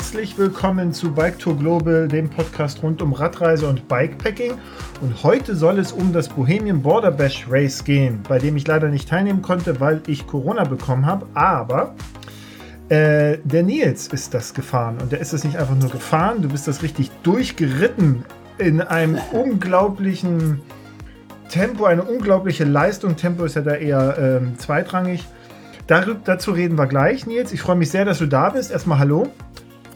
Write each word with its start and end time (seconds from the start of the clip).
herzlich 0.00 0.38
willkommen 0.38 0.94
zu 0.94 1.12
Bike 1.12 1.38
Tour 1.38 1.58
Global, 1.58 2.08
dem 2.08 2.30
Podcast 2.30 2.82
rund 2.82 3.02
um 3.02 3.12
Radreise 3.12 3.68
und 3.68 3.86
Bikepacking. 3.86 4.54
Und 5.02 5.22
heute 5.22 5.54
soll 5.54 5.78
es 5.78 5.92
um 5.92 6.14
das 6.14 6.30
Bohemian 6.30 6.80
Border 6.80 7.10
Bash 7.10 7.46
Race 7.50 7.84
gehen, 7.84 8.18
bei 8.26 8.38
dem 8.38 8.56
ich 8.56 8.66
leider 8.66 8.88
nicht 8.88 9.10
teilnehmen 9.10 9.42
konnte, 9.42 9.78
weil 9.78 10.00
ich 10.06 10.26
Corona 10.26 10.64
bekommen 10.64 11.04
habe. 11.04 11.26
Aber 11.34 11.94
äh, 12.88 13.36
der 13.44 13.62
Nils 13.62 14.08
ist 14.08 14.32
das 14.32 14.54
gefahren 14.54 14.96
und 15.02 15.12
der 15.12 15.20
ist 15.20 15.34
das 15.34 15.44
nicht 15.44 15.58
einfach 15.58 15.76
nur 15.76 15.90
gefahren, 15.90 16.40
du 16.40 16.48
bist 16.48 16.66
das 16.66 16.82
richtig 16.82 17.10
durchgeritten 17.22 18.24
in 18.56 18.80
einem 18.80 19.18
unglaublichen 19.32 20.62
Tempo, 21.50 21.84
eine 21.84 22.04
unglaubliche 22.04 22.64
Leistung. 22.64 23.16
Tempo 23.16 23.44
ist 23.44 23.54
ja 23.54 23.60
da 23.60 23.74
eher 23.74 24.16
ähm, 24.18 24.58
zweitrangig. 24.58 25.28
Dar 25.86 26.06
dazu 26.24 26.52
reden 26.52 26.78
wir 26.78 26.86
gleich, 26.86 27.26
Nils. 27.26 27.52
Ich 27.52 27.60
freue 27.60 27.76
mich 27.76 27.90
sehr, 27.90 28.06
dass 28.06 28.18
du 28.18 28.26
da 28.26 28.48
bist. 28.48 28.70
Erstmal 28.70 28.98
Hallo. 28.98 29.30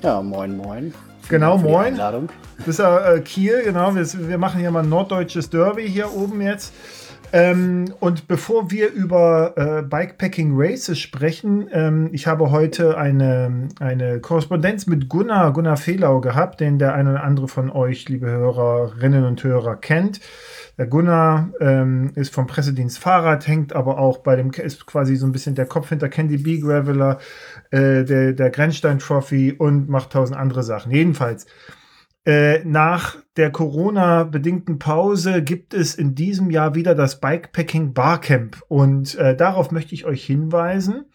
Ja, 0.05 0.21
moin, 0.21 0.55
moin. 0.55 0.93
Genau, 1.31 1.57
moin. 1.57 1.97
Das 1.97 2.69
ist 2.69 2.79
ja 2.79 3.15
äh, 3.15 3.21
Kiel, 3.23 3.63
genau. 3.65 3.95
Wir, 3.95 4.07
wir, 4.29 4.37
machen 4.37 4.61
hier 4.61 4.71
mal 4.71 4.83
ein 4.83 4.91
norddeutsches 4.91 5.49
Derby 5.49 5.89
hier 5.89 6.15
oben 6.15 6.43
jetzt. 6.43 6.75
Ähm, 7.33 7.87
und 8.01 8.29
bevor 8.29 8.71
wir 8.71 8.93
über 8.93 9.55
äh, 9.57 9.83
Bikepacking 9.83 10.53
Races 10.55 10.99
sprechen, 10.99 11.69
ähm, 11.73 12.11
ich 12.13 12.27
habe 12.27 12.51
heute 12.51 12.99
eine, 12.99 13.71
eine 13.81 14.21
Korrespondenz 14.21 14.87
mit 14.87 15.09
Gunnar, 15.09 15.55
Gunnar 15.55 15.79
Fehlau 15.79 16.21
gehabt, 16.21 16.61
den 16.61 16.79
der 16.79 16.95
eine 16.95 17.13
oder 17.13 17.25
andere 17.25 17.49
von 17.49 17.71
euch, 17.71 18.07
liebe 18.11 18.27
Hörerinnen 18.27 19.25
und 19.25 19.43
Hörer, 19.43 19.77
kennt. 19.77 20.21
Der 20.77 20.87
Gunnar 20.87 21.51
ähm, 21.61 22.11
ist 22.17 22.35
vom 22.35 22.49
Pressedienst 22.49 22.99
Fahrrad, 22.99 23.47
hängt 23.47 23.75
aber 23.75 23.99
auch 23.99 24.19
bei 24.19 24.35
dem, 24.35 24.51
ist 24.51 24.87
quasi 24.87 25.15
so 25.15 25.25
ein 25.25 25.31
bisschen 25.31 25.55
der 25.55 25.67
Kopf 25.67 25.89
hinter 25.89 26.09
Candy 26.09 26.37
B 26.37 26.59
Graveler, 26.59 27.19
äh, 27.75 28.05
der, 28.05 28.33
der 28.33 28.51
Grenzstein 28.51 29.01
Trophy 29.01 29.53
und 29.53 29.89
macht 29.89 30.13
tausend 30.13 30.39
andere 30.39 30.63
Sachen. 30.63 30.93
Jedenfalls, 30.93 31.47
äh, 32.25 32.65
nach 32.65 33.17
der 33.37 33.51
Corona-bedingten 33.51 34.79
Pause 34.79 35.43
gibt 35.43 35.75
es 35.75 35.97
in 35.97 36.15
diesem 36.15 36.51
Jahr 36.51 36.77
wieder 36.77 36.95
das 36.95 37.21
Bikepacking 37.21 37.93
Barcamp 37.93 38.63
und 38.69 39.17
äh, 39.17 39.37
darauf 39.37 39.73
möchte 39.73 39.95
ich 39.95 40.05
euch 40.05 40.25
hinweisen. 40.25 41.07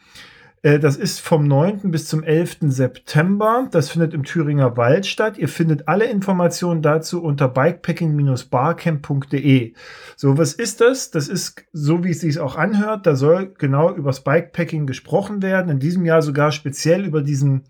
Äh, 0.62 0.80
das 0.80 0.98
ist 0.98 1.22
vom 1.22 1.48
9. 1.48 1.92
bis 1.92 2.08
zum 2.08 2.24
11. 2.24 2.58
September. 2.62 3.68
Das 3.72 3.90
findet 3.90 4.14
im 4.14 4.24
Thüringer 4.24 4.78
Wald 4.78 5.06
statt. 5.06 5.38
Ihr 5.38 5.50
findet 5.50 5.88
alle 5.88 6.06
Informationen 6.06 6.82
dazu 6.82 7.24
unter 7.24 7.48
bikepacking-barcamp.de. 7.48 9.74
So, 10.16 10.38
was 10.38 10.54
ist 10.54 10.82
das? 10.82 11.12
Das 11.12 11.28
ist 11.28 11.66
so, 11.72 12.04
wie 12.04 12.10
es 12.12 12.22
sich 12.22 12.40
auch 12.40 12.56
anhört. 12.56 13.06
Da 13.06 13.16
soll 13.16 13.54
genau 13.58 13.94
übers 13.94 14.24
Bikepacking 14.24 14.88
gesprochen 14.88 15.42
werden. 15.42 15.72
In 15.72 15.80
diesem 15.80 16.06
Jahr 16.06 16.22
sogar 16.22 16.52
speziell 16.52 17.06
über 17.06 17.22
diesen 17.22 17.64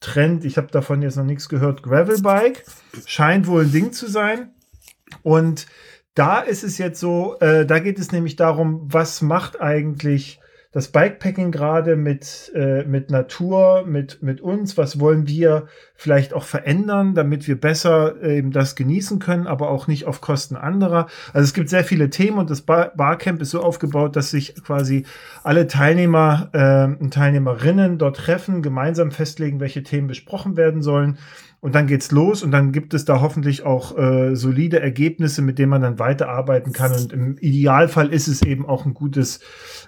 Trend. 0.00 0.44
Ich 0.44 0.58
habe 0.58 0.66
davon 0.68 1.02
jetzt 1.02 1.16
noch 1.16 1.24
nichts 1.24 1.48
gehört. 1.48 1.82
Gravelbike 1.82 2.64
scheint 3.06 3.46
wohl 3.46 3.62
ein 3.62 3.72
Ding 3.72 3.92
zu 3.92 4.06
sein. 4.08 4.50
Und 5.22 5.66
da 6.14 6.40
ist 6.40 6.64
es 6.64 6.78
jetzt 6.78 7.00
so, 7.00 7.38
äh, 7.40 7.66
da 7.66 7.78
geht 7.78 7.98
es 7.98 8.12
nämlich 8.12 8.36
darum, 8.36 8.82
was 8.84 9.22
macht 9.22 9.60
eigentlich 9.60 10.40
das 10.74 10.88
Bikepacking 10.88 11.52
gerade 11.52 11.94
mit, 11.94 12.50
äh, 12.52 12.82
mit 12.82 13.08
Natur, 13.08 13.84
mit, 13.86 14.22
mit 14.24 14.40
uns, 14.40 14.76
was 14.76 14.98
wollen 14.98 15.28
wir 15.28 15.68
vielleicht 15.94 16.34
auch 16.34 16.42
verändern, 16.42 17.14
damit 17.14 17.46
wir 17.46 17.60
besser 17.60 18.20
eben 18.22 18.50
das 18.50 18.74
genießen 18.74 19.20
können, 19.20 19.46
aber 19.46 19.70
auch 19.70 19.86
nicht 19.86 20.06
auf 20.06 20.20
Kosten 20.20 20.56
anderer. 20.56 21.06
Also 21.32 21.44
es 21.44 21.54
gibt 21.54 21.68
sehr 21.68 21.84
viele 21.84 22.10
Themen 22.10 22.38
und 22.38 22.50
das 22.50 22.62
Bar 22.62 22.92
Barcamp 22.96 23.40
ist 23.40 23.52
so 23.52 23.62
aufgebaut, 23.62 24.16
dass 24.16 24.32
sich 24.32 24.56
quasi 24.64 25.06
alle 25.44 25.68
Teilnehmer 25.68 26.50
äh, 26.52 27.00
und 27.00 27.14
Teilnehmerinnen 27.14 27.96
dort 27.96 28.16
treffen, 28.16 28.60
gemeinsam 28.60 29.12
festlegen, 29.12 29.60
welche 29.60 29.84
Themen 29.84 30.08
besprochen 30.08 30.56
werden 30.56 30.82
sollen 30.82 31.18
und 31.64 31.74
dann 31.74 31.86
geht's 31.86 32.10
los 32.10 32.42
und 32.42 32.50
dann 32.50 32.72
gibt 32.72 32.92
es 32.92 33.06
da 33.06 33.22
hoffentlich 33.22 33.62
auch 33.62 33.96
äh, 33.96 34.36
solide 34.36 34.80
Ergebnisse, 34.80 35.40
mit 35.40 35.58
denen 35.58 35.70
man 35.70 35.80
dann 35.80 35.98
weiterarbeiten 35.98 36.74
kann. 36.74 36.92
Und 36.92 37.10
im 37.14 37.38
Idealfall 37.38 38.12
ist 38.12 38.28
es 38.28 38.42
eben 38.42 38.66
auch 38.66 38.84
ein 38.84 38.92
gutes, 38.92 39.40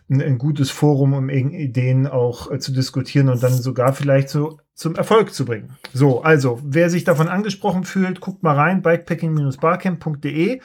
ein, 0.09 0.22
ein 0.22 0.39
gutes 0.39 0.71
Forum, 0.71 1.12
um 1.15 1.28
Ideen 1.28 2.06
auch 2.06 2.50
äh, 2.50 2.59
zu 2.59 2.72
diskutieren 2.72 3.28
und 3.28 3.43
dann 3.43 3.53
sogar 3.53 3.93
vielleicht 3.93 4.28
so 4.28 4.59
zum 4.75 4.94
Erfolg 4.94 5.33
zu 5.33 5.44
bringen. 5.44 5.77
So, 5.93 6.22
also, 6.22 6.61
wer 6.62 6.91
sich 6.91 7.05
davon 7.05 7.28
angesprochen 7.28 7.84
fühlt, 7.84 8.21
guckt 8.21 8.43
mal 8.43 8.55
rein, 8.55 8.83
bikepacking-barcamp.de, 8.83 10.61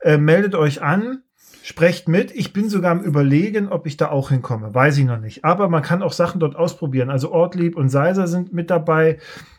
äh, 0.00 0.18
meldet 0.18 0.54
euch 0.54 0.82
an. 0.82 1.22
Sprecht 1.64 2.08
mit. 2.08 2.32
Ich 2.34 2.52
bin 2.52 2.68
sogar 2.68 2.90
am 2.90 3.04
Überlegen, 3.04 3.68
ob 3.68 3.86
ich 3.86 3.96
da 3.96 4.10
auch 4.10 4.30
hinkomme. 4.30 4.74
Weiß 4.74 4.98
ich 4.98 5.04
noch 5.04 5.20
nicht. 5.20 5.44
Aber 5.44 5.68
man 5.68 5.82
kann 5.82 6.02
auch 6.02 6.12
Sachen 6.12 6.40
dort 6.40 6.56
ausprobieren. 6.56 7.08
Also 7.08 7.30
Ortlieb 7.30 7.76
und 7.76 7.88
Seiser 7.88 8.26
sind 8.26 8.52
mit 8.52 8.68
dabei 8.68 9.18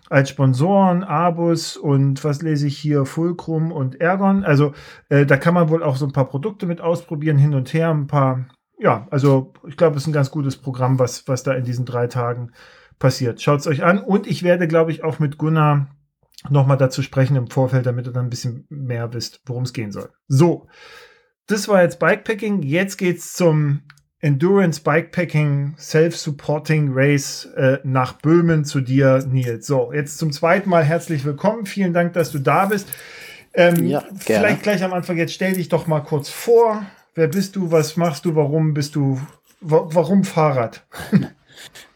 als 0.09 0.29
Sponsoren, 0.29 1.03
Abus 1.03 1.77
und 1.77 2.23
was 2.23 2.41
lese 2.41 2.67
ich 2.67 2.77
hier, 2.77 3.05
Fulcrum 3.05 3.71
und 3.71 3.99
Ergon. 3.99 4.43
Also 4.43 4.73
äh, 5.09 5.25
da 5.25 5.37
kann 5.37 5.53
man 5.53 5.69
wohl 5.69 5.81
auch 5.81 5.95
so 5.95 6.05
ein 6.05 6.11
paar 6.11 6.27
Produkte 6.27 6.65
mit 6.65 6.81
ausprobieren, 6.81 7.37
hin 7.37 7.55
und 7.55 7.73
her, 7.73 7.89
ein 7.89 8.07
paar, 8.07 8.45
ja, 8.79 9.07
also 9.11 9.53
ich 9.67 9.77
glaube, 9.77 9.95
es 9.97 10.03
ist 10.03 10.07
ein 10.07 10.13
ganz 10.13 10.31
gutes 10.31 10.57
Programm, 10.57 10.99
was, 10.99 11.27
was 11.27 11.43
da 11.43 11.53
in 11.53 11.63
diesen 11.63 11.85
drei 11.85 12.07
Tagen 12.07 12.51
passiert. 12.99 13.41
Schaut 13.41 13.59
es 13.59 13.67
euch 13.67 13.83
an 13.83 13.99
und 13.99 14.27
ich 14.27 14.43
werde, 14.43 14.67
glaube 14.67 14.91
ich, 14.91 15.03
auch 15.03 15.19
mit 15.19 15.37
Gunnar 15.37 15.89
nochmal 16.49 16.77
dazu 16.77 17.01
sprechen 17.01 17.35
im 17.35 17.47
Vorfeld, 17.47 17.85
damit 17.85 18.07
ihr 18.07 18.13
dann 18.13 18.25
ein 18.25 18.29
bisschen 18.29 18.65
mehr 18.69 19.13
wisst, 19.13 19.41
worum 19.45 19.63
es 19.63 19.73
gehen 19.73 19.91
soll. 19.91 20.09
So, 20.27 20.67
das 21.47 21.67
war 21.67 21.81
jetzt 21.81 21.99
Bikepacking. 21.99 22.61
Jetzt 22.61 22.97
geht's 22.97 23.33
zum 23.33 23.83
Endurance 24.19 24.81
Bikepacking 24.81 25.75
Self-Supporting 25.77 26.91
Race 26.93 27.45
äh, 27.57 27.79
nach 27.83 28.13
Böhmen 28.13 28.63
zu 28.63 28.79
dir, 28.79 29.25
Nils. 29.29 29.67
So, 29.67 29.91
jetzt 29.91 30.17
zum 30.17 30.31
zweiten 30.31 30.69
Mal 30.69 30.83
herzlich 30.83 31.25
willkommen. 31.25 31.65
Vielen 31.65 31.93
Dank, 31.93 32.13
dass 32.13 32.31
du 32.31 32.39
da 32.39 32.67
bist. 32.67 32.87
Ähm, 33.53 33.85
ja, 33.85 34.03
vielleicht 34.17 34.63
gleich 34.63 34.83
am 34.83 34.93
Anfang, 34.93 35.17
jetzt 35.17 35.33
stell 35.33 35.53
dich 35.53 35.69
doch 35.69 35.87
mal 35.87 35.99
kurz 35.99 36.29
vor. 36.29 36.85
Wer 37.15 37.27
bist 37.27 37.55
du? 37.55 37.71
Was 37.71 37.95
machst 37.95 38.25
du? 38.25 38.35
Warum 38.35 38.73
bist 38.73 38.95
du? 38.95 39.19
Warum 39.61 40.23
Fahrrad? 40.23 40.83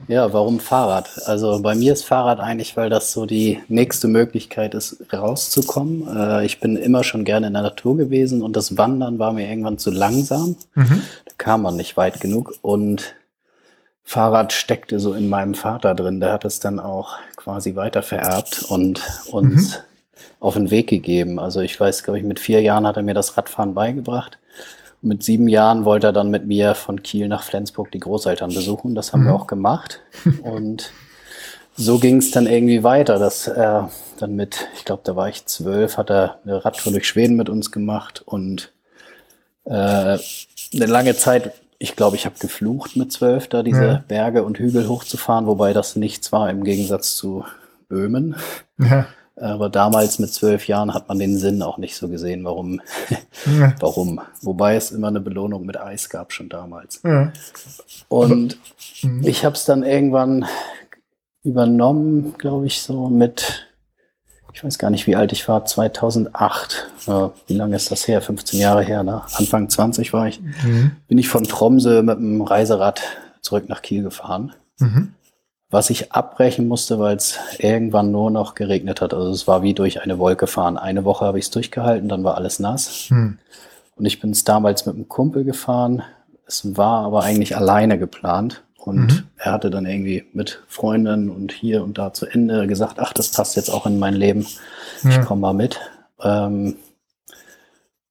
Ja, 0.08 0.32
warum 0.32 0.60
Fahrrad? 0.60 1.10
Also 1.26 1.60
bei 1.62 1.74
mir 1.74 1.92
ist 1.92 2.06
Fahrrad 2.06 2.40
eigentlich, 2.40 2.78
weil 2.78 2.90
das 2.90 3.12
so 3.12 3.26
die 3.26 3.60
nächste 3.68 4.08
Möglichkeit 4.08 4.76
ist, 4.76 5.12
rauszukommen. 5.12 6.08
Äh, 6.16 6.46
ich 6.46 6.60
bin 6.60 6.78
immer 6.78 7.04
schon 7.04 7.26
gerne 7.26 7.48
in 7.48 7.54
der 7.54 7.64
Natur 7.64 7.98
gewesen 7.98 8.44
und 8.44 8.56
das 8.56 8.78
Wandern 8.78 9.18
war 9.18 9.34
mir 9.34 9.50
irgendwann 9.50 9.80
zu 9.80 9.90
langsam. 9.90 10.56
Mhm. 10.76 11.02
Da 11.26 11.32
kam 11.38 11.64
man 11.64 11.76
nicht 11.76 11.98
weit 11.98 12.22
genug 12.22 12.54
und 12.62 13.16
Fahrrad 14.04 14.54
steckte 14.54 15.00
so 15.00 15.14
in 15.14 15.28
meinem 15.28 15.56
Vater 15.56 15.96
drin. 15.96 16.20
Der 16.20 16.34
hat 16.34 16.46
es 16.46 16.60
dann 16.60 16.80
auch 16.80 17.18
quasi 17.36 17.76
weiter 17.76 18.04
vererbt 18.04 18.64
und 18.70 19.02
uns 19.32 19.72
mhm. 19.72 19.82
auf 20.40 20.54
den 20.54 20.72
Weg 20.72 20.88
gegeben. 20.88 21.40
Also 21.40 21.60
ich 21.62 21.78
weiß, 21.78 22.04
glaube 22.04 22.20
ich, 22.20 22.24
mit 22.24 22.40
vier 22.40 22.62
Jahren 22.62 22.88
hat 22.88 22.96
er 22.96 23.04
mir 23.04 23.16
das 23.16 23.36
Radfahren 23.36 23.74
beigebracht 23.74 24.38
mit 25.02 25.24
sieben 25.24 25.48
Jahren 25.48 25.86
wollte 25.86 26.08
er 26.08 26.14
dann 26.14 26.30
mit 26.30 26.48
mir 26.48 26.76
von 26.76 27.04
Kiel 27.04 27.28
nach 27.28 27.44
Flensburg 27.44 27.92
die 27.92 28.00
Großeltern 28.00 28.54
besuchen. 28.54 28.96
Das 28.96 29.14
haben 29.14 29.22
mhm. 29.22 29.28
wir 29.28 29.36
auch 29.36 29.48
gemacht. 29.48 30.02
Und 30.42 30.92
so 31.76 32.00
ging 32.00 32.18
es 32.18 32.32
dann 32.32 32.48
irgendwie 32.48 32.84
weiter, 32.84 33.20
dass 33.20 33.48
er 33.48 33.92
dann 34.20 34.36
mit, 34.36 34.68
ich 34.76 34.84
glaube, 34.84 35.04
da 35.06 35.16
war 35.16 35.30
ich 35.30 35.46
zwölf, 35.46 35.98
hat 35.98 36.10
er 36.10 36.40
eine 36.44 36.66
Radtour 36.66 36.92
durch 36.92 37.08
Schweden 37.08 37.36
mit 37.36 37.50
uns 37.50 37.72
gemacht 37.72 38.24
und 38.26 38.74
äh, 39.66 39.70
eine 39.70 40.86
lange 40.88 41.16
Zeit, 41.16 41.52
ich 41.78 41.96
glaube, 41.96 42.16
ich 42.16 42.26
habe 42.26 42.40
geflucht 42.40 42.96
mit 42.96 43.12
zwölf, 43.12 43.48
da 43.48 43.62
diese 43.62 43.86
ja. 43.86 44.04
Berge 44.08 44.44
und 44.44 44.58
Hügel 44.58 44.88
hochzufahren, 44.88 45.46
wobei 45.46 45.74
das 45.74 45.96
nichts 45.96 46.32
war 46.32 46.50
im 46.50 46.64
Gegensatz 46.64 47.16
zu 47.16 47.46
Böhmen. 47.90 48.36
Ja. 48.80 49.06
Aber 49.40 49.70
damals 49.70 50.18
mit 50.18 50.34
zwölf 50.34 50.68
Jahren 50.68 50.94
hat 50.94 51.08
man 51.08 51.20
den 51.20 51.38
Sinn 51.38 51.62
auch 51.62 51.78
nicht 51.78 51.96
so 51.96 52.08
gesehen, 52.08 52.44
warum. 52.44 52.82
Ja. 53.46 53.76
warum. 53.80 54.20
Wobei 54.42 54.76
es 54.76 54.92
immer 54.92 55.10
eine 55.10 55.20
Belohnung 55.20 55.66
mit 55.66 55.80
Eis 55.80 56.10
gab, 56.10 56.34
schon 56.34 56.50
damals. 56.50 57.02
Ja. 57.04 57.32
Und 58.10 58.58
mhm. 59.04 59.24
ich 59.24 59.46
habe 59.46 59.56
es 59.56 59.66
dann 59.66 59.84
irgendwann 59.84 60.46
übernommen, 61.44 62.34
glaube 62.40 62.66
ich, 62.66 62.82
so 62.82 63.10
mit, 63.10 63.68
ich 64.54 64.64
weiß 64.64 64.80
gar 64.80 64.90
nicht, 64.90 65.06
wie 65.06 65.16
alt 65.16 65.32
ich 65.32 65.48
war, 65.48 65.66
2008. 65.66 66.90
Ja, 67.06 67.32
wie 67.46 67.54
lange 67.54 67.76
ist 67.76 67.92
das 67.92 68.08
her? 68.08 68.22
15 68.22 68.60
Jahre 68.60 68.84
her, 68.84 69.04
ne? 69.04 69.22
Anfang 69.34 69.70
20 69.70 70.14
war 70.14 70.28
ich. 70.28 70.42
Mhm. 70.42 70.92
Bin 71.08 71.20
ich 71.20 71.30
von 71.30 71.44
Tromsø 71.44 72.02
mit 72.02 72.18
dem 72.18 72.42
Reiserad 72.42 73.02
zurück 73.42 73.70
nach 73.70 73.84
Kiel 73.84 74.02
gefahren. 74.02 74.54
Mhm 74.80 75.14
was 75.70 75.90
ich 75.90 76.14
abbrechen 76.14 76.68
musste, 76.68 76.98
weil 77.00 77.18
es 77.18 77.38
irgendwann 77.60 78.12
nur 78.12 78.32
noch 78.32 78.56
geregnet 78.56 79.02
hat. 79.02 79.14
Also 79.14 79.32
es 79.32 79.48
war 79.48 79.64
wie 79.64 79.74
durch 79.74 80.02
eine 80.02 80.18
Wolke 80.18 80.48
fahren. 80.48 80.78
Eine 80.78 81.04
Woche 81.04 81.26
habe 81.26 81.40
ich 81.40 81.46
es 81.46 81.52
durchgehalten, 81.52 82.08
dann 82.08 82.24
war 82.24 82.36
alles 82.36 82.60
nass. 82.60 83.08
Hm. 83.10 83.38
Und 83.96 84.06
ich 84.06 84.20
bin 84.20 84.32
es 84.32 84.44
damals 84.44 84.86
mit 84.86 84.96
einem 84.96 85.10
Kumpel 85.10 85.44
gefahren. 85.44 86.04
Es 86.46 86.78
war 86.78 87.04
aber 87.06 87.24
eigentlich 87.24 87.58
alleine 87.58 87.98
geplant. 87.98 88.64
Und 88.78 89.08
mhm. 89.08 89.24
er 89.36 89.52
hatte 89.52 89.70
dann 89.70 89.86
irgendwie 89.86 90.24
mit 90.32 90.64
Freunden 90.70 91.30
und 91.30 91.52
hier 91.52 91.84
und 91.84 91.98
da 91.98 92.14
zu 92.14 92.26
Ende 92.26 92.68
gesagt, 92.68 93.00
ach, 93.00 93.12
das 93.12 93.34
passt 93.34 93.58
jetzt 93.58 93.70
auch 93.70 93.86
in 93.86 94.00
mein 94.00 94.14
Leben. 94.14 94.48
Ja. 95.04 95.10
Ich 95.10 95.22
komme 95.26 95.42
mal 95.42 95.54
mit. 95.54 95.78
Ähm, 96.22 96.78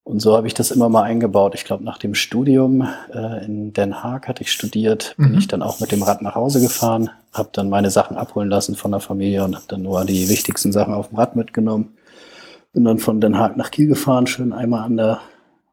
und 0.03 0.21
so 0.21 0.37
habe 0.37 0.47
ich 0.47 0.53
das 0.53 0.71
immer 0.71 0.91
mal 0.91 1.03
eingebaut. 1.03 1.55
Ich 1.55 1.65
glaube, 1.65 1.83
nach 1.83 1.97
dem 1.97 2.15
Studium 2.15 2.87
äh, 3.11 3.45
in 3.47 3.73
Den 3.73 4.05
Haag 4.05 4.29
hatte 4.29 4.43
ich 4.43 4.53
studiert, 4.53 5.15
bin 5.17 5.33
mhm. 5.33 5.39
ich 5.39 5.49
dann 5.49 5.63
auch 5.63 5.81
mit 5.81 5.93
dem 5.93 6.03
Rad 6.03 6.21
nach 6.21 6.35
Hause 6.35 6.61
gefahren, 6.61 7.11
habe 7.37 7.51
dann 7.53 7.69
meine 7.69 7.91
Sachen 7.91 8.17
abholen 8.17 8.49
lassen 8.49 8.77
von 8.77 8.91
der 8.91 9.01
Familie 9.01 9.45
und 9.45 9.55
habe 9.55 9.67
dann 9.69 9.83
nur 9.83 10.05
die 10.05 10.29
wichtigsten 10.29 10.73
Sachen 10.73 10.95
auf 10.95 11.09
dem 11.09 11.19
Rad 11.19 11.37
mitgenommen. 11.37 11.97
Bin 12.73 12.85
dann 12.85 12.99
von 12.99 13.21
Den 13.21 13.39
Haag 13.39 13.57
nach 13.57 13.71
Kiel 13.71 13.89
gefahren, 13.89 14.27
schön 14.27 14.53
einmal 14.53 14.85
an 14.85 14.97
der 14.97 15.21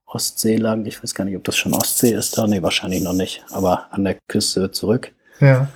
Ostsee 0.05 0.57
lang. 0.57 0.85
Ich 0.85 1.03
weiß 1.03 1.15
gar 1.15 1.25
nicht, 1.25 1.35
ob 1.35 1.43
das 1.43 1.57
schon 1.57 1.73
Ostsee 1.73 2.13
ist 2.13 2.37
da. 2.37 2.47
Nee, 2.47 2.61
wahrscheinlich 2.61 3.01
noch 3.01 3.13
nicht. 3.13 3.43
Aber 3.51 3.87
an 3.91 4.03
der 4.03 4.17
Küste 4.27 4.71
zurück. 4.71 5.11
Ja. 5.39 5.67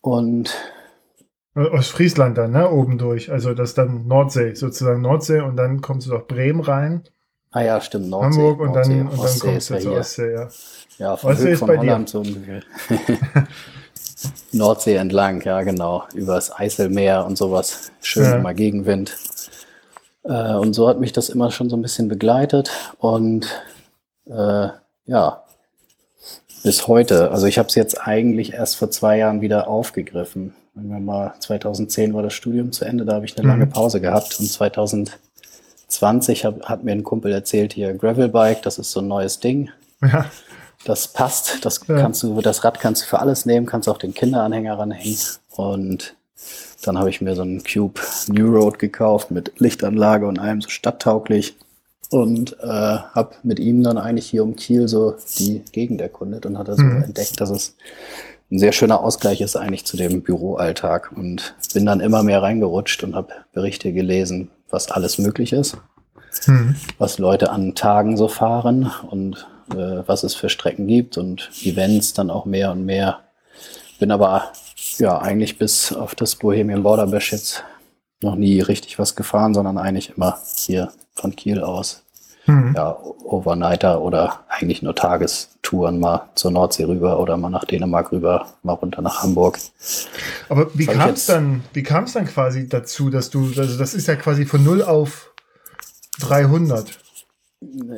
Und 0.00 0.54
Ostfriesland 1.54 2.36
dann, 2.36 2.52
ne? 2.52 2.70
Oben 2.70 2.98
durch. 2.98 3.30
Also 3.30 3.54
das 3.54 3.70
ist 3.70 3.78
dann 3.78 4.06
Nordsee, 4.06 4.54
sozusagen 4.54 5.02
Nordsee 5.02 5.40
und 5.40 5.56
dann 5.56 5.80
kommst 5.80 6.06
du 6.06 6.10
durch 6.10 6.26
Bremen 6.26 6.60
rein. 6.60 7.02
Ah 7.52 7.62
ja, 7.62 7.80
stimmt, 7.80 8.08
Nordsee. 8.08 8.40
Hamburg 8.40 8.60
und 8.60 8.72
Nordsee, 8.72 8.98
dann, 8.98 9.08
und 9.08 9.12
dann 9.12 9.20
Ostsee 9.20 9.46
kommst 9.46 9.70
ist 9.70 9.84
du 9.84 9.88
zur. 9.88 9.98
Ostsee, 9.98 10.32
ja. 10.32 10.48
Ja, 10.98 11.16
von, 11.16 11.32
Ostsee 11.32 11.52
ist 11.52 11.58
von 11.60 11.68
bei 11.68 11.76
dir. 11.76 11.90
Holland 11.90 12.08
so 12.08 12.20
ungefähr. 12.20 12.62
Nordsee 14.52 14.96
entlang, 14.96 15.40
ja 15.42 15.62
genau. 15.62 16.04
Übers 16.14 16.52
Eiselmeer 16.56 17.24
und 17.26 17.36
sowas. 17.36 17.90
Schön 18.00 18.24
Ja. 18.24 18.36
immer 18.36 18.54
Gegenwind. 18.54 19.16
Äh, 20.24 20.54
und 20.54 20.72
so 20.74 20.88
hat 20.88 21.00
mich 21.00 21.12
das 21.12 21.28
immer 21.28 21.50
schon 21.50 21.68
so 21.70 21.76
ein 21.76 21.82
bisschen 21.82 22.08
begleitet. 22.08 22.70
Und 22.98 23.46
äh, 24.26 24.68
ja, 25.06 25.42
bis 26.62 26.88
heute. 26.88 27.30
Also 27.30 27.46
ich 27.46 27.58
habe 27.58 27.68
es 27.68 27.74
jetzt 27.74 28.00
eigentlich 28.06 28.54
erst 28.54 28.76
vor 28.76 28.90
zwei 28.90 29.18
Jahren 29.18 29.40
wieder 29.42 29.68
aufgegriffen. 29.68 30.54
Sagen 30.74 30.88
wir 30.90 30.98
mal, 31.00 31.34
2010 31.38 32.14
war 32.14 32.22
das 32.22 32.32
Studium 32.32 32.72
zu 32.72 32.84
Ende, 32.84 33.04
da 33.04 33.14
habe 33.14 33.26
ich 33.26 33.36
eine 33.36 33.44
Mhm. 33.44 33.50
lange 33.50 33.66
Pause 33.66 34.00
gehabt. 34.00 34.40
Und 34.40 34.46
2020 34.46 36.44
hab, 36.44 36.62
hat 36.64 36.84
mir 36.84 36.92
ein 36.92 37.04
Kumpel 37.04 37.32
erzählt, 37.32 37.72
hier 37.74 37.92
Gravelbike, 37.94 38.62
das 38.62 38.78
ist 38.78 38.90
so 38.90 39.00
ein 39.00 39.08
neues 39.08 39.40
Ding. 39.40 39.70
Ja. 40.02 40.26
Das 40.84 41.08
passt, 41.08 41.64
das 41.64 41.80
Ja. 41.88 41.96
kannst 41.98 42.22
du, 42.22 42.40
das 42.40 42.62
Rad 42.64 42.78
kannst 42.80 43.02
du 43.02 43.06
für 43.06 43.18
alles 43.18 43.46
nehmen, 43.46 43.66
kannst 43.66 43.88
auch 43.88 43.98
den 43.98 44.12
Kinderanhänger 44.14 44.78
ranhängen. 44.78 45.16
Und 45.56 46.14
dann 46.84 46.98
habe 46.98 47.08
ich 47.08 47.20
mir 47.20 47.34
so 47.34 47.42
einen 47.42 47.62
Cube 47.64 48.00
New 48.28 48.54
Road 48.54 48.78
gekauft 48.78 49.30
mit 49.30 49.52
Lichtanlage 49.58 50.26
und 50.26 50.38
allem 50.38 50.60
so 50.60 50.68
stadttauglich. 50.68 51.56
Und 52.10 52.56
äh, 52.60 52.66
habe 52.66 53.30
mit 53.42 53.58
ihm 53.58 53.82
dann 53.82 53.96
eigentlich 53.98 54.26
hier 54.26 54.44
um 54.44 54.56
Kiel 54.56 54.88
so 54.88 55.14
die 55.38 55.62
Gegend 55.72 56.00
erkundet 56.02 56.44
und 56.46 56.58
hatte 56.58 56.76
so 56.76 56.82
Mhm. 56.82 57.02
entdeckt, 57.04 57.40
dass 57.40 57.48
es 57.50 57.74
ein 58.52 58.58
sehr 58.58 58.72
schöner 58.72 59.00
Ausgleich 59.02 59.40
ist 59.40 59.56
eigentlich 59.56 59.86
zu 59.86 59.96
dem 59.96 60.22
Büroalltag. 60.22 61.12
Und 61.16 61.54
bin 61.72 61.86
dann 61.86 62.00
immer 62.00 62.22
mehr 62.22 62.42
reingerutscht 62.42 63.02
und 63.02 63.14
habe 63.16 63.32
Berichte 63.54 63.92
gelesen, 63.92 64.50
was 64.70 64.90
alles 64.90 65.16
möglich 65.18 65.52
ist 65.54 65.76
Hm. 66.44 66.74
was 66.98 67.18
Leute 67.18 67.50
an 67.50 67.74
Tagen 67.76 68.16
so 68.16 68.26
fahren 68.28 68.90
und 69.08 69.46
äh, 69.70 70.02
was 70.06 70.22
es 70.22 70.34
für 70.34 70.48
Strecken 70.48 70.86
gibt 70.86 71.18
und 71.18 71.50
Events 71.62 72.12
dann 72.12 72.30
auch 72.30 72.44
mehr 72.44 72.72
und 72.72 72.84
mehr. 72.84 73.20
Bin 73.98 74.10
aber 74.10 74.52
ja 74.98 75.18
eigentlich 75.18 75.58
bis 75.58 75.92
auf 75.92 76.14
das 76.14 76.36
Bohemian 76.36 76.82
Border 76.82 77.06
Bash 77.06 77.32
jetzt 77.32 77.64
noch 78.20 78.36
nie 78.36 78.60
richtig 78.60 78.98
was 78.98 79.16
gefahren, 79.16 79.54
sondern 79.54 79.78
eigentlich 79.78 80.16
immer 80.16 80.38
hier 80.56 80.92
von 81.14 81.36
Kiel 81.36 81.60
aus. 81.62 82.02
Hm. 82.46 82.74
Ja, 82.76 82.98
Overnighter 83.24 84.02
oder 84.02 84.44
eigentlich 84.48 84.82
nur 84.82 84.94
Tagestouren 84.94 85.98
mal 85.98 86.28
zur 86.34 86.50
Nordsee 86.50 86.84
rüber 86.84 87.18
oder 87.18 87.38
mal 87.38 87.48
nach 87.48 87.64
Dänemark 87.64 88.12
rüber, 88.12 88.52
mal 88.62 88.74
runter 88.74 89.00
nach 89.00 89.22
Hamburg. 89.22 89.58
Aber 90.50 90.66
wie 90.74 90.84
kam 90.84 91.10
es 91.10 91.24
dann, 91.24 91.64
wie 91.72 91.82
kam 91.82 92.04
es 92.04 92.12
dann 92.12 92.26
quasi 92.26 92.68
dazu, 92.68 93.08
dass 93.08 93.30
du, 93.30 93.50
also 93.56 93.78
das 93.78 93.94
ist 93.94 94.08
ja 94.08 94.16
quasi 94.16 94.44
von 94.44 94.62
0 94.62 94.82
auf 94.82 95.32
300. 96.20 96.98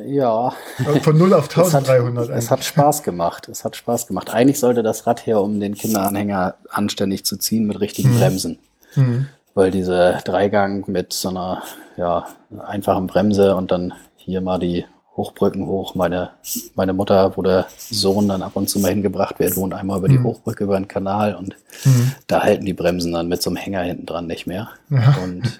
Ja, 0.05 0.53
Äh, 0.79 0.99
Von 1.01 1.17
0 1.17 1.33
auf 1.33 1.45
Es 1.57 1.73
hat, 1.73 1.89
1300 1.89 2.29
es 2.29 2.51
hat 2.51 2.63
Spaß 2.63 3.03
gemacht. 3.03 3.47
Es 3.49 3.63
hat 3.65 3.75
Spaß 3.75 4.07
gemacht. 4.07 4.33
Eigentlich 4.33 4.59
sollte 4.59 4.83
das 4.83 5.07
Rad 5.07 5.25
her, 5.25 5.41
um 5.41 5.59
den 5.59 5.73
Kinderanhänger 5.75 6.55
anständig 6.69 7.25
zu 7.25 7.37
ziehen 7.37 7.65
mit 7.67 7.79
richtigen 7.79 8.13
Mhm. 8.13 8.17
Bremsen. 8.19 8.59
Hm. 8.93 9.27
Weil 9.53 9.71
diese 9.71 10.19
Dreigang 10.23 10.85
mit 10.87 11.13
so 11.13 11.29
einer 11.29 11.63
ja, 11.97 12.27
einfachen 12.65 13.07
Bremse 13.07 13.55
und 13.55 13.71
dann 13.71 13.93
hier 14.15 14.41
mal 14.41 14.59
die 14.59 14.85
Hochbrücken 15.15 15.65
hoch. 15.65 15.95
Meine, 15.95 16.29
meine 16.75 16.93
Mutter, 16.93 17.35
wo 17.35 17.41
der 17.41 17.65
Sohn 17.77 18.27
dann 18.27 18.43
ab 18.43 18.51
und 18.55 18.69
zu 18.69 18.79
mal 18.79 18.89
hingebracht 18.89 19.39
wird, 19.39 19.57
wohnt 19.57 19.73
einmal 19.73 19.97
über 19.97 20.07
die 20.07 20.19
Mhm. 20.19 20.25
Hochbrücke 20.25 20.63
über 20.63 20.77
den 20.79 20.87
Kanal 20.87 21.35
und 21.35 21.55
Hm. 21.83 22.11
da 22.27 22.43
halten 22.43 22.65
die 22.65 22.73
Bremsen 22.73 23.11
dann 23.13 23.27
mit 23.27 23.41
so 23.41 23.49
einem 23.49 23.57
Hänger 23.57 23.81
hinten 23.81 24.05
dran 24.05 24.27
nicht 24.27 24.45
mehr. 24.47 24.69
Ja. 24.91 25.17
Und 25.23 25.59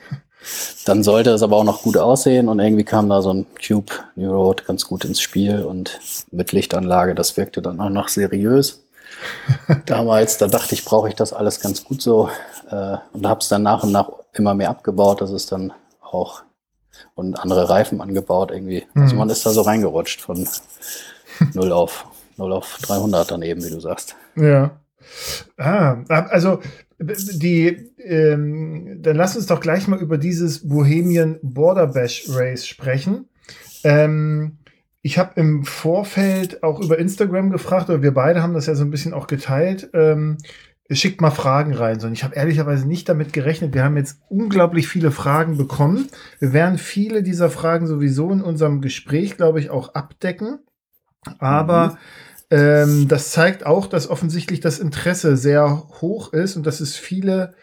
dann 0.85 1.03
sollte 1.03 1.31
es 1.31 1.41
aber 1.43 1.57
auch 1.57 1.63
noch 1.63 1.81
gut 1.83 1.97
aussehen 1.97 2.47
und 2.49 2.59
irgendwie 2.59 2.83
kam 2.83 3.09
da 3.09 3.21
so 3.21 3.33
ein 3.33 3.45
Cube 3.65 3.91
New 4.15 4.31
Road 4.31 4.65
ganz 4.65 4.85
gut 4.85 5.03
ins 5.05 5.19
Spiel 5.21 5.63
und 5.63 5.99
mit 6.31 6.51
Lichtanlage, 6.51 7.15
das 7.15 7.37
wirkte 7.37 7.61
dann 7.61 7.79
auch 7.81 7.89
noch 7.89 8.07
seriös. 8.07 8.83
Damals, 9.85 10.37
da 10.37 10.47
dachte 10.47 10.75
ich, 10.75 10.85
brauche 10.85 11.09
ich 11.09 11.15
das 11.15 11.33
alles 11.33 11.59
ganz 11.59 11.83
gut 11.83 12.01
so 12.01 12.29
äh, 12.69 12.97
und 13.13 13.27
habe 13.27 13.39
es 13.41 13.47
dann 13.47 13.63
nach 13.63 13.83
und 13.83 13.91
nach 13.91 14.09
immer 14.33 14.53
mehr 14.53 14.69
abgebaut, 14.69 15.21
dass 15.21 15.31
es 15.31 15.47
dann 15.47 15.73
auch 16.01 16.43
und 17.15 17.39
andere 17.39 17.69
Reifen 17.69 18.01
angebaut 18.01 18.51
irgendwie. 18.51 18.85
Also 18.95 19.13
Mhm. 19.13 19.19
man 19.19 19.29
ist 19.29 19.45
da 19.45 19.49
so 19.51 19.61
reingerutscht 19.61 20.21
von 20.21 20.47
0 21.53 21.71
auf 21.71 22.05
0 22.37 22.53
auf 22.53 22.77
300 22.83 23.31
dann 23.31 23.41
eben, 23.41 23.63
wie 23.63 23.69
du 23.71 23.79
sagst. 23.79 24.15
Ja. 24.35 24.71
Ah, 25.57 25.97
also 26.29 26.59
die, 26.99 27.91
ähm, 27.99 28.99
dann 29.01 29.15
lass 29.15 29.35
uns 29.35 29.45
doch 29.45 29.59
gleich 29.59 29.87
mal 29.87 29.99
über 29.99 30.17
dieses 30.17 30.67
Bohemian 30.67 31.39
Border 31.41 31.87
Bash 31.87 32.25
Race 32.29 32.67
sprechen. 32.67 33.29
Ähm, 33.83 34.57
ich 35.01 35.17
habe 35.17 35.39
im 35.39 35.63
Vorfeld 35.63 36.63
auch 36.63 36.81
über 36.81 36.97
Instagram 36.97 37.51
gefragt, 37.51 37.89
oder 37.89 38.01
wir 38.01 38.13
beide 38.13 38.41
haben 38.41 38.53
das 38.53 38.65
ja 38.65 38.75
so 38.75 38.83
ein 38.83 38.89
bisschen 38.89 39.13
auch 39.13 39.27
geteilt. 39.27 39.89
Ähm, 39.93 40.37
schickt 40.89 41.21
mal 41.21 41.31
Fragen 41.31 41.73
rein. 41.73 41.99
So, 41.99 42.07
und 42.07 42.13
ich 42.13 42.23
habe 42.23 42.35
ehrlicherweise 42.35 42.87
nicht 42.87 43.07
damit 43.09 43.33
gerechnet. 43.33 43.73
Wir 43.73 43.83
haben 43.83 43.97
jetzt 43.97 44.19
unglaublich 44.29 44.87
viele 44.87 45.11
Fragen 45.11 45.57
bekommen. 45.57 46.07
Wir 46.39 46.53
werden 46.53 46.77
viele 46.77 47.23
dieser 47.23 47.49
Fragen 47.49 47.87
sowieso 47.87 48.31
in 48.31 48.41
unserem 48.41 48.81
Gespräch, 48.81 49.37
glaube 49.37 49.59
ich, 49.59 49.69
auch 49.69 49.93
abdecken. 49.93 50.59
Aber 51.39 51.97
ähm, 52.49 53.07
das 53.07 53.31
zeigt 53.31 53.65
auch, 53.65 53.87
dass 53.87 54.09
offensichtlich 54.09 54.59
das 54.59 54.79
Interesse 54.79 55.37
sehr 55.37 55.83
hoch 56.01 56.33
ist 56.33 56.55
und 56.55 56.65
dass 56.65 56.79
es 56.79 56.95
viele 56.95 57.53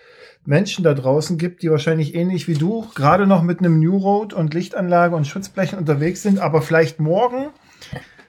Menschen 0.44 0.85
da 0.85 0.92
draußen 0.92 1.38
gibt, 1.38 1.62
die 1.62 1.70
wahrscheinlich 1.70 2.14
ähnlich 2.14 2.49
wie 2.49 2.54
du 2.54 2.87
gerade 2.94 3.26
noch 3.26 3.42
mit 3.42 3.61
einem 3.61 3.80
New 3.80 3.97
Road 3.97 4.35
und 4.35 4.52
Lichtanlage 4.52 5.16
und 5.16 5.26
Schutzblechen 5.26 5.78
unterwegs 5.78 6.23
sind, 6.23 6.38
aber 6.38 6.61
vielleicht 6.61 7.00
morgen 7.00 7.47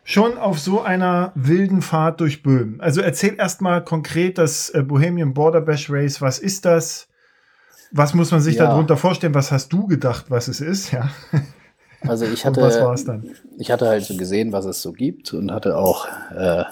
schon 0.06 0.38
auf 0.38 0.60
so 0.60 0.82
einer 0.82 1.34
wilden 1.36 1.82
Fahrt 1.82 2.22
durch 2.22 2.42
Böhmen. 2.44 2.80
Also 2.80 3.02
erzähl 3.02 3.36
erstmal 3.38 3.84
konkret 3.84 4.38
das 4.38 4.70
äh, 4.70 4.82
Bohemian 4.84 5.34
Border 5.34 5.62
Bash 5.62 5.90
Race. 5.90 6.22
Was 6.22 6.40
ist 6.40 6.64
das? 6.64 7.10
Was 7.92 8.14
muss 8.14 8.32
man 8.32 8.40
sich 8.40 8.56
Ja. 8.56 8.68
darunter 8.68 8.98
vorstellen? 8.98 9.34
Was 9.34 9.52
hast 9.52 9.74
du 9.74 9.88
gedacht, 9.88 10.26
was 10.30 10.48
es 10.48 10.62
ist? 10.62 10.92
Ja. 10.92 11.10
Also 12.08 12.26
ich 12.26 12.46
hatte, 12.46 12.96
ich 13.58 13.72
hatte 13.72 13.88
halt 13.88 14.04
so 14.04 14.16
gesehen, 14.18 14.52
was 14.52 14.66
es 14.66 14.82
so 14.82 14.92
gibt 14.92 15.34
und 15.34 15.52
hatte 15.52 15.78
auch, 15.78 16.08
äh, 16.36 16.64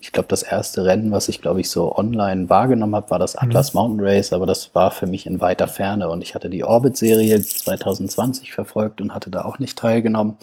ich 0.00 0.12
glaube, 0.12 0.28
das 0.28 0.42
erste 0.42 0.84
Rennen, 0.84 1.10
was 1.10 1.28
ich, 1.28 1.40
glaube 1.40 1.60
ich, 1.60 1.70
so 1.70 1.96
online 1.96 2.48
wahrgenommen 2.48 2.94
habe, 2.94 3.10
war 3.10 3.18
das 3.18 3.36
Atlas 3.36 3.74
Mountain 3.74 4.06
Race, 4.06 4.32
aber 4.32 4.46
das 4.46 4.74
war 4.74 4.90
für 4.90 5.06
mich 5.06 5.26
in 5.26 5.40
weiter 5.40 5.66
Ferne 5.66 6.08
und 6.08 6.22
ich 6.22 6.34
hatte 6.34 6.50
die 6.50 6.64
Orbit-Serie 6.64 7.40
2020 7.40 8.52
verfolgt 8.52 9.00
und 9.00 9.14
hatte 9.14 9.30
da 9.30 9.44
auch 9.44 9.58
nicht 9.58 9.78
teilgenommen. 9.78 10.36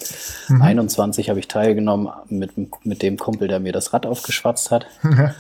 Mhm. 0.50 0.62
21 0.62 1.30
habe 1.30 1.40
ich 1.40 1.48
teilgenommen 1.48 2.10
mit, 2.28 2.52
mit 2.86 3.02
dem 3.02 3.18
Kumpel, 3.18 3.48
der 3.48 3.60
mir 3.60 3.72
das 3.72 3.94
Rad 3.94 4.06
aufgeschwatzt 4.06 4.72
hat. 4.72 4.88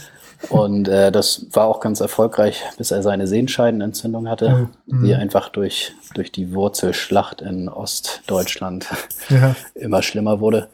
Und 0.49 0.87
äh, 0.87 1.11
das 1.11 1.45
war 1.51 1.65
auch 1.67 1.79
ganz 1.79 2.01
erfolgreich, 2.01 2.61
bis 2.77 2.91
er 2.91 3.01
seine 3.01 3.27
Sehenscheidenentzündung 3.27 4.27
hatte, 4.29 4.67
Oh, 4.67 4.67
die 4.87 5.13
mhm. 5.13 5.19
einfach 5.19 5.49
durch, 5.49 5.93
durch 6.15 6.31
die 6.31 6.53
Wurzelschlacht 6.53 7.41
in 7.41 7.69
Ostdeutschland 7.69 8.87
ja. 9.29 9.55
immer 9.75 10.01
schlimmer 10.01 10.39
wurde. 10.41 10.67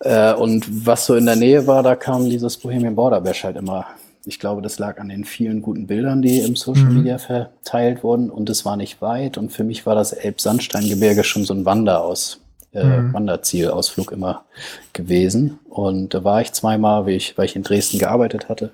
Äh, 0.00 0.34
und 0.34 0.86
was 0.86 1.06
so 1.06 1.14
in 1.14 1.24
der 1.26 1.36
Nähe 1.36 1.66
war, 1.66 1.82
da 1.82 1.96
kam 1.96 2.28
dieses 2.28 2.58
Bohemian 2.58 2.94
Border 2.94 3.20
Bash 3.22 3.44
halt 3.44 3.56
immer. 3.56 3.86
Ich 4.26 4.38
glaube, 4.40 4.60
das 4.60 4.78
lag 4.78 4.98
an 4.98 5.08
den 5.08 5.24
vielen 5.24 5.62
guten 5.62 5.86
Bildern, 5.86 6.20
die 6.20 6.40
im 6.40 6.56
Social 6.56 6.84
Mhm. 6.84 6.96
Media 6.98 7.18
verteilt 7.18 8.02
wurden. 8.04 8.28
Und 8.28 8.50
es 8.50 8.64
war 8.64 8.76
nicht 8.76 9.00
weit. 9.00 9.38
Und 9.38 9.50
für 9.52 9.64
mich 9.64 9.86
war 9.86 9.94
das 9.94 10.12
Elbsandsteingebirge 10.12 11.24
schon 11.24 11.44
so 11.44 11.54
ein 11.54 11.64
Wanderaus, 11.64 12.40
äh, 12.74 12.84
Mhm. 12.84 13.14
Wanderzielausflug 13.14 14.12
immer 14.12 14.44
gewesen. 14.92 15.58
Und 15.70 16.12
da 16.12 16.22
war 16.24 16.40
ich 16.42 16.52
zweimal, 16.52 17.06
weil 17.06 17.14
ich, 17.14 17.38
weil 17.38 17.46
ich 17.46 17.56
in 17.56 17.62
Dresden 17.62 17.98
gearbeitet 17.98 18.48
hatte. 18.50 18.72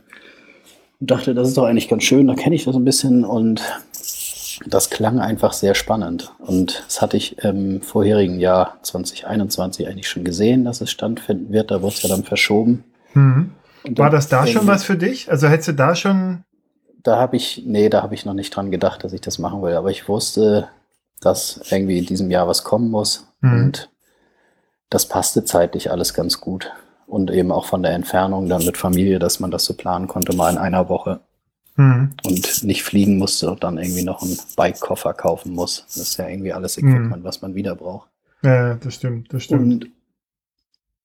Und 1.02 1.10
dachte, 1.10 1.34
das 1.34 1.48
ist 1.48 1.56
doch 1.56 1.64
eigentlich 1.64 1.88
ganz 1.88 2.04
schön, 2.04 2.28
da 2.28 2.36
kenne 2.36 2.54
ich 2.54 2.64
das 2.64 2.76
ein 2.76 2.84
bisschen. 2.84 3.24
Und 3.24 3.60
das 4.66 4.88
klang 4.88 5.18
einfach 5.18 5.52
sehr 5.52 5.74
spannend. 5.74 6.32
Und 6.38 6.84
das 6.86 7.02
hatte 7.02 7.16
ich 7.16 7.38
im 7.38 7.82
vorherigen 7.82 8.38
Jahr 8.38 8.78
2021 8.82 9.88
eigentlich 9.88 10.08
schon 10.08 10.22
gesehen, 10.22 10.64
dass 10.64 10.80
es 10.80 10.92
stattfinden 10.92 11.52
wird. 11.52 11.72
Da 11.72 11.82
wurde 11.82 11.96
es 11.96 12.02
ja 12.02 12.08
dann 12.08 12.22
verschoben. 12.22 12.84
Mhm. 13.14 13.50
Und 13.82 13.98
War 13.98 14.10
dann 14.10 14.12
das 14.12 14.28
da 14.28 14.46
schon 14.46 14.68
was 14.68 14.84
für 14.84 14.96
dich? 14.96 15.28
Also 15.28 15.48
hättest 15.48 15.70
du 15.70 15.74
da 15.74 15.96
schon. 15.96 16.44
Da 17.02 17.16
habe 17.16 17.34
ich, 17.34 17.64
nee, 17.66 17.88
da 17.88 18.02
habe 18.02 18.14
ich 18.14 18.24
noch 18.24 18.34
nicht 18.34 18.54
dran 18.54 18.70
gedacht, 18.70 19.02
dass 19.02 19.12
ich 19.12 19.20
das 19.20 19.40
machen 19.40 19.60
will. 19.60 19.74
Aber 19.74 19.90
ich 19.90 20.08
wusste, 20.08 20.68
dass 21.20 21.62
irgendwie 21.72 21.98
in 21.98 22.06
diesem 22.06 22.30
Jahr 22.30 22.46
was 22.46 22.62
kommen 22.62 22.92
muss. 22.92 23.26
Mhm. 23.40 23.52
Und 23.54 23.90
das 24.88 25.08
passte 25.08 25.44
zeitlich 25.44 25.90
alles 25.90 26.14
ganz 26.14 26.40
gut. 26.40 26.70
Und 27.12 27.30
eben 27.30 27.52
auch 27.52 27.66
von 27.66 27.82
der 27.82 27.92
Entfernung 27.92 28.48
dann 28.48 28.64
mit 28.64 28.78
Familie, 28.78 29.18
dass 29.18 29.38
man 29.38 29.50
das 29.50 29.66
so 29.66 29.74
planen 29.74 30.08
konnte, 30.08 30.34
mal 30.34 30.50
in 30.50 30.56
einer 30.56 30.88
Woche 30.88 31.20
mhm. 31.76 32.14
und 32.24 32.64
nicht 32.64 32.84
fliegen 32.84 33.18
musste 33.18 33.50
und 33.50 33.62
dann 33.62 33.76
irgendwie 33.76 34.02
noch 34.02 34.22
einen 34.22 34.38
Bike-Koffer 34.56 35.12
kaufen 35.12 35.52
muss. 35.52 35.84
Das 35.88 35.98
ist 35.98 36.16
ja 36.16 36.26
irgendwie 36.26 36.54
alles 36.54 36.78
Equipment, 36.78 37.18
mhm. 37.18 37.24
was 37.24 37.42
man 37.42 37.54
wieder 37.54 37.76
braucht. 37.76 38.08
Ja, 38.40 38.76
das 38.76 38.94
stimmt, 38.94 39.30
das 39.30 39.42
stimmt. 39.42 39.84
Und 39.84 39.90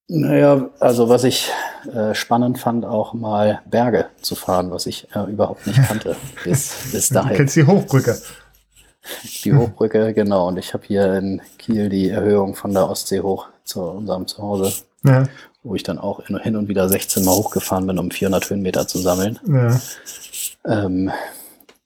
naja, 0.08 0.70
also 0.80 1.10
was 1.10 1.26
ich 1.26 1.52
äh, 1.94 2.16
spannend 2.16 2.58
fand, 2.58 2.86
auch 2.86 3.14
mal 3.14 3.60
Berge 3.70 4.06
zu 4.22 4.36
fahren, 4.36 4.72
was 4.72 4.86
ich 4.86 5.14
äh, 5.14 5.30
überhaupt 5.30 5.68
nicht 5.68 5.84
kannte 5.84 6.16
bis, 6.46 6.90
bis 6.94 7.10
dahin. 7.10 7.32
Du 7.32 7.36
kennst 7.36 7.58
die 7.58 7.68
Hochbrücke. 7.68 8.18
Die 9.44 9.54
Hochbrücke, 9.54 10.14
genau. 10.14 10.48
Und 10.48 10.58
ich 10.58 10.74
habe 10.74 10.86
hier 10.88 11.16
in 11.16 11.42
Kiel 11.58 11.90
die 11.90 12.10
Erhöhung 12.10 12.56
von 12.56 12.74
der 12.74 12.90
Ostsee 12.90 13.20
hoch 13.20 13.48
zu 13.66 13.82
unserem 13.82 14.26
Zuhause, 14.26 14.72
ja. 15.04 15.26
Wo 15.68 15.76
ich 15.76 15.84
dann 15.84 16.00
auch 16.00 16.26
hin 16.26 16.56
und 16.56 16.68
wieder 16.68 16.88
16 16.88 17.26
Mal 17.26 17.36
hochgefahren 17.36 17.86
bin, 17.88 18.00
um 18.00 18.10
400 18.10 18.50
Höhenmeter 18.50 18.88
zu 18.88 19.00
sammeln. 19.00 19.40
Ja. 19.48 19.80
Ähm, 20.66 21.12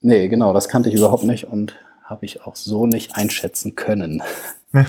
nee, 0.00 0.28
genau, 0.28 0.52
das 0.52 0.68
kannte 0.68 0.88
ich 0.88 0.94
überhaupt 0.94 1.24
nicht 1.24 1.46
und 1.46 1.76
habe 2.04 2.24
ich 2.24 2.42
auch 2.42 2.56
so 2.56 2.86
nicht 2.86 3.16
einschätzen 3.16 3.74
können. 3.74 4.22
Ja. 4.72 4.86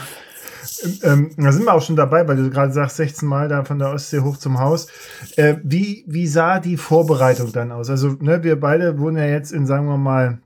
Ähm, 1.04 1.32
da 1.38 1.52
sind 1.52 1.66
wir 1.66 1.74
auch 1.74 1.82
schon 1.82 1.96
dabei, 1.96 2.28
weil 2.28 2.38
du 2.38 2.50
gerade 2.50 2.72
sagst, 2.72 2.98
16 2.98 3.28
Mal 3.28 3.50
da 3.50 3.64
von 3.64 3.80
der 3.80 3.90
Ostsee 3.90 4.22
hoch 4.22 4.38
zum 4.38 4.60
Haus. 4.60 4.88
Äh, 5.36 5.56
wie, 5.64 6.06
wie 6.08 6.28
sah 6.28 6.60
die 6.60 6.78
Vorbereitung 6.78 7.52
dann 7.52 7.72
aus? 7.72 7.90
Also, 7.90 8.10
ne, 8.20 8.44
wir 8.44 8.60
beide 8.60 9.00
wohnen 9.00 9.18
ja 9.18 9.26
jetzt 9.26 9.52
in, 9.52 9.66
sagen 9.66 9.88
wir 9.88 9.98
mal, 9.98 10.40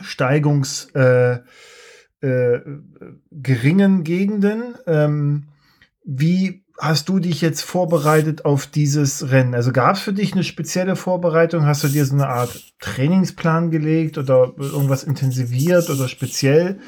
Steigungs 0.00 0.88
äh, 0.94 1.38
äh, 2.20 2.60
geringen 3.30 4.04
Gegenden. 4.04 4.74
Ähm, 4.86 5.48
wie 6.04 6.61
hast 6.82 7.08
du 7.08 7.20
dich 7.20 7.40
jetzt 7.40 7.62
vorbereitet 7.62 8.44
auf 8.44 8.66
dieses 8.66 9.30
Rennen? 9.30 9.54
Also 9.54 9.70
gab 9.70 9.94
es 9.94 10.02
für 10.02 10.12
dich 10.12 10.32
eine 10.32 10.42
spezielle 10.42 10.96
Vorbereitung? 10.96 11.64
Hast 11.64 11.84
du 11.84 11.88
dir 11.88 12.04
so 12.04 12.14
eine 12.14 12.26
Art 12.26 12.60
Trainingsplan 12.80 13.70
gelegt 13.70 14.18
oder 14.18 14.52
irgendwas 14.58 15.04
intensiviert 15.04 15.88
oder 15.90 16.08
speziell 16.08 16.80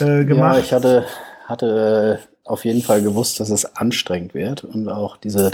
äh, 0.00 0.24
gemacht? 0.24 0.56
Ja, 0.56 0.60
ich 0.62 0.72
hatte 0.72 1.04
hatte 1.44 2.18
äh, 2.20 2.48
auf 2.48 2.64
jeden 2.64 2.82
Fall 2.82 3.02
gewusst, 3.02 3.38
dass 3.38 3.50
es 3.50 3.76
anstrengend 3.76 4.32
wird 4.32 4.64
und 4.64 4.88
auch 4.88 5.18
diese 5.18 5.50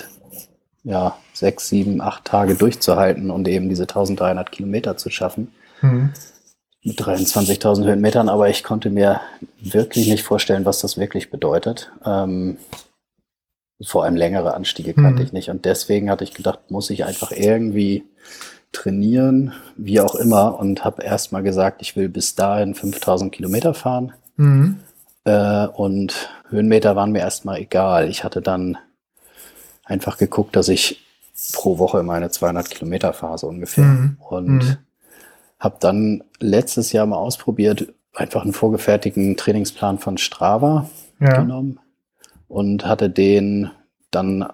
ja, 0.85 1.17
sechs, 1.33 1.69
sieben, 1.69 2.01
acht 2.01 2.25
Tage 2.25 2.55
durchzuhalten 2.55 3.31
und 3.31 3.49
eben 3.49 3.69
diese 3.69 3.85
1300 3.85 4.53
Kilometer 4.53 4.97
zu 4.97 5.11
schaffen. 5.11 5.53
Mhm. 5.81 6.13
Mit 6.85 7.01
23.000 7.01 7.87
Höhenmetern, 7.87 8.29
aber 8.29 8.51
ich 8.51 8.63
konnte 8.63 8.91
mir 8.91 9.21
wirklich 9.61 10.07
nicht 10.07 10.23
vorstellen, 10.23 10.67
was 10.67 10.81
das 10.81 10.99
wirklich 10.99 11.31
bedeutet. 11.31 11.91
Ähm, 12.05 12.59
vor 13.83 14.05
allem 14.05 14.17
längere 14.17 14.55
Anstiege 14.55 14.95
kannte 14.95 15.21
mhm. 15.21 15.27
ich 15.27 15.33
nicht. 15.33 15.51
Und 15.51 15.65
deswegen 15.65 16.11
hatte 16.11 16.25
ich 16.25 16.35
gedacht, 16.35 16.71
muss 16.71 16.91
ich 16.91 17.05
einfach 17.05 17.33
irgendwie 17.33 18.05
trainieren, 18.73 19.53
wie 19.77 20.01
auch 20.01 20.15
immer. 20.15 20.59
Und 20.59 20.85
habe 20.85 21.03
erst 21.03 21.33
mal 21.33 21.43
gesagt, 21.43 21.83
ich 21.83 21.97
will 21.97 22.09
bis 22.09 22.35
dahin 22.35 22.75
5000 22.75 23.33
Kilometer 23.33 23.75
fahren. 23.75 24.13
Mhm. 24.37 24.79
Äh, 25.25 25.67
und 25.67 26.29
Höhenmeter 26.49 26.97
waren 26.97 27.13
mir 27.13 27.21
erstmal 27.21 27.59
egal. 27.61 28.09
Ich 28.09 28.25
hatte 28.25 28.43
dann 28.43 28.79
einfach 29.85 30.19
geguckt, 30.19 30.57
dass 30.57 30.69
ich 30.69 31.01
pro 31.53 31.79
Woche 31.79 32.03
meine 32.03 32.31
200 32.31 32.71
Kilometer 32.71 33.13
Phase 33.13 33.47
ungefähr. 33.47 33.85
Mhm. 33.85 34.17
Und 34.21 34.59
mhm. 34.59 34.77
habe 35.59 35.77
dann 35.81 36.25
letztes 36.39 36.93
Jahr 36.93 37.07
mal 37.07 37.17
ausprobiert, 37.17 37.93
einfach 38.15 38.43
einen 38.43 38.53
vorgefertigten 38.53 39.37
Trainingsplan 39.37 39.99
von 39.99 40.19
Strava 40.19 40.89
ja. 41.19 41.41
genommen 41.41 41.81
und 42.49 42.87
hatte 42.87 43.11
den 43.11 43.71
dann, 44.11 44.47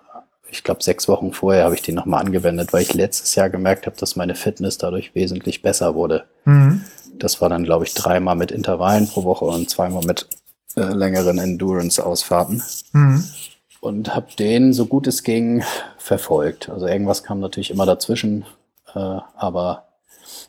ich 0.51 0.65
glaube, 0.65 0.83
sechs 0.83 1.09
Wochen 1.09 1.33
vorher 1.33 1.65
habe 1.65 1.75
ich 1.75 1.83
den 1.83 1.95
nochmal 1.95 2.25
angewendet, 2.25 2.73
weil 2.73 2.83
ich 2.83 2.95
letztes 2.95 3.35
Jahr 3.35 3.51
gemerkt 3.51 3.87
habe, 3.87 3.97
dass 3.97 4.17
meine 4.17 4.35
Fitness 4.35 4.79
dadurch 4.79 5.15
wesentlich 5.15 5.63
besser 5.63 5.95
wurde. 5.95 6.25
Mhm. 6.45 6.85
Das 7.15 7.41
war 7.41 7.49
dann, 7.49 7.65
glaube 7.65 7.85
ich, 7.85 7.95
dreimal 7.95 8.37
mit 8.37 8.51
Intervallen 8.51 9.07
pro 9.07 9.25
Woche 9.25 9.45
und 9.45 9.69
zweimal 9.69 10.05
mit 10.05 10.27
äh, 10.77 10.83
längeren 10.83 11.39
Endurance-Ausfahrten. 11.39 12.63
Mhm. 12.93 13.25
Und 13.81 14.15
habe 14.15 14.27
den, 14.39 14.73
so 14.73 14.87
gut 14.87 15.07
es 15.07 15.23
ging, 15.23 15.63
verfolgt. 15.97 16.69
Also 16.69 16.87
irgendwas 16.87 17.23
kam 17.23 17.41
natürlich 17.41 17.71
immer 17.71 17.87
dazwischen, 17.87 18.45
äh, 18.95 18.99
aber. 18.99 19.90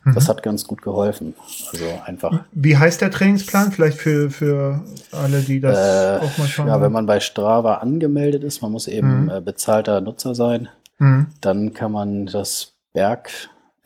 Das 0.03 0.27
hat 0.27 0.41
ganz 0.41 0.65
gut 0.65 0.81
geholfen. 0.81 1.35
Also 1.71 1.85
einfach. 2.05 2.43
Wie 2.51 2.77
heißt 2.77 3.01
der 3.01 3.11
Trainingsplan? 3.11 3.71
Vielleicht 3.71 3.97
für, 3.97 4.31
für 4.31 4.81
alle, 5.11 5.41
die 5.41 5.59
das 5.59 5.77
äh, 5.77 6.25
auch 6.25 6.37
mal 6.37 6.47
schauen. 6.47 6.67
Ja, 6.67 6.81
wenn 6.81 6.91
man 6.91 7.05
bei 7.05 7.19
Strava 7.19 7.75
angemeldet 7.75 8.43
ist, 8.43 8.61
man 8.61 8.71
muss 8.71 8.87
eben 8.87 9.25
mhm. 9.25 9.29
äh, 9.29 9.41
bezahlter 9.41 10.01
Nutzer 10.01 10.33
sein, 10.33 10.69
mhm. 10.97 11.27
dann 11.41 11.73
kann 11.73 11.91
man 11.91 12.25
das 12.25 12.73
Berg, 12.93 13.29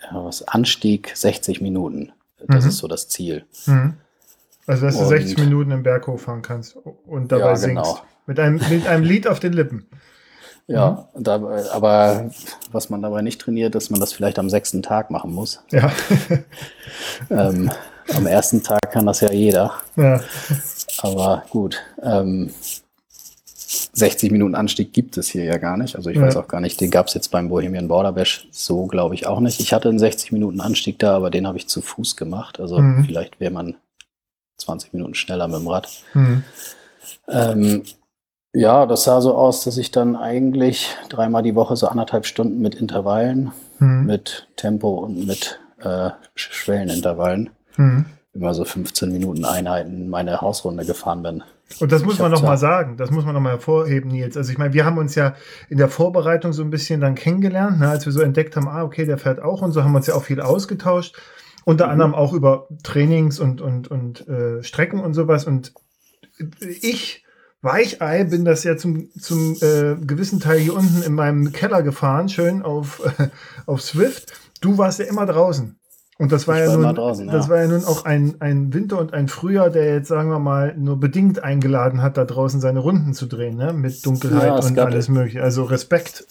ja, 0.01 0.23
was 0.23 0.47
Anstieg 0.47 1.11
60 1.13 1.61
Minuten. 1.61 2.13
Das 2.47 2.63
mhm. 2.63 2.69
ist 2.69 2.77
so 2.77 2.87
das 2.87 3.09
Ziel. 3.09 3.45
Mhm. 3.65 3.95
Also, 4.67 4.85
dass 4.85 4.97
du 4.97 5.05
60 5.05 5.37
Minuten 5.37 5.71
im 5.71 5.83
Berg 5.83 6.07
hochfahren 6.07 6.41
kannst 6.41 6.77
und 7.05 7.31
dabei 7.31 7.53
ja, 7.53 7.67
genau. 7.67 7.83
singst. 7.83 8.03
Mit 8.25 8.39
einem, 8.39 8.59
mit 8.69 8.87
einem 8.87 9.03
Lied 9.03 9.27
auf 9.27 9.39
den 9.39 9.53
Lippen. 9.53 9.87
Ja, 10.67 11.07
mhm. 11.13 11.23
da, 11.23 11.35
aber 11.71 12.31
was 12.71 12.89
man 12.89 13.01
dabei 13.01 13.21
nicht 13.21 13.39
trainiert, 13.39 13.75
dass 13.75 13.89
man 13.89 13.99
das 13.99 14.13
vielleicht 14.13 14.39
am 14.39 14.49
sechsten 14.49 14.81
Tag 14.81 15.11
machen 15.11 15.31
muss. 15.33 15.61
Ja. 15.71 15.91
ähm, 17.29 17.71
am 18.13 18.27
ersten 18.27 18.63
Tag 18.63 18.91
kann 18.91 19.05
das 19.05 19.21
ja 19.21 19.31
jeder. 19.31 19.73
Ja. 19.95 20.21
Aber 21.01 21.43
gut. 21.49 21.81
Ähm, 22.01 22.51
60 23.93 24.31
Minuten 24.31 24.55
Anstieg 24.55 24.93
gibt 24.93 25.17
es 25.17 25.29
hier 25.29 25.43
ja 25.43 25.57
gar 25.57 25.77
nicht. 25.77 25.95
Also 25.95 26.09
ich 26.09 26.17
ja. 26.17 26.23
weiß 26.23 26.35
auch 26.35 26.47
gar 26.47 26.61
nicht, 26.61 26.79
den 26.81 26.91
gab 26.91 27.07
es 27.07 27.13
jetzt 27.13 27.29
beim 27.29 27.49
Bohemian 27.49 27.87
Border 27.87 28.11
Bash 28.11 28.47
so, 28.51 28.87
glaube 28.87 29.15
ich, 29.15 29.27
auch 29.27 29.39
nicht. 29.39 29.59
Ich 29.59 29.73
hatte 29.73 29.89
einen 29.89 29.99
60 29.99 30.31
Minuten 30.31 30.61
Anstieg 30.61 30.99
da, 30.99 31.15
aber 31.15 31.29
den 31.29 31.47
habe 31.47 31.57
ich 31.57 31.67
zu 31.67 31.81
Fuß 31.81 32.15
gemacht. 32.15 32.59
Also 32.59 32.79
mhm. 32.79 33.05
vielleicht 33.05 33.39
wäre 33.39 33.51
man 33.53 33.75
20 34.57 34.93
Minuten 34.93 35.15
schneller 35.15 35.47
mit 35.47 35.59
dem 35.59 35.67
Rad. 35.67 35.89
Mhm. 36.13 36.43
Ähm, 37.27 37.83
ja, 38.55 38.85
das 38.85 39.03
sah 39.03 39.21
so 39.21 39.35
aus, 39.35 39.63
dass 39.63 39.77
ich 39.77 39.91
dann 39.91 40.15
eigentlich 40.15 40.95
dreimal 41.09 41.43
die 41.43 41.55
Woche 41.55 41.75
so 41.75 41.87
anderthalb 41.87 42.25
Stunden 42.25 42.61
mit 42.61 42.75
Intervallen, 42.75 43.51
mhm. 43.79 44.05
mit 44.05 44.47
Tempo 44.55 44.89
und 44.99 45.27
mit 45.27 45.59
äh, 45.79 46.11
Schwellenintervallen, 46.35 47.49
mhm. 47.75 48.05
immer 48.33 48.53
so 48.53 48.63
15 48.63 49.11
Minuten 49.11 49.43
Einheiten 49.45 50.09
meine 50.09 50.41
Hausrunde 50.41 50.85
gefahren 50.85 51.21
bin. 51.21 51.43
Und 51.79 51.91
das 51.91 52.05
muss 52.05 52.19
man 52.19 52.31
noch 52.31 52.43
mal 52.43 52.57
sagen, 52.57 52.95
das 52.95 53.11
muss 53.11 53.25
man 53.25 53.33
noch 53.33 53.41
mal 53.41 53.53
hervorheben, 53.53 54.11
Nils. 54.11 54.37
Also 54.37 54.51
ich 54.51 54.57
meine, 54.57 54.73
wir 54.73 54.85
haben 54.85 54.97
uns 54.97 55.15
ja 55.15 55.35
in 55.67 55.77
der 55.77 55.89
Vorbereitung 55.89 56.53
so 56.53 56.63
ein 56.63 56.69
bisschen 56.69 57.01
dann 57.01 57.15
kennengelernt, 57.15 57.79
ne, 57.79 57.89
als 57.89 58.05
wir 58.05 58.13
so 58.13 58.21
entdeckt 58.21 58.55
haben, 58.55 58.67
ah, 58.67 58.83
okay, 58.83 59.05
der 59.05 59.17
fährt 59.17 59.41
auch 59.41 59.61
und 59.61 59.71
so 59.71 59.83
haben 59.83 59.91
wir 59.91 59.97
uns 59.97 60.07
ja 60.07 60.13
auch 60.13 60.23
viel 60.23 60.41
ausgetauscht. 60.41 61.15
Unter 61.65 61.87
mhm. 61.87 61.91
anderem 61.91 62.15
auch 62.15 62.33
über 62.33 62.67
Trainings 62.83 63.39
und, 63.39 63.59
und, 63.59 63.89
und 63.89 64.27
äh, 64.27 64.63
Strecken 64.63 64.99
und 65.01 65.15
sowas. 65.15 65.45
Und 65.45 65.73
ich, 66.61 67.24
Weichei, 67.65 68.23
bin 68.25 68.45
das 68.45 68.63
ja 68.63 68.77
zum, 68.77 69.09
zum 69.19 69.55
äh, 69.55 69.95
gewissen 70.05 70.39
Teil 70.39 70.59
hier 70.59 70.75
unten 70.75 71.01
in 71.01 71.13
meinem 71.13 71.51
Keller 71.51 71.81
gefahren, 71.81 72.29
schön 72.29 72.61
auf, 72.61 73.01
äh, 73.17 73.27
auf 73.65 73.81
Swift. 73.81 74.33
Du 74.61 74.77
warst 74.77 74.99
ja 74.99 75.05
immer 75.05 75.25
draußen. 75.25 75.75
Und 76.17 76.31
das 76.31 76.47
war, 76.47 76.59
ja 76.59 76.67
war 76.69 76.77
nun, 76.77 76.95
draußen, 76.95 77.27
ja. 77.27 77.33
das 77.33 77.49
war 77.49 77.59
ja 77.59 77.67
nun 77.67 77.83
auch 77.83 78.05
ein, 78.05 78.35
ein 78.39 78.73
Winter 78.73 78.99
und 78.99 79.13
ein 79.13 79.27
Frühjahr, 79.27 79.69
der 79.69 79.95
jetzt, 79.95 80.07
sagen 80.07 80.29
wir 80.29 80.39
mal, 80.39 80.73
nur 80.77 80.97
bedingt 80.97 81.43
eingeladen 81.43 82.01
hat, 82.01 82.15
da 82.15 82.23
draußen 82.23 82.61
seine 82.61 82.79
Runden 82.79 83.13
zu 83.13 83.25
drehen, 83.25 83.57
ne? 83.57 83.73
mit 83.73 84.05
Dunkelheit 84.05 84.43
ja, 84.43 84.55
und 84.55 84.79
alles 84.79 85.09
Mögliche. 85.09 85.43
Also 85.43 85.63
Respekt. 85.63 86.25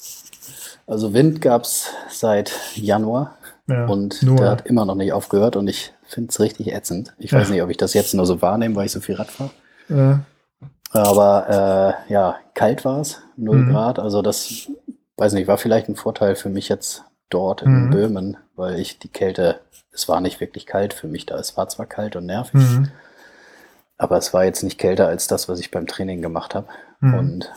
Also 0.86 1.12
Wind 1.12 1.42
gab 1.42 1.64
es 1.64 1.88
seit 2.10 2.52
Januar. 2.76 3.36
Ja, 3.66 3.86
und 3.86 4.22
nur. 4.22 4.36
der 4.36 4.50
hat 4.50 4.66
immer 4.66 4.86
noch 4.86 4.94
nicht 4.94 5.12
aufgehört 5.12 5.56
und 5.56 5.68
ich 5.68 5.92
finde 6.06 6.30
es 6.30 6.38
richtig 6.38 6.72
ätzend. 6.72 7.14
Ich 7.18 7.32
weiß 7.32 7.50
nicht, 7.50 7.62
ob 7.62 7.70
ich 7.70 7.78
das 7.78 7.92
jetzt 7.94 8.14
nur 8.14 8.26
so 8.26 8.40
wahrnehme, 8.40 8.76
weil 8.76 8.86
ich 8.86 8.92
so 8.92 9.00
viel 9.00 9.16
Rad 9.16 9.30
fahre. 9.30 9.50
Ja. 9.88 10.20
Aber 10.94 11.98
äh, 12.08 12.12
ja, 12.12 12.36
kalt 12.54 12.84
war 12.84 13.00
es, 13.00 13.20
0 13.36 13.56
mhm. 13.56 13.72
Grad. 13.72 13.98
Also 13.98 14.22
das, 14.22 14.68
weiß 15.16 15.32
nicht, 15.32 15.48
war 15.48 15.58
vielleicht 15.58 15.88
ein 15.88 15.96
Vorteil 15.96 16.36
für 16.36 16.48
mich 16.48 16.68
jetzt 16.68 17.04
dort 17.30 17.62
in 17.62 17.86
mhm. 17.86 17.90
Böhmen, 17.90 18.36
weil 18.54 18.78
ich 18.78 18.98
die 19.00 19.08
Kälte, 19.08 19.60
es 19.92 20.08
war 20.08 20.20
nicht 20.20 20.40
wirklich 20.40 20.66
kalt 20.66 20.94
für 20.94 21.08
mich 21.08 21.26
da. 21.26 21.36
Es 21.36 21.56
war 21.56 21.68
zwar 21.68 21.86
kalt 21.86 22.14
und 22.14 22.26
nervig, 22.26 22.60
mhm. 22.60 22.90
aber 23.98 24.16
es 24.18 24.32
war 24.32 24.44
jetzt 24.44 24.62
nicht 24.62 24.78
kälter 24.78 25.08
als 25.08 25.26
das, 25.26 25.48
was 25.48 25.58
ich 25.58 25.72
beim 25.72 25.88
Training 25.88 26.22
gemacht 26.22 26.54
habe. 26.54 26.68
Mhm. 27.00 27.14
Und 27.14 27.52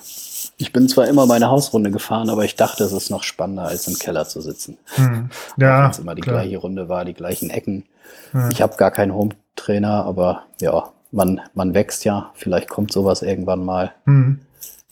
ich 0.57 0.73
bin 0.73 0.89
zwar 0.89 1.07
immer 1.07 1.27
meine 1.27 1.49
Hausrunde 1.49 1.91
gefahren, 1.91 2.29
aber 2.29 2.43
ich 2.43 2.55
dachte, 2.55 2.83
es 2.83 2.91
ist 2.91 3.11
noch 3.11 3.23
spannender, 3.23 3.65
als 3.65 3.87
im 3.87 3.99
Keller 3.99 4.27
zu 4.27 4.41
sitzen. 4.41 4.77
Hm. 4.95 5.29
Ja. 5.57 5.83
Wenn 5.83 5.91
es 5.91 5.99
immer 5.99 6.15
die 6.15 6.21
klar. 6.21 6.41
gleiche 6.41 6.57
Runde 6.57 6.89
war, 6.89 7.05
die 7.05 7.13
gleichen 7.13 7.49
Ecken. 7.49 7.85
Ja. 8.33 8.49
Ich 8.49 8.61
habe 8.61 8.75
gar 8.77 8.91
keinen 8.91 9.13
Home-Trainer, 9.13 10.05
aber 10.05 10.43
ja, 10.59 10.91
man, 11.11 11.41
man 11.53 11.73
wächst 11.73 12.05
ja. 12.05 12.31
Vielleicht 12.35 12.69
kommt 12.69 12.91
sowas 12.91 13.21
irgendwann 13.21 13.63
mal. 13.63 13.93
Hm. 14.05 14.39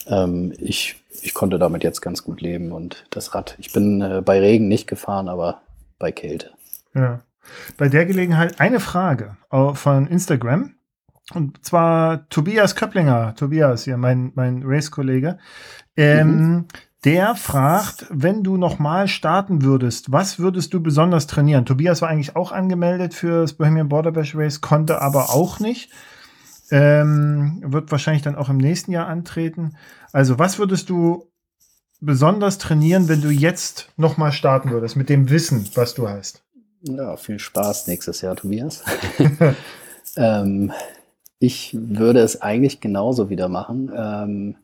Ähm, 0.07 0.53
ich, 0.57 1.03
ich 1.21 1.33
konnte 1.33 1.59
damit 1.59 1.83
jetzt 1.83 2.01
ganz 2.01 2.23
gut 2.23 2.41
leben 2.41 2.71
und 2.71 3.05
das 3.09 3.33
Rad. 3.33 3.55
Ich 3.59 3.73
bin 3.73 4.01
äh, 4.01 4.21
bei 4.23 4.39
Regen 4.39 4.67
nicht 4.67 4.87
gefahren, 4.87 5.29
aber 5.29 5.61
bei 5.99 6.11
Kälte. 6.11 6.51
Ja. 6.93 7.21
Bei 7.77 7.89
der 7.89 8.05
Gelegenheit 8.05 8.59
eine 8.59 8.79
Frage 8.79 9.37
von 9.73 10.07
Instagram. 10.07 10.75
Und 11.33 11.65
zwar 11.65 12.29
Tobias 12.29 12.75
Köpplinger, 12.75 13.33
Tobias 13.35 13.83
hier, 13.83 13.97
mein, 13.97 14.31
mein 14.35 14.61
Race-Kollege. 14.63 15.39
Ähm, 15.97 16.27
mhm. 16.27 16.65
Der 17.05 17.35
fragt, 17.35 18.07
wenn 18.09 18.43
du 18.43 18.57
nochmal 18.57 19.07
starten 19.07 19.61
würdest, 19.61 20.11
was 20.11 20.39
würdest 20.39 20.73
du 20.73 20.81
besonders 20.81 21.27
trainieren? 21.27 21.65
Tobias 21.65 22.01
war 22.01 22.09
eigentlich 22.09 22.35
auch 22.35 22.51
angemeldet 22.51 23.13
für 23.13 23.41
das 23.41 23.53
Bohemian 23.53 23.89
Border 23.89 24.11
Bash 24.11 24.35
Race, 24.35 24.59
konnte 24.59 25.01
aber 25.01 25.29
auch 25.29 25.59
nicht. 25.59 25.91
Ähm, 26.71 27.61
wird 27.63 27.91
wahrscheinlich 27.91 28.23
dann 28.23 28.35
auch 28.35 28.49
im 28.49 28.57
nächsten 28.57 28.91
Jahr 28.91 29.05
antreten. 29.07 29.75
Also, 30.13 30.39
was 30.39 30.57
würdest 30.57 30.89
du 30.89 31.29
besonders 32.01 32.57
trainieren, 32.57 33.07
wenn 33.07 33.21
du 33.21 33.29
jetzt 33.29 33.89
nochmal 33.97 34.31
starten 34.31 34.71
würdest, 34.71 34.95
mit 34.95 35.09
dem 35.09 35.29
Wissen, 35.29 35.69
was 35.75 35.93
du 35.93 36.09
hast? 36.09 36.43
Ja, 36.81 37.17
viel 37.17 37.37
Spaß 37.37 37.85
nächstes 37.85 38.21
Jahr, 38.21 38.35
Tobias. 38.35 38.83
ähm, 40.17 40.71
ich 41.37 41.77
würde 41.79 42.21
es 42.21 42.41
eigentlich 42.41 42.81
genauso 42.81 43.29
wieder 43.29 43.47
machen. 43.47 43.91
Ähm, 43.95 44.55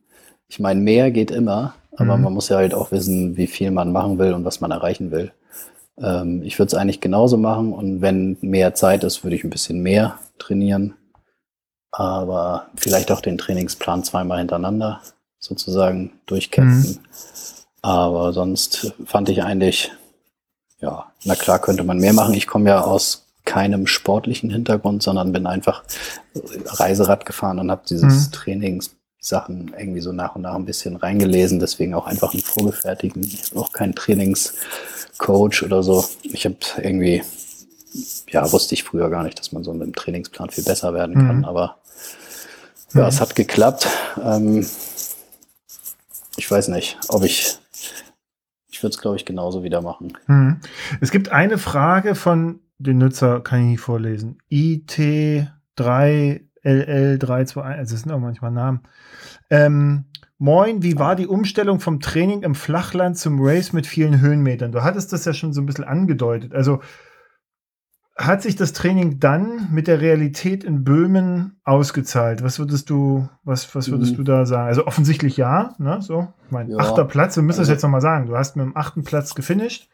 ich 0.48 0.60
meine, 0.60 0.82
mehr 0.82 1.12
geht 1.12 1.30
immer, 1.30 1.76
aber 1.98 2.18
mhm. 2.18 2.24
man 2.24 2.34
muss 2.34 2.50
ja 2.50 2.58
halt 2.58 2.74
auch 2.74 2.92
wissen, 2.92 3.38
wie 3.38 3.48
viel 3.48 3.72
man 3.72 3.92
machen 3.92 4.18
will 4.18 4.34
und 4.34 4.46
was 4.46 4.62
man 4.62 4.72
erreichen 4.72 5.12
will. 5.12 5.32
Ähm, 6.02 6.42
ich 6.44 6.58
würde 6.58 6.68
es 6.68 6.74
eigentlich 6.74 7.02
genauso 7.02 7.38
machen 7.38 7.74
und 7.74 8.02
wenn 8.02 8.38
mehr 8.42 8.74
Zeit 8.74 9.04
ist, 9.04 9.24
würde 9.24 9.36
ich 9.36 9.44
ein 9.44 9.50
bisschen 9.50 9.82
mehr 9.82 10.20
trainieren. 10.38 10.96
Aber 11.92 12.68
vielleicht 12.76 13.12
auch 13.12 13.22
den 13.22 13.38
Trainingsplan 13.38 14.04
zweimal 14.04 14.40
hintereinander 14.40 15.02
sozusagen 15.40 16.14
durchkämpfen. 16.26 16.92
Mhm. 16.92 17.00
Aber 17.82 18.32
sonst 18.32 18.94
fand 19.06 19.28
ich 19.30 19.44
eigentlich, 19.44 19.92
ja, 20.80 21.12
na 21.26 21.36
klar 21.36 21.60
könnte 21.60 21.84
man 21.84 21.98
mehr 21.98 22.14
machen. 22.14 22.34
Ich 22.34 22.48
komme 22.48 22.70
ja 22.70 22.82
aus 22.82 23.28
keinem 23.44 23.88
sportlichen 23.88 24.50
Hintergrund, 24.50 25.04
sondern 25.04 25.32
bin 25.32 25.48
einfach 25.48 25.84
Reiserad 26.66 27.26
gefahren 27.26 27.60
und 27.60 27.72
habe 27.72 27.82
dieses 27.90 28.28
mhm. 28.28 28.32
Trainingssachen 29.22 29.74
irgendwie 29.78 30.02
so 30.02 30.12
nach 30.12 30.36
und 30.36 30.42
nach 30.42 30.56
ein 30.56 30.66
bisschen 30.66 30.96
reingelesen. 30.96 31.60
Deswegen 31.60 31.94
auch 31.94 32.08
einfach 32.08 32.34
einen 32.34 32.42
vorgefertigten, 32.42 33.28
auch 33.56 33.72
kein 33.72 33.94
Trainingscoach 33.94 35.64
oder 35.64 35.84
so. 35.84 36.06
Ich 36.24 36.46
habe 36.46 36.58
irgendwie, 36.78 37.24
ja, 38.30 38.52
wusste 38.52 38.74
ich 38.74 38.84
früher 38.84 39.10
gar 39.10 39.24
nicht, 39.24 39.40
dass 39.40 39.52
man 39.52 39.64
so 39.64 39.74
mit 39.74 39.84
dem 39.84 39.96
Trainingsplan 39.96 40.50
viel 40.50 40.64
besser 40.64 40.94
werden 40.94 41.16
kann. 41.16 41.38
Mhm. 41.40 41.46
Aber 41.46 41.78
ja, 42.94 43.04
mhm. 43.04 43.08
es 43.08 43.22
hat 43.22 43.36
geklappt. 43.36 43.88
Ähm, 44.24 44.66
ich 46.38 46.50
weiß 46.50 46.70
nicht, 46.70 46.98
ob 47.08 47.24
ich 47.24 47.58
ich 48.74 48.82
würde 48.82 48.96
es, 48.96 49.02
glaube 49.02 49.18
ich, 49.18 49.26
genauso 49.26 49.64
wieder 49.64 49.82
machen. 49.82 50.18
Mhm. 50.26 50.60
Es 51.02 51.12
gibt 51.12 51.30
eine 51.30 51.60
Frage 51.60 52.16
von 52.16 52.62
den 52.80 52.98
Nutzer 52.98 53.42
kann 53.42 53.60
ich 53.60 53.66
nicht 53.68 53.82
vorlesen. 53.82 54.40
IT3LL321, 56.64 57.62
also 57.62 57.96
es 57.96 58.02
sind 58.02 58.12
auch 58.12 58.20
manchmal 58.20 58.52
Namen. 58.52 58.82
Ähm, 59.50 60.06
Moin, 60.44 60.82
wie 60.82 60.98
war 60.98 61.16
die 61.16 61.28
Umstellung 61.28 61.80
vom 61.80 62.00
Training 62.00 62.42
im 62.42 62.56
Flachland 62.56 63.16
zum 63.16 63.38
Race 63.40 63.74
mit 63.74 63.86
vielen 63.86 64.22
Höhenmetern? 64.22 64.72
Du 64.72 64.82
hattest 64.82 65.14
das 65.14 65.24
ja 65.26 65.34
schon 65.34 65.54
so 65.54 65.62
ein 65.62 65.68
bisschen 65.68 65.84
angedeutet. 65.84 66.56
Also 66.56 66.82
hat 68.18 68.42
sich 68.42 68.56
das 68.56 68.74
Training 68.74 69.20
dann 69.20 69.72
mit 69.72 69.86
der 69.88 70.02
Realität 70.02 70.64
in 70.64 70.84
Böhmen 70.84 71.60
ausgezahlt? 71.64 72.42
Was 72.42 72.58
würdest 72.58 72.90
du, 72.90 73.30
was, 73.44 73.76
was 73.76 73.92
würdest 73.92 74.14
mhm. 74.14 74.18
du 74.18 74.24
da 74.24 74.46
sagen? 74.48 74.68
Also 74.68 74.88
offensichtlich 74.88 75.38
ja, 75.38 75.76
ne? 75.78 76.02
So, 76.02 76.28
mein 76.50 76.70
ja. 76.70 76.78
achter 76.78 77.06
Platz, 77.06 77.36
wir 77.36 77.44
müssen 77.44 77.60
also, 77.60 77.70
das 77.70 77.76
jetzt 77.78 77.84
nochmal 77.84 78.02
sagen. 78.02 78.26
Du 78.26 78.36
hast 78.36 78.56
mit 78.56 78.66
dem 78.66 78.76
achten 78.76 79.04
Platz 79.04 79.36
gefinisht. 79.36 79.90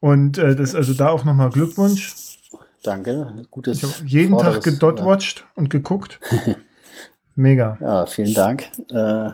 Und 0.00 0.36
äh, 0.36 0.56
das 0.56 0.74
also 0.74 0.92
da 0.92 1.08
auch 1.08 1.24
nochmal 1.24 1.48
Glückwunsch. 1.48 2.37
Danke. 2.82 3.44
Gutes. 3.50 3.82
Ich 3.82 3.82
habe 3.82 4.06
jeden 4.06 4.38
Tag 4.38 4.62
gedotwatcht 4.62 5.40
ja. 5.40 5.46
und 5.56 5.70
geguckt. 5.70 6.20
Mega. 7.34 7.78
Ja, 7.80 8.06
vielen 8.06 8.34
Dank. 8.34 8.70
Äh, 8.90 9.30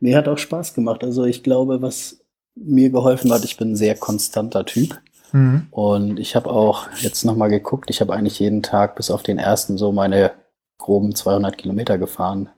mir 0.00 0.16
hat 0.16 0.28
auch 0.28 0.38
Spaß 0.38 0.74
gemacht. 0.74 1.04
Also 1.04 1.24
ich 1.24 1.42
glaube, 1.42 1.82
was 1.82 2.20
mir 2.54 2.90
geholfen 2.90 3.32
hat, 3.32 3.44
ich 3.44 3.56
bin 3.56 3.72
ein 3.72 3.76
sehr 3.76 3.94
konstanter 3.94 4.64
Typ. 4.64 5.00
Mhm. 5.32 5.66
Und 5.70 6.20
ich 6.20 6.36
habe 6.36 6.50
auch 6.50 6.88
jetzt 7.00 7.24
nochmal 7.24 7.48
geguckt, 7.48 7.90
ich 7.90 8.00
habe 8.00 8.12
eigentlich 8.12 8.38
jeden 8.38 8.62
Tag 8.62 8.96
bis 8.96 9.10
auf 9.10 9.22
den 9.22 9.38
ersten 9.38 9.78
so 9.78 9.92
meine 9.92 10.32
groben 10.78 11.14
200 11.14 11.56
Kilometer 11.56 11.98
gefahren. 11.98 12.48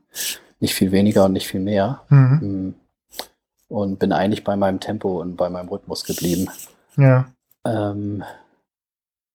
Nicht 0.60 0.74
viel 0.74 0.92
weniger 0.92 1.26
und 1.26 1.32
nicht 1.32 1.46
viel 1.46 1.60
mehr. 1.60 2.02
Mhm. 2.08 2.40
Mm. 2.40 2.74
Und 3.68 3.98
bin 3.98 4.12
eigentlich 4.12 4.44
bei 4.44 4.56
meinem 4.56 4.80
Tempo 4.80 5.20
und 5.20 5.36
bei 5.36 5.50
meinem 5.50 5.68
Rhythmus 5.68 6.04
geblieben. 6.04 6.48
Ja 6.96 7.26
ähm, 7.64 8.22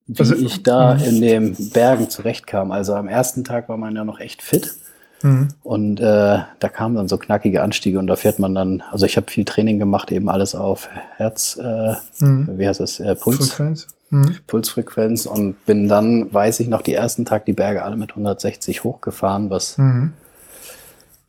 wie 0.09 0.19
also, 0.19 0.35
ich 0.35 0.63
da 0.63 0.95
mh. 0.95 1.03
in 1.03 1.21
den 1.21 1.69
Bergen 1.69 2.09
zurechtkam. 2.09 2.71
Also 2.71 2.95
am 2.95 3.07
ersten 3.07 3.43
Tag 3.43 3.69
war 3.69 3.77
man 3.77 3.95
ja 3.95 4.03
noch 4.03 4.19
echt 4.19 4.41
fit. 4.41 4.75
Mhm. 5.21 5.49
Und 5.63 5.99
äh, 5.99 6.39
da 6.59 6.69
kamen 6.69 6.95
dann 6.95 7.07
so 7.07 7.17
knackige 7.17 7.61
Anstiege 7.61 7.99
und 7.99 8.07
da 8.07 8.15
fährt 8.15 8.39
man 8.39 8.55
dann, 8.55 8.81
also 8.91 9.05
ich 9.05 9.17
habe 9.17 9.29
viel 9.29 9.45
Training 9.45 9.77
gemacht, 9.77 10.11
eben 10.11 10.29
alles 10.29 10.55
auf 10.55 10.89
Herz, 11.17 11.59
äh, 11.61 11.93
mhm. 12.19 12.49
wie 12.57 12.67
heißt 12.67 12.79
das, 12.79 12.99
äh, 12.99 13.15
Puls. 13.15 13.49
Frequenz. 13.49 13.87
Mhm. 14.11 14.37
Pulsfrequenz 14.47 15.27
und 15.27 15.63
bin 15.67 15.87
dann, 15.87 16.33
weiß 16.33 16.61
ich 16.61 16.67
noch, 16.67 16.81
die 16.81 16.95
ersten 16.95 17.25
Tag 17.25 17.45
die 17.45 17.53
Berge 17.53 17.83
alle 17.83 17.95
mit 17.95 18.09
160 18.11 18.83
hochgefahren, 18.83 19.51
was 19.51 19.77
mhm 19.77 20.13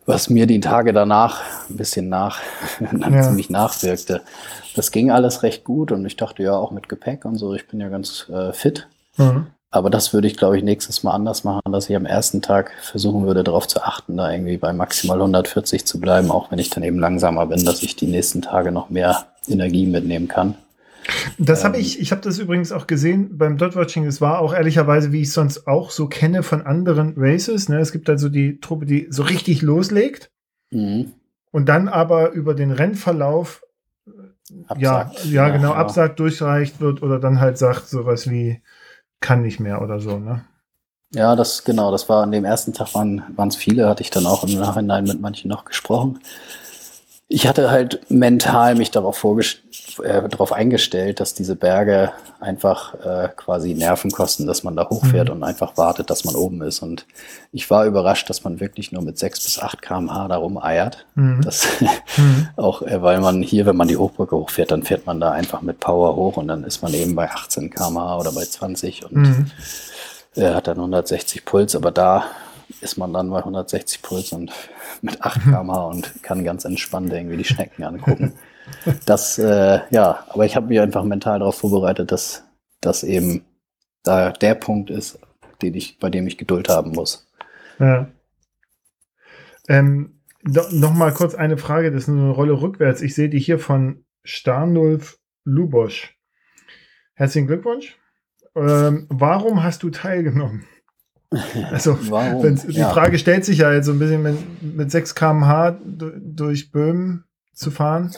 was 0.06 0.30
mir 0.30 0.46
die 0.46 0.60
Tage 0.60 0.92
danach 0.92 1.42
ein 1.68 1.76
bisschen 1.76 2.08
nach, 2.08 2.40
ja. 2.80 3.22
ziemlich 3.22 3.50
nachwirkte. 3.50 4.22
Das 4.74 4.90
ging 4.90 5.10
alles 5.10 5.42
recht 5.42 5.64
gut 5.64 5.92
und 5.92 6.04
ich 6.06 6.16
dachte 6.16 6.42
ja 6.42 6.54
auch 6.54 6.70
mit 6.70 6.88
Gepäck 6.88 7.24
und 7.24 7.36
so, 7.36 7.54
ich 7.54 7.66
bin 7.68 7.80
ja 7.80 7.88
ganz 7.88 8.28
äh, 8.28 8.52
fit. 8.52 8.88
Mhm. 9.16 9.46
Aber 9.72 9.88
das 9.88 10.12
würde 10.12 10.26
ich, 10.26 10.36
glaube 10.36 10.58
ich, 10.58 10.64
nächstes 10.64 11.04
Mal 11.04 11.12
anders 11.12 11.44
machen, 11.44 11.60
dass 11.70 11.88
ich 11.88 11.94
am 11.94 12.04
ersten 12.04 12.42
Tag 12.42 12.72
versuchen 12.82 13.24
würde, 13.24 13.44
darauf 13.44 13.68
zu 13.68 13.80
achten, 13.82 14.16
da 14.16 14.30
irgendwie 14.30 14.56
bei 14.56 14.72
maximal 14.72 15.18
140 15.18 15.86
zu 15.86 16.00
bleiben, 16.00 16.32
auch 16.32 16.50
wenn 16.50 16.58
ich 16.58 16.70
dann 16.70 16.82
eben 16.82 16.98
langsamer 16.98 17.46
bin, 17.46 17.64
dass 17.64 17.82
ich 17.82 17.94
die 17.94 18.08
nächsten 18.08 18.42
Tage 18.42 18.72
noch 18.72 18.90
mehr 18.90 19.26
Energie 19.46 19.86
mitnehmen 19.86 20.26
kann. 20.26 20.56
Das 21.38 21.64
habe 21.64 21.76
ähm, 21.76 21.82
ich, 21.82 22.00
ich 22.00 22.12
habe 22.12 22.20
das 22.20 22.38
übrigens 22.38 22.72
auch 22.72 22.86
gesehen 22.86 23.36
beim 23.38 23.56
Dotwatching. 23.56 24.06
Es 24.06 24.20
war 24.20 24.40
auch 24.40 24.52
ehrlicherweise, 24.52 25.12
wie 25.12 25.22
ich 25.22 25.32
sonst 25.32 25.66
auch 25.66 25.90
so 25.90 26.06
kenne 26.06 26.42
von 26.42 26.62
anderen 26.62 27.14
Races. 27.16 27.68
Ne? 27.68 27.78
Es 27.78 27.92
gibt 27.92 28.08
also 28.08 28.28
die 28.28 28.60
Truppe, 28.60 28.86
die 28.86 29.06
so 29.10 29.22
richtig 29.22 29.62
loslegt 29.62 30.30
mhm. 30.70 31.12
und 31.50 31.68
dann 31.68 31.88
aber 31.88 32.30
über 32.32 32.54
den 32.54 32.72
Rennverlauf 32.72 33.62
absagt. 34.66 35.24
ja, 35.24 35.30
ja, 35.30 35.46
ja, 35.46 35.48
genau, 35.48 35.72
absagt, 35.72 36.18
durchreicht 36.20 36.80
wird 36.80 37.02
oder 37.02 37.18
dann 37.18 37.40
halt 37.40 37.58
sagt 37.58 37.88
sowas 37.88 38.28
wie 38.28 38.62
kann 39.20 39.42
nicht 39.42 39.60
mehr 39.60 39.82
oder 39.82 40.00
so, 40.00 40.18
ne? 40.18 40.44
Ja, 41.12 41.34
das 41.34 41.64
genau, 41.64 41.90
das 41.90 42.08
war 42.08 42.22
an 42.22 42.30
dem 42.30 42.44
ersten 42.44 42.72
Tag 42.72 42.94
waren 42.94 43.48
es 43.48 43.56
viele, 43.56 43.88
hatte 43.88 44.02
ich 44.02 44.10
dann 44.10 44.26
auch 44.26 44.44
im 44.44 44.54
Nachhinein 44.54 45.04
mit 45.04 45.20
manchen 45.20 45.48
noch 45.48 45.64
gesprochen 45.64 46.20
ich 47.32 47.46
hatte 47.46 47.70
halt 47.70 48.10
mental 48.10 48.74
mich 48.74 48.90
darauf, 48.90 49.24
äh, 49.24 50.28
darauf 50.28 50.52
eingestellt, 50.52 51.20
dass 51.20 51.32
diese 51.32 51.54
Berge 51.54 52.10
einfach 52.40 52.94
äh, 52.94 53.28
quasi 53.36 53.72
Nerven 53.74 54.10
kosten, 54.10 54.48
dass 54.48 54.64
man 54.64 54.74
da 54.74 54.90
hochfährt 54.90 55.28
mhm. 55.28 55.36
und 55.36 55.44
einfach 55.44 55.76
wartet, 55.76 56.10
dass 56.10 56.24
man 56.24 56.34
oben 56.34 56.60
ist. 56.62 56.80
Und 56.80 57.06
ich 57.52 57.70
war 57.70 57.86
überrascht, 57.86 58.28
dass 58.28 58.42
man 58.42 58.58
wirklich 58.58 58.90
nur 58.90 59.02
mit 59.02 59.16
6 59.16 59.44
bis 59.44 59.60
8 59.60 59.80
km/h 59.80 60.26
da 60.26 60.36
rumeiert. 60.38 61.06
Mhm. 61.14 61.40
Das, 61.42 61.68
mhm. 62.16 62.48
auch 62.56 62.82
äh, 62.82 63.00
weil 63.00 63.20
man 63.20 63.42
hier, 63.42 63.64
wenn 63.64 63.76
man 63.76 63.86
die 63.86 63.96
Hochbrücke 63.96 64.34
hochfährt, 64.34 64.72
dann 64.72 64.82
fährt 64.82 65.06
man 65.06 65.20
da 65.20 65.30
einfach 65.30 65.62
mit 65.62 65.78
Power 65.78 66.16
hoch 66.16 66.36
und 66.36 66.48
dann 66.48 66.64
ist 66.64 66.82
man 66.82 66.92
eben 66.94 67.14
bei 67.14 67.30
18 67.30 67.70
km/h 67.70 68.18
oder 68.18 68.32
bei 68.32 68.44
20 68.44 69.04
und 69.04 69.16
mhm. 69.16 69.46
äh, 70.34 70.52
hat 70.52 70.66
dann 70.66 70.78
160 70.78 71.44
Puls. 71.44 71.76
Aber 71.76 71.92
da 71.92 72.24
ist 72.80 72.96
man 72.96 73.12
dann 73.12 73.30
bei 73.30 73.38
160 73.38 74.02
Puls 74.02 74.32
und 74.32 74.52
mit 75.02 75.22
8 75.22 75.42
km 75.42 75.70
und 75.70 76.22
kann 76.22 76.44
ganz 76.44 76.64
entspannt 76.64 77.12
irgendwie 77.12 77.36
die 77.36 77.44
Schnecken 77.44 77.84
angucken. 77.84 78.34
Das, 79.04 79.36
äh, 79.36 79.80
ja, 79.90 80.24
aber 80.28 80.46
ich 80.46 80.54
habe 80.54 80.68
mich 80.68 80.78
einfach 80.78 81.02
mental 81.02 81.40
darauf 81.40 81.58
vorbereitet, 81.58 82.12
dass 82.12 82.44
das 82.80 83.02
eben 83.02 83.44
da 84.04 84.30
der 84.30 84.54
Punkt 84.54 84.90
ist, 84.90 85.18
den 85.60 85.74
ich, 85.74 85.98
bei 85.98 86.08
dem 86.08 86.28
ich 86.28 86.38
Geduld 86.38 86.68
haben 86.68 86.92
muss. 86.92 87.28
Ja. 87.80 88.08
Ähm, 89.68 90.20
no, 90.42 90.62
noch 90.70 90.94
mal 90.94 91.12
kurz 91.12 91.34
eine 91.34 91.56
Frage, 91.56 91.90
das 91.90 92.04
ist 92.04 92.10
eine 92.10 92.30
Rolle 92.30 92.60
rückwärts. 92.60 93.02
Ich 93.02 93.16
sehe 93.16 93.28
die 93.28 93.40
hier 93.40 93.58
von 93.58 94.04
Starnulf 94.22 95.18
Lubosch. 95.44 96.16
Herzlichen 97.14 97.48
Glückwunsch. 97.48 97.98
Ähm, 98.54 99.06
warum 99.08 99.62
hast 99.62 99.82
du 99.82 99.90
teilgenommen? 99.90 100.66
Also 101.70 101.94
die 101.94 102.72
ja. 102.72 102.90
Frage 102.90 103.18
stellt 103.18 103.44
sich 103.44 103.58
ja 103.58 103.72
jetzt 103.72 103.86
so 103.86 103.92
ein 103.92 103.98
bisschen 103.98 104.22
mit, 104.22 104.36
mit 104.62 104.90
6 104.90 105.14
km/h 105.14 105.76
durch 105.84 106.72
Böhmen 106.72 107.24
zu 107.54 107.70
fahren. 107.70 108.12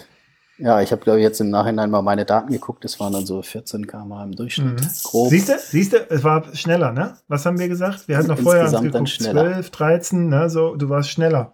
Ja, 0.59 0.81
ich 0.81 0.93
habe, 0.93 1.03
glaube 1.03 1.19
ich, 1.19 1.25
jetzt 1.25 1.41
im 1.41 1.51
Nachhinein 1.51 1.91
mal 1.91 2.03
meine 2.03 2.25
Daten 2.25 2.53
geguckt. 2.53 2.85
Es 2.85 3.01
waren 3.01 3.13
dann 3.13 3.27
so 3.27 3.43
14 3.43 3.87
km/h 3.87 4.25
im 4.25 4.33
Durchschnitt. 4.33 4.81
Mhm. 4.81 4.89
Grob. 5.03 5.29
Siehst 5.29 5.49
du, 5.49 5.59
siehst 5.59 5.93
du, 5.93 6.11
es 6.11 6.23
war 6.23 6.45
schneller, 6.55 6.93
ne? 6.93 7.17
Was 7.29 7.45
haben 7.45 7.59
wir 7.59 7.69
gesagt? 7.69 8.07
Wir 8.07 8.17
hatten 8.17 8.29
noch 8.29 8.39
vorher 8.39 8.71
geguckt, 8.71 9.09
12, 9.09 9.71
13, 9.71 10.29
ne? 10.29 10.49
So, 10.49 10.77
du 10.77 10.89
warst 10.89 11.11
schneller. 11.11 11.53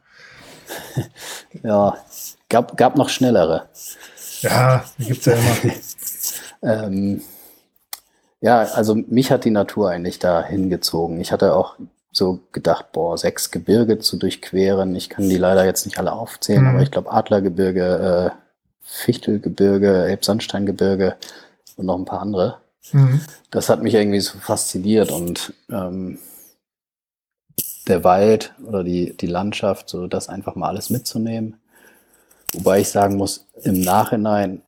ja, 1.62 1.96
gab, 2.48 2.76
gab 2.76 2.96
noch 2.96 3.08
schnellere. 3.08 3.68
Ja, 4.42 4.84
gibt 4.98 5.26
es 5.26 5.26
ja 5.26 5.32
immer. 5.32 5.74
ähm, 6.84 7.22
ja, 8.40 8.60
also 8.60 8.94
mich 8.94 9.30
hat 9.30 9.44
die 9.44 9.50
Natur 9.50 9.90
eigentlich 9.90 10.18
da 10.18 10.44
hingezogen. 10.44 11.20
Ich 11.20 11.32
hatte 11.32 11.54
auch 11.54 11.76
so 12.12 12.40
gedacht, 12.52 12.92
boah, 12.92 13.18
sechs 13.18 13.50
Gebirge 13.50 13.98
zu 13.98 14.16
durchqueren. 14.16 14.94
Ich 14.94 15.08
kann 15.08 15.28
die 15.28 15.38
leider 15.38 15.64
jetzt 15.64 15.86
nicht 15.86 15.98
alle 15.98 16.12
aufzählen, 16.12 16.62
mhm. 16.62 16.68
aber 16.68 16.82
ich 16.82 16.90
glaube, 16.90 17.12
Adlergebirge, 17.12 18.32
äh, 18.32 18.38
Fichtelgebirge, 18.82 20.06
Elbsandsteingebirge 20.06 21.16
und 21.76 21.86
noch 21.86 21.98
ein 21.98 22.04
paar 22.04 22.20
andere. 22.20 22.58
Mhm. 22.92 23.20
Das 23.50 23.68
hat 23.68 23.82
mich 23.82 23.94
irgendwie 23.94 24.20
so 24.20 24.38
fasziniert 24.38 25.10
und 25.10 25.52
ähm, 25.70 26.18
der 27.86 28.04
Wald 28.04 28.54
oder 28.66 28.84
die, 28.84 29.16
die 29.16 29.26
Landschaft, 29.26 29.88
so 29.88 30.06
das 30.06 30.28
einfach 30.28 30.54
mal 30.54 30.68
alles 30.68 30.90
mitzunehmen. 30.90 31.56
Wobei 32.52 32.80
ich 32.80 32.88
sagen 32.88 33.16
muss, 33.16 33.46
im 33.62 33.80
Nachhinein 33.80 34.62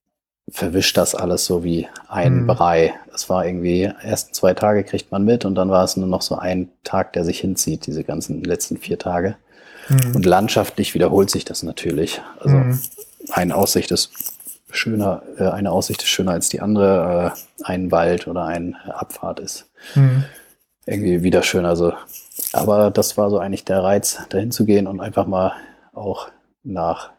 verwischt 0.51 0.97
das 0.97 1.15
alles 1.15 1.45
so 1.45 1.65
wie 1.65 1.89
ein 2.09 2.43
mhm. 2.43 2.47
Brei. 2.47 2.95
Das 3.13 3.29
war 3.29 3.47
irgendwie, 3.47 3.91
ersten 4.03 4.35
zwei 4.35 4.55
Tage 4.55 4.85
kriegt 4.85 5.13
man 5.13 5.25
mit 5.25 5.45
und 5.45 5.55
dann 5.55 5.71
war 5.71 5.85
es 5.85 5.97
nur 5.97 6.09
noch 6.09 6.23
so 6.23 6.37
ein 6.37 6.71
Tag, 6.85 7.13
der 7.13 7.25
sich 7.25 7.41
hinzieht, 7.41 7.87
diese 7.87 8.05
ganzen 8.05 8.43
letzten 8.43 8.77
vier 8.77 8.99
Tage. 8.99 9.37
Mhm. 9.89 10.17
Und 10.17 10.27
landschaftlich 10.27 10.95
wiederholt 10.95 11.31
sich 11.31 11.45
das 11.45 11.63
natürlich. 11.63 12.21
Also 12.39 12.57
mhm. 12.57 12.81
eine 13.33 13.55
Aussicht 13.55 13.91
ist 13.91 14.13
schöner, 14.71 15.23
äh, 15.39 15.49
eine 15.49 15.71
Aussicht 15.71 16.03
ist 16.03 16.09
schöner 16.09 16.33
als 16.33 16.49
die 16.49 16.61
andere. 16.61 17.35
Äh, 17.35 17.65
ein 17.65 17.91
Wald 17.91 18.27
oder 18.27 18.45
eine 18.45 18.77
Abfahrt 18.95 19.41
ist 19.41 19.71
mhm. 19.95 20.25
irgendwie 20.87 21.23
wieder 21.23 21.43
schön. 21.43 21.67
Also, 21.67 21.93
aber 22.53 22.91
das 22.91 23.17
war 23.17 23.31
so 23.31 23.39
eigentlich 23.39 23.65
der 23.65 23.83
Reiz, 23.83 24.19
dahin 24.31 24.51
zu 24.51 24.65
gehen 24.65 24.87
und 24.87 25.01
einfach 25.01 25.27
mal 25.27 25.53
auch 25.93 26.29
nach 26.63 27.11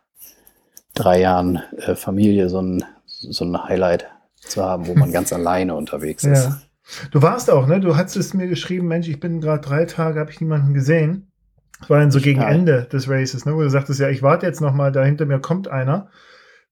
drei 0.93 1.19
Jahren 1.19 1.61
äh, 1.77 1.95
Familie 1.95 2.49
so 2.49 2.61
ein, 2.61 2.83
so 3.29 3.45
ein 3.45 3.63
Highlight 3.63 4.07
zu 4.35 4.63
haben, 4.63 4.87
wo 4.87 4.95
man 4.95 5.11
ganz 5.13 5.31
alleine 5.33 5.75
unterwegs 5.75 6.23
ist. 6.23 6.45
Ja. 6.45 6.61
Du 7.11 7.21
warst 7.21 7.49
auch, 7.49 7.67
ne? 7.67 7.79
Du 7.79 7.95
hattest 7.95 8.33
mir 8.33 8.47
geschrieben, 8.47 8.87
Mensch, 8.87 9.07
ich 9.07 9.19
bin 9.19 9.39
gerade 9.39 9.61
drei 9.61 9.85
Tage, 9.85 10.19
habe 10.19 10.31
ich 10.31 10.41
niemanden 10.41 10.73
gesehen. 10.73 11.31
Das 11.79 11.89
war 11.89 11.99
dann 11.99 12.11
so 12.11 12.19
gegen 12.19 12.41
ja. 12.41 12.49
Ende 12.49 12.83
des 12.91 13.09
Races, 13.09 13.45
ne? 13.45 13.55
Wo 13.55 13.61
du 13.61 13.69
sagtest, 13.69 13.99
ja, 13.99 14.09
ich 14.09 14.21
warte 14.21 14.45
jetzt 14.45 14.61
noch 14.61 14.73
mal, 14.73 14.91
da 14.91 15.03
hinter 15.03 15.25
mir 15.25 15.39
kommt 15.39 15.67
einer. 15.67 16.09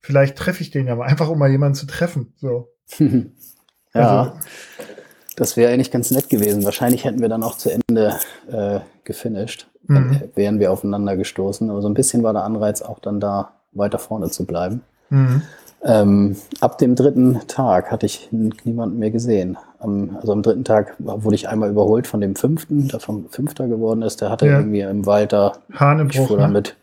Vielleicht 0.02 0.38
treffe 0.38 0.62
ich 0.62 0.72
den 0.72 0.88
ja 0.88 0.96
mal, 0.96 1.08
einfach 1.08 1.30
um 1.30 1.40
mal 1.40 1.50
jemanden 1.50 1.76
zu 1.76 1.86
treffen. 1.86 2.34
So. 2.38 2.70
ja. 3.00 3.24
Also, 3.94 4.40
das 5.36 5.58
wäre 5.58 5.72
eigentlich 5.72 5.92
ganz 5.92 6.12
nett 6.12 6.30
gewesen. 6.30 6.66
Wahrscheinlich 6.66 7.06
hätten 7.06 7.22
wir 7.22 7.30
dann 7.30 7.44
auch 7.44 7.58
zu 7.58 7.70
Ende 7.70 8.18
äh, 8.52 8.80
gefinisht. 9.04 9.68
Dann 9.88 10.10
mhm. 10.10 10.22
wären 10.36 10.60
wir 10.60 10.72
aufeinander 10.72 11.16
gestoßen. 11.16 11.70
Aber 11.70 11.82
so 11.82 11.90
ein 11.90 11.94
bisschen 11.94 12.24
war 12.24 12.34
der 12.34 12.44
Anreiz 12.44 12.82
auch 12.82 13.00
dann 13.00 13.20
da, 13.20 13.54
weiter 13.72 14.00
vorne 14.00 14.30
zu 14.30 14.46
bleiben. 14.46 14.82
Mhm. 15.10 15.44
Ähm, 15.82 16.36
ab 16.60 16.78
dem 16.78 16.96
dritten 16.96 17.40
Tag 17.48 17.92
hatte 17.92 18.06
ich 18.06 18.30
niemanden 18.32 19.00
mehr 19.00 19.12
gesehen. 19.12 19.58
Am, 19.80 20.18
also 20.20 20.34
am 20.34 20.44
dritten 20.44 20.66
Tag 20.66 20.96
wurde 21.00 21.36
ich 21.36 21.48
einmal 21.48 21.70
überholt 21.70 22.06
von 22.06 22.20
dem 22.20 22.36
fünften, 22.36 22.90
der 22.90 23.00
vom 23.00 23.30
Fünfter 23.30 23.68
geworden 23.68 24.02
ist. 24.02 24.20
Der 24.20 24.30
hatte 24.30 24.46
ja. 24.46 24.58
irgendwie 24.58 24.82
im 24.82 25.06
Wald 25.06 25.32
da, 25.32 25.54
Hahnebruch, 25.74 26.22
ich 26.22 26.28
fuhr 26.28 26.38
ne? 26.38 26.44
da 26.44 26.48
mit 26.50 26.76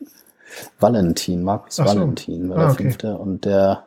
Valentin, 0.81 1.43
Markus 1.43 1.79
Ach 1.81 1.87
Valentin 1.87 2.49
war 2.49 2.57
ah, 2.57 2.61
der 2.61 2.71
okay. 2.71 2.83
Fünfte. 2.85 3.19
Und 3.19 3.45
der, 3.45 3.83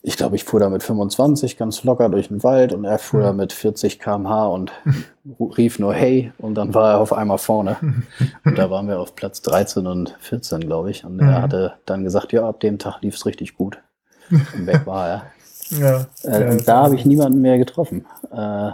ich 0.00 0.16
glaube, 0.16 0.36
ich 0.36 0.44
fuhr 0.44 0.60
da 0.60 0.70
mit 0.70 0.82
25 0.82 1.58
ganz 1.58 1.84
locker 1.84 2.08
durch 2.08 2.28
den 2.28 2.42
Wald 2.42 2.72
und 2.72 2.86
er 2.86 2.98
fuhr 2.98 3.20
mhm. 3.20 3.24
da 3.24 3.32
mit 3.34 3.52
40 3.52 4.00
km/h 4.00 4.46
und 4.46 4.72
rief 5.38 5.78
nur 5.78 5.92
Hey 5.92 6.32
und 6.38 6.54
dann 6.54 6.72
war 6.72 6.92
er 6.92 6.98
auf 7.00 7.12
einmal 7.12 7.38
vorne. 7.38 7.76
und 8.44 8.56
da 8.56 8.70
waren 8.70 8.88
wir 8.88 9.00
auf 9.00 9.14
Platz 9.14 9.42
13 9.42 9.86
und 9.86 10.16
14, 10.20 10.60
glaube 10.60 10.90
ich. 10.90 11.04
Und 11.04 11.16
mhm. 11.16 11.28
er 11.28 11.42
hatte 11.42 11.74
dann 11.84 12.04
gesagt, 12.04 12.32
ja, 12.32 12.48
ab 12.48 12.60
dem 12.60 12.78
Tag 12.78 13.02
lief 13.02 13.14
es 13.14 13.26
richtig 13.26 13.54
gut. 13.54 13.78
Weg 14.30 14.86
war 14.86 15.08
er. 15.08 15.26
Ja, 15.70 16.06
äh, 16.24 16.40
ja, 16.40 16.50
und 16.50 16.66
da 16.66 16.84
habe 16.84 16.94
ich 16.94 17.04
niemanden 17.04 17.42
mehr 17.42 17.58
getroffen. 17.58 18.06
Äh, 18.32 18.70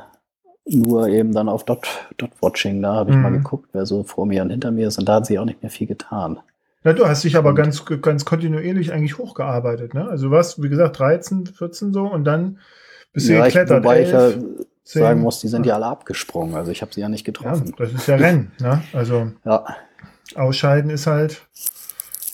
nur 0.66 1.08
eben 1.08 1.32
dann 1.32 1.48
auf 1.48 1.64
Dot, 1.64 1.88
Dot 2.18 2.30
Watching, 2.40 2.80
da 2.82 2.94
habe 2.94 3.10
ich 3.10 3.16
mhm. 3.16 3.22
mal 3.22 3.32
geguckt, 3.32 3.70
wer 3.72 3.84
so 3.84 4.04
vor 4.04 4.26
mir 4.26 4.42
und 4.42 4.50
hinter 4.50 4.70
mir 4.70 4.86
ist. 4.86 4.98
Und 4.98 5.08
da 5.08 5.14
hat 5.14 5.26
sich 5.26 5.38
auch 5.40 5.44
nicht 5.44 5.60
mehr 5.60 5.70
viel 5.70 5.88
getan. 5.88 6.38
Ja, 6.84 6.92
du 6.92 7.06
hast 7.06 7.24
dich 7.24 7.36
aber 7.36 7.50
und, 7.50 7.54
ganz, 7.56 7.84
ganz 8.02 8.24
kontinuierlich 8.24 8.92
eigentlich 8.92 9.18
hochgearbeitet. 9.18 9.94
Ne? 9.94 10.06
Also 10.08 10.26
du 10.26 10.30
warst, 10.32 10.62
wie 10.62 10.68
gesagt, 10.68 10.98
13, 10.98 11.46
14 11.46 11.92
so 11.92 12.04
und 12.04 12.24
dann 12.24 12.58
bist 13.12 13.28
du 13.28 13.32
ja, 13.32 13.44
geklettert. 13.44 13.78
Ich, 13.78 13.84
wobei 13.84 13.98
11, 14.00 14.06
ich 14.06 14.12
ja 14.12 14.64
10, 14.84 15.02
sagen 15.02 15.20
muss, 15.20 15.40
die 15.40 15.48
sind 15.48 15.66
ja 15.66 15.74
alle 15.74 15.86
abgesprungen. 15.86 16.54
Also 16.54 16.70
ich 16.70 16.82
habe 16.82 16.92
sie 16.92 17.00
ja 17.00 17.08
nicht 17.08 17.24
getroffen. 17.24 17.74
Ja, 17.78 17.84
das 17.84 17.92
ist 17.92 18.06
ja 18.06 18.16
Rennen. 18.16 18.52
Ne? 18.60 18.82
Also 18.92 19.32
ja. 19.44 19.64
Ausscheiden 20.34 20.90
ist 20.90 21.06
halt 21.06 21.42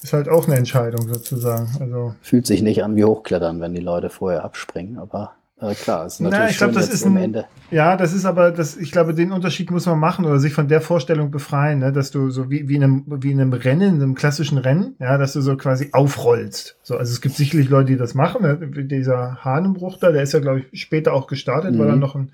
ist 0.03 0.13
halt 0.13 0.29
auch 0.29 0.47
eine 0.47 0.57
Entscheidung 0.57 1.09
sozusagen. 1.09 1.69
Also 1.81 2.15
Fühlt 2.23 2.47
sich 2.47 2.63
nicht 2.63 2.83
an 2.83 2.97
wie 2.97 3.05
Hochklettern, 3.05 3.61
wenn 3.61 3.75
die 3.75 3.81
Leute 3.81 4.11
vorher 4.11 4.45
abspringen, 4.45 4.99
aber 4.99 5.33
äh, 5.61 5.75
klar, 5.75 6.07
ist 6.07 6.21
natürlich 6.21 6.39
Na, 6.43 6.51
ich 6.51 6.57
glaub, 6.57 6.73
das 6.73 6.89
ist 6.89 7.05
ein, 7.05 7.17
Ende. 7.17 7.45
Ja, 7.71 7.97
das 7.97 8.15
ist 8.15 8.25
aber, 8.25 8.51
das, 8.51 8.79
ich 8.79 8.93
glaube, 8.93 9.13
den 9.13 9.31
Unterschied 9.31 9.71
muss 9.71 9.85
man 9.85 9.99
machen 9.99 10.25
oder 10.25 10.39
sich 10.39 10.55
von 10.55 10.69
der 10.69 10.81
Vorstellung 10.81 11.31
befreien, 11.31 11.81
ne, 11.81 11.93
dass 11.93 12.11
du 12.11 12.31
so 12.31 12.51
wie, 12.51 12.67
wie, 12.69 12.77
in 12.77 12.85
einem, 12.85 13.05
wie 13.07 13.31
in 13.31 13.41
einem 13.41 13.53
Rennen, 13.53 13.97
in 13.97 14.03
einem 14.03 14.15
klassischen 14.15 14.57
Rennen, 14.57 14.97
ja, 15.01 15.19
dass 15.19 15.35
du 15.35 15.43
so 15.43 15.57
quasi 15.59 15.91
aufrollst. 15.93 16.79
So, 16.83 16.97
also 16.97 17.13
es 17.13 17.21
gibt 17.21 17.37
sicherlich 17.37 17.69
Leute, 17.69 17.93
die 17.93 17.99
das 17.99 18.15
machen. 18.15 18.43
Ne? 18.43 18.87
Dieser 18.87 19.45
Hahnenbruch 19.45 19.99
da, 19.99 20.13
der 20.13 20.23
ist 20.23 20.33
ja, 20.33 20.41
glaube 20.41 20.65
ich, 20.71 20.81
später 20.81 21.13
auch 21.13 21.27
gestartet, 21.27 21.75
mhm. 21.75 21.79
weil 21.79 21.89
er 21.89 21.97
noch 21.97 22.15
einen 22.15 22.33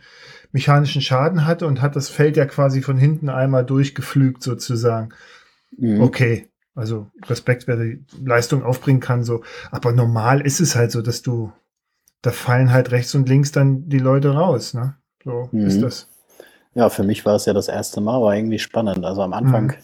mechanischen 0.52 1.02
Schaden 1.02 1.46
hatte 1.46 1.66
und 1.66 1.82
hat 1.82 1.96
das 1.96 2.08
Feld 2.08 2.36
ja 2.36 2.46
quasi 2.46 2.80
von 2.80 2.96
hinten 2.96 3.28
einmal 3.28 3.64
durchgeflügt 3.64 4.42
sozusagen. 4.42 5.08
Mhm. 5.76 6.00
Okay, 6.00 6.48
also 6.76 7.06
Respekt, 7.24 7.66
wer 7.66 7.76
die 7.76 8.04
Leistung 8.22 8.62
aufbringen 8.62 9.00
kann, 9.00 9.24
so. 9.24 9.42
Aber 9.70 9.92
normal 9.92 10.42
ist 10.42 10.60
es 10.60 10.76
halt 10.76 10.92
so, 10.92 11.00
dass 11.00 11.22
du, 11.22 11.50
da 12.20 12.30
fallen 12.30 12.70
halt 12.70 12.92
rechts 12.92 13.14
und 13.14 13.28
links 13.28 13.50
dann 13.50 13.88
die 13.88 13.98
Leute 13.98 14.34
raus, 14.34 14.74
ne? 14.74 14.94
So 15.24 15.48
mhm. 15.50 15.66
ist 15.66 15.82
das. 15.82 16.08
Ja, 16.74 16.90
für 16.90 17.02
mich 17.02 17.24
war 17.24 17.34
es 17.34 17.46
ja 17.46 17.54
das 17.54 17.68
erste 17.68 18.02
Mal, 18.02 18.20
war 18.20 18.36
irgendwie 18.36 18.58
spannend. 18.58 19.04
Also 19.06 19.22
am 19.22 19.32
Anfang, 19.32 19.68
mhm. 19.68 19.74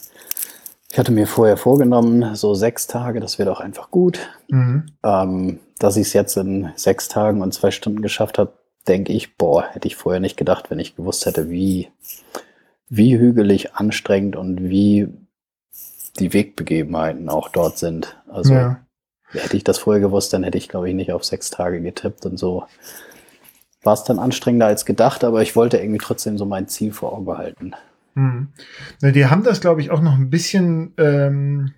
ich 0.90 0.98
hatte 0.98 1.12
mir 1.12 1.26
vorher 1.26 1.57
vorgenommen, 1.57 2.35
so 2.35 2.52
sechs 2.52 2.87
Tage, 2.87 3.20
das 3.20 3.38
wird 3.38 3.48
auch 3.48 3.61
einfach 3.61 3.90
gut. 3.90 4.20
Mhm. 4.48 4.87
Ähm, 5.02 5.61
dass 5.78 5.96
ich 5.96 6.09
es 6.09 6.12
jetzt 6.12 6.37
in 6.37 6.70
sechs 6.76 7.09
Tagen 7.09 7.40
und 7.40 7.55
zwei 7.55 7.70
Stunden 7.70 8.02
geschafft 8.02 8.38
habe, 8.38 8.52
denke 8.87 9.14
ich, 9.14 9.37
boah, 9.38 9.64
hätte 9.70 9.88
ich 9.88 9.96
vorher 9.96 10.20
nicht 10.20 10.37
gedacht, 10.37 10.70
wenn 10.70 10.78
ich 10.78 10.94
gewusst 10.94 11.24
hätte, 11.24 11.48
wie, 11.48 11.88
wie 12.90 13.18
hügelig 13.18 13.74
anstrengend 13.74 14.37
und 14.37 14.62
wie 14.62 15.09
die 16.18 16.33
Wegbegebenheiten 16.33 17.29
auch 17.29 17.48
dort 17.48 17.79
sind. 17.79 18.20
Also 18.29 18.55
ja. 18.55 18.81
hätte 19.31 19.57
ich 19.57 19.64
das 19.64 19.79
vorher 19.79 20.01
gewusst, 20.01 20.33
dann 20.33 20.44
hätte 20.44 20.59
ich, 20.59 20.68
glaube 20.68 20.88
ich, 20.88 20.94
nicht 20.94 21.12
auf 21.12 21.25
sechs 21.25 21.51
Tage 21.51 21.81
getippt 21.81 22.27
und 22.27 22.38
so. 22.38 22.64
War 23.83 23.94
es 23.94 24.05
dann 24.05 24.18
anstrengender 24.18 24.66
als 24.66 24.85
gedacht, 24.85 25.25
aber 25.25 25.42
ich 25.42 25.57
wollte 25.57 25.79
irgendwie 25.79 25.98
trotzdem 25.98 26.38
so 26.38 26.44
mein 26.44 26.68
Ziel 26.68 26.92
vor 26.92 27.12
Augen 27.12 27.25
behalten. 27.25 27.72
Hm. 28.14 28.48
Die 29.01 29.27
haben 29.27 29.42
das, 29.42 29.61
glaube 29.61 29.81
ich, 29.81 29.90
auch 29.90 30.03
noch 30.03 30.14
ein 30.14 30.31
bisschen 30.31 30.92
ähm, 30.98 31.72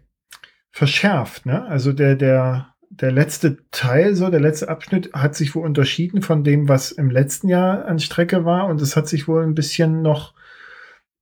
verschärft. 0.71 1.47
Ne? 1.47 1.65
Also 1.67 1.93
der, 1.93 2.17
der, 2.17 2.75
der 2.91 3.13
letzte 3.13 3.59
Teil, 3.71 4.17
so 4.17 4.29
der 4.29 4.41
letzte 4.41 4.69
Abschnitt, 4.69 5.15
hat 5.15 5.37
sich 5.37 5.55
wohl 5.55 5.65
unterschieden 5.65 6.23
von 6.23 6.43
dem, 6.43 6.69
was 6.69 6.91
im 6.91 7.09
letzten 7.09 7.49
Jahr 7.49 7.87
an 7.87 8.01
Strecke 8.01 8.45
war. 8.45 8.67
Und 8.67 8.83
es 8.83 8.97
hat 8.97 9.09
sich 9.09 9.29
wohl 9.29 9.45
ein 9.45 9.55
bisschen 9.55 10.03
noch 10.03 10.35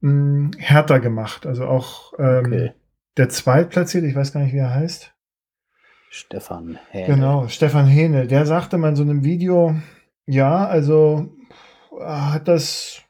mh, 0.01 0.11
hm, 0.11 0.51
härter 0.57 0.98
gemacht. 0.98 1.46
Also 1.46 1.66
auch 1.66 2.14
ähm, 2.18 2.46
okay 2.46 2.72
der 3.16 3.29
Zweitplatzierte, 3.29 4.07
ich 4.07 4.14
weiß 4.14 4.33
gar 4.33 4.40
nicht, 4.40 4.53
wie 4.53 4.59
er 4.59 4.75
heißt. 4.75 5.12
Stefan 6.11 6.79
Hähne. 6.90 7.14
Genau, 7.14 7.48
Stefan 7.48 7.87
Hähne. 7.87 8.27
Der 8.27 8.44
sagte 8.44 8.77
mal 8.77 8.90
in 8.90 8.96
so 8.96 9.03
einem 9.03 9.25
Video, 9.25 9.75
ja, 10.27 10.66
also 10.66 11.31
hat 12.01 12.48
das, 12.48 13.01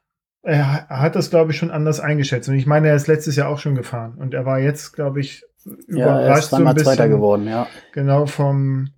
er 0.42 0.88
hat 0.88 1.16
das, 1.16 1.30
glaube 1.30 1.50
ich, 1.50 1.58
schon 1.58 1.70
anders 1.70 2.00
eingeschätzt. 2.00 2.48
Und 2.48 2.54
ich 2.54 2.66
meine, 2.66 2.88
er 2.88 2.94
ist 2.94 3.08
letztes 3.08 3.36
Jahr 3.36 3.48
auch 3.48 3.58
schon 3.58 3.74
gefahren. 3.74 4.14
Und 4.18 4.34
er 4.34 4.46
war 4.46 4.60
jetzt, 4.60 4.92
glaube 4.92 5.20
ich, 5.20 5.44
überrascht 5.64 5.98
ja, 5.98 6.20
er 6.20 6.38
ist 6.38 6.50
so 6.50 6.56
ein 6.56 6.64
bisschen. 6.74 6.84
Zweiter 6.84 7.08
geworden, 7.08 7.48
ja. 7.48 7.66
Genau, 7.92 8.26
vom, 8.26 8.90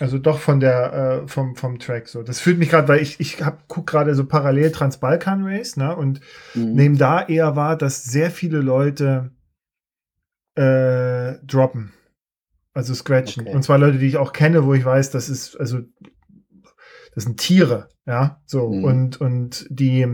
also 0.00 0.18
doch 0.18 0.38
von 0.38 0.58
der, 0.58 0.92
äh, 1.22 1.28
vom, 1.28 1.54
vom 1.54 1.78
Track 1.78 2.08
so. 2.08 2.22
Das 2.22 2.40
fühlt 2.40 2.58
mich 2.58 2.70
gerade, 2.70 2.88
weil 2.88 3.00
ich, 3.00 3.20
ich 3.20 3.44
hab, 3.44 3.68
guck 3.68 3.86
gerade 3.86 4.14
so 4.14 4.26
parallel 4.26 4.72
Transbalkan 4.72 5.44
Race, 5.44 5.76
ne? 5.76 5.94
Und 5.94 6.20
mhm. 6.54 6.74
nehme 6.74 6.96
da 6.96 7.22
eher 7.22 7.54
wahr, 7.54 7.76
dass 7.76 8.04
sehr 8.04 8.30
viele 8.30 8.58
Leute 8.58 9.30
äh, 10.54 11.38
droppen. 11.44 11.92
Also 12.72 12.94
scratchen. 12.94 13.42
Okay. 13.42 13.54
Und 13.54 13.62
zwar 13.62 13.78
Leute, 13.78 13.98
die 13.98 14.06
ich 14.06 14.16
auch 14.16 14.32
kenne, 14.32 14.64
wo 14.64 14.74
ich 14.74 14.84
weiß, 14.84 15.10
das 15.10 15.28
ist, 15.28 15.56
also, 15.56 15.80
das 17.14 17.24
sind 17.24 17.38
Tiere, 17.38 17.88
ja, 18.06 18.40
so. 18.46 18.70
Mhm. 18.70 18.84
Und, 18.84 19.20
und 19.20 19.66
die, 19.70 20.06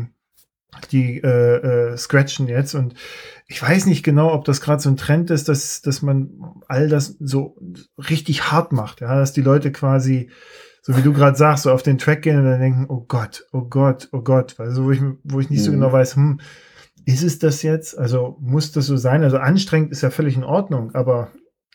die 0.91 1.19
äh, 1.23 1.93
äh, 1.93 1.97
scratchen 1.97 2.49
jetzt. 2.49 2.75
Und 2.75 2.95
ich 3.47 3.61
weiß 3.61 3.87
nicht 3.87 4.03
genau, 4.03 4.33
ob 4.33 4.45
das 4.45 4.61
gerade 4.61 4.83
so 4.83 4.89
ein 4.89 4.97
Trend 4.97 5.31
ist, 5.31 5.49
dass, 5.49 5.83
dass 5.83 6.03
man 6.03 6.31
all 6.69 6.89
das 6.89 7.17
so 7.21 7.59
richtig 7.99 8.51
hart 8.51 8.73
macht, 8.73 9.01
ja, 9.01 9.17
dass 9.17 9.33
die 9.33 9.43
Leute 9.43 9.71
quasi, 9.71 10.31
so 10.83 10.97
wie 10.97 11.03
du 11.03 11.13
gerade 11.13 11.37
sagst, 11.37 11.65
so 11.65 11.73
auf 11.73 11.83
den 11.83 11.99
Track 11.99 12.23
gehen 12.23 12.39
und 12.39 12.45
dann 12.45 12.61
denken, 12.61 12.87
oh 12.89 13.05
Gott, 13.07 13.47
oh 13.53 13.63
Gott, 13.63 14.09
oh 14.13 14.23
Gott, 14.23 14.59
also 14.59 14.85
wo 14.85 14.91
ich, 14.93 15.01
wo 15.25 15.41
ich 15.41 15.51
nicht 15.51 15.61
mhm. 15.61 15.65
so 15.65 15.71
genau 15.73 15.93
weiß, 15.93 16.17
hm, 16.17 16.41
ist 17.07 17.23
es 17.23 17.39
das 17.39 17.63
jetzt? 17.63 17.97
Also 17.97 18.37
muss 18.41 18.73
das 18.73 18.87
so 18.87 18.97
sein? 18.97 19.23
Also 19.23 19.39
anstrengend 19.39 19.93
ist 19.93 20.03
ja 20.03 20.11
völlig 20.11 20.37
in 20.37 20.45
Ordnung, 20.45 20.95
aber 20.95 21.31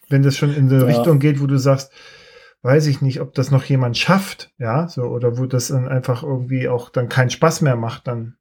wenn 0.09 0.23
das 0.23 0.35
schon 0.35 0.53
in 0.53 0.67
die 0.67 0.75
ja. 0.75 0.83
Richtung 0.83 1.19
geht, 1.19 1.41
wo 1.41 1.47
du 1.47 1.57
sagst, 1.57 1.91
weiß 2.63 2.85
ich 2.87 3.01
nicht, 3.01 3.21
ob 3.21 3.33
das 3.33 3.49
noch 3.49 3.63
jemand 3.63 3.97
schafft, 3.97 4.51
ja, 4.59 4.89
so, 4.89 5.03
oder 5.03 5.37
wo 5.37 5.45
das 5.45 5.69
dann 5.69 5.87
einfach 5.87 6.21
irgendwie 6.21 6.67
auch 6.67 6.89
dann 6.89 7.07
keinen 7.07 7.29
Spaß 7.29 7.61
mehr 7.61 7.77
macht, 7.77 8.07
dann 8.07 8.35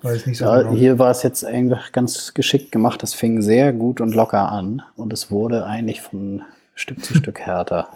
weiß 0.00 0.18
ich 0.18 0.26
nicht 0.26 0.38
so 0.38 0.44
ja, 0.44 0.62
genau. 0.62 0.72
Hier 0.72 1.00
war 1.00 1.10
es 1.10 1.24
jetzt 1.24 1.44
einfach 1.44 1.90
ganz 1.90 2.32
geschickt 2.32 2.70
gemacht. 2.70 3.02
Das 3.02 3.12
fing 3.12 3.42
sehr 3.42 3.72
gut 3.72 4.00
und 4.00 4.14
locker 4.14 4.52
an 4.52 4.82
und 4.94 5.12
es 5.12 5.32
wurde 5.32 5.66
eigentlich 5.66 6.00
von 6.00 6.42
Stück 6.76 7.04
zu 7.04 7.14
Stück 7.14 7.40
härter. 7.44 7.88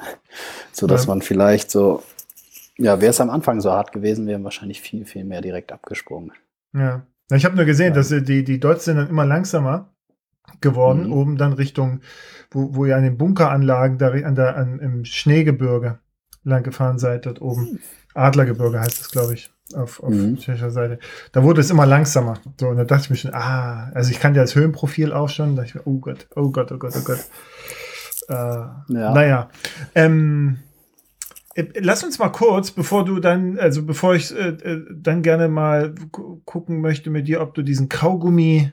So 0.73 0.89
dass 0.89 1.05
ja. 1.05 1.09
man 1.11 1.23
vielleicht 1.23 1.71
so, 1.71 2.03
ja, 2.79 3.01
wäre 3.01 3.11
es 3.11 3.21
am 3.21 3.31
Anfang 3.31 3.61
so 3.61 3.71
hart 3.71 3.93
gewesen, 3.93 4.27
wären 4.27 4.43
wahrscheinlich 4.43 4.81
viel, 4.81 5.05
viel 5.05 5.23
mehr 5.23 5.41
direkt 5.41 5.71
abgesprungen. 5.71 6.33
Ja. 6.75 7.07
Ich 7.31 7.45
habe 7.45 7.57
nur 7.57 7.65
gesehen, 7.65 7.95
ja. 7.95 7.95
dass 7.95 8.09
die, 8.09 8.45
die 8.45 8.61
Dots 8.61 8.85
sind 8.85 8.97
dann 8.97 9.09
immer 9.09 9.25
langsamer 9.25 9.93
geworden, 10.61 11.07
mhm. 11.07 11.13
oben 11.13 11.37
dann 11.37 11.53
Richtung, 11.53 12.01
wo, 12.51 12.75
wo 12.75 12.85
ihr 12.85 12.97
an 12.97 13.05
den 13.05 13.17
Bunkeranlagen 13.17 13.99
da 13.99 14.11
an 14.11 14.35
der, 14.35 14.57
an, 14.57 14.79
im 14.81 15.05
Schneegebirge 15.05 15.99
lang 16.45 16.63
gefahren 16.63 16.99
seid, 16.99 17.27
dort 17.27 17.41
oben. 17.41 17.81
Adlergebirge 18.15 18.81
heißt 18.81 19.01
es, 19.01 19.11
glaube 19.11 19.35
ich, 19.35 19.51
auf, 19.75 20.03
auf 20.03 20.11
mhm. 20.11 20.37
tschechischer 20.37 20.71
Seite. 20.71 20.99
Da 21.33 21.43
wurde 21.43 21.61
es 21.61 21.71
immer 21.71 21.87
langsamer. 21.87 22.39
So, 22.61 22.69
und 22.69 22.77
da 22.77 22.85
dachte 22.85 23.05
ich 23.05 23.11
mir 23.11 23.17
schon, 23.17 23.35
ah, 23.35 23.91
also 23.95 24.11
ich 24.11 24.21
kannte 24.21 24.41
das 24.41 24.55
Höhenprofil 24.55 25.13
auch 25.13 25.29
schon. 25.29 25.57
Da 25.57 25.63
dachte 25.63 25.69
ich 25.69 25.75
mir, 25.75 25.91
oh 25.91 25.99
Gott, 25.99 26.27
oh 26.37 26.51
Gott, 26.51 26.73
oh 26.73 26.79
Gott, 26.79 26.95
oh 26.97 27.05
Gott. 27.05 27.25
Äh, 28.29 28.35
ja. 28.35 28.75
Naja. 28.89 29.49
Ähm, 29.95 30.59
äh, 30.59 30.72
Lass 31.55 32.03
uns 32.03 32.19
mal 32.19 32.31
kurz, 32.31 32.71
bevor 32.71 33.05
du 33.05 33.21
dann, 33.21 33.59
also 33.59 33.85
bevor 33.85 34.15
ich 34.15 34.35
äh, 34.35 34.49
äh 34.49 34.87
dann 34.91 35.23
gerne 35.23 35.49
mal 35.49 35.95
gucken 36.45 36.81
möchte 36.81 37.11
mit 37.11 37.29
dir, 37.29 37.41
ob 37.41 37.55
du 37.55 37.63
diesen 37.63 37.89
Kaugummi 37.89 38.73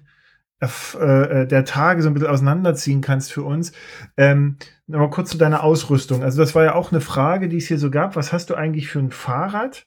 äh, 0.61 1.47
der 1.47 1.65
Tage 1.65 2.01
so 2.01 2.09
ein 2.09 2.13
bisschen 2.13 2.29
auseinanderziehen 2.29 3.01
kannst 3.01 3.31
für 3.31 3.43
uns. 3.43 3.71
Ähm, 4.17 4.57
Nochmal 4.87 5.11
kurz 5.11 5.29
zu 5.29 5.37
deiner 5.37 5.63
Ausrüstung. 5.63 6.23
Also 6.23 6.41
das 6.41 6.55
war 6.55 6.63
ja 6.63 6.73
auch 6.73 6.91
eine 6.91 6.99
Frage, 6.99 7.47
die 7.47 7.57
es 7.57 7.67
hier 7.67 7.77
so 7.77 7.91
gab. 7.91 8.15
Was 8.15 8.33
hast 8.33 8.49
du 8.49 8.55
eigentlich 8.55 8.87
für 8.87 8.97
ein 8.97 9.11
Fahrrad? 9.11 9.85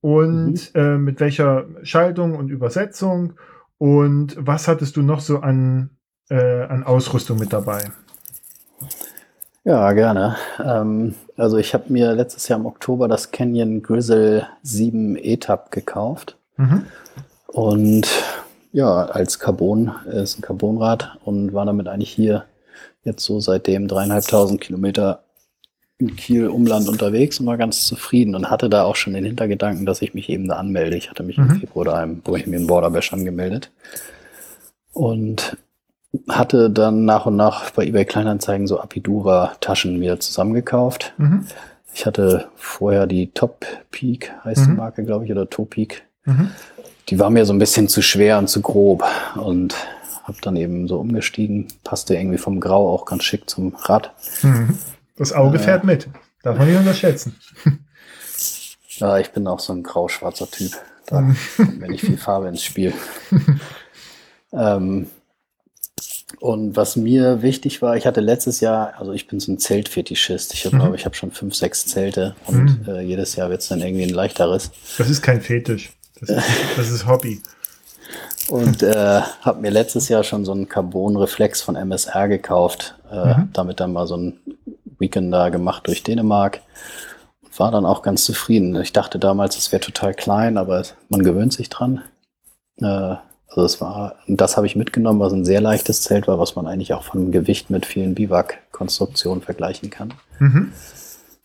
Und 0.00 0.74
mhm. 0.74 0.80
äh, 0.80 0.98
mit 0.98 1.20
welcher 1.20 1.66
Schaltung 1.84 2.34
und 2.34 2.50
Übersetzung? 2.50 3.34
Und 3.78 4.36
was 4.38 4.66
hattest 4.66 4.96
du 4.96 5.02
noch 5.02 5.20
so 5.20 5.38
an, 5.38 5.90
äh, 6.30 6.64
an 6.64 6.82
Ausrüstung 6.82 7.38
mit 7.38 7.52
dabei? 7.52 7.84
Ja, 9.62 9.92
gerne. 9.92 10.36
Ähm, 10.62 11.14
also 11.36 11.58
ich 11.58 11.74
habe 11.74 11.92
mir 11.92 12.12
letztes 12.12 12.48
Jahr 12.48 12.58
im 12.58 12.66
Oktober 12.66 13.08
das 13.08 13.30
Canyon 13.30 13.82
Grizzle 13.82 14.46
7 14.62 15.16
ETAP 15.16 15.70
gekauft. 15.70 16.36
Mhm. 16.56 16.86
Und 17.48 18.08
ja, 18.72 19.04
als 19.06 19.38
Carbon, 19.38 19.92
ist 20.06 20.38
ein 20.38 20.42
Carbonrad 20.42 21.18
und 21.24 21.52
war 21.52 21.64
damit 21.64 21.88
eigentlich 21.88 22.10
hier 22.10 22.44
jetzt 23.04 23.24
so 23.24 23.38
seitdem 23.40 23.86
dreieinhalbtausend 23.86 24.60
Kilometer 24.60 25.22
in 25.98 26.16
Kiel 26.16 26.48
Umland 26.48 26.88
unterwegs 26.88 27.38
und 27.38 27.46
war 27.46 27.56
ganz 27.56 27.86
zufrieden 27.86 28.34
und 28.34 28.50
hatte 28.50 28.68
da 28.68 28.82
auch 28.82 28.96
schon 28.96 29.14
den 29.14 29.24
Hintergedanken, 29.24 29.86
dass 29.86 30.02
ich 30.02 30.12
mich 30.14 30.28
eben 30.28 30.48
da 30.48 30.56
anmelde. 30.56 30.96
Ich 30.96 31.10
hatte 31.10 31.22
mich 31.22 31.38
mhm. 31.38 31.50
im 31.50 31.60
Februar 31.60 31.84
da 31.84 32.02
im 32.02 32.20
Bohemian 32.20 32.66
Border 32.66 32.90
Bash 32.90 33.12
angemeldet 33.12 33.70
und 34.92 35.56
hatte 36.28 36.70
dann 36.70 37.04
nach 37.04 37.26
und 37.26 37.36
nach 37.36 37.70
bei 37.70 37.86
eBay 37.86 38.04
Kleinanzeigen 38.04 38.66
so 38.66 38.80
Apidura-Taschen 38.80 40.00
wieder 40.00 40.20
zusammengekauft. 40.20 41.14
Mhm. 41.16 41.46
Ich 41.92 42.06
hatte 42.06 42.48
vorher 42.56 43.06
die 43.06 43.30
Top 43.32 43.66
Peak, 43.90 44.32
heißt 44.44 44.62
mhm. 44.62 44.66
die 44.66 44.76
Marke, 44.76 45.04
glaube 45.04 45.24
ich, 45.24 45.30
oder 45.30 45.48
Top 45.48 45.70
Peak. 45.70 46.04
Mhm. 46.24 46.50
Die 47.08 47.18
war 47.18 47.30
mir 47.30 47.44
so 47.44 47.52
ein 47.52 47.58
bisschen 47.58 47.88
zu 47.88 48.02
schwer 48.02 48.38
und 48.38 48.48
zu 48.48 48.60
grob 48.62 49.04
und 49.36 49.74
habe 50.24 50.38
dann 50.40 50.56
eben 50.56 50.88
so 50.88 50.98
umgestiegen. 50.98 51.68
Passte 51.84 52.16
irgendwie 52.16 52.38
vom 52.38 52.60
Grau 52.60 52.92
auch 52.92 53.04
ganz 53.04 53.24
schick 53.24 53.48
zum 53.48 53.74
Rad. 53.76 54.12
Mhm. 54.42 54.78
Das 55.16 55.32
Auge 55.32 55.58
äh, 55.58 55.60
fährt 55.60 55.84
mit. 55.84 56.08
Darf 56.42 56.58
man 56.58 56.68
nicht 56.68 56.78
unterschätzen. 56.78 57.36
ja, 58.88 59.18
ich 59.18 59.30
bin 59.30 59.46
auch 59.46 59.60
so 59.60 59.72
ein 59.72 59.82
grau-schwarzer 59.82 60.50
Typ. 60.50 60.72
Da 61.06 61.20
mhm. 61.20 61.36
kommt 61.56 61.80
mir 61.80 61.88
nicht 61.88 62.04
viel 62.04 62.16
Farbe 62.16 62.48
ins 62.48 62.62
Spiel. 62.62 62.92
ähm, 64.52 65.08
und 66.44 66.76
was 66.76 66.94
mir 66.96 67.40
wichtig 67.40 67.80
war, 67.80 67.96
ich 67.96 68.06
hatte 68.06 68.20
letztes 68.20 68.60
Jahr, 68.60 68.92
also 68.98 69.12
ich 69.12 69.26
bin 69.26 69.40
so 69.40 69.50
ein 69.50 69.58
Zeltfetischist. 69.58 70.52
Ich 70.52 70.66
mhm. 70.66 70.76
glaube, 70.76 70.94
ich 70.94 71.06
habe 71.06 71.14
schon 71.14 71.30
fünf, 71.30 71.54
sechs 71.54 71.86
Zelte 71.86 72.36
und 72.46 72.86
mhm. 72.86 72.94
äh, 72.94 73.00
jedes 73.00 73.34
Jahr 73.34 73.48
wird 73.48 73.62
es 73.62 73.68
dann 73.68 73.80
irgendwie 73.80 74.02
ein 74.02 74.10
leichteres. 74.10 74.70
Das 74.98 75.08
ist 75.08 75.22
kein 75.22 75.40
Fetisch. 75.40 75.94
Das 76.20 76.28
ist, 76.28 76.44
das 76.76 76.90
ist 76.90 77.06
Hobby. 77.06 77.40
Und 78.48 78.82
äh, 78.82 79.22
habe 79.40 79.62
mir 79.62 79.70
letztes 79.70 80.10
Jahr 80.10 80.22
schon 80.22 80.44
so 80.44 80.52
einen 80.52 80.68
Carbon-Reflex 80.68 81.62
von 81.62 81.76
MSR 81.76 82.28
gekauft. 82.28 82.94
Äh, 83.10 83.38
mhm. 83.38 83.48
Damit 83.54 83.80
dann 83.80 83.94
mal 83.94 84.06
so 84.06 84.18
ein 84.18 84.38
Weekend 84.98 85.32
da 85.32 85.48
gemacht 85.48 85.86
durch 85.86 86.02
Dänemark. 86.02 86.60
War 87.56 87.70
dann 87.70 87.86
auch 87.86 88.02
ganz 88.02 88.26
zufrieden. 88.26 88.78
Ich 88.82 88.92
dachte 88.92 89.18
damals, 89.18 89.56
es 89.56 89.72
wäre 89.72 89.80
total 89.80 90.12
klein, 90.12 90.58
aber 90.58 90.82
man 91.08 91.22
gewöhnt 91.22 91.54
sich 91.54 91.70
dran. 91.70 92.02
Äh, 92.82 93.14
also 93.56 93.66
es 93.66 93.80
war, 93.80 94.16
das 94.26 94.56
habe 94.56 94.66
ich 94.66 94.74
mitgenommen, 94.74 95.20
was 95.20 95.32
ein 95.32 95.44
sehr 95.44 95.60
leichtes 95.60 96.02
Zelt 96.02 96.26
war, 96.26 96.38
was 96.40 96.56
man 96.56 96.66
eigentlich 96.66 96.92
auch 96.92 97.04
von 97.04 97.30
Gewicht 97.30 97.70
mit 97.70 97.86
vielen 97.86 98.14
Biwak-Konstruktionen 98.14 99.42
vergleichen 99.42 99.90
kann. 99.90 100.12
Mhm. 100.40 100.72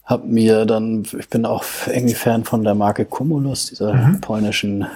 Hab 0.05 0.25
mir 0.25 0.65
dann, 0.65 1.03
ich 1.19 1.29
bin 1.29 1.45
auch 1.45 1.63
irgendwie 1.85 2.15
Fan 2.15 2.45
von 2.45 2.63
der 2.63 2.73
Marke 2.73 3.05
Cumulus, 3.05 3.67
dieser 3.67 3.93
mhm. 3.93 4.21
polnischen 4.21 4.87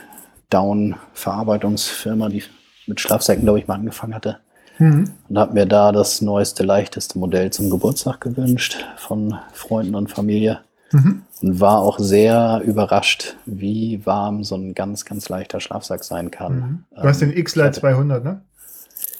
Down-Verarbeitungsfirma, 0.49 2.30
die 2.30 2.43
mit 2.88 2.99
Schlafsäcken, 2.99 3.43
glaube 3.43 3.60
ich, 3.60 3.67
mal 3.67 3.76
angefangen 3.76 4.15
hatte. 4.15 4.39
Mhm. 4.80 5.12
Und 5.30 5.38
habe 5.38 5.54
mir 5.54 5.67
da 5.67 5.91
das 5.91 6.21
neueste, 6.21 6.63
leichteste 6.63 7.19
Modell 7.19 7.52
zum 7.52 7.69
Geburtstag 7.69 8.21
gewünscht 8.21 8.86
von 8.97 9.36
Freunden 9.54 9.93
und 9.93 10.10
Familie. 10.12 10.62
Mhm. 10.93 11.23
Und 11.41 11.60
war 11.60 11.79
auch 11.79 11.99
sehr 11.99 12.62
überrascht, 12.63 13.36
wie 13.45 14.06
warm 14.06 14.43
so 14.43 14.56
ein 14.56 14.73
ganz, 14.75 15.06
ganz 15.06 15.27
leichter 15.27 15.60
Schlafsack 15.60 16.03
sein 16.03 16.32
kann. 16.32 16.56
Mhm. 16.56 16.84
Du 16.95 17.03
hast 17.03 17.21
den 17.21 17.32
ähm, 17.32 17.38
X-Lite 17.38 17.71
200, 17.71 18.23
ne? 18.23 18.41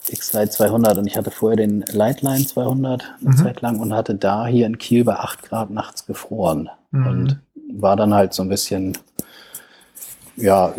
X-Lite 0.10 0.50
200 0.50 0.98
und 0.98 1.08
ich 1.08 1.18
hatte 1.18 1.32
vorher 1.32 1.58
den 1.58 1.84
Lightline 1.92 2.46
200 2.46 3.04
eine 3.20 3.30
mhm. 3.30 3.38
Zeit 3.38 3.62
lang 3.62 3.80
und 3.80 3.94
hatte 3.94 4.16
da 4.16 4.46
hier 4.48 4.68
in 4.68 4.78
Kiel 4.78 5.04
bei 5.04 5.16
8 5.16 5.44
Grad 5.44 5.70
nachts 5.70 6.06
gefroren 6.06 6.70
mhm. 6.92 7.08
und 7.08 7.42
war 7.76 7.96
dann 7.96 8.14
halt 8.14 8.34
so 8.34 8.44
ein 8.44 8.50
bisschen 8.50 8.98
ja, 10.36 10.74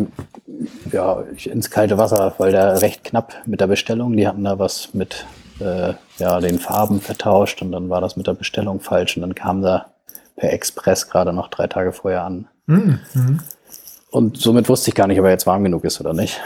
ja, 0.92 1.22
ins 1.44 1.70
kalte 1.70 1.96
Wasser, 1.96 2.35
weil 2.38 2.52
der 2.52 2.83
recht 2.83 3.04
knapp 3.04 3.35
mit 3.46 3.61
der 3.61 3.66
Bestellung, 3.66 4.16
die 4.16 4.26
hatten 4.26 4.44
da 4.44 4.59
was 4.59 4.94
mit 4.94 5.26
äh, 5.61 5.94
ja, 6.18 6.40
den 6.40 6.59
Farben 6.59 7.00
vertauscht 7.00 7.62
und 7.62 7.72
dann 7.72 7.88
war 7.88 8.00
das 8.00 8.16
mit 8.16 8.26
der 8.26 8.35
Bestellung 8.35 8.80
falsch 8.80 9.16
und 9.16 9.22
dann 9.22 9.35
kam 9.35 9.62
da 9.62 9.87
per 10.37 10.53
Express 10.53 11.09
gerade 11.09 11.33
noch 11.33 11.49
drei 11.49 11.66
Tage 11.66 11.92
vorher 11.92 12.25
an. 12.25 12.49
Mhm. 12.66 13.01
Und 14.11 14.38
somit 14.38 14.68
wusste 14.68 14.90
ich 14.90 14.94
gar 14.94 15.07
nicht, 15.07 15.18
ob 15.18 15.27
er 15.27 15.33
jetzt 15.33 15.47
warm 15.47 15.64
genug 15.64 15.85
ist 15.85 16.01
oder 16.01 16.12
nicht. 16.12 16.40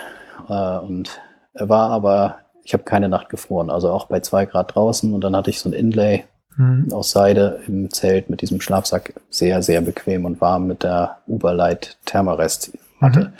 Äh, 0.48 0.78
und 0.78 1.20
er 1.54 1.68
war 1.68 1.90
aber 1.90 2.38
ich 2.68 2.74
habe 2.74 2.84
keine 2.84 3.08
Nacht 3.08 3.30
gefroren, 3.30 3.70
also 3.70 3.90
auch 3.90 4.08
bei 4.08 4.20
zwei 4.20 4.44
Grad 4.44 4.74
draußen 4.74 5.14
und 5.14 5.22
dann 5.24 5.34
hatte 5.34 5.48
ich 5.48 5.58
so 5.58 5.70
ein 5.70 5.72
Inlay 5.72 6.24
mhm. 6.58 6.88
aus 6.92 7.12
Seide 7.12 7.60
im 7.66 7.90
Zelt 7.90 8.28
mit 8.28 8.42
diesem 8.42 8.60
Schlafsack 8.60 9.14
sehr, 9.30 9.62
sehr 9.62 9.80
bequem 9.80 10.26
und 10.26 10.42
warm 10.42 10.66
mit 10.66 10.82
der 10.82 11.16
Uberlight 11.26 11.96
Thermarest 12.04 12.76
hatte. 13.00 13.20
Mhm. 13.20 13.32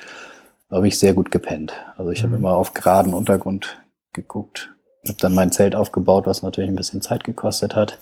Da 0.71 0.77
habe 0.77 0.89
ich 0.89 0.99
sehr 0.99 1.13
gut 1.13 1.31
gepennt. 1.31 1.75
Also 1.99 2.11
ich 2.11 2.23
mhm. 2.23 2.29
habe 2.29 2.37
immer 2.37 2.53
auf 2.53 2.73
geraden 2.73 3.13
Untergrund 3.13 3.83
geguckt, 4.15 4.71
habe 5.07 5.19
dann 5.21 5.35
mein 5.35 5.53
Zelt 5.53 5.75
aufgebaut, 5.75 6.27
was 6.27 6.43
natürlich 6.43 6.71
ein 6.71 6.77
bisschen 6.77 7.03
Zeit 7.03 7.23
gekostet 7.23 7.77
hat. 7.77 7.99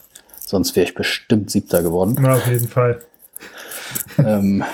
Sonst 0.46 0.76
wäre 0.76 0.86
ich 0.86 0.94
bestimmt 0.94 1.50
siebter 1.50 1.82
geworden. 1.82 2.16
Ja, 2.22 2.34
auf 2.34 2.46
jeden 2.46 2.68
Fall. 2.68 3.00
ähm, 4.18 4.64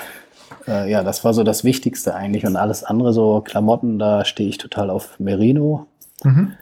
äh, 0.67 0.89
ja, 0.89 1.03
das 1.03 1.25
war 1.25 1.33
so 1.33 1.43
das 1.43 1.63
Wichtigste 1.63 2.13
eigentlich. 2.13 2.45
Und 2.45 2.55
alles 2.55 2.83
andere, 2.83 3.11
so 3.11 3.41
Klamotten, 3.41 3.97
da 3.97 4.23
stehe 4.23 4.47
ich 4.47 4.59
total 4.59 4.91
auf 4.91 5.19
Merino. 5.19 5.87
Mhm. 6.23 6.53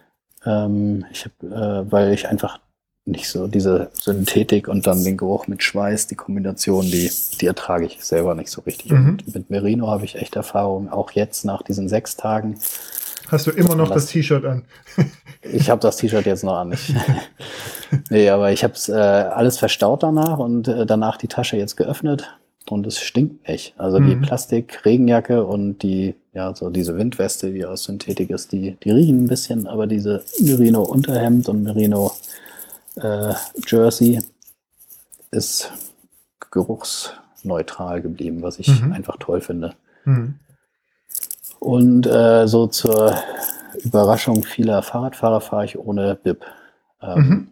Ähm, 0.45 1.05
ich 1.11 1.25
hab, 1.25 1.43
äh, 1.43 1.91
weil 1.91 2.13
ich 2.13 2.29
einfach 2.29 2.59
nicht 3.03 3.27
so 3.27 3.47
diese 3.47 3.89
Synthetik 3.93 4.69
und 4.69 4.87
dann 4.87 5.03
den 5.03 5.17
Geruch 5.17 5.47
mit 5.47 5.61
Schweiß, 5.61 6.07
die 6.07 6.15
Kombination, 6.15 6.85
die, 6.85 7.11
die 7.41 7.47
ertrage 7.47 7.85
ich 7.85 8.01
selber 8.01 8.33
nicht 8.33 8.49
so 8.49 8.61
richtig. 8.61 8.91
Mhm. 8.93 9.09
Und 9.09 9.35
mit 9.35 9.49
Merino 9.49 9.87
habe 9.87 10.05
ich 10.05 10.15
echt 10.15 10.37
Erfahrung, 10.37 10.89
auch 10.89 11.11
jetzt 11.11 11.43
nach 11.43 11.63
diesen 11.63 11.89
sechs 11.89 12.15
Tagen. 12.15 12.57
Hast 13.27 13.45
du 13.45 13.51
immer 13.51 13.75
noch 13.75 13.89
das, 13.89 14.05
das 14.05 14.11
T-Shirt 14.11 14.45
an? 14.45 14.63
ich 15.41 15.69
habe 15.69 15.81
das 15.81 15.97
T-Shirt 15.97 16.25
jetzt 16.25 16.45
noch 16.45 16.55
an. 16.55 16.71
Ich, 16.71 16.93
nee, 18.09 18.29
aber 18.29 18.51
ich 18.51 18.63
habe 18.63 18.73
es 18.73 18.89
äh, 18.89 18.93
alles 18.93 19.57
verstaut 19.57 20.03
danach 20.03 20.39
und 20.39 20.67
äh, 20.67 20.85
danach 20.85 21.17
die 21.17 21.27
Tasche 21.27 21.57
jetzt 21.57 21.77
geöffnet 21.77 22.37
und 22.69 22.85
es 22.87 22.99
stinkt 22.99 23.47
nicht. 23.47 23.73
Also 23.77 23.99
mhm. 23.99 24.09
die 24.09 24.15
Plastik-Regenjacke 24.17 25.43
und 25.43 25.79
die, 25.79 26.15
ja, 26.33 26.53
so 26.55 26.69
diese 26.69 26.97
Windweste, 26.97 27.51
die 27.51 27.65
aus 27.65 27.83
Synthetik 27.83 28.29
ist, 28.29 28.51
die, 28.51 28.77
die 28.83 28.91
riechen 28.91 29.25
ein 29.25 29.27
bisschen, 29.27 29.67
aber 29.67 29.87
diese 29.87 30.23
Merino-Unterhemd 30.39 31.49
und 31.49 31.63
Merino-Jersey 31.63 34.17
äh, 34.17 34.21
ist 35.31 35.71
geruchsneutral 36.51 38.01
geblieben, 38.01 38.41
was 38.41 38.59
ich 38.59 38.67
mhm. 38.67 38.93
einfach 38.93 39.17
toll 39.19 39.41
finde. 39.41 39.73
Mhm. 40.05 40.35
Und 41.59 42.07
äh, 42.07 42.47
so 42.47 42.67
zur 42.67 43.17
Überraschung 43.83 44.43
vieler 44.43 44.81
Fahrradfahrer 44.81 45.41
fahre 45.41 45.65
ich 45.65 45.77
ohne 45.77 46.15
Bib. 46.15 46.45
Ähm, 47.01 47.19
mhm. 47.19 47.47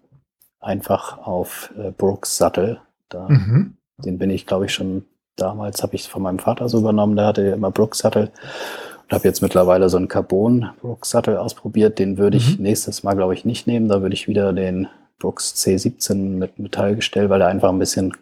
Einfach 0.59 1.17
auf 1.19 1.71
äh, 1.77 1.91
Brooks 1.91 2.37
Sattel. 2.37 2.81
Da 3.09 3.27
mhm. 3.29 3.75
Den 3.97 4.17
bin 4.17 4.29
ich, 4.29 4.45
glaube 4.45 4.65
ich, 4.65 4.73
schon 4.73 5.05
damals 5.35 5.81
habe 5.83 5.95
ich 5.95 6.07
von 6.07 6.21
meinem 6.21 6.39
Vater 6.39 6.67
so 6.69 6.79
übernommen. 6.79 7.15
Der 7.15 7.25
hatte 7.27 7.41
immer 7.43 7.71
Brooks-Sattel 7.71 8.25
und 9.03 9.11
habe 9.13 9.23
jetzt 9.27 9.41
mittlerweile 9.41 9.89
so 9.89 9.97
einen 9.97 10.07
Carbon 10.09 10.69
Brooks-Sattel 10.81 11.37
ausprobiert. 11.37 11.97
Den 11.99 12.17
würde 12.17 12.37
ich 12.37 12.57
mhm. 12.57 12.63
nächstes 12.63 13.03
Mal, 13.03 13.15
glaube 13.15 13.33
ich, 13.33 13.45
nicht 13.45 13.67
nehmen. 13.67 13.87
Da 13.87 14.01
würde 14.01 14.13
ich 14.15 14.27
wieder 14.27 14.51
den 14.53 14.87
Brooks 15.17 15.53
C17 15.55 16.15
mit 16.37 16.59
Metallgestell, 16.59 17.29
weil 17.29 17.41
er 17.41 17.47
einfach 17.47 17.69
ein 17.69 17.79
bisschen 17.79 18.13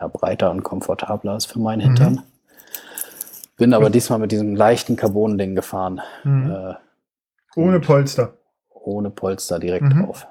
ja, 0.00 0.08
breiter 0.08 0.50
und 0.50 0.62
komfortabler 0.64 1.36
ist 1.36 1.46
für 1.46 1.60
meinen 1.60 1.78
Mhm. 1.80 1.84
Hintern. 1.84 2.22
Bin 3.56 3.72
aber 3.74 3.90
diesmal 3.90 4.18
mit 4.18 4.32
diesem 4.32 4.56
leichten 4.56 4.96
Carbon-Ding 4.96 5.54
gefahren, 5.54 6.00
Mhm. 6.24 6.50
äh, 6.50 6.74
Ohne 7.56 7.78
Polster. 7.78 8.34
ohne 8.72 9.10
Polster 9.10 9.60
direkt 9.60 9.84
Mhm. 9.86 10.04
drauf. 10.06 10.26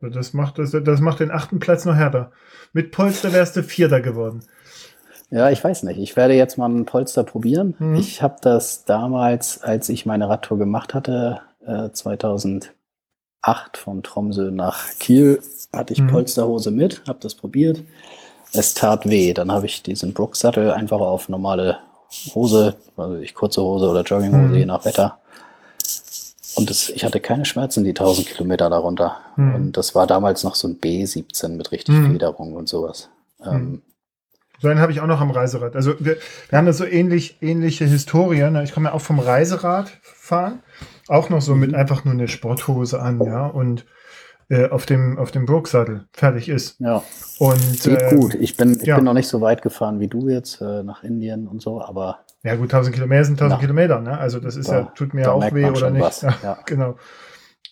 Das 0.00 0.32
macht, 0.34 0.58
das, 0.58 0.72
das 0.72 1.00
macht 1.00 1.20
den 1.20 1.30
achten 1.30 1.58
Platz 1.58 1.84
noch 1.84 1.94
härter. 1.94 2.30
Mit 2.72 2.92
Polster 2.92 3.32
wärst 3.32 3.56
du 3.56 3.62
Vierter 3.62 4.00
geworden. 4.00 4.42
Ja, 5.30 5.50
ich 5.50 5.62
weiß 5.64 5.82
nicht. 5.84 5.98
Ich 5.98 6.16
werde 6.16 6.34
jetzt 6.34 6.58
mal 6.58 6.68
ein 6.68 6.84
Polster 6.84 7.24
probieren. 7.24 7.74
Mhm. 7.78 7.94
Ich 7.96 8.22
habe 8.22 8.36
das 8.42 8.84
damals, 8.84 9.62
als 9.62 9.88
ich 9.88 10.06
meine 10.06 10.28
Radtour 10.28 10.58
gemacht 10.58 10.94
hatte, 10.94 11.40
äh, 11.66 11.90
2008 11.90 12.70
von 13.74 14.02
Tromsø 14.02 14.50
nach 14.50 14.84
Kiel, 15.00 15.40
hatte 15.72 15.92
ich 15.94 16.00
Mhm. 16.02 16.08
Polsterhose 16.08 16.70
mit, 16.70 17.02
habe 17.08 17.18
das 17.20 17.34
probiert. 17.34 17.82
Es 18.52 18.74
tat 18.74 19.08
weh. 19.08 19.32
Dann 19.32 19.50
habe 19.50 19.66
ich 19.66 19.82
diesen 19.82 20.12
Brooks-Sattel 20.14 20.70
einfach 20.72 21.00
auf 21.00 21.28
normale 21.28 21.78
Hose, 22.34 22.76
also 22.96 23.16
ich 23.16 23.34
kurze 23.34 23.60
Hose 23.62 23.88
oder 23.88 24.02
Jogginghose, 24.02 24.42
Mhm. 24.52 24.54
je 24.54 24.66
nach 24.66 24.84
Wetter. 24.84 25.18
Und 26.56 26.70
das, 26.70 26.88
ich 26.88 27.04
hatte 27.04 27.20
keine 27.20 27.44
Schmerzen 27.44 27.84
die 27.84 27.90
1000 27.90 28.26
Kilometer 28.28 28.70
darunter. 28.70 29.18
Mhm. 29.36 29.54
Und 29.54 29.76
das 29.76 29.94
war 29.94 30.06
damals 30.06 30.42
noch 30.44 30.54
so 30.54 30.68
ein 30.68 30.80
B17 30.80 31.48
mit 31.50 31.70
richtig 31.72 31.94
Mhm. 31.94 32.12
Federung 32.12 32.54
und 32.54 32.68
sowas. 32.68 33.08
Ähm, 33.44 33.82
So 34.60 34.68
einen 34.68 34.80
habe 34.80 34.90
ich 34.90 35.00
auch 35.00 35.06
noch 35.06 35.20
am 35.20 35.30
Reiserad. 35.30 35.76
Also 35.76 35.94
wir, 36.00 36.16
wir 36.48 36.58
haben 36.58 36.64
da 36.66 36.72
so 36.72 36.84
ähnlich, 36.86 37.36
ähnliche 37.42 37.84
Historien. 37.84 38.54
ne? 38.54 38.64
Ich 38.64 38.72
komme 38.72 38.88
ja 38.88 38.94
auch 38.94 39.02
vom 39.02 39.18
Reiserad 39.18 39.90
fahren. 40.02 40.60
Auch 41.08 41.28
noch 41.28 41.42
so 41.42 41.54
mit 41.54 41.74
einfach 41.74 42.04
nur 42.04 42.14
eine 42.14 42.26
Sporthose 42.26 43.00
an, 43.00 43.22
ja. 43.22 43.46
Und 43.46 43.84
äh, 44.48 44.68
auf 44.70 44.86
dem, 44.86 45.18
auf 45.18 45.30
dem 45.30 45.44
Brooksattel 45.44 46.06
fertig 46.12 46.48
ist. 46.48 46.80
ja. 46.80 47.02
Und 47.38 47.82
Geht 47.82 48.00
äh, 48.00 48.14
gut. 48.16 48.34
Ich 48.36 48.56
bin, 48.56 48.78
ich 48.80 48.86
ja. 48.86 48.96
bin 48.96 49.04
noch 49.04 49.12
nicht 49.12 49.28
so 49.28 49.40
weit 49.42 49.60
gefahren 49.60 50.00
wie 50.00 50.08
du 50.08 50.28
jetzt 50.30 50.60
äh, 50.62 50.82
nach 50.82 51.04
Indien 51.04 51.46
und 51.48 51.60
so, 51.60 51.82
aber 51.82 52.20
Ja, 52.42 52.54
gut, 52.54 52.70
1000 52.72 52.94
Kilometer 52.94 53.24
sind 53.24 53.34
1000 53.40 53.52
Ja. 53.52 53.58
Kilometer, 53.60 54.00
ne? 54.00 54.18
Also, 54.18 54.38
das 54.40 54.56
ist 54.56 54.68
Da- 54.68 54.78
ja, 54.80 54.82
tut 54.94 55.14
mir 55.14 55.32
auch 55.32 55.52
weh 55.52 55.64
oder 55.66 55.90
nicht. 55.90 56.22
Ja, 56.22 56.34
ja. 56.42 56.58
genau. 56.66 56.96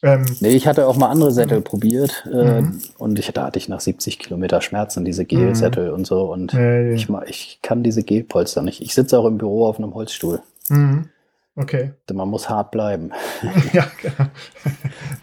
Ähm, 0.02 0.24
nee, 0.40 0.48
ich 0.50 0.66
hatte 0.66 0.86
auch 0.86 0.96
mal 0.96 1.08
andere 1.08 1.30
Sättel 1.32 1.62
probiert 1.62 2.28
äh, 2.30 2.60
Mhm. 2.60 2.80
und 2.98 3.18
ich, 3.18 3.32
da 3.32 3.44
hatte 3.46 3.58
ich 3.58 3.68
nach 3.70 3.80
70 3.80 4.18
Kilometer 4.18 4.60
Schmerzen, 4.60 5.04
diese 5.04 5.24
Gelsättel 5.24 5.90
und 5.90 6.06
so 6.06 6.30
und 6.30 6.52
äh, 6.52 6.92
ich, 6.92 7.08
ich 7.26 7.60
kann 7.62 7.82
diese 7.82 8.02
Gelpolster 8.02 8.60
nicht. 8.62 8.82
Ich 8.82 8.92
sitze 8.94 9.18
auch 9.18 9.24
im 9.24 9.38
Büro 9.38 9.64
auf 9.66 9.78
einem 9.78 9.94
Holzstuhl. 9.94 10.40
mhm. 10.68 11.08
Okay. 11.56 11.92
Man 12.12 12.28
muss 12.30 12.50
hart 12.50 12.72
bleiben. 12.72 13.12
ja, 13.72 13.86
genau. 14.02 14.28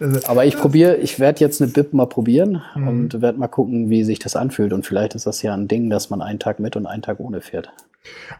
Also, 0.00 0.26
Aber 0.26 0.46
ich 0.46 0.56
probiere, 0.56 0.96
ich 0.96 1.20
werde 1.20 1.40
jetzt 1.40 1.60
eine 1.60 1.70
Bib 1.70 1.92
mal 1.92 2.06
probieren 2.06 2.62
Mhm. 2.74 2.88
und 2.88 3.20
werde 3.20 3.38
mal 3.38 3.48
gucken, 3.48 3.90
wie 3.90 4.02
sich 4.02 4.18
das 4.18 4.34
anfühlt. 4.34 4.72
Und 4.72 4.86
vielleicht 4.86 5.14
ist 5.14 5.26
das 5.26 5.42
ja 5.42 5.52
ein 5.52 5.68
Ding, 5.68 5.90
dass 5.90 6.08
man 6.08 6.22
einen 6.22 6.38
Tag 6.38 6.58
mit 6.58 6.74
und 6.74 6.86
einen 6.86 7.02
Tag 7.02 7.20
ohne 7.20 7.42
fährt. 7.42 7.68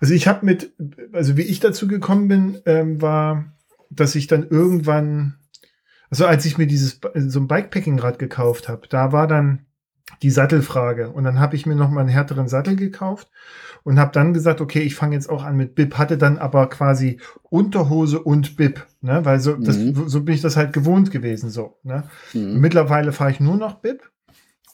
Also 0.01 0.15
ich 0.15 0.27
habe 0.29 0.45
mit, 0.45 0.73
also 1.13 1.37
wie 1.37 1.43
ich 1.43 1.61
dazu 1.61 1.87
gekommen 1.89 2.29
bin, 2.29 2.59
ähm, 2.67 3.01
war, 3.01 3.53
dass 3.91 4.15
ich 4.15 4.27
dann 4.27 4.49
irgendwann, 4.49 5.35
also 6.11 6.27
als 6.27 6.45
ich 6.45 6.59
mir 6.59 6.67
dieses 6.67 7.01
so 7.15 7.41
ein 7.41 7.49
Bikepacking-Rad 7.49 8.19
gekauft 8.19 8.69
habe, 8.69 8.89
da 8.89 9.13
war 9.13 9.27
dann 9.27 9.67
die 10.23 10.31
Sattelfrage 10.31 11.11
und 11.11 11.25
dann 11.25 11.39
habe 11.41 11.57
ich 11.57 11.65
mir 11.67 11.75
noch 11.77 11.91
mal 11.91 12.01
einen 12.01 12.09
härteren 12.09 12.49
Sattel 12.49 12.77
gekauft 12.77 13.31
und 13.83 13.99
habe 13.99 14.13
dann 14.13 14.35
gesagt, 14.35 14.61
okay, 14.61 14.81
ich 14.81 14.95
fange 14.95 15.15
jetzt 15.15 15.29
auch 15.31 15.43
an 15.45 15.57
mit 15.57 15.75
Bib, 15.75 15.97
hatte 15.97 16.19
dann 16.19 16.39
aber 16.39 16.69
quasi 16.69 17.19
Unterhose 17.43 18.21
und 18.23 18.57
Bib, 18.57 18.87
ne, 19.01 19.25
weil 19.25 19.41
so, 19.41 19.55
das, 19.57 19.77
Mhm. 19.77 20.09
so 20.09 20.23
bin 20.23 20.35
ich 20.35 20.41
das 20.41 20.57
halt 20.57 20.73
gewohnt 20.73 21.11
gewesen, 21.11 21.51
so, 21.51 21.79
ne. 21.83 22.05
Mhm. 22.35 22.61
Mittlerweile 22.61 23.13
fahre 23.13 23.31
ich 23.31 23.41
nur 23.41 23.57
noch 23.57 23.77
Bib 23.77 24.11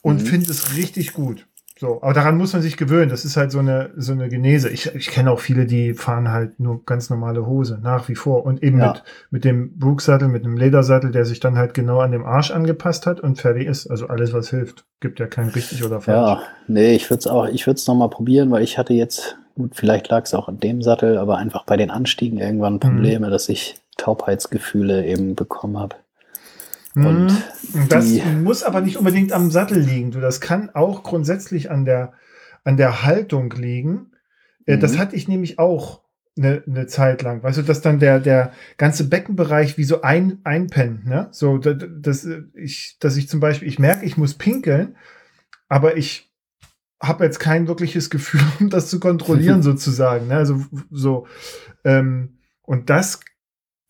und 0.03 0.23
Mhm. 0.23 0.27
finde 0.27 0.51
es 0.51 0.77
richtig 0.77 1.13
gut. 1.13 1.47
So, 1.81 2.03
aber 2.03 2.13
daran 2.13 2.37
muss 2.37 2.53
man 2.53 2.63
sich 2.63 2.77
gewöhnen. 2.77 3.09
Das 3.09 3.25
ist 3.25 3.37
halt 3.37 3.53
so 3.53 3.61
eine, 3.61 3.91
so 3.97 4.13
eine 4.13 4.29
Genese. 4.29 4.69
Ich, 4.69 4.93
ich 4.95 5.09
kenne 5.09 5.31
auch 5.31 5.39
viele, 5.39 5.65
die 5.65 5.95
fahren 5.95 6.29
halt 6.31 6.59
nur 6.59 6.85
ganz 6.85 7.09
normale 7.09 7.47
Hose, 7.47 7.79
nach 7.83 8.09
wie 8.09 8.17
vor. 8.17 8.45
Und 8.45 8.63
eben 8.65 8.81
Ja. 8.81 8.89
mit, 8.93 9.03
mit 9.31 9.45
dem 9.45 9.79
Brooks-Sattel, 9.79 10.27
mit 10.29 10.45
dem 10.45 10.57
Ledersattel, 10.57 11.13
der 11.13 11.25
sich 11.25 11.39
dann 11.39 11.57
halt 11.57 11.75
genau 11.75 12.01
an 12.01 12.11
dem 12.11 12.25
Arsch 12.25 12.51
angepasst 12.51 13.07
hat 13.07 13.21
und 13.21 13.41
fertig 13.41 13.67
ist. 13.69 13.87
Also 13.89 14.09
alles, 14.09 14.33
was 14.33 14.51
hilft. 14.51 14.85
Gibt 15.01 15.21
ja 15.21 15.27
kein 15.27 15.49
richtig 15.51 15.85
oder 15.85 16.01
falsch. 16.01 16.17
Ja, 16.17 16.43
nee, 16.67 16.95
ich 16.97 17.09
würde 17.11 17.21
es 17.21 17.27
auch, 17.29 17.47
ich 17.47 17.67
würde 17.67 17.79
es 17.79 17.87
nochmal 17.87 18.11
probieren, 18.11 18.51
weil 18.51 18.65
ich 18.65 18.77
hatte 18.77 18.95
jetzt, 18.95 19.37
gut, 19.55 19.77
vielleicht 19.77 20.09
lag 20.09 20.25
es 20.25 20.35
auch 20.35 20.49
an 20.49 20.59
dem 20.59 20.83
Sattel, 20.83 21.17
aber 21.17 21.39
einfach 21.39 21.65
bei 21.65 21.77
den 21.77 21.91
Anstiegen 21.91 22.39
irgendwann 22.39 22.75
Mhm. 22.75 22.81
Probleme, 22.81 23.31
dass 23.31 23.49
ich 23.49 23.77
Taubheitsgefühle 23.99 25.07
eben 25.07 25.35
bekommen 25.37 25.79
habe. 25.79 25.97
Mhm. 27.01 27.07
Und 27.07 27.43
Und 27.75 27.93
das 27.93 28.07
muss 28.43 28.63
aber 28.63 28.81
nicht 28.81 28.97
unbedingt 28.97 29.33
am 29.33 29.51
Sattel 29.51 29.79
liegen. 29.81 30.11
Du, 30.11 30.21
das 30.21 30.41
kann 30.41 30.71
auch 30.71 31.03
grundsätzlich 31.03 31.71
an 31.71 31.85
der, 31.85 32.13
an 32.65 32.77
der 32.77 33.05
Haltung 33.05 33.51
liegen. 33.53 34.13
Äh, 34.67 34.79
Das 34.79 34.95
Mhm. 34.95 34.99
hatte 34.99 35.17
ich 35.17 35.29
nämlich 35.29 35.59
auch 35.59 36.03
eine, 36.37 36.63
eine 36.67 36.87
Zeit 36.87 37.23
lang. 37.23 37.43
Weißt 37.43 37.59
du, 37.59 37.63
dass 37.63 37.81
dann 37.81 37.99
der, 37.99 38.21
der 38.21 38.53
ganze 38.77 39.09
Beckenbereich 39.09 39.77
wie 39.77 39.85
so 39.85 40.03
ein, 40.03 40.39
einpennt, 40.45 41.05
ne? 41.05 41.29
So, 41.33 41.59
da- 41.59 41.75
da- 41.75 41.87
dass 41.89 42.25
äh, 42.25 42.43
ich, 42.55 42.97
dass 43.01 43.17
ich 43.17 43.29
zum 43.29 43.41
Beispiel, 43.41 43.67
ich 43.69 43.79
merke, 43.81 44.05
ich 44.07 44.17
muss 44.17 44.35
pinkeln, 44.35 44.97
aber 45.69 45.97
ich 45.97 46.33
habe 47.03 47.25
jetzt 47.25 47.39
kein 47.41 47.67
wirkliches 47.69 48.09
Gefühl, 48.11 48.41
um 48.61 48.71
das 48.71 48.89
zu 48.89 49.01
kontrollieren, 49.01 49.63
sozusagen. 49.71 50.29
Ne? 50.29 50.37
Also 50.37 50.65
so, 50.91 51.27
ähm, 51.85 52.39
und 52.63 52.89
das 52.91 53.21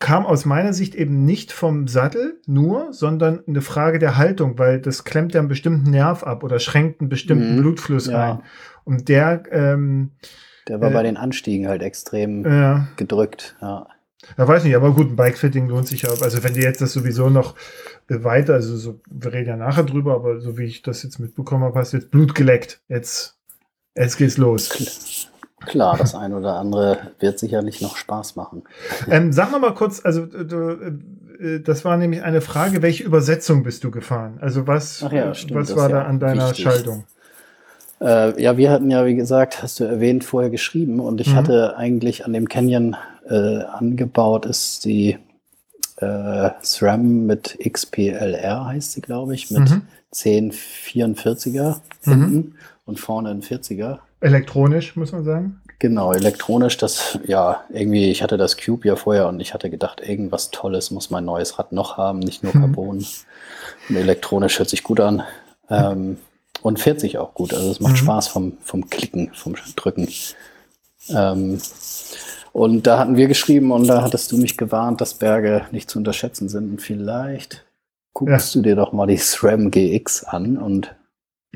kam 0.00 0.24
aus 0.26 0.44
meiner 0.44 0.72
Sicht 0.72 0.94
eben 0.94 1.24
nicht 1.24 1.50
vom 1.52 1.88
Sattel 1.88 2.40
nur, 2.46 2.92
sondern 2.92 3.42
eine 3.48 3.62
Frage 3.62 3.98
der 3.98 4.16
Haltung, 4.16 4.58
weil 4.58 4.80
das 4.80 5.02
klemmt 5.04 5.34
ja 5.34 5.40
einen 5.40 5.48
bestimmten 5.48 5.90
Nerv 5.90 6.22
ab 6.22 6.44
oder 6.44 6.60
schränkt 6.60 7.00
einen 7.00 7.08
bestimmten 7.08 7.56
Mhm. 7.56 7.60
Blutfluss 7.62 8.06
Ja. 8.06 8.32
ein. 8.34 8.42
Und 8.84 9.08
der, 9.08 9.42
ähm, 9.50 10.12
Der 10.68 10.80
war 10.80 10.90
Äh, 10.90 10.94
bei 10.94 11.02
den 11.02 11.16
Anstiegen 11.16 11.66
halt 11.66 11.82
extrem 11.82 12.44
äh, 12.44 12.80
gedrückt. 12.96 13.56
Ja. 13.60 13.86
ja, 14.36 14.46
weiß 14.48 14.62
nicht, 14.64 14.76
aber 14.76 14.92
gut, 14.92 15.10
ein 15.10 15.16
Bikefitting 15.16 15.68
lohnt 15.68 15.88
sich 15.88 16.02
ja. 16.02 16.10
Also 16.10 16.44
wenn 16.44 16.54
dir 16.54 16.62
jetzt 16.62 16.80
das 16.80 16.92
sowieso 16.92 17.28
noch 17.28 17.56
äh, 18.08 18.22
weiter, 18.22 18.54
also 18.54 18.76
so, 18.76 19.00
wir 19.10 19.32
reden 19.32 19.48
ja 19.48 19.56
nachher 19.56 19.82
drüber, 19.84 20.14
aber 20.14 20.40
so 20.40 20.56
wie 20.58 20.64
ich 20.64 20.82
das 20.82 21.02
jetzt 21.02 21.18
mitbekommen 21.18 21.64
habe, 21.64 21.78
hast 21.78 21.92
du 21.92 21.96
jetzt 21.96 22.10
Blut 22.10 22.34
geleckt. 22.36 22.80
Jetzt, 22.88 23.36
jetzt 23.96 24.16
geht's 24.16 24.36
los. 24.38 25.28
Klar, 25.66 25.96
das 25.98 26.14
eine 26.14 26.36
oder 26.36 26.54
andere 26.54 26.98
wird 27.18 27.38
sicherlich 27.38 27.80
noch 27.80 27.96
Spaß 27.96 28.36
machen. 28.36 28.62
Ähm, 29.10 29.32
sag 29.32 29.50
noch 29.52 29.60
mal 29.60 29.74
kurz, 29.74 30.04
also 30.04 30.22
äh, 30.22 30.44
du, 30.44 30.70
äh, 31.40 31.60
das 31.60 31.84
war 31.84 31.96
nämlich 31.96 32.22
eine 32.22 32.40
Frage, 32.40 32.80
welche 32.82 33.04
Übersetzung 33.04 33.62
bist 33.64 33.84
du 33.84 33.90
gefahren? 33.90 34.38
Also 34.40 34.66
was, 34.66 35.00
ja, 35.00 35.30
äh, 35.30 35.34
stimmt, 35.34 35.60
was 35.60 35.76
war 35.76 35.88
da 35.88 35.98
ja 36.00 36.04
an 36.06 36.20
deiner 36.20 36.48
wichtig. 36.48 36.62
Schaltung? 36.64 37.04
Äh, 38.00 38.40
ja, 38.40 38.56
wir 38.56 38.70
hatten 38.70 38.90
ja, 38.90 39.04
wie 39.06 39.16
gesagt, 39.16 39.62
hast 39.62 39.80
du 39.80 39.84
erwähnt, 39.84 40.22
vorher 40.24 40.50
geschrieben 40.50 41.00
und 41.00 41.20
ich 41.20 41.32
Mhm. 41.32 41.36
hatte 41.36 41.76
eigentlich 41.76 42.24
an 42.24 42.32
dem 42.32 42.48
Canyon 42.48 42.96
äh, 43.28 43.62
angebaut, 43.62 44.46
ist 44.46 44.84
die 44.84 45.18
äh, 45.96 46.50
SRAM 46.62 47.26
mit 47.26 47.58
XPLR, 47.60 48.66
heißt 48.66 48.92
sie, 48.92 49.00
glaube 49.00 49.34
ich, 49.34 49.50
mit 49.50 49.68
Mhm. 49.68 49.82
1044er 50.14 51.80
Mhm. 52.04 52.10
hinten 52.10 52.54
und 52.86 53.00
vorne 53.00 53.30
ein 53.30 53.42
40er. 53.42 53.98
Elektronisch, 54.20 54.96
muss 54.96 55.12
man 55.12 55.24
sagen. 55.24 55.60
Genau, 55.78 56.12
elektronisch, 56.12 56.76
das, 56.76 57.18
ja, 57.24 57.62
irgendwie, 57.70 58.10
ich 58.10 58.22
hatte 58.22 58.36
das 58.36 58.56
Cube 58.56 58.88
ja 58.88 58.96
vorher 58.96 59.28
und 59.28 59.38
ich 59.38 59.54
hatte 59.54 59.70
gedacht, 59.70 60.00
irgendwas 60.00 60.50
Tolles 60.50 60.90
muss 60.90 61.10
mein 61.10 61.24
neues 61.24 61.58
Rad 61.58 61.70
noch 61.72 61.96
haben, 61.96 62.18
nicht 62.18 62.42
nur 62.42 62.54
Mhm. 62.54 62.60
Carbon. 62.60 63.06
Und 63.88 63.96
elektronisch 63.96 64.58
hört 64.58 64.68
sich 64.68 64.82
gut 64.82 64.98
an. 65.00 65.22
Ähm, 65.70 66.18
und 66.62 66.80
fährt 66.80 66.98
sich 66.98 67.18
auch 67.18 67.34
gut. 67.34 67.54
Also 67.54 67.70
es 67.70 67.78
macht 67.78 67.92
Mhm. 67.92 67.98
Spaß 67.98 68.28
vom, 68.28 68.52
vom 68.64 68.90
Klicken, 68.90 69.30
vom 69.34 69.54
Drücken. 69.76 70.08
Ähm, 71.10 71.60
und 72.52 72.86
da 72.88 72.98
hatten 72.98 73.16
wir 73.16 73.28
geschrieben 73.28 73.70
und 73.70 73.86
da 73.86 74.02
hattest 74.02 74.32
du 74.32 74.38
mich 74.38 74.56
gewarnt, 74.56 75.00
dass 75.00 75.14
Berge 75.14 75.66
nicht 75.70 75.88
zu 75.88 75.98
unterschätzen 75.98 76.48
sind. 76.48 76.70
Und 76.72 76.82
vielleicht 76.82 77.64
guckst 78.14 78.52
du 78.56 78.62
dir 78.62 78.74
doch 78.74 78.92
mal 78.92 79.06
die 79.06 79.16
SRAM 79.16 79.70
GX 79.70 80.24
an 80.24 80.56
und, 80.56 80.92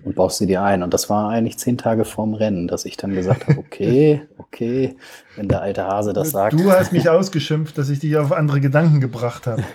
und 0.04 0.14
baust 0.14 0.38
sie 0.38 0.46
dir 0.46 0.62
ein. 0.62 0.82
Und 0.82 0.94
das 0.94 1.10
war 1.10 1.28
eigentlich 1.28 1.58
zehn 1.58 1.78
Tage 1.78 2.04
vorm 2.04 2.34
Rennen, 2.34 2.66
dass 2.66 2.84
ich 2.84 2.96
dann 2.96 3.14
gesagt 3.14 3.46
habe, 3.46 3.58
okay, 3.58 4.22
okay, 4.38 4.96
wenn 5.36 5.48
der 5.48 5.62
alte 5.62 5.84
Hase 5.86 6.12
das 6.12 6.30
sagt. 6.30 6.54
Du 6.54 6.70
hast 6.70 6.92
mich 6.92 7.08
ausgeschimpft, 7.08 7.76
dass 7.78 7.88
ich 7.90 8.00
dich 8.00 8.16
auf 8.16 8.32
andere 8.32 8.60
Gedanken 8.60 9.00
gebracht 9.00 9.46
habe. 9.46 9.62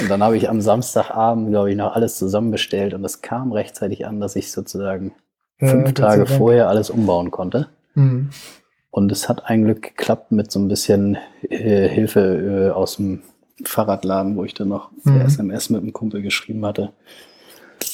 Und 0.00 0.10
dann 0.10 0.22
habe 0.22 0.36
ich 0.36 0.48
am 0.48 0.60
Samstagabend, 0.60 1.48
glaube 1.48 1.70
ich, 1.70 1.76
noch 1.76 1.94
alles 1.94 2.18
zusammenbestellt 2.18 2.92
und 2.92 3.02
es 3.04 3.22
kam 3.22 3.52
rechtzeitig 3.52 4.06
an, 4.06 4.20
dass 4.20 4.36
ich 4.36 4.52
sozusagen 4.52 5.12
Ja, 5.60 5.68
fünf 5.68 5.94
Tage 5.94 6.26
vorher 6.26 6.68
alles 6.68 6.90
umbauen 6.90 7.30
konnte. 7.30 7.68
Mhm. 7.94 8.28
Und 8.90 9.10
es 9.10 9.30
hat 9.30 9.46
ein 9.46 9.64
Glück 9.64 9.82
geklappt 9.82 10.30
mit 10.30 10.52
so 10.52 10.60
ein 10.60 10.68
bisschen 10.68 11.16
äh, 11.48 11.88
Hilfe 11.88 12.68
äh, 12.68 12.70
aus 12.70 12.96
dem 12.96 13.22
Fahrradladen, 13.64 14.36
wo 14.36 14.44
ich 14.44 14.52
dann 14.52 14.68
noch 14.68 14.90
per 15.02 15.14
Mhm. 15.14 15.20
SMS 15.22 15.70
mit 15.70 15.80
einem 15.82 15.94
Kumpel 15.94 16.20
geschrieben 16.20 16.64
hatte. 16.66 16.92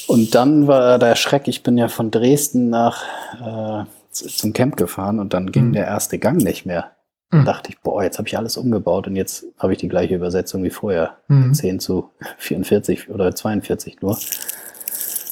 Und 0.06 0.34
dann 0.34 0.66
war 0.66 0.98
der 0.98 1.16
Schreck, 1.16 1.48
ich 1.48 1.62
bin 1.62 1.76
ja 1.78 1.88
von 1.88 2.10
Dresden 2.10 2.70
nach 2.70 3.02
äh, 3.40 3.84
zum 4.10 4.52
Camp 4.52 4.76
gefahren 4.76 5.18
und 5.20 5.34
dann 5.34 5.52
ging 5.52 5.68
Mhm. 5.68 5.72
der 5.74 5.86
erste 5.86 6.18
Gang 6.18 6.38
nicht 6.42 6.66
mehr. 6.66 6.92
Mhm. 7.30 7.44
Da 7.44 7.52
dachte 7.52 7.70
ich, 7.70 7.80
boah, 7.80 8.02
jetzt 8.02 8.18
habe 8.18 8.26
ich 8.28 8.36
alles 8.38 8.56
umgebaut 8.56 9.06
und 9.06 9.16
jetzt 9.16 9.44
habe 9.58 9.72
ich 9.72 9.78
die 9.78 9.88
gleiche 9.88 10.14
Übersetzung 10.14 10.62
wie 10.64 10.70
vorher. 10.70 11.16
Mhm. 11.28 11.52
10 11.54 11.78
zu 11.80 12.10
44 12.38 13.10
oder 13.10 13.34
42 13.34 14.00
nur. 14.00 14.18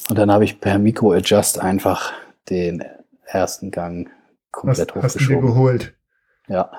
Und 0.08 0.18
dann 0.18 0.30
habe 0.30 0.44
ich 0.44 0.60
per 0.60 0.78
Micro-Adjust 0.78 1.58
einfach 1.60 2.12
den 2.50 2.84
ersten 3.24 3.70
Gang 3.70 4.08
komplett 4.52 4.94
hast, 4.94 5.02
hast 5.02 5.14
du 5.16 5.20
hochgeschoben. 5.20 5.46
geholt. 5.48 5.94
Ja, 6.48 6.70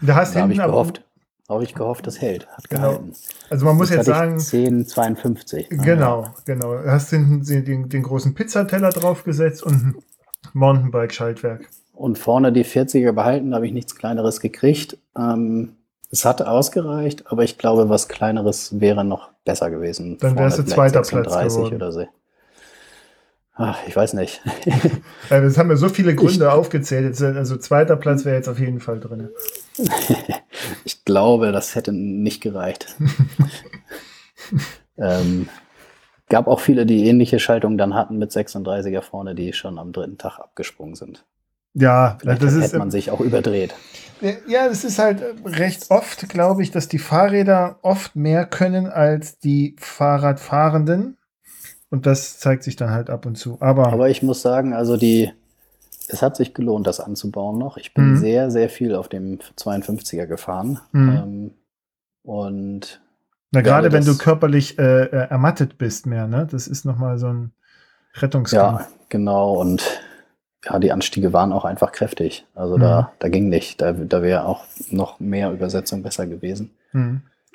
Da 0.00 0.14
hast 0.16 0.34
ich 0.34 0.42
hinten 0.42 0.58
aber- 0.60 0.72
gehofft. 0.72 1.02
Habe 1.48 1.62
ich 1.62 1.74
gehofft, 1.74 2.06
das 2.06 2.20
hält. 2.20 2.46
Hat 2.48 2.68
Genau. 2.68 2.82
gehalten. 2.90 3.12
Also 3.50 3.64
man 3.66 3.76
muss 3.76 3.90
jetzt 3.90 4.00
ich 4.00 4.06
sagen, 4.06 4.36
10,52. 4.38 5.70
ne? 5.76 5.84
genau, 5.84 6.26
genau. 6.44 6.74
Du 6.82 6.90
hast 6.90 7.10
hinten 7.10 7.44
den, 7.44 7.64
den, 7.64 7.88
den 7.88 8.02
großen 8.02 8.34
Pizzateller 8.34 8.90
draufgesetzt 8.90 9.62
und 9.62 9.72
ein 9.74 9.94
Mountainbike-Schaltwerk. 10.54 11.68
Und 11.92 12.18
vorne 12.18 12.52
die 12.52 12.64
40er 12.64 13.12
behalten, 13.12 13.50
da 13.50 13.56
habe 13.56 13.66
ich 13.66 13.72
nichts 13.72 13.94
Kleineres 13.94 14.40
gekriegt. 14.40 14.98
Ähm, 15.16 15.76
es 16.10 16.24
hat 16.24 16.42
ausgereicht, 16.42 17.30
aber 17.30 17.42
ich 17.44 17.58
glaube, 17.58 17.88
was 17.88 18.08
Kleineres 18.08 18.80
wäre 18.80 19.04
noch 19.04 19.30
besser 19.44 19.70
gewesen. 19.70 20.18
Dann 20.20 20.36
wärst 20.36 20.58
du 20.58 20.64
zweiter 20.64 21.00
Platz 21.02 21.08
36 21.10 21.56
geworden. 21.56 21.74
oder 21.76 21.92
so. 21.92 22.06
Ach, 23.54 23.78
ich 23.86 23.96
weiß 23.96 24.12
nicht. 24.14 24.42
Äh, 25.30 25.40
Das 25.40 25.56
haben 25.56 25.68
wir 25.70 25.76
so 25.78 25.88
viele 25.88 26.14
Gründe 26.16 26.52
aufgezählt. 26.52 27.04
Jetzt, 27.06 27.22
äh, 27.22 27.36
Also 27.38 27.56
zweiter 27.56 27.96
Platz 27.96 28.24
wäre 28.24 28.36
jetzt 28.36 28.48
auf 28.48 28.58
jeden 28.58 28.80
Fall 28.80 29.00
drin. 29.00 29.30
Ich 30.84 31.04
glaube, 31.04 31.52
das 31.52 31.74
hätte 31.74 31.92
nicht 31.92 32.40
gereicht. 32.40 32.96
ähm, 34.98 35.48
gab 36.28 36.48
auch 36.48 36.60
viele, 36.60 36.86
die 36.86 37.06
ähnliche 37.06 37.38
Schaltungen 37.38 37.78
dann 37.78 37.94
hatten 37.94 38.18
mit 38.18 38.32
36er 38.32 39.02
vorne, 39.02 39.34
die 39.34 39.52
schon 39.52 39.78
am 39.78 39.92
dritten 39.92 40.18
Tag 40.18 40.38
abgesprungen 40.38 40.94
sind. 40.94 41.24
Ja, 41.74 42.16
Vielleicht 42.20 42.42
das 42.42 42.54
hätte 42.54 42.64
ist, 42.64 42.76
man 42.76 42.90
sich 42.90 43.10
auch 43.10 43.20
überdreht. 43.20 43.74
ja, 44.48 44.66
das 44.68 44.82
ist 44.82 44.98
halt 44.98 45.22
recht 45.44 45.90
oft, 45.90 46.28
glaube 46.28 46.62
ich, 46.62 46.70
dass 46.70 46.88
die 46.88 46.98
Fahrräder 46.98 47.78
oft 47.82 48.16
mehr 48.16 48.46
können 48.46 48.86
als 48.86 49.38
die 49.38 49.76
Fahrradfahrenden. 49.78 51.18
Und 51.90 52.06
das 52.06 52.38
zeigt 52.38 52.64
sich 52.64 52.76
dann 52.76 52.90
halt 52.90 53.10
ab 53.10 53.26
und 53.26 53.36
zu. 53.36 53.58
Aber, 53.60 53.92
Aber 53.92 54.08
ich 54.08 54.22
muss 54.22 54.40
sagen, 54.40 54.72
also 54.72 54.96
die, 54.96 55.32
es 56.08 56.22
hat 56.22 56.36
sich 56.36 56.54
gelohnt, 56.54 56.86
das 56.86 57.00
anzubauen 57.00 57.58
noch. 57.58 57.76
Ich 57.76 57.94
bin 57.94 58.12
Mhm. 58.12 58.16
sehr, 58.16 58.50
sehr 58.50 58.68
viel 58.68 58.94
auf 58.94 59.08
dem 59.08 59.38
52er 59.56 60.26
gefahren. 60.26 60.78
Mhm. 60.92 61.08
Ähm, 61.08 61.50
und 62.22 63.00
na, 63.52 63.60
gerade 63.60 63.92
wenn 63.92 64.04
du 64.04 64.16
körperlich 64.18 64.78
äh, 64.78 65.04
äh, 65.04 65.28
ermattet 65.28 65.78
bist 65.78 66.06
mehr, 66.06 66.26
ne? 66.26 66.46
Das 66.50 66.66
ist 66.66 66.84
nochmal 66.84 67.18
so 67.18 67.28
ein 67.28 67.52
Rettungskampf. 68.14 68.80
ja, 68.80 68.86
genau. 69.08 69.54
Und 69.60 70.00
ja, 70.64 70.78
die 70.80 70.90
Anstiege 70.92 71.32
waren 71.32 71.52
auch 71.52 71.64
einfach 71.64 71.92
kräftig. 71.92 72.44
Also 72.54 72.76
Mhm. 72.76 72.80
da, 72.82 73.12
da 73.20 73.28
ging 73.28 73.48
nicht. 73.48 73.80
Da, 73.80 73.92
da 73.92 74.22
wäre 74.22 74.46
auch 74.46 74.64
noch 74.90 75.20
mehr 75.20 75.52
Übersetzung 75.52 76.02
besser 76.02 76.26
gewesen. 76.26 76.70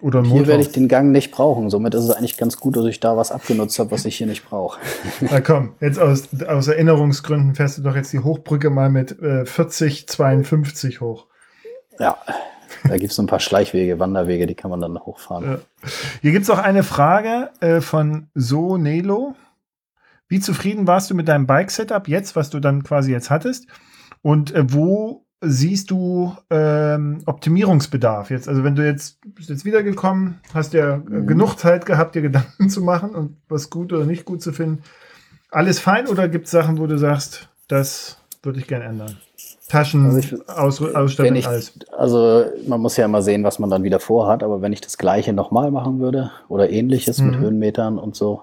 Oder 0.01 0.23
Hier 0.23 0.47
werde 0.47 0.63
ich 0.63 0.71
den 0.71 0.87
Gang 0.87 1.11
nicht 1.11 1.31
brauchen. 1.31 1.69
Somit 1.69 1.93
ist 1.93 2.03
es 2.03 2.11
eigentlich 2.11 2.37
ganz 2.37 2.57
gut, 2.57 2.75
dass 2.75 2.85
ich 2.85 2.99
da 2.99 3.17
was 3.17 3.31
abgenutzt 3.31 3.77
habe, 3.79 3.91
was 3.91 4.05
ich 4.05 4.17
hier 4.17 4.27
nicht 4.27 4.47
brauche. 4.47 4.79
Na 5.21 5.41
komm, 5.41 5.73
jetzt 5.79 5.99
aus, 5.99 6.29
aus 6.47 6.67
Erinnerungsgründen 6.67 7.55
fährst 7.55 7.77
du 7.77 7.83
doch 7.83 7.95
jetzt 7.95 8.11
die 8.11 8.19
Hochbrücke 8.19 8.69
mal 8.69 8.89
mit 8.89 9.19
äh, 9.21 9.45
40, 9.45 10.07
52 10.07 11.01
hoch. 11.01 11.27
Ja, 11.99 12.17
da 12.83 12.97
gibt 12.97 13.11
es 13.11 13.19
ein 13.19 13.27
paar 13.27 13.39
Schleichwege, 13.39 13.99
Wanderwege, 13.99 14.47
die 14.47 14.55
kann 14.55 14.71
man 14.71 14.81
dann 14.81 14.97
hochfahren. 14.97 15.43
Ja. 15.45 15.89
Hier 16.21 16.31
gibt 16.31 16.43
es 16.43 16.49
auch 16.49 16.57
eine 16.57 16.83
Frage 16.83 17.51
äh, 17.59 17.81
von 17.81 18.27
So 18.33 18.77
Nelo. 18.77 19.35
Wie 20.27 20.39
zufrieden 20.39 20.87
warst 20.87 21.09
du 21.09 21.15
mit 21.15 21.27
deinem 21.27 21.45
Bike-Setup 21.45 22.07
jetzt, 22.07 22.35
was 22.35 22.49
du 22.49 22.59
dann 22.59 22.83
quasi 22.83 23.11
jetzt 23.11 23.29
hattest? 23.29 23.67
Und 24.21 24.53
äh, 24.53 24.63
wo 24.71 25.25
siehst 25.41 25.89
du 25.91 26.35
ähm, 26.51 27.19
Optimierungsbedarf 27.25 28.29
jetzt? 28.29 28.47
Also 28.47 28.63
wenn 28.63 28.75
du 28.75 28.85
jetzt 28.85 29.17
bist 29.35 29.49
jetzt 29.49 29.65
wiedergekommen, 29.65 30.39
hast 30.53 30.73
ja 30.73 30.95
äh, 30.95 30.97
Mhm. 30.97 31.27
genug 31.27 31.55
Zeit 31.55 31.85
gehabt, 31.85 32.15
dir 32.15 32.21
Gedanken 32.21 32.69
zu 32.69 32.81
machen 32.81 33.15
und 33.15 33.37
was 33.49 33.69
gut 33.69 33.91
oder 33.91 34.05
nicht 34.05 34.25
gut 34.25 34.41
zu 34.41 34.53
finden. 34.53 34.83
Alles 35.49 35.79
fein 35.79 36.07
oder 36.07 36.29
gibt 36.29 36.45
es 36.45 36.51
Sachen, 36.51 36.77
wo 36.77 36.87
du 36.87 36.97
sagst, 36.97 37.49
das 37.67 38.17
würde 38.43 38.59
ich 38.59 38.67
gerne 38.67 38.85
ändern? 38.85 39.17
Taschen, 39.67 40.05
Also 40.05 40.19
ich- 40.19 40.49
Aus, 40.49 40.81
Ausstattung, 40.81 41.35
ich, 41.35 41.47
alles. 41.47 41.73
also 41.97 42.45
man 42.67 42.79
muss 42.81 42.97
ja 42.97 43.05
immer 43.05 43.21
sehen, 43.21 43.43
was 43.43 43.57
man 43.59 43.69
dann 43.69 43.83
wieder 43.83 43.99
vorhat, 43.99 44.43
aber 44.43 44.61
wenn 44.61 44.73
ich 44.73 44.81
das 44.81 44.97
gleiche 44.97 45.33
nochmal 45.33 45.71
machen 45.71 45.99
würde 45.99 46.31
oder 46.49 46.69
ähnliches 46.69 47.21
mit 47.21 47.35
Mhm. 47.37 47.41
Höhenmetern 47.41 47.97
und 47.97 48.15
so, 48.15 48.41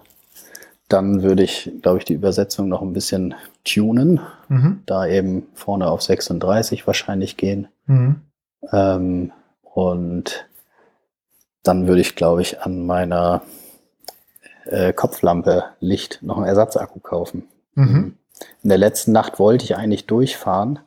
dann 0.88 1.22
würde 1.22 1.42
ich, 1.42 1.70
glaube 1.82 1.98
ich, 1.98 2.04
die 2.04 2.14
Übersetzung 2.14 2.68
noch 2.68 2.82
ein 2.82 2.92
bisschen 2.92 3.34
tunen, 3.64 4.20
Mhm. 4.48 4.82
da 4.86 5.06
eben 5.06 5.46
vorne 5.54 5.86
auf 5.88 6.02
36 6.02 6.86
wahrscheinlich 6.86 7.36
gehen. 7.36 7.68
Mhm. 7.86 8.22
Ähm, 8.72 9.32
und 9.62 10.46
dann 11.62 11.86
würde 11.86 12.00
ich, 12.00 12.16
glaube 12.16 12.40
ich, 12.42 12.62
an 12.62 12.86
meiner 12.86 13.42
äh, 14.64 14.92
Kopflampe 14.92 15.64
Licht 15.80 16.20
noch 16.22 16.36
einen 16.38 16.46
Ersatzakku 16.46 17.00
kaufen. 17.00 17.44
Mhm. 17.74 18.16
In 18.62 18.68
der 18.68 18.78
letzten 18.78 19.12
Nacht 19.12 19.38
wollte 19.38 19.64
ich 19.64 19.76
eigentlich 19.76 20.06
durchfahren, 20.06 20.78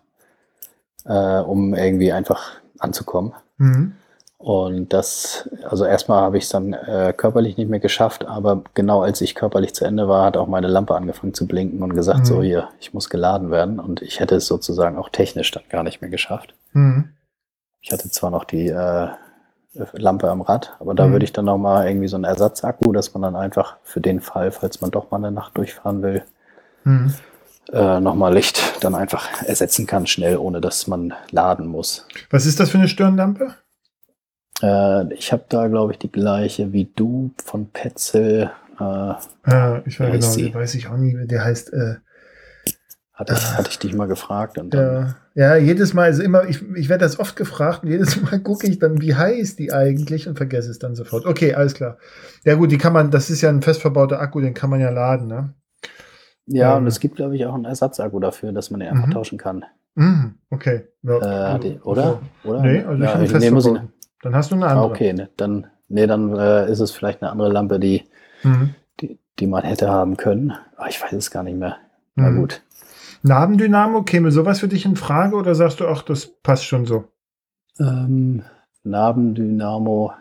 äh, 1.06 1.40
um 1.40 1.74
irgendwie 1.74 2.12
einfach 2.12 2.54
anzukommen. 2.80 3.34
Mhm. 3.58 3.94
Und 4.44 4.92
das, 4.92 5.48
also 5.70 5.86
erstmal 5.86 6.22
habe 6.24 6.38
ich 6.40 6.46
es 6.46 6.50
dann 6.50 6.74
äh, 6.74 7.14
körperlich 7.16 7.58
nicht 7.58 7.70
mehr 7.70 7.80
geschafft, 7.80 8.26
aber 8.26 8.64
genau 8.74 9.04
als 9.04 9.22
ich 9.22 9.36
körperlich 9.36 9.76
zu 9.76 9.86
Ende 9.86 10.08
war, 10.08 10.26
hat 10.26 10.36
auch 10.36 10.48
meine 10.48 10.68
Lampe 10.68 10.96
angefangen 10.96 11.36
zu 11.36 11.46
blinken 11.48 11.84
und 11.84 11.94
gesagt, 11.94 12.22
Mhm. 12.22 12.26
so 12.26 12.42
hier, 12.42 12.70
ich 12.80 12.92
muss 12.92 13.12
geladen 13.12 13.52
werden. 13.52 13.80
Und 13.80 14.02
ich 14.02 14.20
hätte 14.20 14.36
es 14.36 14.48
sozusagen 14.48 14.98
auch 14.98 15.10
technisch 15.10 15.52
dann 15.52 15.62
gar 15.70 15.84
nicht 15.84 16.02
mehr 16.02 16.10
geschafft. 16.10 16.56
Mhm. 16.74 17.10
Ich 17.82 17.92
hatte 17.92 18.10
zwar 18.10 18.32
noch 18.32 18.44
die 18.46 18.68
äh, 18.70 19.10
Lampe 19.94 20.28
am 20.32 20.42
Rad, 20.42 20.76
aber 20.80 20.96
da 20.96 21.06
Mhm. 21.06 21.12
würde 21.12 21.26
ich 21.26 21.34
dann 21.34 21.46
noch 21.46 21.60
mal 21.60 21.88
irgendwie 21.88 22.08
so 22.08 22.16
einen 22.16 22.24
Ersatzakku, 22.26 22.92
dass 22.94 23.14
man 23.14 23.22
dann 23.22 23.36
einfach 23.36 23.78
für 23.84 24.02
den 24.02 24.22
Fall, 24.22 24.52
falls 24.52 24.82
man 24.82 24.90
doch 24.90 25.12
mal 25.12 25.18
eine 25.18 25.32
Nacht 25.32 25.56
durchfahren 25.56 26.02
will, 26.02 26.24
Mhm. 26.84 27.14
äh, 27.72 28.00
nochmal 28.00 28.34
Licht 28.34 28.84
dann 28.84 28.96
einfach 28.96 29.44
ersetzen 29.44 29.86
kann, 29.86 30.08
schnell, 30.08 30.38
ohne 30.38 30.62
dass 30.62 30.88
man 30.88 31.14
laden 31.30 31.68
muss. 31.68 32.08
Was 32.32 32.48
ist 32.48 32.60
das 32.60 32.72
für 32.72 32.80
eine 32.80 32.88
Stirnlampe? 32.88 33.54
Äh, 34.62 35.14
ich 35.14 35.32
habe 35.32 35.44
da, 35.50 35.68
glaube 35.68 35.94
ich, 35.94 36.00
die 36.00 36.12
gleiche 36.12 36.72
wie 36.74 36.86
du 36.96 37.32
von 37.44 37.70
Petzl. 37.72 38.50
Äh, 38.80 39.14
Äh, 39.46 39.82
ich 39.86 40.00
weiß 40.00 40.12
genau, 40.12 40.36
den 40.36 40.54
weiß 40.54 40.76
ich 40.76 40.88
auch 40.88 40.98
nie. 40.98 41.18
Der 41.28 41.44
heißt, 41.44 41.74
äh, 41.74 41.96
hatte, 43.14 43.34
ich, 43.34 43.58
hatte 43.58 43.70
ich 43.70 43.80
dich 43.80 43.94
mal 43.94 44.08
gefragt. 44.08 44.58
Und 44.58 44.74
dann, 44.74 45.16
ja, 45.36 45.56
jedes 45.56 45.94
Mal, 45.94 46.06
also 46.06 46.24
immer, 46.24 46.48
ich, 46.48 46.62
ich 46.76 46.90
werde 46.90 47.06
das 47.06 47.20
oft 47.20 47.36
gefragt 47.36 47.84
und 47.84 47.90
jedes 47.90 48.20
Mal 48.22 48.40
gucke 48.44 48.68
ich 48.68 48.80
dann, 48.80 49.02
wie 49.02 49.16
heißt 49.16 49.60
die 49.60 49.72
eigentlich 49.72 50.28
und 50.28 50.38
vergesse 50.38 50.72
es 50.72 50.80
dann 50.80 50.96
sofort. 50.96 51.26
Okay, 51.26 51.54
alles 51.54 51.74
klar. 51.74 51.98
Ja 52.46 52.56
gut, 52.56 52.72
die 52.72 52.78
kann 52.78 52.94
man, 52.94 53.12
das 53.12 53.30
ist 53.30 53.42
ja 53.42 53.50
ein 53.50 53.62
fest 53.62 53.82
verbauter 53.82 54.20
Akku, 54.20 54.42
den 54.42 54.54
kann 54.54 54.70
man 54.70 54.80
ja 54.80 54.90
laden, 54.90 55.28
ne? 55.28 55.54
ja, 56.48 56.72
ähm, 56.76 56.84
und 56.84 56.88
es 56.88 57.00
gibt, 57.00 57.16
glaube 57.16 57.36
ich, 57.36 57.46
auch 57.46 57.54
einen 57.54 57.66
Ersatzakku 57.66 58.20
dafür, 58.20 58.52
dass 58.52 58.72
man 58.72 58.80
den 58.80 58.90
einfach 58.90 59.08
Mhm. 59.08 59.12
tauschen 59.12 59.38
kann. 59.38 59.66
Mhm, 59.96 60.36
okay. 60.50 60.88
Ja, 61.04 61.18
Äh, 61.18 61.22
also, 61.54 61.80
oder? 61.84 62.22
oder? 62.44 62.62
Nee, 62.62 62.84
also 62.84 63.04
ich 63.04 63.10
ja, 63.10 63.22
ich, 63.22 63.34
ich, 63.34 63.50
verbauten. 63.50 63.94
Dann 64.22 64.36
hast 64.36 64.52
du 64.52 64.56
eine 64.56 64.68
ah, 64.68 64.72
andere. 64.72 64.86
okay, 64.92 65.14
ne, 65.14 65.30
dann, 65.38 65.68
nee, 65.88 66.08
dann 66.08 66.38
äh, 66.38 66.70
ist 66.72 66.80
es 66.80 66.92
vielleicht 66.92 67.22
eine 67.22 67.32
andere 67.32 67.50
Lampe, 67.52 67.80
die, 67.80 68.04
Mhm. 68.44 68.76
die, 69.00 69.20
die 69.40 69.48
man 69.48 69.64
hätte 69.64 69.90
haben 69.90 70.18
können. 70.18 70.54
Aber 70.78 70.90
ich 70.90 71.02
weiß 71.02 71.14
es 71.14 71.32
gar 71.32 71.44
nicht 71.44 71.58
mehr. 71.58 71.78
Na 72.16 72.30
Mhm. 72.30 72.38
gut. 72.38 72.62
Nabendynamo, 73.24 74.04
käme 74.04 74.32
sowas 74.32 74.60
für 74.60 74.68
dich 74.68 74.86
in 74.86 74.96
Frage 74.96 75.36
oder 75.36 75.54
sagst 75.56 75.80
du, 75.80 75.88
ach, 75.88 76.02
das 76.02 76.26
passt 76.26 76.66
schon 76.66 76.86
so? 76.86 77.06
Ähm, 77.80 78.44
Nabendynamo 78.84 80.12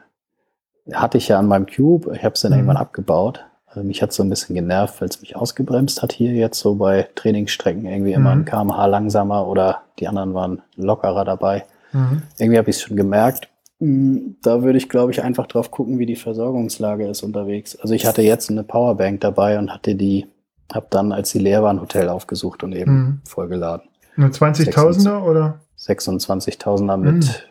hatte 0.93 1.19
ich 1.19 1.29
ja 1.29 1.39
an 1.39 1.47
meinem 1.47 1.67
Cube. 1.67 2.15
Ich 2.15 2.25
habe 2.25 2.35
es 2.35 2.41
dann 2.43 2.53
Mhm. 2.53 2.59
irgendwann 2.59 2.77
abgebaut. 2.77 3.45
Also 3.67 3.85
mich 3.85 4.03
hat 4.03 4.13
so 4.13 4.23
ein 4.25 4.29
bisschen 4.29 4.55
genervt, 4.57 5.01
weil 5.01 5.09
es 5.09 5.21
mich 5.21 5.37
ausgebremst 5.37 6.03
hat 6.03 6.13
hier 6.13 6.33
jetzt 6.33 6.59
so 6.59 6.75
bei 6.75 7.09
Trainingsstrecken 7.15 7.87
irgendwie 7.87 8.13
immer 8.13 8.35
Mhm. 8.35 8.41
ein 8.41 8.45
kmh 8.45 8.87
langsamer 8.87 9.47
oder 9.47 9.83
die 9.99 10.09
anderen 10.09 10.35
waren 10.35 10.63
lockerer 10.77 11.25
dabei. 11.25 11.65
Mhm. 11.93 12.23
Irgendwie 12.39 12.59
habe 12.59 12.69
ich 12.71 12.77
es 12.77 12.83
schon 12.83 12.97
gemerkt. 12.97 13.49
Mm, 13.81 14.37
Da 14.43 14.63
würde 14.63 14.79
ich, 14.79 14.89
glaube 14.89 15.11
ich, 15.13 15.23
einfach 15.23 15.47
drauf 15.47 15.71
gucken, 15.71 15.99
wie 15.99 16.07
die 16.07 16.17
Versorgungslage 16.17 17.09
ist 17.09 17.23
unterwegs. 17.23 17.77
Also 17.77 17.95
ich 17.95 18.07
hatte 18.07 18.23
jetzt 18.23 18.51
eine 18.51 18.63
Powerbank 18.63 19.21
dabei 19.21 19.59
und 19.59 19.73
hatte 19.73 19.95
die, 19.95 20.27
habe 20.73 20.87
dann, 20.91 21.13
als 21.13 21.33
die 21.33 21.39
leer 21.39 21.63
war, 21.63 21.73
ein 21.73 21.81
Hotel 21.81 22.09
aufgesucht 22.09 22.63
und 22.63 22.73
eben 22.73 22.93
Mhm. 22.93 23.21
vollgeladen. 23.25 23.89
Eine 24.17 24.29
20.000er 24.31 25.23
oder? 25.25 25.61
26.000er 25.79 26.97
Mhm. 26.97 27.03
mit 27.03 27.47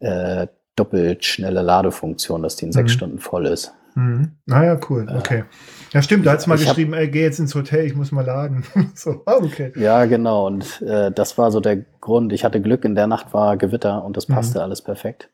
äh, 0.00 0.46
doppelt 0.74 1.24
schnelle 1.24 1.62
Ladefunktion, 1.62 2.42
dass 2.42 2.56
die 2.56 2.66
in 2.66 2.72
sechs 2.72 2.92
Mhm. 2.92 2.94
Stunden 2.96 3.18
voll 3.18 3.46
ist. 3.46 3.72
Mhm. 3.94 4.32
Naja, 4.44 4.78
cool, 4.90 5.06
Äh, 5.08 5.16
okay. 5.18 5.44
Ja, 5.92 6.02
stimmt, 6.02 6.26
da 6.26 6.32
hat 6.32 6.40
es 6.40 6.46
mal 6.46 6.56
ich 6.56 6.62
hab- 6.66 6.74
geschrieben, 6.76 6.92
ey, 6.94 7.08
geh 7.08 7.22
jetzt 7.22 7.38
ins 7.38 7.54
Hotel, 7.54 7.84
ich 7.86 7.94
muss 7.94 8.12
mal 8.12 8.24
laden. 8.24 8.64
so, 8.94 9.22
ah, 9.26 9.36
okay. 9.36 9.72
Ja, 9.76 10.04
genau. 10.06 10.46
Und 10.46 10.82
äh, 10.82 11.10
das 11.12 11.38
war 11.38 11.50
so 11.50 11.60
der 11.60 11.76
Grund. 12.00 12.32
Ich 12.32 12.44
hatte 12.44 12.60
Glück, 12.60 12.84
in 12.84 12.94
der 12.94 13.06
Nacht 13.06 13.32
war 13.32 13.56
Gewitter 13.56 14.04
und 14.04 14.16
das 14.16 14.28
Mhm. 14.28 14.34
passte 14.34 14.62
alles 14.62 14.82
perfekt. 14.82 15.28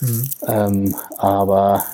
Mhm. 0.00 0.30
Ähm, 0.46 0.94
aber 1.16 1.84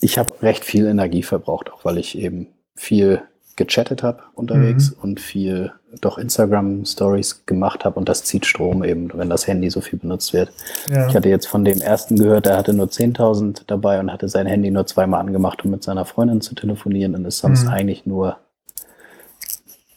ich 0.00 0.18
habe 0.18 0.32
recht 0.42 0.64
viel 0.64 0.86
Energie 0.86 1.22
verbraucht, 1.22 1.72
auch 1.72 1.84
weil 1.84 1.98
ich 1.98 2.16
eben 2.18 2.48
viel 2.74 3.22
gechattet 3.56 4.02
habe 4.02 4.22
unterwegs 4.34 4.90
Mhm. 4.92 5.02
und 5.02 5.20
viel 5.20 5.72
doch 6.00 6.18
Instagram-Stories 6.18 7.46
gemacht 7.46 7.84
habe 7.84 7.98
und 7.98 8.08
das 8.08 8.24
zieht 8.24 8.46
Strom 8.46 8.84
eben, 8.84 9.10
wenn 9.14 9.28
das 9.28 9.46
Handy 9.46 9.70
so 9.70 9.80
viel 9.80 9.98
benutzt 9.98 10.32
wird. 10.32 10.50
Ja. 10.88 11.08
Ich 11.08 11.14
hatte 11.14 11.28
jetzt 11.28 11.46
von 11.46 11.64
dem 11.64 11.80
ersten 11.80 12.16
gehört, 12.16 12.46
der 12.46 12.56
hatte 12.56 12.72
nur 12.72 12.86
10.000 12.86 13.62
dabei 13.66 13.98
und 13.98 14.12
hatte 14.12 14.28
sein 14.28 14.46
Handy 14.46 14.70
nur 14.70 14.86
zweimal 14.86 15.20
angemacht, 15.20 15.64
um 15.64 15.70
mit 15.70 15.82
seiner 15.82 16.04
Freundin 16.04 16.40
zu 16.40 16.54
telefonieren 16.54 17.14
und 17.14 17.24
ist 17.24 17.38
sonst 17.38 17.64
mhm. 17.64 17.70
eigentlich 17.70 18.06
nur 18.06 18.36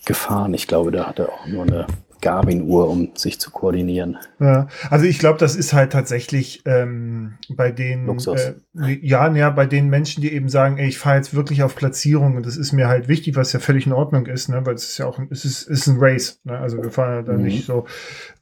gefahren. 0.05 0.53
Ich 0.53 0.67
glaube, 0.67 0.91
der 0.91 1.07
hatte 1.07 1.29
auch 1.31 1.45
nur 1.45 1.63
eine 1.63 1.87
Garmin-Uhr, 2.23 2.89
um 2.89 3.09
sich 3.15 3.39
zu 3.39 3.51
koordinieren. 3.51 4.17
Ja, 4.39 4.67
also 4.89 5.05
ich 5.05 5.19
glaube, 5.19 5.37
das 5.37 5.55
ist 5.55 5.73
halt 5.73 5.91
tatsächlich 5.91 6.63
ähm, 6.65 7.33
bei 7.49 7.71
den 7.71 8.05
Luxus. 8.05 8.41
Äh, 8.41 8.53
ja, 9.01 9.31
ja, 9.35 9.49
bei 9.49 9.65
den 9.65 9.89
Menschen, 9.89 10.21
die 10.21 10.31
eben 10.31 10.49
sagen, 10.49 10.77
ey, 10.77 10.87
ich 10.87 10.97
fahre 10.97 11.17
jetzt 11.17 11.35
wirklich 11.35 11.61
auf 11.63 11.75
Platzierung 11.75 12.35
und 12.35 12.45
das 12.45 12.57
ist 12.57 12.71
mir 12.71 12.87
halt 12.87 13.07
wichtig, 13.07 13.35
was 13.35 13.53
ja 13.53 13.59
völlig 13.59 13.85
in 13.85 13.93
Ordnung 13.93 14.25
ist, 14.25 14.47
ne, 14.49 14.65
weil 14.65 14.75
es 14.75 14.85
ist 14.89 14.97
ja 14.97 15.05
auch, 15.05 15.19
es 15.29 15.45
ist, 15.45 15.63
ist 15.63 15.87
ein 15.87 15.97
Race, 15.99 16.39
ne? 16.45 16.57
also 16.57 16.81
wir 16.81 16.89
fahren 16.89 17.13
ja 17.13 17.21
da 17.21 17.33
mhm. 17.33 17.43
nicht 17.43 17.65
so, 17.65 17.85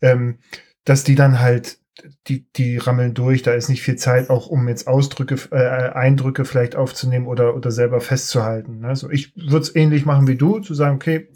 ähm, 0.02 0.38
dass 0.86 1.04
die 1.04 1.16
dann 1.16 1.40
halt 1.40 1.80
die, 2.28 2.46
die 2.56 2.78
rammeln 2.78 3.14
durch, 3.14 3.42
da 3.42 3.54
ist 3.54 3.70
nicht 3.70 3.82
viel 3.82 3.96
Zeit, 3.96 4.30
auch 4.30 4.48
um 4.48 4.68
jetzt 4.68 4.88
Ausdrücke, 4.88 5.36
äh, 5.52 5.90
Eindrücke 5.92 6.46
vielleicht 6.46 6.76
aufzunehmen 6.76 7.28
oder, 7.28 7.56
oder 7.56 7.72
selber 7.72 8.00
festzuhalten. 8.00 8.86
Also 8.86 9.10
ich 9.10 9.36
würde 9.36 9.60
es 9.60 9.76
ähnlich 9.76 10.06
machen 10.06 10.28
wie 10.28 10.36
du, 10.36 10.60
zu 10.60 10.74
sagen, 10.74 10.96
okay, 10.96 11.28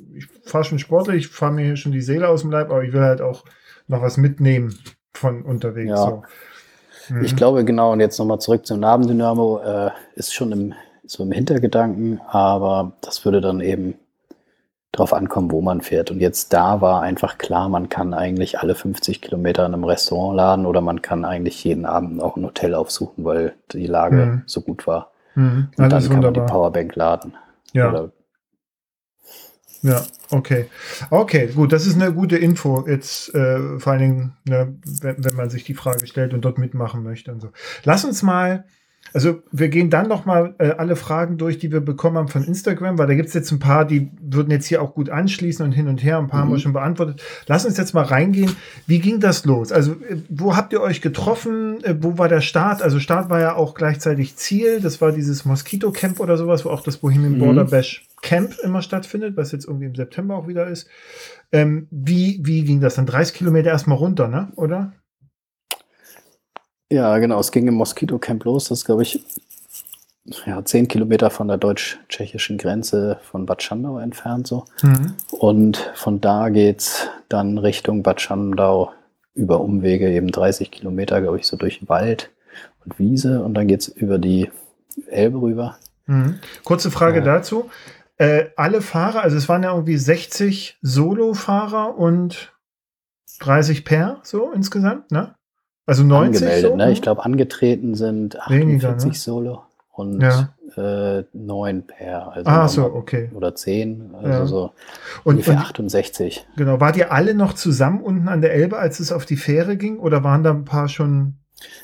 fahre 0.45 0.63
schon 0.63 0.79
sportlich, 0.79 1.25
ich 1.25 1.27
fahre 1.27 1.51
mir 1.51 1.65
hier 1.65 1.75
schon 1.75 1.91
die 1.91 2.01
Seele 2.01 2.29
aus 2.29 2.41
dem 2.41 2.51
Leib, 2.51 2.69
aber 2.69 2.83
ich 2.83 2.93
will 2.93 3.01
halt 3.01 3.21
auch 3.21 3.43
noch 3.87 4.01
was 4.01 4.17
mitnehmen 4.17 4.77
von 5.13 5.41
unterwegs. 5.41 5.89
Ja. 5.89 5.97
So. 5.97 6.23
Mhm. 7.09 7.23
Ich 7.23 7.35
glaube, 7.35 7.65
genau, 7.65 7.91
und 7.91 7.99
jetzt 7.99 8.17
nochmal 8.17 8.39
zurück 8.39 8.65
zum 8.65 8.79
Nabendynamo, 8.79 9.59
äh, 9.59 9.91
ist 10.15 10.33
schon 10.33 10.51
im, 10.51 10.73
so 11.05 11.23
im 11.23 11.31
Hintergedanken, 11.31 12.19
aber 12.27 12.93
das 13.01 13.25
würde 13.25 13.41
dann 13.41 13.61
eben 13.61 13.95
drauf 14.91 15.13
ankommen, 15.13 15.51
wo 15.51 15.61
man 15.61 15.81
fährt. 15.81 16.09
Und 16.09 16.19
jetzt 16.19 16.53
da 16.53 16.81
war 16.81 17.01
einfach 17.01 17.37
klar, 17.37 17.69
man 17.69 17.89
kann 17.89 18.13
eigentlich 18.13 18.59
alle 18.59 18.75
50 18.75 19.21
Kilometer 19.21 19.65
in 19.65 19.73
einem 19.73 19.83
Restaurant 19.83 20.37
laden 20.37 20.65
oder 20.65 20.81
man 20.81 21.01
kann 21.01 21.25
eigentlich 21.25 21.63
jeden 21.63 21.85
Abend 21.85 22.21
auch 22.21 22.37
ein 22.37 22.45
Hotel 22.45 22.73
aufsuchen, 22.73 23.25
weil 23.25 23.53
die 23.71 23.87
Lage 23.87 24.15
mhm. 24.15 24.41
so 24.45 24.61
gut 24.61 24.87
war. 24.87 25.11
Mhm. 25.35 25.69
Und 25.77 25.77
dann 25.77 25.89
kann 25.89 26.03
wunderbar. 26.05 26.31
man 26.31 26.33
die 26.33 26.51
Powerbank 26.51 26.95
laden. 26.95 27.33
Ja. 27.73 27.89
Oder 27.89 28.11
ja, 29.85 30.03
okay. 30.31 30.65
Okay, 31.11 31.47
gut, 31.53 31.71
das 31.71 31.85
ist 31.85 32.01
eine 32.01 32.11
gute 32.11 32.37
Info 32.37 32.85
jetzt, 32.87 33.33
äh, 33.35 33.79
vor 33.79 33.93
allen 33.93 34.01
Dingen, 34.01 34.33
ne, 34.43 34.75
wenn, 35.01 35.23
wenn 35.23 35.35
man 35.35 35.51
sich 35.51 35.63
die 35.63 35.75
Frage 35.75 36.07
stellt 36.07 36.33
und 36.33 36.41
dort 36.41 36.57
mitmachen 36.57 37.03
möchte 37.03 37.31
und 37.31 37.39
so. 37.39 37.51
Lass 37.83 38.03
uns 38.03 38.23
mal 38.23 38.65
also 39.15 39.41
wir 39.49 39.69
gehen 39.69 39.89
dann 39.89 40.09
noch 40.09 40.25
mal 40.25 40.55
äh, 40.57 40.71
alle 40.71 40.97
Fragen 40.97 41.37
durch, 41.37 41.57
die 41.57 41.71
wir 41.71 41.79
bekommen 41.79 42.17
haben 42.17 42.27
von 42.27 42.43
Instagram, 42.43 42.97
weil 42.97 43.07
da 43.07 43.13
gibt 43.13 43.29
es 43.29 43.33
jetzt 43.33 43.49
ein 43.49 43.59
paar, 43.59 43.85
die 43.85 44.11
würden 44.21 44.51
jetzt 44.51 44.65
hier 44.65 44.81
auch 44.81 44.93
gut 44.93 45.09
anschließen 45.09 45.65
und 45.65 45.71
hin 45.71 45.87
und 45.87 46.03
her. 46.03 46.17
Ein 46.17 46.27
paar 46.27 46.41
mhm. 46.41 46.49
haben 46.49 46.51
wir 46.51 46.59
schon 46.59 46.73
beantwortet. 46.73 47.23
Lass 47.47 47.65
uns 47.65 47.77
jetzt 47.77 47.93
mal 47.93 48.03
reingehen. 48.03 48.53
Wie 48.87 48.99
ging 48.99 49.21
das 49.21 49.45
los? 49.45 49.71
Also 49.71 49.93
äh, 49.93 50.17
wo 50.27 50.57
habt 50.57 50.73
ihr 50.73 50.81
euch 50.81 50.99
getroffen? 50.99 51.81
Äh, 51.85 51.95
wo 52.01 52.17
war 52.17 52.27
der 52.27 52.41
Start? 52.41 52.81
Also 52.81 52.99
Start 52.99 53.29
war 53.29 53.39
ja 53.39 53.55
auch 53.55 53.73
gleichzeitig 53.73 54.35
Ziel. 54.35 54.81
Das 54.81 54.99
war 54.99 55.13
dieses 55.13 55.45
Mosquito 55.45 55.93
Camp 55.93 56.19
oder 56.19 56.35
sowas, 56.35 56.65
wo 56.65 56.69
auch 56.69 56.81
das 56.81 56.97
Bohemian 56.97 57.35
mhm. 57.35 57.39
Border 57.39 57.63
Bash 57.63 58.05
Camp 58.21 58.57
immer 58.63 58.81
stattfindet, 58.81 59.37
was 59.37 59.53
jetzt 59.53 59.65
irgendwie 59.65 59.85
im 59.85 59.95
September 59.95 60.35
auch 60.35 60.49
wieder 60.49 60.67
ist. 60.67 60.89
Ähm, 61.53 61.87
wie, 61.89 62.41
wie 62.43 62.65
ging 62.65 62.81
das 62.81 62.95
dann? 62.95 63.05
30 63.05 63.33
Kilometer 63.33 63.69
erstmal 63.69 63.97
runter, 63.97 64.27
ne? 64.27 64.51
Oder? 64.57 64.91
Ja, 66.91 67.17
genau. 67.17 67.39
Es 67.39 67.51
ging 67.51 67.67
im 67.67 67.75
Mosquito 67.75 68.19
Camp 68.19 68.43
los. 68.43 68.69
Das 68.69 68.79
ist, 68.79 68.85
glaube 68.85 69.03
ich, 69.03 69.23
ja, 70.45 70.63
zehn 70.65 70.87
Kilometer 70.87 71.29
von 71.29 71.47
der 71.47 71.57
deutsch-tschechischen 71.57 72.57
Grenze 72.57 73.19
von 73.23 73.45
Bad 73.45 73.61
Schandau 73.61 73.99
entfernt 73.99 74.47
so. 74.47 74.65
Mhm. 74.81 75.13
Und 75.31 75.91
von 75.95 76.21
da 76.21 76.49
geht 76.49 76.79
es 76.79 77.07
dann 77.29 77.57
Richtung 77.57 78.03
Bad 78.03 78.21
Schandau 78.21 78.91
über 79.33 79.61
Umwege, 79.61 80.09
eben 80.09 80.31
30 80.31 80.71
Kilometer, 80.71 81.21
glaube 81.21 81.37
ich, 81.37 81.45
so 81.45 81.57
durch 81.57 81.87
Wald 81.87 82.31
und 82.83 82.97
Wiese. 82.97 83.43
Und 83.43 83.53
dann 83.53 83.67
geht 83.67 83.81
es 83.81 83.87
über 83.87 84.17
die 84.17 84.49
Elbe 85.07 85.41
rüber. 85.41 85.77
Mhm. 86.07 86.39
Kurze 86.63 86.89
Frage 86.89 87.19
ja. 87.19 87.25
dazu. 87.25 87.69
Äh, 88.17 88.45
alle 88.55 88.81
Fahrer, 88.81 89.21
also 89.21 89.35
es 89.35 89.49
waren 89.49 89.63
ja 89.63 89.73
irgendwie 89.73 89.97
60 89.97 90.77
Solo-Fahrer 90.81 91.97
und 91.97 92.53
30 93.39 93.83
Per 93.83 94.21
so 94.23 94.51
insgesamt, 94.51 95.11
ne? 95.11 95.35
Also 95.85 96.03
90 96.03 96.41
angemeldet, 96.41 96.71
so? 96.71 96.77
ne? 96.77 96.91
Ich 96.91 97.01
glaube, 97.01 97.23
angetreten 97.23 97.95
sind 97.95 98.39
48 98.39 98.59
Weniger, 98.59 98.95
ne? 98.95 99.13
Solo 99.13 99.63
und 99.95 100.21
ja. 100.21 100.49
äh, 100.75 101.23
9 101.33 101.83
per. 101.83 102.33
Also 102.33 102.49
ah, 102.49 102.67
so, 102.67 102.85
okay. 102.85 103.29
Oder 103.33 103.55
10, 103.55 104.11
also 104.13 104.29
ja. 104.29 104.45
so 104.45 104.63
und, 105.23 105.35
ungefähr 105.35 105.55
und, 105.55 105.61
68. 105.61 106.45
Genau. 106.57 106.79
Wart 106.79 106.97
ihr 106.97 107.11
alle 107.11 107.33
noch 107.33 107.53
zusammen 107.53 108.01
unten 108.01 108.27
an 108.27 108.41
der 108.41 108.53
Elbe, 108.53 108.77
als 108.77 108.99
es 108.99 109.11
auf 109.11 109.25
die 109.25 109.37
Fähre 109.37 109.77
ging? 109.77 109.97
Oder 109.99 110.23
waren 110.23 110.43
da 110.43 110.51
ein 110.51 110.65
paar 110.65 110.89
schon. 110.89 111.35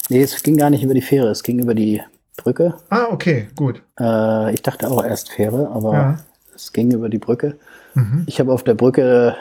Nee, 0.10 0.22
es 0.22 0.44
ging 0.44 0.58
gar 0.58 0.70
nicht 0.70 0.84
über 0.84 0.94
die 0.94 1.02
Fähre, 1.02 1.30
es 1.30 1.44
ging 1.44 1.60
über 1.60 1.74
die 1.74 2.02
Brücke. 2.36 2.76
Ah, 2.90 3.08
okay, 3.12 3.48
gut. 3.56 3.82
Äh, 4.00 4.54
ich 4.54 4.62
dachte 4.62 4.90
auch 4.90 5.04
erst 5.04 5.32
Fähre, 5.32 5.70
aber 5.74 5.94
ja. 5.94 6.20
es 6.54 6.74
ging 6.74 6.92
über 6.92 7.08
die 7.08 7.20
Brücke. 7.20 7.58
Mhm. 7.94 8.24
Ich 8.28 8.40
habe 8.40 8.52
auf 8.52 8.64
der 8.64 8.74
Brücke 8.74 9.36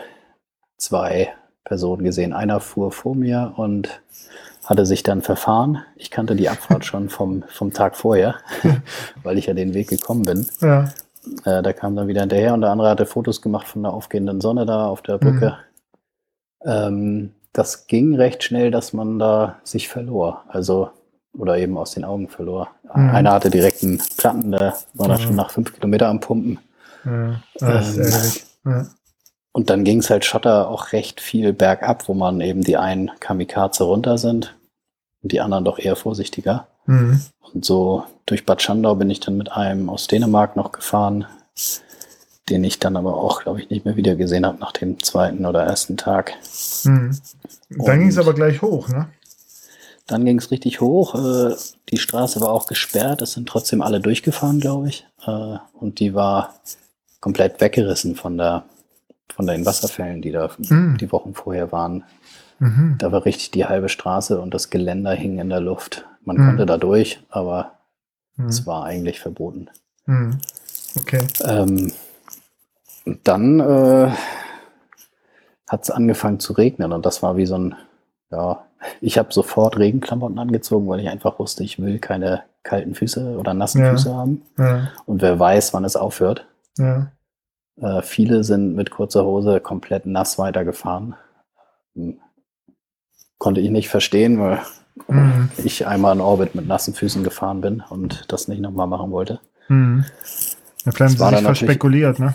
zwei 0.76 1.32
Personen 1.64 2.04
gesehen. 2.04 2.32
Einer 2.32 2.61
fuhr 2.61 2.92
vor 2.92 3.14
mir 3.16 3.54
und 3.56 4.00
hatte 4.70 4.86
sich 4.86 5.02
dann 5.02 5.20
verfahren. 5.20 5.82
Ich 5.96 6.12
kannte 6.12 6.36
die 6.36 6.48
Abfahrt 6.48 6.84
schon 6.84 7.08
vom, 7.08 7.42
vom 7.48 7.72
Tag 7.72 7.96
vorher, 7.96 8.36
weil 9.24 9.36
ich 9.36 9.46
ja 9.46 9.54
den 9.54 9.74
Weg 9.74 9.88
gekommen 9.88 10.24
bin. 10.24 10.46
Ja. 10.60 10.84
Äh, 11.44 11.62
da 11.62 11.72
kam 11.72 11.96
dann 11.96 12.06
wieder 12.06 12.20
hinterher 12.20 12.54
und 12.54 12.60
der 12.60 12.70
andere 12.70 12.88
hatte 12.88 13.04
Fotos 13.04 13.42
gemacht 13.42 13.66
von 13.66 13.82
der 13.82 13.92
aufgehenden 13.92 14.40
Sonne 14.40 14.66
da 14.66 14.86
auf 14.86 15.02
der 15.02 15.18
Brücke. 15.18 15.56
Mhm. 16.62 16.70
Ähm, 16.70 17.34
das 17.52 17.88
ging 17.88 18.14
recht 18.14 18.44
schnell, 18.44 18.70
dass 18.70 18.92
man 18.92 19.18
da 19.18 19.56
sich 19.64 19.88
verlor. 19.88 20.44
Also, 20.46 20.90
oder 21.36 21.58
eben 21.58 21.76
aus 21.76 21.90
den 21.90 22.04
Augen 22.04 22.28
verlor. 22.28 22.68
Mhm. 22.94 23.10
Einer 23.10 23.32
hatte 23.32 23.50
direkt 23.50 23.82
einen 23.82 24.00
Platten, 24.18 24.52
der 24.52 24.76
war 24.94 25.08
mhm. 25.08 25.10
da 25.10 25.18
schon 25.18 25.34
nach 25.34 25.50
fünf 25.50 25.74
Kilometer 25.74 26.06
am 26.06 26.20
Pumpen. 26.20 26.60
Ja, 27.04 27.42
das 27.58 27.96
ähm, 27.96 28.02
ist 28.02 28.46
ja. 28.64 28.86
Und 29.52 29.68
dann 29.68 29.82
ging 29.82 29.98
es 29.98 30.10
halt 30.10 30.24
Schotter 30.24 30.68
auch 30.68 30.92
recht 30.92 31.20
viel 31.20 31.52
bergab, 31.52 32.06
wo 32.06 32.14
man 32.14 32.40
eben 32.40 32.60
die 32.60 32.76
einen 32.76 33.10
Kamikaze 33.18 33.82
runter 33.82 34.16
sind 34.16 34.54
und 35.22 35.32
die 35.32 35.40
anderen 35.40 35.64
doch 35.64 35.78
eher 35.78 35.96
vorsichtiger. 35.96 36.66
Mhm. 36.86 37.20
Und 37.52 37.64
so 37.64 38.04
durch 38.26 38.46
Bad 38.46 38.62
Schandau 38.62 38.94
bin 38.94 39.10
ich 39.10 39.20
dann 39.20 39.36
mit 39.36 39.52
einem 39.52 39.88
aus 39.88 40.06
Dänemark 40.06 40.56
noch 40.56 40.72
gefahren, 40.72 41.26
den 42.48 42.64
ich 42.64 42.78
dann 42.78 42.96
aber 42.96 43.16
auch, 43.16 43.42
glaube 43.42 43.60
ich, 43.60 43.70
nicht 43.70 43.84
mehr 43.84 43.96
wieder 43.96 44.16
gesehen 44.16 44.46
habe 44.46 44.58
nach 44.58 44.72
dem 44.72 45.02
zweiten 45.02 45.46
oder 45.46 45.62
ersten 45.62 45.96
Tag. 45.96 46.34
Mhm. 46.84 47.16
Dann 47.70 47.98
ging 48.00 48.08
es 48.08 48.18
aber 48.18 48.34
gleich 48.34 48.62
hoch, 48.62 48.88
ne? 48.88 49.08
Dann 50.06 50.24
ging 50.24 50.38
es 50.38 50.50
richtig 50.50 50.80
hoch. 50.80 51.14
Äh, 51.14 51.54
die 51.88 51.98
Straße 51.98 52.40
war 52.40 52.50
auch 52.50 52.66
gesperrt. 52.66 53.22
Es 53.22 53.32
sind 53.32 53.48
trotzdem 53.48 53.80
alle 53.80 54.00
durchgefahren, 54.00 54.58
glaube 54.58 54.88
ich. 54.88 55.06
Äh, 55.24 55.56
und 55.72 56.00
die 56.00 56.14
war 56.14 56.54
komplett 57.20 57.60
weggerissen 57.60 58.16
von 58.16 58.36
der, 58.36 58.64
von 59.32 59.46
den 59.46 59.64
Wasserfällen, 59.64 60.20
die 60.20 60.32
da 60.32 60.50
mhm. 60.58 60.96
die 60.98 61.12
Wochen 61.12 61.34
vorher 61.34 61.70
waren. 61.70 62.02
Mhm. 62.61 62.96
Da 62.98 63.11
war 63.11 63.24
richtig 63.24 63.50
die 63.50 63.64
halbe 63.64 63.88
Straße 63.88 64.40
und 64.40 64.54
das 64.54 64.70
Geländer 64.70 65.12
hing 65.12 65.38
in 65.38 65.48
der 65.48 65.61
Luft. 65.61 66.06
Man 66.24 66.36
mhm. 66.36 66.46
konnte 66.46 66.66
da 66.66 66.76
durch, 66.76 67.20
aber 67.30 67.72
mhm. 68.36 68.46
es 68.46 68.66
war 68.66 68.84
eigentlich 68.84 69.18
verboten. 69.18 69.68
Mhm. 70.06 70.38
Okay. 70.98 71.26
Ähm, 71.44 71.92
und 73.06 73.26
dann 73.26 73.61
äh, 73.61 74.11
hat 75.68 75.82
es 75.82 75.90
angefangen 75.90 76.38
zu 76.38 76.52
regnen 76.52 76.92
und 76.92 77.06
das 77.06 77.22
war 77.22 77.36
wie 77.36 77.46
so 77.46 77.56
ein, 77.56 77.74
ja, 78.30 78.64
ich 79.00 79.18
habe 79.18 79.32
sofort 79.32 79.78
Regenklamotten 79.78 80.38
angezogen, 80.38 80.86
weil 80.88 81.00
ich 81.00 81.08
einfach 81.08 81.38
wusste, 81.38 81.64
ich 81.64 81.78
will 81.78 81.98
keine 81.98 82.42
kalten 82.62 82.94
Füße 82.94 83.38
oder 83.38 83.54
nassen 83.54 83.82
ja. 83.82 83.90
Füße 83.90 84.14
haben. 84.14 84.42
Ja. 84.58 84.88
Und 85.06 85.22
wer 85.22 85.38
weiß, 85.38 85.72
wann 85.72 85.84
es 85.84 85.96
aufhört. 85.96 86.46
Ja. 86.76 87.11
Äh, 87.80 88.02
viele 88.02 88.44
sind 88.44 88.74
mit 88.74 88.90
kurzer 88.90 89.24
Hose 89.24 89.61
komplett 89.61 90.06
nass 90.06 90.38
weitergefahren. 90.38 91.14
Konnte 93.41 93.62
ich 93.62 93.70
nicht 93.70 93.88
verstehen, 93.88 94.38
weil 94.38 94.61
mhm. 95.09 95.49
ich 95.64 95.86
einmal 95.86 96.14
in 96.14 96.20
Orbit 96.20 96.55
mit 96.55 96.68
nassen 96.68 96.93
Füßen 96.93 97.24
gefahren 97.24 97.62
bin 97.62 97.82
und 97.88 98.26
das 98.28 98.49
nicht 98.49 98.61
nochmal 98.61 98.86
machen 98.86 99.11
wollte. 99.11 99.41
Mhm. 99.68 100.05
Ja, 100.84 100.93
vielleicht 100.93 101.18
haben 101.18 101.30
sie 101.30 101.36
sich 101.36 101.45
verspekuliert, 101.45 102.18
ne? 102.18 102.34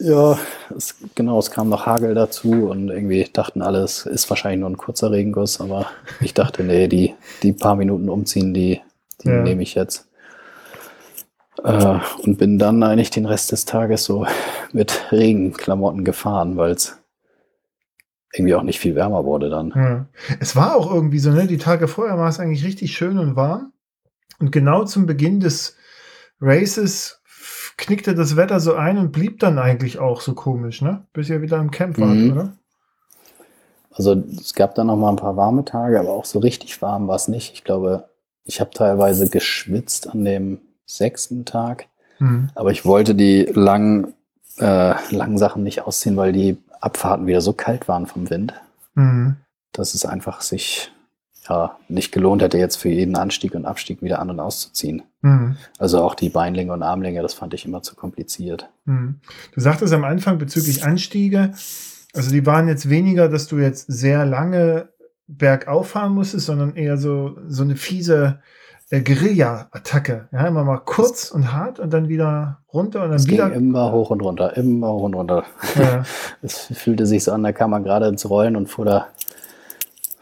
Ja, 0.00 0.36
es, 0.76 0.96
genau, 1.14 1.38
es 1.38 1.52
kam 1.52 1.68
noch 1.68 1.86
Hagel 1.86 2.14
dazu 2.14 2.50
und 2.68 2.88
irgendwie 2.88 3.24
dachten 3.32 3.62
alle, 3.62 3.82
es 3.84 4.04
ist 4.04 4.28
wahrscheinlich 4.30 4.58
nur 4.58 4.70
ein 4.70 4.76
kurzer 4.76 5.12
Regenguss, 5.12 5.60
aber 5.60 5.86
ich 6.20 6.34
dachte, 6.34 6.64
nee, 6.64 6.88
die, 6.88 7.14
die 7.44 7.52
paar 7.52 7.76
Minuten 7.76 8.08
umziehen, 8.08 8.52
die, 8.52 8.80
die 9.22 9.28
ja. 9.28 9.42
nehme 9.42 9.62
ich 9.62 9.76
jetzt. 9.76 10.08
Äh, 11.62 12.00
und 12.24 12.36
bin 12.36 12.58
dann 12.58 12.82
eigentlich 12.82 13.10
den 13.10 13.26
Rest 13.26 13.52
des 13.52 13.64
Tages 13.64 14.02
so 14.02 14.26
mit 14.72 15.12
Regenklamotten 15.12 16.04
gefahren, 16.04 16.56
weil 16.56 16.72
es 16.72 16.98
irgendwie 18.34 18.54
auch 18.54 18.62
nicht 18.62 18.78
viel 18.80 18.94
wärmer 18.94 19.24
wurde 19.24 19.50
dann. 19.50 19.72
Ja. 19.76 20.06
Es 20.40 20.56
war 20.56 20.74
auch 20.76 20.92
irgendwie 20.92 21.18
so, 21.18 21.30
ne? 21.30 21.46
Die 21.46 21.58
Tage 21.58 21.86
vorher 21.88 22.16
war 22.18 22.28
es 22.28 22.40
eigentlich 22.40 22.64
richtig 22.64 22.96
schön 22.96 23.18
und 23.18 23.36
warm. 23.36 23.72
Und 24.40 24.50
genau 24.52 24.84
zum 24.84 25.06
Beginn 25.06 25.40
des 25.40 25.76
Races 26.40 27.20
knickte 27.76 28.14
das 28.14 28.36
Wetter 28.36 28.58
so 28.60 28.74
ein 28.74 28.98
und 28.98 29.12
blieb 29.12 29.38
dann 29.40 29.58
eigentlich 29.58 29.98
auch 29.98 30.20
so 30.20 30.34
komisch, 30.34 30.82
ne? 30.82 31.06
Bis 31.12 31.28
ihr 31.28 31.42
wieder 31.42 31.58
im 31.58 31.70
Camp 31.70 31.98
wart, 31.98 32.10
Mhm. 32.16 32.32
oder? 32.32 32.52
Also 33.94 34.14
es 34.40 34.54
gab 34.54 34.74
dann 34.74 34.86
noch 34.86 34.96
mal 34.96 35.10
ein 35.10 35.16
paar 35.16 35.36
warme 35.36 35.64
Tage, 35.64 36.00
aber 36.00 36.10
auch 36.10 36.24
so 36.24 36.38
richtig 36.38 36.80
warm 36.80 37.08
war 37.08 37.16
es 37.16 37.28
nicht. 37.28 37.52
Ich 37.52 37.64
glaube, 37.64 38.08
ich 38.44 38.60
habe 38.60 38.70
teilweise 38.70 39.28
geschwitzt 39.28 40.08
an 40.08 40.24
dem 40.24 40.58
sechsten 40.86 41.44
Tag, 41.44 41.86
Mhm. 42.18 42.48
aber 42.54 42.70
ich 42.70 42.84
wollte 42.86 43.14
die 43.14 43.42
langen, 43.52 44.14
äh, 44.58 44.94
langen 45.14 45.36
Sachen 45.38 45.62
nicht 45.62 45.82
ausziehen, 45.82 46.16
weil 46.16 46.32
die 46.32 46.56
Abfahrten 46.82 47.26
wieder 47.26 47.40
so 47.40 47.52
kalt 47.52 47.88
waren 47.88 48.06
vom 48.06 48.28
Wind, 48.28 48.52
Mhm. 48.94 49.36
dass 49.72 49.94
es 49.94 50.04
einfach 50.04 50.42
sich 50.42 50.92
ja, 51.48 51.76
nicht 51.88 52.12
gelohnt 52.12 52.42
hätte, 52.42 52.58
jetzt 52.58 52.76
für 52.76 52.88
jeden 52.88 53.16
Anstieg 53.16 53.54
und 53.54 53.64
Abstieg 53.66 54.02
wieder 54.02 54.20
an- 54.20 54.30
und 54.30 54.38
auszuziehen. 54.38 55.02
Mhm. 55.22 55.56
Also 55.78 56.02
auch 56.02 56.14
die 56.14 56.28
Beinlinge 56.28 56.72
und 56.72 56.82
Armlinge, 56.82 57.22
das 57.22 57.34
fand 57.34 57.54
ich 57.54 57.64
immer 57.64 57.82
zu 57.82 57.94
kompliziert. 57.96 58.68
Mhm. 58.84 59.20
Du 59.52 59.60
sagtest 59.60 59.92
am 59.92 60.04
Anfang 60.04 60.38
bezüglich 60.38 60.84
Anstiege, 60.84 61.52
also 62.14 62.30
die 62.30 62.44
waren 62.46 62.68
jetzt 62.68 62.88
weniger, 62.90 63.28
dass 63.28 63.48
du 63.48 63.58
jetzt 63.58 63.86
sehr 63.90 64.26
lange 64.26 64.90
bergauf 65.26 65.88
fahren 65.90 66.12
musstest, 66.12 66.46
sondern 66.46 66.76
eher 66.76 66.98
so, 66.98 67.38
so 67.48 67.62
eine 67.62 67.76
fiese 67.76 68.40
äh, 68.92 69.00
Guerilla-Attacke. 69.00 70.28
Ja, 70.32 70.46
immer 70.46 70.64
mal 70.64 70.78
kurz 70.78 71.30
und 71.30 71.52
hart 71.52 71.80
und 71.80 71.92
dann 71.92 72.08
wieder 72.08 72.58
runter 72.72 73.02
und 73.02 73.08
dann 73.08 73.16
Es 73.16 73.26
ging 73.26 73.38
wieder. 73.38 73.52
immer 73.52 73.90
hoch 73.90 74.10
und 74.10 74.20
runter, 74.20 74.54
immer 74.56 74.92
hoch 74.92 75.04
und 75.04 75.14
runter. 75.14 75.44
Ja, 75.76 76.02
Es 76.42 76.66
fühlte 76.74 77.06
sich 77.06 77.24
so 77.24 77.32
an, 77.32 77.42
da 77.42 77.52
kam 77.52 77.70
man 77.70 77.84
gerade 77.84 78.06
ins 78.06 78.28
Rollen 78.28 78.54
und 78.54 78.68
fuhr 78.68 78.84
da, 78.84 79.06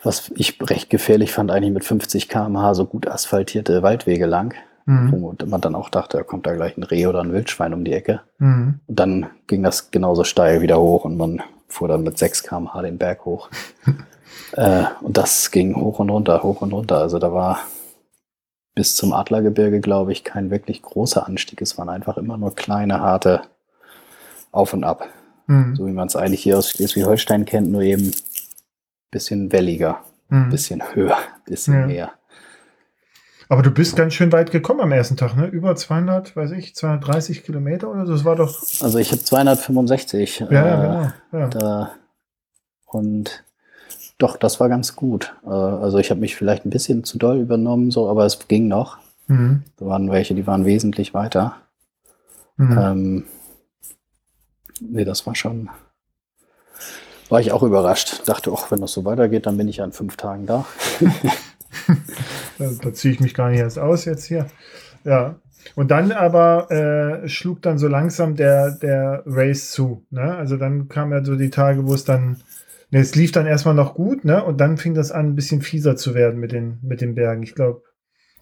was 0.05 0.31
ich 0.37 0.57
recht 0.63 0.89
gefährlich 0.89 1.33
fand, 1.33 1.51
eigentlich 1.51 1.75
mit 1.75 1.85
50 1.85 2.29
km/h 2.29 2.75
so 2.75 2.87
gut 2.87 3.09
asphaltierte 3.09 3.83
Waldwege 3.83 4.27
lang, 4.27 4.55
mhm. 4.87 5.11
wo 5.11 5.35
man 5.47 5.61
dann 5.61 5.75
auch 5.75 5.91
dachte, 5.91 6.19
da 6.19 6.23
kommt 6.23 6.47
da 6.47 6.55
gleich 6.55 6.77
ein 6.77 6.85
Reh 6.85 7.07
oder 7.07 7.21
ein 7.21 7.33
Wildschwein 7.33 7.75
um 7.75 7.85
die 7.85 7.93
Ecke. 7.93 8.21
Mhm. 8.39 8.79
Und 8.87 9.01
dann 9.01 9.27
ging 9.49 9.65
das 9.65 9.91
genauso 9.91 10.23
steil 10.23 10.61
wieder 10.63 10.81
hoch 10.81 11.05
und 11.05 11.17
man 11.17 11.43
fuhr 11.67 11.89
dann 11.89 12.05
mit 12.05 12.19
6 12.19 12.45
km/h 12.45 12.83
den 12.83 12.99
Berg 12.99 13.25
hoch. 13.25 13.49
äh, 14.53 14.85
und 15.01 15.17
das 15.17 15.51
ging 15.51 15.75
hoch 15.75 15.99
und 15.99 16.09
runter, 16.09 16.45
hoch 16.45 16.61
und 16.61 16.73
runter. 16.73 16.99
Also 16.99 17.19
da 17.19 17.33
war 17.33 17.59
bis 18.81 18.97
zum 18.97 19.13
Adlergebirge, 19.13 19.81
glaube 19.81 20.11
ich, 20.11 20.25
kein 20.25 20.51
wirklich 20.51 20.81
großer 20.81 21.27
Anstieg. 21.27 21.61
Es 21.61 21.77
waren 21.77 21.91
einfach 21.91 22.17
immer 22.17 22.39
nur 22.39 22.55
kleine, 22.55 23.01
harte 23.01 23.43
Auf 24.53 24.73
und 24.73 24.85
Ab. 24.85 25.07
Mhm. 25.49 25.77
So 25.77 25.87
wie 25.87 25.93
man 25.93 26.07
es 26.09 26.17
eigentlich 26.17 26.43
hier 26.43 26.57
aus 26.57 26.71
Schleswig-Holstein 26.71 27.45
kennt, 27.45 27.71
nur 27.71 27.83
eben 27.83 28.11
bisschen 29.11 29.53
welliger, 29.53 30.03
Mhm. 30.31 30.49
bisschen 30.49 30.95
höher, 30.95 31.19
bisschen 31.45 31.75
Ja. 31.75 31.87
mehr. 31.89 32.11
Aber 33.51 33.61
du 33.61 33.71
bist 33.71 33.97
ganz 33.97 34.15
schön 34.15 34.33
weit 34.33 34.51
gekommen 34.51 34.81
am 34.81 34.93
ersten 34.93 35.19
Tag, 35.19 35.37
ne? 35.37 35.45
Über 35.47 35.77
200, 35.77 36.35
weiß 36.35 36.53
ich, 36.53 36.75
230 36.75 37.45
Kilometer 37.45 37.91
oder 37.91 38.07
so. 38.07 38.13
Das 38.15 38.25
war 38.25 38.37
doch. 38.37 38.63
Also 38.81 38.97
ich 38.97 39.13
habe 39.13 39.23
265. 39.23 40.41
Ja, 40.41 40.47
äh, 40.49 40.55
ja, 40.55 41.13
genau. 41.31 41.43
Ja. 41.43 41.49
da, 41.49 41.91
und 42.87 43.45
doch, 44.23 44.37
das 44.37 44.61
war 44.61 44.69
ganz 44.69 44.97
gut. 44.97 45.35
Äh, 45.45 45.49
also 45.49 45.99
ich 45.99 46.11
habe 46.11 46.21
mich 46.21 46.37
vielleicht 46.37 46.65
ein 46.65 46.71
bisschen 46.71 47.05
zu 47.05 47.19
doll 47.19 47.39
übernommen, 47.39 47.91
so, 47.91 48.09
aber 48.09 48.25
es 48.27 48.47
ging 48.49 48.69
noch. 48.69 48.99
Mhm. 49.27 49.65
Da 49.77 49.87
waren 49.87 50.11
welche, 50.11 50.35
die 50.35 50.47
waren 50.47 50.65
wesentlich 50.65 51.15
weiter. 51.15 51.57
Mhm. 52.57 52.79
Ähm, 52.79 53.25
nee, 54.81 55.05
das 55.05 55.27
war 55.27 55.35
schon. 55.35 55.71
War 57.29 57.41
ich 57.41 57.53
auch 57.53 57.63
überrascht. 57.63 58.29
Dachte, 58.29 58.51
auch 58.51 58.71
wenn 58.71 58.81
das 58.81 58.93
so 58.93 59.05
weitergeht, 59.05 59.47
dann 59.47 59.57
bin 59.57 59.69
ich 59.69 59.77
ja 59.77 59.85
in 59.85 59.93
fünf 59.93 60.17
Tagen 60.17 60.47
da. 60.47 60.67
Da, 62.59 62.69
da 62.83 62.93
ziehe 62.93 63.15
ich 63.15 63.21
mich 63.21 63.33
gar 63.33 63.49
nicht 63.49 63.61
erst 63.61 63.79
aus 63.79 64.05
jetzt 64.05 64.25
hier. 64.25 64.47
Ja. 65.05 65.37
Und 65.75 65.91
dann 65.91 66.13
aber 66.13 66.71
äh, 66.71 67.29
schlug 67.29 67.63
dann 67.63 67.79
so 67.79 67.89
langsam 67.89 68.37
der, 68.37 68.73
der 68.73 69.23
Race 69.27 69.71
zu. 69.71 70.05
Ne? 70.11 70.37
Also 70.37 70.57
dann 70.57 70.89
kamen 70.89 71.13
ja 71.13 71.25
so 71.25 71.37
die 71.37 71.51
Tage, 71.51 71.87
wo 71.87 71.95
es 71.95 72.05
dann, 72.05 72.43
ne, 72.91 73.01
es 73.01 73.15
lief 73.15 73.33
dann 73.33 73.47
erstmal 73.47 73.75
noch 73.75 73.95
gut, 73.95 74.25
ne? 74.25 74.45
Und 74.45 74.61
dann 74.61 74.77
fing 74.77 74.95
das 74.95 75.13
an, 75.13 75.29
ein 75.29 75.37
bisschen 75.37 75.63
fieser 75.63 75.97
zu 75.97 76.15
werden 76.15 76.41
mit 76.41 76.53
den, 76.53 76.79
mit 76.83 77.01
den 77.01 77.15
Bergen. 77.15 77.43
Ich 77.43 77.55
glaube, 77.55 77.83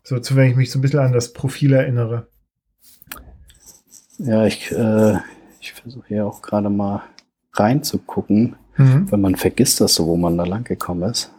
so 0.02 0.18
zu, 0.18 0.36
wenn 0.36 0.50
ich 0.50 0.56
mich 0.56 0.70
so 0.70 0.78
ein 0.78 0.82
bisschen 0.82 1.00
an 1.00 1.12
das 1.12 1.32
Profil 1.32 1.72
erinnere. 1.74 2.28
Ja, 4.18 4.46
ich, 4.46 4.72
äh, 4.72 5.18
ich 5.60 5.72
versuche 5.72 6.08
hier 6.08 6.26
auch 6.26 6.42
gerade 6.42 6.70
mal 6.70 7.02
reinzugucken. 7.52 8.56
Mhm. 8.78 9.10
Weil 9.10 9.18
man 9.18 9.36
vergisst 9.36 9.80
das 9.80 9.94
so, 9.94 10.06
wo 10.06 10.16
man 10.16 10.38
da 10.38 10.44
lang 10.44 10.64
gekommen 10.64 11.10
ist. 11.10 11.32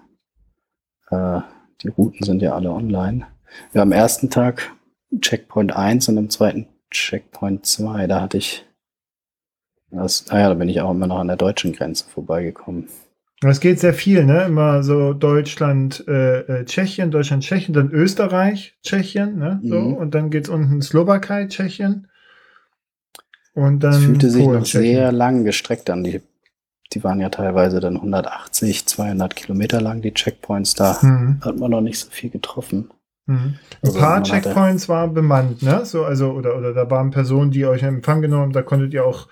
Äh, 1.09 1.39
die 1.81 1.87
Routen 1.87 2.23
sind 2.23 2.41
ja 2.41 2.53
alle 2.53 2.71
online. 2.71 3.25
Ja, 3.73 3.81
am 3.81 3.93
ersten 3.93 4.29
Tag 4.29 4.71
Checkpoint 5.19 5.75
1 5.75 6.09
und 6.09 6.17
am 6.17 6.29
zweiten 6.29 6.67
Checkpoint 6.91 7.65
2, 7.65 8.07
da 8.07 8.21
hatte 8.21 8.37
ich. 8.37 8.65
Das, 9.91 10.25
naja, 10.27 10.49
da 10.49 10.53
bin 10.53 10.69
ich 10.69 10.81
auch 10.81 10.91
immer 10.91 11.07
noch 11.07 11.19
an 11.19 11.27
der 11.27 11.37
deutschen 11.37 11.73
Grenze 11.73 12.05
vorbeigekommen. 12.09 12.87
Es 13.41 13.59
geht 13.61 13.79
sehr 13.79 13.93
viel, 13.93 14.25
ne? 14.25 14.43
Immer 14.45 14.83
so 14.83 15.13
Deutschland, 15.13 16.03
äh, 16.07 16.39
äh, 16.41 16.65
Tschechien, 16.65 17.09
Deutschland, 17.09 17.43
Tschechien, 17.43 17.73
dann 17.73 17.89
Österreich, 17.89 18.77
Tschechien, 18.83 19.37
ne? 19.37 19.61
So, 19.63 19.75
Mhm. 19.75 19.93
und 19.93 20.13
dann 20.13 20.29
geht's 20.29 20.49
unten 20.49 20.81
Slowakei, 20.81 21.45
Tschechien. 21.47 22.07
Und 23.53 23.79
dann 23.83 23.93
Es 23.93 24.03
fühlte 24.03 24.29
sich 24.29 24.43
Polen, 24.43 24.59
noch 24.59 24.65
Tschechien. 24.65 24.95
sehr 24.95 25.11
lang 25.11 25.43
gestreckt 25.45 25.89
an. 25.89 26.03
Die, 26.03 26.21
die 26.93 27.03
waren 27.03 27.19
ja 27.21 27.29
teilweise 27.29 27.79
dann 27.79 27.95
180, 27.95 28.85
200 28.85 29.35
Kilometer 29.35 29.79
lang, 29.81 30.01
die 30.01 30.13
Checkpoints. 30.13 30.75
Da 30.75 30.97
Mhm. 31.01 31.39
hat 31.43 31.57
man 31.57 31.71
noch 31.71 31.81
nicht 31.81 31.99
so 31.99 32.09
viel 32.11 32.29
getroffen. 32.29 32.89
Mhm. 33.25 33.35
Ein 33.35 33.57
Also 33.83 33.99
paar 33.99 34.21
Checkpoints 34.23 34.89
waren 34.89 35.13
bemannt, 35.13 35.61
ne? 35.61 35.85
So, 35.85 36.03
also, 36.03 36.31
oder, 36.31 36.57
oder 36.57 36.73
da 36.73 36.89
waren 36.91 37.11
Personen, 37.11 37.51
die 37.51 37.65
euch 37.65 37.81
in 37.83 37.87
Empfang 37.87 38.21
genommen 38.21 38.43
haben, 38.43 38.53
da 38.53 38.61
konntet 38.63 38.93
ihr 38.93 39.05
auch 39.05 39.27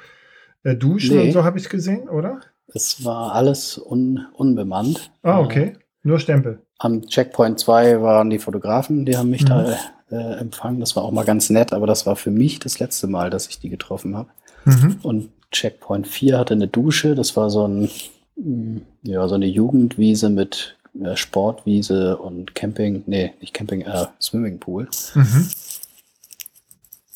äh, 0.67 0.75
duschen 0.75 1.17
Nee. 1.17 1.27
und 1.27 1.31
so 1.33 1.43
habe 1.43 1.57
ich 1.59 1.69
gesehen, 1.69 2.09
oder? 2.09 2.41
Es 2.73 3.03
war 3.05 3.33
alles 3.33 3.77
un, 3.77 4.25
unbemannt. 4.33 5.11
Ah, 5.23 5.39
okay. 5.39 5.73
Nur 6.03 6.19
Stempel. 6.19 6.61
Am 6.79 7.07
Checkpoint 7.07 7.59
2 7.59 8.01
waren 8.01 8.29
die 8.29 8.39
Fotografen, 8.39 9.05
die 9.05 9.17
haben 9.17 9.29
mich 9.29 9.43
Mhm. 9.43 9.47
da 9.47 9.77
äh, 10.09 10.35
empfangen. 10.39 10.79
Das 10.79 10.95
war 10.95 11.03
auch 11.03 11.11
mal 11.11 11.25
ganz 11.25 11.49
nett, 11.49 11.73
aber 11.73 11.87
das 11.87 12.05
war 12.05 12.15
für 12.15 12.31
mich 12.31 12.59
das 12.59 12.79
letzte 12.79 13.07
Mal, 13.07 13.29
dass 13.29 13.47
ich 13.47 13.59
die 13.59 13.69
getroffen 13.69 14.15
habe. 14.15 14.29
Mhm. 14.65 14.99
Und 15.03 15.29
Checkpoint 15.51 16.07
4 16.07 16.37
hatte 16.37 16.53
eine 16.53 16.67
Dusche. 16.67 17.15
Das 17.15 17.35
war 17.35 17.49
so 17.49 17.67
ein, 17.67 17.89
mh, 18.35 18.81
ja, 19.03 19.27
so 19.27 19.35
eine 19.35 19.47
Jugendwiese 19.47 20.29
mit 20.29 20.77
äh, 21.01 21.15
Sportwiese 21.15 22.17
und 22.17 22.53
Camping, 22.55 23.03
nee, 23.05 23.33
nicht 23.41 23.53
Camping, 23.53 23.81
äh, 23.81 24.05
Swimmingpool. 24.21 24.87
Mhm. 25.15 25.47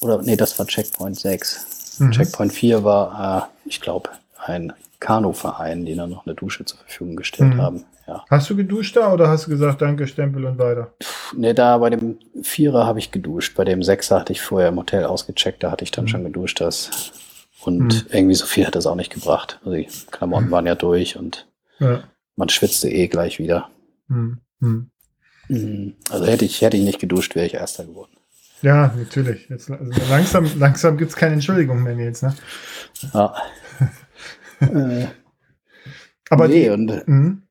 Oder 0.02 0.22
nee, 0.24 0.36
das 0.36 0.58
war 0.58 0.66
Checkpoint 0.66 1.18
6. 1.20 1.66
Mhm. 2.08 2.12
Checkpoint 2.12 2.52
4 2.54 2.84
war, 2.84 3.50
äh, 3.66 3.70
ich 3.70 3.82
glaube, 3.82 4.10
ein 4.46 4.74
Kanuverein, 5.00 5.86
die 5.86 5.96
dann 5.96 6.10
noch 6.10 6.26
eine 6.26 6.36
Dusche 6.36 6.66
zur 6.66 6.80
Verfügung 6.80 7.16
gestellt 7.16 7.56
Mhm. 7.56 7.62
haben. 7.62 7.86
Ja. 8.08 8.26
Hast 8.30 8.50
du 8.50 8.56
geduscht 8.56 8.96
da 8.98 9.14
oder 9.14 9.30
hast 9.30 9.46
du 9.46 9.52
gesagt, 9.52 9.82
danke, 9.82 10.08
Stempel 10.08 10.46
und 10.46 10.58
weiter? 10.58 10.92
Ne, 11.36 11.54
da 11.54 11.78
bei 11.78 11.90
dem 11.90 12.18
Vierer 12.42 12.86
habe 12.86 13.00
ich 13.00 13.12
geduscht. 13.12 13.56
Bei 13.56 13.64
dem 13.64 13.84
Sechser 13.84 14.20
hatte 14.20 14.34
ich 14.34 14.42
vorher 14.42 14.70
im 14.70 14.78
Hotel 14.78 15.06
ausgecheckt, 15.06 15.64
da 15.64 15.72
hatte 15.72 15.84
ich 15.84 15.92
dann 15.92 16.06
Mhm. 16.06 16.10
schon 16.10 16.24
geduscht. 16.24 16.60
Das. 16.62 17.12
Und 17.64 17.80
Mhm. 17.80 18.02
irgendwie 18.12 18.36
so 18.36 18.46
viel 18.46 18.66
hat 18.66 18.76
das 18.76 18.88
auch 18.88 18.96
nicht 18.96 19.14
gebracht. 19.14 19.60
Also 19.64 19.78
die 19.78 19.88
Klamotten 20.10 20.50
waren 20.52 20.66
ja 20.66 20.76
durch 20.76 21.16
und 21.18 21.48
Ja. 21.80 22.04
man 22.36 22.50
schwitzte 22.50 22.90
eh 22.90 23.08
gleich 23.08 23.38
wieder. 23.40 23.70
Mhm. 24.08 24.40
Mhm. 24.60 24.90
Mhm. 25.48 25.94
Also 26.10 26.26
hätte 26.26 26.46
ich, 26.46 26.62
hätte 26.62 26.78
ich 26.78 26.84
nicht 26.84 27.00
geduscht, 27.00 27.36
wäre 27.36 27.46
ich 27.46 27.54
Erster 27.54 27.86
geworden. 27.86 28.12
Ja, 28.62 28.94
natürlich. 28.96 29.50
Jetzt, 29.50 29.70
also 29.72 29.92
langsam 30.10 30.46
langsam 30.60 30.98
gibt 30.98 31.12
es 31.12 31.18
keine 31.18 31.34
Entschuldigung 31.34 31.82
mehr, 31.84 31.96
Nils. 31.96 32.22
Ne? 32.22 32.36
Ja. 33.14 33.34
äh, 34.62 35.08
Aber 36.30 36.48
nee, 36.48 36.64
die, 36.66 36.70
und 36.70 37.08
Mhm. 37.08 37.42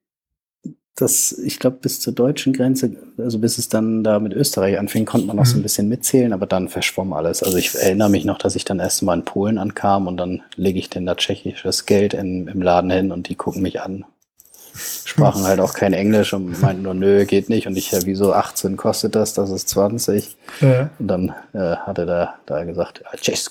das, 0.95 1.33
ich 1.33 1.59
glaube, 1.59 1.79
bis 1.81 1.99
zur 2.01 2.13
deutschen 2.13 2.53
Grenze, 2.53 2.95
also 3.19 3.39
bis 3.39 3.59
es 3.59 3.69
dann 3.69 4.05
da 4.05 4.21
mit 4.21 4.33
Österreich 4.35 4.79
anfing, 4.79 5.05
konnte 5.07 5.27
man 5.27 5.37
noch 5.37 5.47
so 5.47 5.55
Mhm. 5.55 5.61
ein 5.61 5.63
bisschen 5.65 5.89
mitzählen, 5.89 6.33
aber 6.33 6.47
dann 6.47 6.69
verschwomm 6.69 7.13
alles. 7.13 7.43
Also 7.43 7.57
ich 7.59 7.75
erinnere 7.75 8.11
mich 8.11 8.25
noch, 8.25 8.39
dass 8.39 8.55
ich 8.55 8.65
dann 8.65 8.79
erst 8.79 9.03
mal 9.03 9.15
in 9.15 9.25
Polen 9.25 9.59
ankam 9.59 10.07
und 10.07 10.17
dann 10.17 10.43
lege 10.57 10.79
ich 10.79 10.91
denn 10.91 11.07
da 11.07 11.15
tschechisches 11.17 11.87
Geld 11.87 12.15
in, 12.15 12.47
im 12.49 12.63
Laden 12.63 12.91
hin 12.91 13.13
und 13.13 13.29
die 13.29 13.35
gucken 13.35 13.63
mich 13.63 13.81
an. 13.81 14.05
Sprachen 15.05 15.45
halt 15.45 15.61
auch 15.61 15.75
kein 15.75 15.93
Englisch 15.93 16.33
und 16.33 16.61
meinten 16.63 16.83
nur, 16.83 16.95
nö, 16.95 17.25
geht 17.27 17.49
nicht. 17.49 17.67
Und 17.67 17.77
ich, 17.77 17.91
ja, 17.93 17.99
wieso 18.05 18.33
18 18.33 18.77
kostet 18.77 19.15
das? 19.15 19.35
Das 19.35 19.51
ist 19.51 19.69
20. 19.69 20.37
äh, 20.61 20.87
Und 20.99 21.09
dann 21.09 21.35
äh, 21.53 21.77
hatte 21.77 22.07
der 22.07 22.35
da 22.47 22.65
gesagt, 22.65 23.03
ja, 23.05 23.11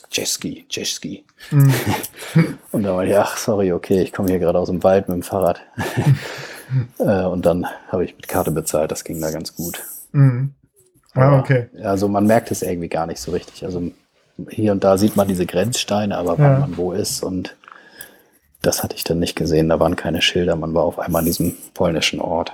Tschechski, 0.10 0.66
Tschechski. 0.70 1.26
mhm. 1.52 1.74
Und 2.72 2.84
dann 2.84 2.96
war 2.96 3.06
ich, 3.06 3.16
ach, 3.18 3.38
sorry, 3.38 3.72
okay, 3.74 4.02
ich 4.02 4.14
komme 4.14 4.30
hier 4.30 4.40
gerade 4.40 4.60
aus 4.60 4.70
dem 4.70 4.84
Wald 4.84 5.08
mit 5.08 5.16
dem 5.16 5.24
Fahrrad. 5.24 5.62
äh, 7.00 7.24
und 7.26 7.46
dann 7.46 7.66
habe 7.88 8.06
ich 8.06 8.16
mit 8.16 8.28
Karte 8.28 8.52
bezahlt, 8.52 8.92
das 8.92 9.04
ging 9.04 9.20
da 9.22 9.32
ganz 9.32 9.56
gut. 9.56 9.80
Mhm. 10.12 10.54
Ah, 11.16 11.28
Aber, 11.28 11.40
okay. 11.40 11.68
Also 11.84 12.08
man 12.08 12.28
merkt 12.28 12.52
es 12.52 12.62
irgendwie 12.62 12.90
gar 12.90 13.08
nicht 13.08 13.20
so 13.20 13.32
richtig. 13.32 13.66
Also 13.66 13.82
hier 14.50 14.72
und 14.72 14.84
da 14.84 14.98
sieht 14.98 15.16
man 15.16 15.28
diese 15.28 15.46
Grenzsteine, 15.46 16.18
aber 16.18 16.34
Ja. 16.34 16.38
wann 16.38 16.60
man 16.62 16.78
wo 16.78 16.92
ist 16.94 17.24
und 17.24 17.56
das 18.62 18.84
hatte 18.84 18.96
ich 18.96 19.04
dann 19.04 19.20
nicht 19.20 19.36
gesehen. 19.36 19.70
Da 19.70 19.80
waren 19.80 19.96
keine 19.96 20.22
Schilder. 20.22 20.56
Man 20.56 20.74
war 20.74 20.84
auf 20.84 21.00
einmal 21.00 21.20
an 21.20 21.26
diesem 21.26 21.56
polnischen 21.74 22.20
Ort. 22.20 22.54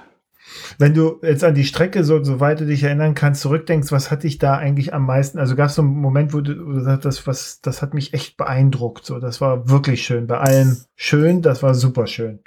Wenn 0.77 0.93
du 0.93 1.19
jetzt 1.21 1.43
an 1.43 1.55
die 1.55 1.65
Strecke, 1.65 2.03
so, 2.03 2.23
soweit 2.23 2.59
du 2.59 2.65
dich 2.65 2.83
erinnern 2.83 3.15
kannst, 3.15 3.41
zurückdenkst, 3.41 3.91
was 3.91 4.11
hat 4.11 4.23
dich 4.23 4.37
da 4.37 4.55
eigentlich 4.55 4.93
am 4.93 5.05
meisten, 5.05 5.39
also 5.39 5.55
gab 5.55 5.69
es 5.69 5.75
so 5.75 5.81
einen 5.81 5.95
Moment, 5.95 6.33
wo 6.33 6.41
du, 6.41 6.53
wo 6.65 6.71
du 6.73 6.81
sagst, 6.81 7.05
das, 7.05 7.27
was, 7.27 7.61
das 7.61 7.81
hat 7.81 7.93
mich 7.93 8.13
echt 8.13 8.37
beeindruckt, 8.37 9.05
so, 9.05 9.19
das 9.19 9.41
war 9.41 9.69
wirklich 9.69 10.03
schön, 10.03 10.27
bei 10.27 10.37
allem 10.37 10.77
schön, 10.95 11.41
das 11.41 11.63
war 11.63 11.73
super 11.73 12.07
schön. 12.07 12.39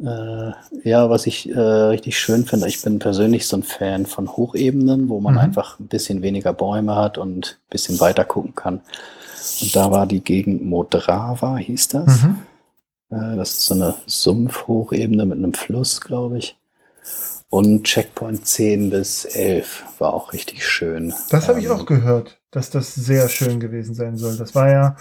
Äh, 0.00 0.52
ja, 0.84 1.10
was 1.10 1.26
ich 1.26 1.50
äh, 1.50 1.58
richtig 1.58 2.18
schön 2.18 2.44
finde, 2.44 2.68
ich 2.68 2.80
bin 2.82 2.98
persönlich 2.98 3.46
so 3.46 3.56
ein 3.56 3.62
Fan 3.62 4.06
von 4.06 4.28
Hochebenen, 4.28 5.08
wo 5.08 5.20
man 5.20 5.34
mhm. 5.34 5.40
einfach 5.40 5.78
ein 5.80 5.88
bisschen 5.88 6.22
weniger 6.22 6.52
Bäume 6.52 6.96
hat 6.96 7.18
und 7.18 7.58
ein 7.60 7.70
bisschen 7.70 8.00
weiter 8.00 8.24
gucken 8.24 8.54
kann. 8.54 8.80
Und 9.60 9.76
da 9.76 9.90
war 9.90 10.06
die 10.06 10.20
Gegend 10.20 10.64
Modrava, 10.64 11.56
hieß 11.56 11.88
das. 11.88 12.22
Mhm. 12.22 12.38
Äh, 13.10 13.36
das 13.36 13.50
ist 13.50 13.66
so 13.66 13.74
eine 13.74 13.94
Sumpfhochebene 14.06 15.24
mit 15.26 15.38
einem 15.38 15.54
Fluss, 15.54 16.00
glaube 16.00 16.38
ich. 16.38 16.56
Und 17.50 17.84
Checkpoint 17.84 18.46
10 18.46 18.90
bis 18.90 19.24
11 19.24 19.84
war 19.98 20.12
auch 20.12 20.32
richtig 20.34 20.66
schön. 20.66 21.14
Das 21.30 21.48
habe 21.48 21.60
ich 21.60 21.66
ähm, 21.66 21.72
auch 21.72 21.86
gehört, 21.86 22.38
dass 22.50 22.68
das 22.68 22.94
sehr 22.94 23.28
schön 23.30 23.58
gewesen 23.58 23.94
sein 23.94 24.16
soll. 24.18 24.36
Das 24.36 24.54
war 24.54 24.70
ja 24.70 24.96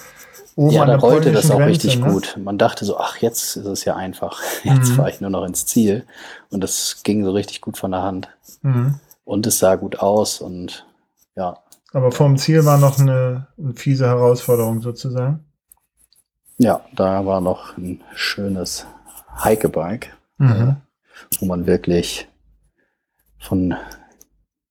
oben 0.55 0.71
Ja, 0.71 0.85
da 0.85 0.95
rollte 0.95 1.33
das 1.33 1.51
auch 1.51 1.57
Grenze, 1.57 1.69
richtig 1.69 1.99
ne? 1.99 2.09
gut. 2.09 2.37
Man 2.41 2.57
dachte 2.57 2.85
so, 2.85 2.97
ach, 2.97 3.17
jetzt 3.17 3.57
ist 3.57 3.65
es 3.65 3.83
ja 3.83 3.97
einfach. 3.97 4.41
Jetzt 4.63 4.91
mhm. 4.91 4.95
fahre 4.95 5.09
ich 5.09 5.19
nur 5.19 5.29
noch 5.29 5.43
ins 5.43 5.65
Ziel. 5.65 6.05
Und 6.49 6.63
das 6.63 7.01
ging 7.03 7.25
so 7.25 7.31
richtig 7.31 7.59
gut 7.59 7.77
von 7.77 7.91
der 7.91 8.03
Hand. 8.03 8.29
Mhm. 8.61 8.95
Und 9.25 9.45
es 9.45 9.59
sah 9.59 9.75
gut 9.75 9.99
aus 9.99 10.39
und 10.39 10.85
ja. 11.35 11.57
Aber 11.97 12.11
vorm 12.11 12.37
Ziel 12.37 12.63
war 12.63 12.77
noch 12.77 12.99
eine, 12.99 13.47
eine 13.57 13.73
fiese 13.73 14.05
Herausforderung 14.05 14.83
sozusagen. 14.83 15.43
Ja, 16.59 16.81
da 16.95 17.25
war 17.25 17.41
noch 17.41 17.75
ein 17.75 18.03
schönes 18.13 18.85
Hikebike, 19.43 20.09
mhm. 20.37 20.75
wo 21.39 21.47
man 21.47 21.65
wirklich 21.65 22.27
von 23.39 23.73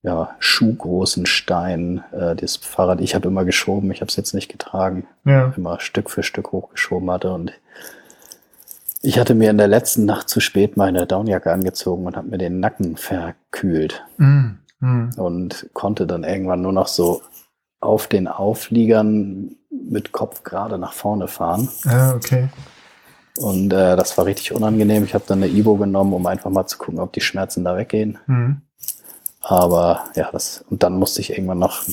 ja, 0.02 0.36
schuhgroßen 0.38 1.26
Steinen 1.26 2.04
äh, 2.12 2.36
das 2.36 2.58
Fahrrad, 2.58 3.00
ich 3.00 3.16
habe 3.16 3.26
immer 3.26 3.44
geschoben, 3.44 3.90
ich 3.90 4.02
habe 4.02 4.08
es 4.08 4.14
jetzt 4.14 4.32
nicht 4.32 4.48
getragen, 4.48 5.08
ja. 5.24 5.52
immer 5.56 5.80
Stück 5.80 6.10
für 6.10 6.22
Stück 6.22 6.52
hochgeschoben 6.52 7.10
hatte 7.10 7.32
und 7.32 7.52
ich 9.02 9.18
hatte 9.18 9.34
mir 9.34 9.50
in 9.50 9.58
der 9.58 9.66
letzten 9.66 10.04
Nacht 10.04 10.28
zu 10.28 10.38
spät 10.38 10.76
meine 10.76 11.08
Downjacke 11.08 11.52
angezogen 11.52 12.06
und 12.06 12.16
habe 12.16 12.28
mir 12.28 12.38
den 12.38 12.60
Nacken 12.60 12.96
verkühlt 12.96 14.04
mhm. 14.16 14.60
Mhm. 14.80 15.10
und 15.16 15.70
konnte 15.72 16.06
dann 16.06 16.24
irgendwann 16.24 16.62
nur 16.62 16.72
noch 16.72 16.88
so 16.88 17.22
auf 17.80 18.06
den 18.08 18.28
Aufliegern 18.28 19.56
mit 19.70 20.12
Kopf 20.12 20.42
gerade 20.42 20.78
nach 20.78 20.92
vorne 20.92 21.28
fahren. 21.28 21.68
Ah, 21.86 22.14
okay. 22.14 22.48
Und 23.38 23.72
äh, 23.72 23.96
das 23.96 24.16
war 24.16 24.24
richtig 24.26 24.52
unangenehm. 24.52 25.04
Ich 25.04 25.14
habe 25.14 25.24
dann 25.26 25.42
eine 25.42 25.52
Ibo 25.52 25.76
genommen, 25.76 26.12
um 26.12 26.26
einfach 26.26 26.50
mal 26.50 26.66
zu 26.66 26.78
gucken, 26.78 27.00
ob 27.00 27.12
die 27.12 27.20
Schmerzen 27.20 27.64
da 27.64 27.76
weggehen. 27.76 28.18
Mhm. 28.26 28.62
Aber 29.40 30.04
ja, 30.14 30.30
das, 30.32 30.64
und 30.70 30.82
dann 30.82 30.98
musste 30.98 31.20
ich 31.20 31.30
irgendwann 31.30 31.58
noch 31.58 31.84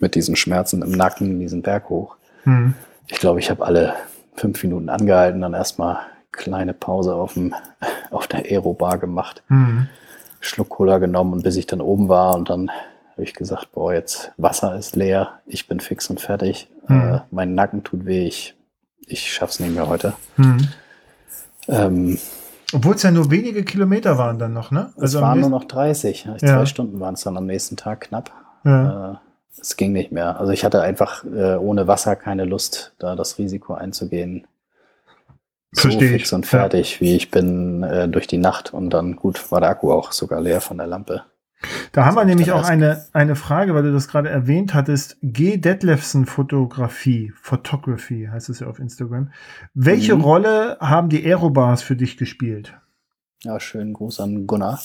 mit 0.00 0.14
diesen 0.14 0.36
Schmerzen 0.36 0.82
im 0.82 0.92
Nacken 0.92 1.38
diesen 1.38 1.62
Berg 1.62 1.88
hoch. 1.88 2.16
Mhm. 2.44 2.74
Ich 3.06 3.18
glaube, 3.18 3.40
ich 3.40 3.50
habe 3.50 3.64
alle 3.64 3.94
fünf 4.34 4.62
Minuten 4.62 4.88
angehalten, 4.88 5.40
dann 5.40 5.54
erstmal 5.54 5.98
kleine 6.32 6.74
Pause 6.74 7.14
auf, 7.14 7.34
dem, 7.34 7.54
auf 8.10 8.26
der 8.26 8.44
Aerobar 8.44 8.98
gemacht, 8.98 9.42
mhm. 9.48 9.88
Schluck 10.40 10.68
Cola 10.70 10.98
genommen 10.98 11.32
und 11.32 11.42
bis 11.42 11.56
ich 11.56 11.66
dann 11.66 11.80
oben 11.80 12.08
war 12.08 12.34
und 12.34 12.50
dann 12.50 12.70
habe 13.12 13.22
ich 13.22 13.34
gesagt, 13.34 13.72
boah, 13.72 13.94
jetzt 13.94 14.32
Wasser 14.36 14.76
ist 14.76 14.94
leer, 14.94 15.40
ich 15.46 15.68
bin 15.68 15.80
fix 15.80 16.10
und 16.10 16.20
fertig, 16.20 16.68
hm. 16.86 17.14
äh, 17.14 17.20
mein 17.30 17.54
Nacken 17.54 17.82
tut 17.82 18.04
weh, 18.04 18.26
ich, 18.26 18.54
ich 19.06 19.32
schaff's 19.32 19.58
nicht 19.60 19.74
mehr 19.74 19.88
heute. 19.88 20.12
Hm. 20.36 20.68
Ähm, 21.68 22.18
Obwohl 22.72 22.94
es 22.94 23.02
ja 23.02 23.10
nur 23.10 23.30
wenige 23.30 23.64
Kilometer 23.64 24.18
waren 24.18 24.38
dann 24.38 24.52
noch, 24.52 24.70
ne? 24.70 24.92
Also 24.96 25.18
es 25.18 25.22
waren 25.22 25.40
nur 25.40 25.50
noch 25.50 25.64
30. 25.64 26.24
Ja. 26.24 26.36
Zwei 26.36 26.66
Stunden 26.66 27.00
waren 27.00 27.14
es 27.14 27.22
dann 27.22 27.36
am 27.36 27.46
nächsten 27.46 27.76
Tag 27.76 28.02
knapp. 28.02 28.30
Ja. 28.64 29.12
Äh, 29.12 29.16
es 29.60 29.76
ging 29.76 29.92
nicht 29.92 30.12
mehr. 30.12 30.38
Also 30.38 30.52
ich 30.52 30.64
hatte 30.64 30.82
einfach 30.82 31.24
äh, 31.24 31.56
ohne 31.56 31.88
Wasser 31.88 32.16
keine 32.16 32.44
Lust, 32.44 32.94
da 32.98 33.16
das 33.16 33.38
Risiko 33.38 33.74
einzugehen. 33.74 34.46
So 35.78 35.90
fix 35.90 36.32
und 36.32 36.46
fertig, 36.46 36.94
ja. 36.94 37.00
wie 37.00 37.16
ich 37.16 37.30
bin 37.30 37.82
äh, 37.82 38.08
durch 38.08 38.26
die 38.26 38.38
Nacht 38.38 38.72
und 38.72 38.90
dann 38.90 39.16
gut 39.16 39.50
war 39.52 39.60
der 39.60 39.70
Akku 39.70 39.92
auch 39.92 40.12
sogar 40.12 40.40
leer 40.40 40.60
von 40.60 40.78
der 40.78 40.86
Lampe. 40.86 41.24
Da 41.92 42.04
haben 42.04 42.16
wir 42.16 42.24
nämlich 42.24 42.52
auch 42.52 42.64
eine, 42.64 43.06
eine 43.12 43.34
Frage, 43.34 43.74
weil 43.74 43.82
du 43.82 43.92
das 43.92 44.08
gerade 44.08 44.28
erwähnt 44.28 44.74
hattest. 44.74 45.16
G. 45.22 45.56
Detlefsen 45.56 46.26
Fotografie, 46.26 47.32
Photography 47.40 48.28
heißt 48.30 48.48
es 48.50 48.60
ja 48.60 48.66
auf 48.66 48.78
Instagram. 48.78 49.32
Welche 49.74 50.14
mhm. 50.14 50.20
Rolle 50.20 50.76
haben 50.80 51.08
die 51.08 51.24
Aerobars 51.24 51.82
für 51.82 51.96
dich 51.96 52.16
gespielt? 52.16 52.74
Ja, 53.42 53.58
schönen 53.60 53.92
Gruß 53.94 54.20
an 54.20 54.46
Gunnar. 54.46 54.80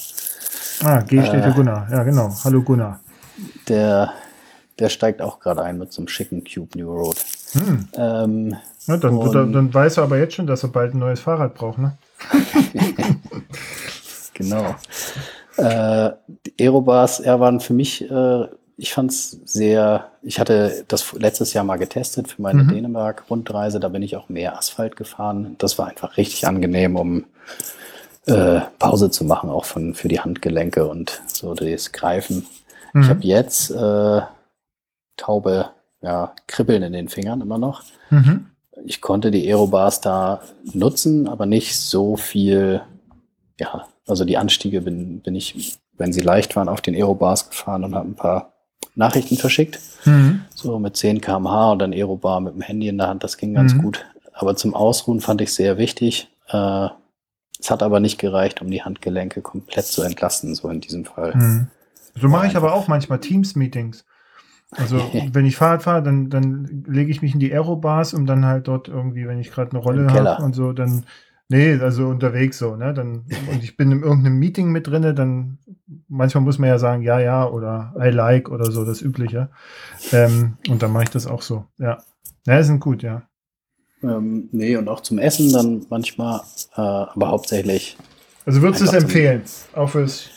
Ah, 0.84 1.02
G 1.02 1.22
steht 1.24 1.44
für 1.44 1.50
äh, 1.50 1.54
Gunnar. 1.54 1.88
Ja, 1.92 2.04
genau. 2.04 2.34
Hallo 2.44 2.62
Gunnar. 2.64 3.02
Der, 3.68 4.14
der 4.80 4.90
steigt 4.90 5.22
auch 5.22 5.40
gerade 5.40 5.64
ein 5.64 5.78
mit 5.78 5.92
so 5.92 6.02
einem 6.02 6.08
schicken 6.08 6.44
Cube 6.44 6.78
New 6.78 6.92
Road. 6.92 7.18
Hm. 7.54 7.88
Ähm, 7.96 8.56
ja, 8.88 8.98
dann, 8.98 9.32
dann, 9.32 9.54
dann 9.54 9.74
weiß 9.74 9.98
er 9.98 10.04
aber 10.04 10.18
jetzt 10.18 10.36
schon, 10.36 10.48
dass 10.48 10.64
er 10.64 10.70
bald 10.70 10.94
ein 10.94 11.00
neues 11.00 11.20
Fahrrad 11.20 11.54
braucht, 11.54 11.78
ne? 11.78 11.98
genau. 14.34 14.76
Äh, 15.58 16.12
die 16.46 16.54
Aerobars 16.64 17.20
er 17.20 17.40
waren 17.40 17.60
für 17.60 17.74
mich, 17.74 18.10
äh, 18.10 18.46
ich 18.78 18.94
fand 18.94 19.12
es 19.12 19.32
sehr, 19.46 20.10
ich 20.24 20.40
hatte 20.40 20.86
das 20.88 21.14
letztes 21.14 21.54
Jahr 21.54 21.64
mal 21.64 21.78
getestet 21.78 22.30
für 22.30 22.42
meine 22.42 22.64
mhm. 22.64 22.70
Dänemark-Rundreise, 22.70 23.80
da 23.80 23.90
bin 23.90 24.02
ich 24.02 24.16
auch 24.16 24.30
mehr 24.30 24.58
Asphalt 24.58 24.96
gefahren. 24.96 25.56
Das 25.60 25.78
war 25.78 25.88
einfach 25.88 26.18
richtig 26.18 26.48
angenehm, 26.48 26.96
um 26.96 27.26
äh, 28.26 28.62
Pause 28.80 29.12
zu 29.12 29.26
machen, 29.26 29.50
auch 29.50 29.66
von, 29.66 29.94
für 29.94 30.08
die 30.08 30.20
Handgelenke 30.20 30.88
und 30.88 31.22
so 31.28 31.54
das 31.54 31.92
Greifen. 31.92 32.48
Mhm. 32.94 33.02
Ich 33.02 33.10
habe 33.10 33.22
jetzt 33.24 33.72
äh, 33.72 34.22
taube 35.18 35.70
ja, 36.02 36.34
Kribbeln 36.48 36.84
in 36.84 36.94
den 36.94 37.10
Fingern 37.10 37.42
immer 37.42 37.58
noch. 37.58 37.84
Mhm. 38.10 38.48
Ich 38.86 39.02
konnte 39.02 39.32
die 39.32 39.48
Aerobars 39.48 40.02
da 40.02 40.42
nutzen, 40.74 41.28
aber 41.28 41.46
nicht 41.46 41.78
so 41.78 42.16
viel 42.16 42.82
ja, 43.62 43.86
also 44.08 44.26
die 44.26 44.38
Anstiege 44.38 44.82
bin, 44.82 45.22
bin 45.22 45.36
ich, 45.36 45.78
wenn 45.98 46.12
sie 46.12 46.22
leicht 46.22 46.56
waren, 46.56 46.68
auf 46.68 46.82
den 46.82 46.96
Aerobars 46.96 47.50
gefahren 47.50 47.84
und 47.84 47.94
habe 47.94 48.10
ein 48.10 48.16
paar 48.16 48.54
Nachrichten 48.96 49.38
verschickt. 49.38 49.80
Mhm. 50.06 50.42
So 50.54 50.80
mit 50.80 50.98
10 50.98 51.22
km/h 51.22 51.72
und 51.72 51.80
dann 51.80 51.94
Aerobar 51.94 52.42
mit 52.42 52.56
dem 52.56 52.62
Handy 52.62 52.88
in 52.88 52.98
der 52.98 53.08
Hand, 53.08 53.24
das 53.24 53.38
ging 53.38 53.54
ganz 53.54 53.74
mhm. 53.76 53.84
gut. 53.84 54.06
Aber 54.34 54.56
zum 54.56 54.74
Ausruhen 54.74 55.22
fand 55.22 55.42
ich 55.42 55.54
sehr 55.54 55.78
wichtig. 55.78 56.30
Äh, 56.50 56.88
es 57.60 57.70
hat 57.70 57.84
aber 57.84 58.00
nicht 58.00 58.18
gereicht, 58.18 58.62
um 58.62 58.72
die 58.72 58.82
Handgelenke 58.82 59.42
komplett 59.42 59.86
zu 59.86 60.02
entlasten, 60.02 60.56
so 60.56 60.68
in 60.70 60.82
diesem 60.82 61.06
Fall. 61.06 61.36
Mhm. 61.36 61.68
So 62.20 62.28
mache 62.28 62.48
ich 62.48 62.56
aber 62.56 62.74
auch 62.74 62.88
manchmal 62.88 63.20
Teams-Meetings. 63.20 64.04
Also 64.72 64.98
wenn 65.34 65.46
ich 65.46 65.56
Fahrrad 65.56 65.84
fahre, 65.84 66.04
dann, 66.04 66.30
dann 66.30 66.84
lege 66.88 67.12
ich 67.12 67.22
mich 67.22 67.34
in 67.34 67.40
die 67.40 67.52
Aerobars, 67.52 68.14
um 68.14 68.26
dann 68.26 68.46
halt 68.46 68.68
dort 68.68 68.88
irgendwie, 68.88 69.28
wenn 69.28 69.40
ich 69.40 69.52
gerade 69.52 69.72
eine 69.72 69.80
Rolle 69.80 70.12
habe 70.12 70.44
und 70.44 70.56
so, 70.56 70.74
dann 70.74 71.06
Nee, 71.52 71.74
also 71.82 72.08
unterwegs 72.08 72.60
so, 72.60 72.78
ne? 72.78 72.94
Dann, 72.94 73.26
und 73.52 73.62
ich 73.62 73.76
bin 73.76 73.92
in 73.92 74.04
irgendeinem 74.04 74.40
Meeting 74.40 74.72
mit 74.72 74.88
drinne, 74.88 75.14
dann 75.14 75.58
manchmal 76.08 76.46
muss 76.46 76.60
man 76.60 76.70
ja 76.70 76.80
sagen, 76.80 77.02
ja, 77.02 77.20
ja, 77.20 77.46
oder 77.46 77.94
I 78.00 78.08
like 78.10 78.50
oder 78.50 78.72
so, 78.72 78.86
das 78.86 79.02
Übliche. 79.02 79.50
Ähm, 80.14 80.56
und 80.70 80.82
dann 80.82 80.94
mache 80.94 81.04
ich 81.04 81.10
das 81.10 81.28
auch 81.28 81.42
so, 81.42 81.66
ja. 81.78 82.02
Ja, 82.48 82.64
sind 82.64 82.80
gut, 82.80 83.04
ja. 83.04 83.24
Ähm, 84.02 84.48
nee, 84.54 84.78
und 84.78 84.88
auch 84.88 85.02
zum 85.02 85.20
Essen 85.20 85.52
dann 85.52 85.86
manchmal, 85.90 86.40
äh, 86.78 86.80
aber 86.80 87.28
hauptsächlich. 87.28 87.98
Also 88.46 88.62
würdest 88.62 88.84
du 88.84 88.86
es 88.86 88.94
empfehlen, 88.94 89.42
auch 89.76 89.90
fürs, 89.90 90.30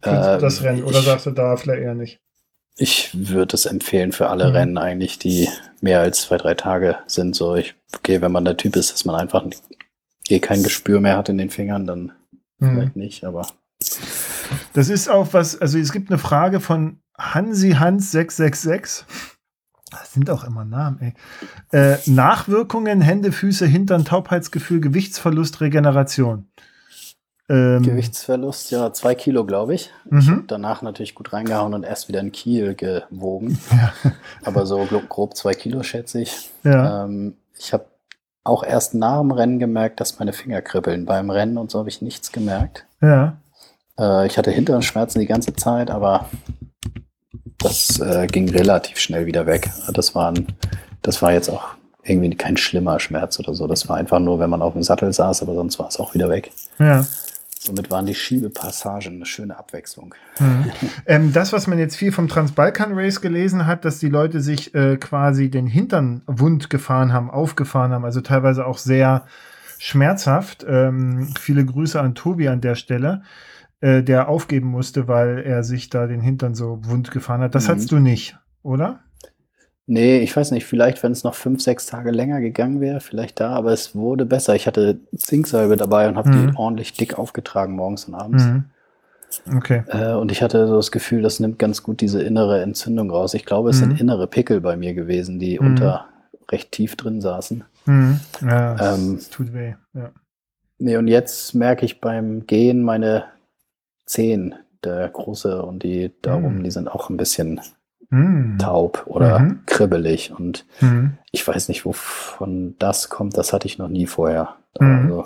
für 0.00 0.08
äh, 0.08 0.38
das 0.38 0.62
Rennen, 0.62 0.84
oder 0.84 1.00
ich, 1.00 1.04
sagst 1.04 1.26
du 1.26 1.32
da 1.32 1.54
vielleicht 1.58 1.82
eher 1.82 1.94
nicht? 1.94 2.18
Ich 2.82 3.10
würde 3.12 3.56
es 3.56 3.66
empfehlen 3.66 4.10
für 4.10 4.30
alle 4.30 4.48
mhm. 4.48 4.56
Rennen 4.56 4.78
eigentlich, 4.78 5.18
die 5.18 5.50
mehr 5.82 6.00
als 6.00 6.22
zwei, 6.22 6.38
drei 6.38 6.54
Tage 6.54 6.96
sind. 7.06 7.36
So, 7.36 7.54
ich, 7.54 7.74
okay, 7.94 8.22
wenn 8.22 8.32
man 8.32 8.46
der 8.46 8.56
Typ 8.56 8.74
ist, 8.74 8.90
dass 8.90 9.04
man 9.04 9.16
einfach 9.16 9.44
eh 10.30 10.40
kein 10.40 10.62
Gespür 10.62 10.98
mehr 10.98 11.18
hat 11.18 11.28
in 11.28 11.36
den 11.36 11.50
Fingern, 11.50 11.86
dann 11.86 12.12
mhm. 12.58 12.74
vielleicht 12.74 12.96
nicht, 12.96 13.24
aber. 13.24 13.46
Das 14.72 14.88
ist 14.88 15.10
auch 15.10 15.34
was, 15.34 15.60
also 15.60 15.78
es 15.78 15.92
gibt 15.92 16.08
eine 16.10 16.18
Frage 16.18 16.58
von 16.58 17.02
Hansi 17.18 17.72
Hans 17.72 18.12
666. 18.12 19.04
Das 19.90 20.14
sind 20.14 20.30
auch 20.30 20.44
immer 20.44 20.64
Namen, 20.64 21.00
ey. 21.00 21.14
Äh, 21.78 21.98
Nachwirkungen, 22.06 23.02
Hände, 23.02 23.32
Füße, 23.32 23.66
Hintern, 23.66 24.06
Taubheitsgefühl, 24.06 24.80
Gewichtsverlust, 24.80 25.60
Regeneration. 25.60 26.50
Ähm, 27.50 27.82
Gewichtsverlust, 27.82 28.70
ja, 28.70 28.92
zwei 28.92 29.16
Kilo, 29.16 29.44
glaube 29.44 29.74
ich. 29.74 29.90
Mhm. 30.08 30.18
ich 30.18 30.46
danach 30.46 30.82
natürlich 30.82 31.16
gut 31.16 31.32
reingehauen 31.32 31.74
und 31.74 31.82
erst 31.82 32.08
wieder 32.08 32.20
in 32.20 32.30
Kiel 32.30 32.74
gewogen. 32.74 33.58
Ja. 33.72 33.92
Aber 34.44 34.66
so 34.66 34.86
grob 35.08 35.36
zwei 35.36 35.54
Kilo, 35.54 35.82
schätze 35.82 36.20
ich. 36.20 36.50
Ja. 36.62 37.04
Ähm, 37.04 37.34
ich 37.58 37.72
habe 37.72 37.86
auch 38.44 38.62
erst 38.62 38.94
nach 38.94 39.20
dem 39.20 39.32
Rennen 39.32 39.58
gemerkt, 39.58 40.00
dass 40.00 40.18
meine 40.18 40.32
Finger 40.32 40.62
kribbeln. 40.62 41.06
Beim 41.06 41.30
Rennen 41.30 41.58
und 41.58 41.70
so 41.70 41.80
habe 41.80 41.88
ich 41.88 42.02
nichts 42.02 42.30
gemerkt. 42.30 42.86
Ja. 43.00 43.38
Äh, 43.98 44.26
ich 44.26 44.38
hatte 44.38 44.82
Schmerzen 44.82 45.18
die 45.18 45.26
ganze 45.26 45.54
Zeit, 45.54 45.90
aber 45.90 46.26
das 47.58 47.98
äh, 47.98 48.28
ging 48.28 48.48
relativ 48.48 48.98
schnell 48.98 49.26
wieder 49.26 49.46
weg. 49.46 49.70
Das, 49.92 50.14
waren, 50.14 50.46
das 51.02 51.20
war 51.20 51.32
jetzt 51.32 51.48
auch 51.48 51.70
irgendwie 52.04 52.34
kein 52.36 52.56
schlimmer 52.56 53.00
Schmerz 53.00 53.38
oder 53.40 53.54
so. 53.54 53.66
Das 53.66 53.88
war 53.88 53.96
einfach 53.96 54.20
nur, 54.20 54.38
wenn 54.38 54.50
man 54.50 54.62
auf 54.62 54.72
dem 54.72 54.82
Sattel 54.82 55.12
saß, 55.12 55.42
aber 55.42 55.54
sonst 55.54 55.78
war 55.78 55.88
es 55.88 55.98
auch 55.98 56.14
wieder 56.14 56.28
weg. 56.30 56.52
Ja. 56.78 57.04
Somit 57.62 57.90
waren 57.90 58.06
die 58.06 58.14
Schiebepassagen 58.14 59.16
eine 59.16 59.26
schöne 59.26 59.58
Abwechslung. 59.58 60.14
Mhm. 60.38 60.72
ähm, 61.04 61.32
das, 61.34 61.52
was 61.52 61.66
man 61.66 61.78
jetzt 61.78 61.94
viel 61.94 62.10
vom 62.10 62.26
Transbalkan 62.26 62.94
Race 62.94 63.20
gelesen 63.20 63.66
hat, 63.66 63.84
dass 63.84 63.98
die 63.98 64.08
Leute 64.08 64.40
sich 64.40 64.74
äh, 64.74 64.96
quasi 64.96 65.50
den 65.50 65.66
Hintern 65.66 66.22
wund 66.26 66.70
gefahren 66.70 67.12
haben, 67.12 67.30
aufgefahren 67.30 67.92
haben, 67.92 68.06
also 68.06 68.22
teilweise 68.22 68.64
auch 68.64 68.78
sehr 68.78 69.26
schmerzhaft. 69.78 70.64
Ähm, 70.66 71.34
viele 71.38 71.66
Grüße 71.66 72.00
an 72.00 72.14
Tobi 72.14 72.48
an 72.48 72.62
der 72.62 72.76
Stelle, 72.76 73.24
äh, 73.82 74.02
der 74.02 74.30
aufgeben 74.30 74.68
musste, 74.68 75.06
weil 75.06 75.40
er 75.40 75.62
sich 75.62 75.90
da 75.90 76.06
den 76.06 76.22
Hintern 76.22 76.54
so 76.54 76.80
wund 76.86 77.10
gefahren 77.10 77.42
hat. 77.42 77.54
Das 77.54 77.66
mhm. 77.66 77.72
hattest 77.72 77.92
du 77.92 77.98
nicht, 77.98 78.38
oder? 78.62 79.00
Nee, 79.92 80.20
ich 80.20 80.36
weiß 80.36 80.52
nicht, 80.52 80.66
vielleicht, 80.66 81.02
wenn 81.02 81.10
es 81.10 81.24
noch 81.24 81.34
fünf, 81.34 81.62
sechs 81.62 81.84
Tage 81.84 82.12
länger 82.12 82.40
gegangen 82.40 82.80
wäre, 82.80 83.00
vielleicht 83.00 83.40
da, 83.40 83.50
aber 83.50 83.72
es 83.72 83.96
wurde 83.96 84.24
besser. 84.24 84.54
Ich 84.54 84.68
hatte 84.68 85.00
Zinksalbe 85.16 85.76
dabei 85.76 86.08
und 86.08 86.16
habe 86.16 86.30
mhm. 86.30 86.52
die 86.52 86.56
ordentlich 86.56 86.92
dick 86.92 87.18
aufgetragen 87.18 87.74
morgens 87.74 88.04
und 88.04 88.14
abends. 88.14 88.44
Mhm. 88.44 88.64
Okay. 89.56 89.82
Äh, 89.88 90.12
und 90.12 90.30
ich 90.30 90.44
hatte 90.44 90.68
so 90.68 90.76
das 90.76 90.92
Gefühl, 90.92 91.22
das 91.22 91.40
nimmt 91.40 91.58
ganz 91.58 91.82
gut 91.82 92.00
diese 92.00 92.22
innere 92.22 92.62
Entzündung 92.62 93.10
raus. 93.10 93.34
Ich 93.34 93.44
glaube, 93.44 93.70
es 93.70 93.80
mhm. 93.80 93.80
sind 93.80 94.00
innere 94.00 94.28
Pickel 94.28 94.60
bei 94.60 94.76
mir 94.76 94.94
gewesen, 94.94 95.40
die 95.40 95.58
mhm. 95.58 95.66
unter 95.66 96.06
recht 96.52 96.70
tief 96.70 96.94
drin 96.94 97.20
saßen. 97.20 97.64
Mhm. 97.86 98.20
Ja, 98.42 98.94
ähm, 98.94 99.18
tut 99.32 99.52
weh. 99.52 99.74
Ja. 99.94 100.12
Nee, 100.78 100.98
und 100.98 101.08
jetzt 101.08 101.52
merke 101.52 101.84
ich 101.84 102.00
beim 102.00 102.46
Gehen 102.46 102.84
meine 102.84 103.24
Zehen, 104.06 104.54
der 104.84 105.08
große 105.08 105.60
und 105.60 105.82
die 105.82 106.12
darum, 106.22 106.58
mhm. 106.58 106.62
die 106.62 106.70
sind 106.70 106.86
auch 106.86 107.10
ein 107.10 107.16
bisschen 107.16 107.60
mm. 108.10 108.58
taub 108.58 109.04
oder 109.06 109.38
mhm. 109.40 109.60
kribbelig. 109.66 110.32
Und 110.32 110.66
mhm. 110.80 111.18
ich 111.30 111.46
weiß 111.46 111.68
nicht, 111.68 111.84
wovon 111.84 112.76
das 112.78 113.08
kommt. 113.08 113.36
Das 113.36 113.52
hatte 113.52 113.66
ich 113.66 113.78
noch 113.78 113.88
nie 113.88 114.06
vorher. 114.06 114.56
Mhm. 114.78 115.02
Also, 115.02 115.24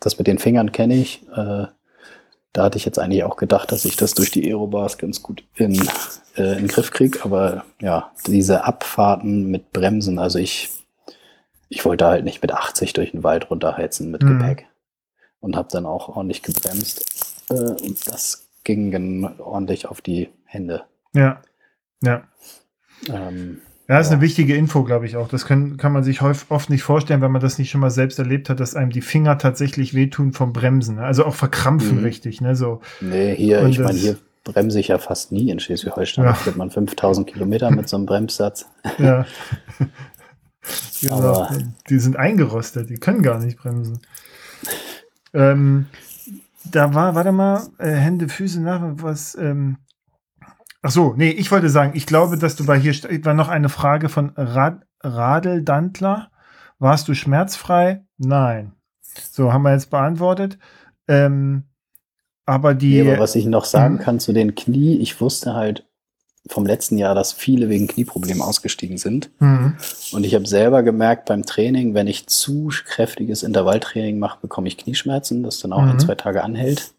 das 0.00 0.18
mit 0.18 0.26
den 0.26 0.38
Fingern 0.38 0.72
kenne 0.72 0.94
ich. 0.94 1.26
Äh, 1.34 1.66
da 2.52 2.62
hatte 2.62 2.78
ich 2.78 2.84
jetzt 2.84 2.98
eigentlich 2.98 3.24
auch 3.24 3.36
gedacht, 3.36 3.72
dass 3.72 3.84
ich 3.84 3.96
das 3.96 4.14
durch 4.14 4.30
die 4.30 4.46
Aerobars 4.46 4.96
ganz 4.98 5.22
gut 5.22 5.42
in, 5.56 5.74
äh, 6.36 6.52
in 6.52 6.58
den 6.58 6.68
Griff 6.68 6.92
kriege. 6.92 7.18
Aber 7.24 7.64
ja, 7.80 8.12
diese 8.26 8.64
Abfahrten 8.64 9.50
mit 9.50 9.72
Bremsen, 9.72 10.18
also 10.18 10.38
ich, 10.38 10.70
ich 11.68 11.84
wollte 11.84 12.06
halt 12.06 12.24
nicht 12.24 12.42
mit 12.42 12.52
80 12.52 12.92
durch 12.92 13.10
den 13.10 13.24
Wald 13.24 13.50
runterheizen 13.50 14.10
mit 14.10 14.22
mhm. 14.22 14.38
Gepäck. 14.38 14.66
Und 15.40 15.56
habe 15.56 15.68
dann 15.70 15.84
auch 15.84 16.08
ordentlich 16.08 16.42
gebremst. 16.42 17.04
Äh, 17.50 17.54
und 17.54 18.08
das 18.08 18.46
ging 18.62 18.90
dann 18.90 19.40
ordentlich 19.40 19.86
auf 19.86 20.00
die 20.00 20.30
Hände. 20.44 20.84
Ja. 21.12 21.42
Ja. 22.04 22.22
Ähm, 23.08 23.58
ja, 23.88 24.00
ist 24.00 24.08
ja. 24.08 24.14
eine 24.14 24.22
wichtige 24.22 24.56
Info, 24.56 24.82
glaube 24.82 25.06
ich 25.06 25.16
auch. 25.16 25.28
Das 25.28 25.44
kann, 25.44 25.76
kann 25.76 25.92
man 25.92 26.04
sich 26.04 26.22
häufig, 26.22 26.50
oft 26.50 26.70
nicht 26.70 26.82
vorstellen, 26.82 27.20
wenn 27.20 27.32
man 27.32 27.42
das 27.42 27.58
nicht 27.58 27.70
schon 27.70 27.82
mal 27.82 27.90
selbst 27.90 28.18
erlebt 28.18 28.48
hat, 28.48 28.60
dass 28.60 28.74
einem 28.74 28.90
die 28.90 29.02
Finger 29.02 29.36
tatsächlich 29.36 29.92
wehtun 29.92 30.32
vom 30.32 30.52
Bremsen. 30.54 30.96
Ne? 30.96 31.04
Also 31.04 31.26
auch 31.26 31.34
verkrampfen 31.34 31.98
mhm. 31.98 32.04
richtig. 32.04 32.40
Ne? 32.40 32.56
So. 32.56 32.80
Nee, 33.02 33.34
hier, 33.34 33.60
Und 33.60 33.70
ich 33.70 33.78
meine, 33.78 33.98
hier 33.98 34.16
bremse 34.42 34.80
ich 34.80 34.88
ja 34.88 34.98
fast 34.98 35.32
nie 35.32 35.50
in 35.50 35.58
Schleswig-Holstein. 35.58 36.24
Ja. 36.24 36.30
Da 36.30 36.34
fährt 36.36 36.56
man 36.56 36.70
5000 36.70 37.26
Kilometer 37.26 37.70
mit 37.70 37.88
so 37.88 37.96
einem 37.96 38.06
Bremssatz. 38.06 38.66
Ja. 38.98 39.26
genau. 41.00 41.48
Die 41.90 41.98
sind 41.98 42.16
eingerostet, 42.16 42.88
die 42.88 42.96
können 42.96 43.22
gar 43.22 43.38
nicht 43.38 43.58
bremsen. 43.58 44.00
Ähm, 45.34 45.86
da 46.70 46.94
war, 46.94 47.14
warte 47.14 47.32
mal, 47.32 47.66
äh, 47.78 47.90
Hände, 47.90 48.28
Füße 48.28 48.62
nach, 48.62 48.82
was, 48.96 49.34
ähm, 49.34 49.78
Ach 50.86 50.90
so, 50.90 51.14
nee, 51.16 51.30
ich 51.30 51.50
wollte 51.50 51.70
sagen, 51.70 51.92
ich 51.94 52.04
glaube, 52.04 52.36
dass 52.36 52.56
du 52.56 52.66
bei 52.66 52.78
hier 52.78 52.92
war 53.24 53.32
noch 53.32 53.48
eine 53.48 53.70
Frage 53.70 54.10
von 54.10 54.32
Rad, 54.36 54.82
Radeldantler. 55.00 56.30
Warst 56.78 57.08
du 57.08 57.14
schmerzfrei? 57.14 58.04
Nein. 58.18 58.72
So, 59.00 59.50
haben 59.50 59.62
wir 59.62 59.72
jetzt 59.72 59.88
beantwortet. 59.88 60.58
Ähm, 61.08 61.62
aber 62.44 62.74
die. 62.74 63.00
Nee, 63.00 63.12
aber 63.12 63.18
was 63.18 63.34
ich 63.34 63.46
noch 63.46 63.64
sagen 63.64 63.94
mhm. 63.94 63.98
kann 64.00 64.20
zu 64.20 64.34
den 64.34 64.54
Knie, 64.54 64.98
ich 64.98 65.18
wusste 65.22 65.54
halt 65.54 65.86
vom 66.50 66.66
letzten 66.66 66.98
Jahr, 66.98 67.14
dass 67.14 67.32
viele 67.32 67.70
wegen 67.70 67.86
Knieproblemen 67.86 68.42
ausgestiegen 68.42 68.98
sind. 68.98 69.30
Mhm. 69.40 69.76
Und 70.12 70.26
ich 70.26 70.34
habe 70.34 70.46
selber 70.46 70.82
gemerkt 70.82 71.24
beim 71.24 71.46
Training, 71.46 71.94
wenn 71.94 72.08
ich 72.08 72.26
zu 72.26 72.70
kräftiges 72.84 73.42
Intervalltraining 73.42 74.18
mache, 74.18 74.40
bekomme 74.42 74.68
ich 74.68 74.76
Knieschmerzen, 74.76 75.42
das 75.44 75.60
dann 75.60 75.72
auch 75.72 75.80
mhm. 75.80 75.92
ein, 75.92 76.00
zwei 76.00 76.14
Tage 76.14 76.44
anhält. 76.44 76.93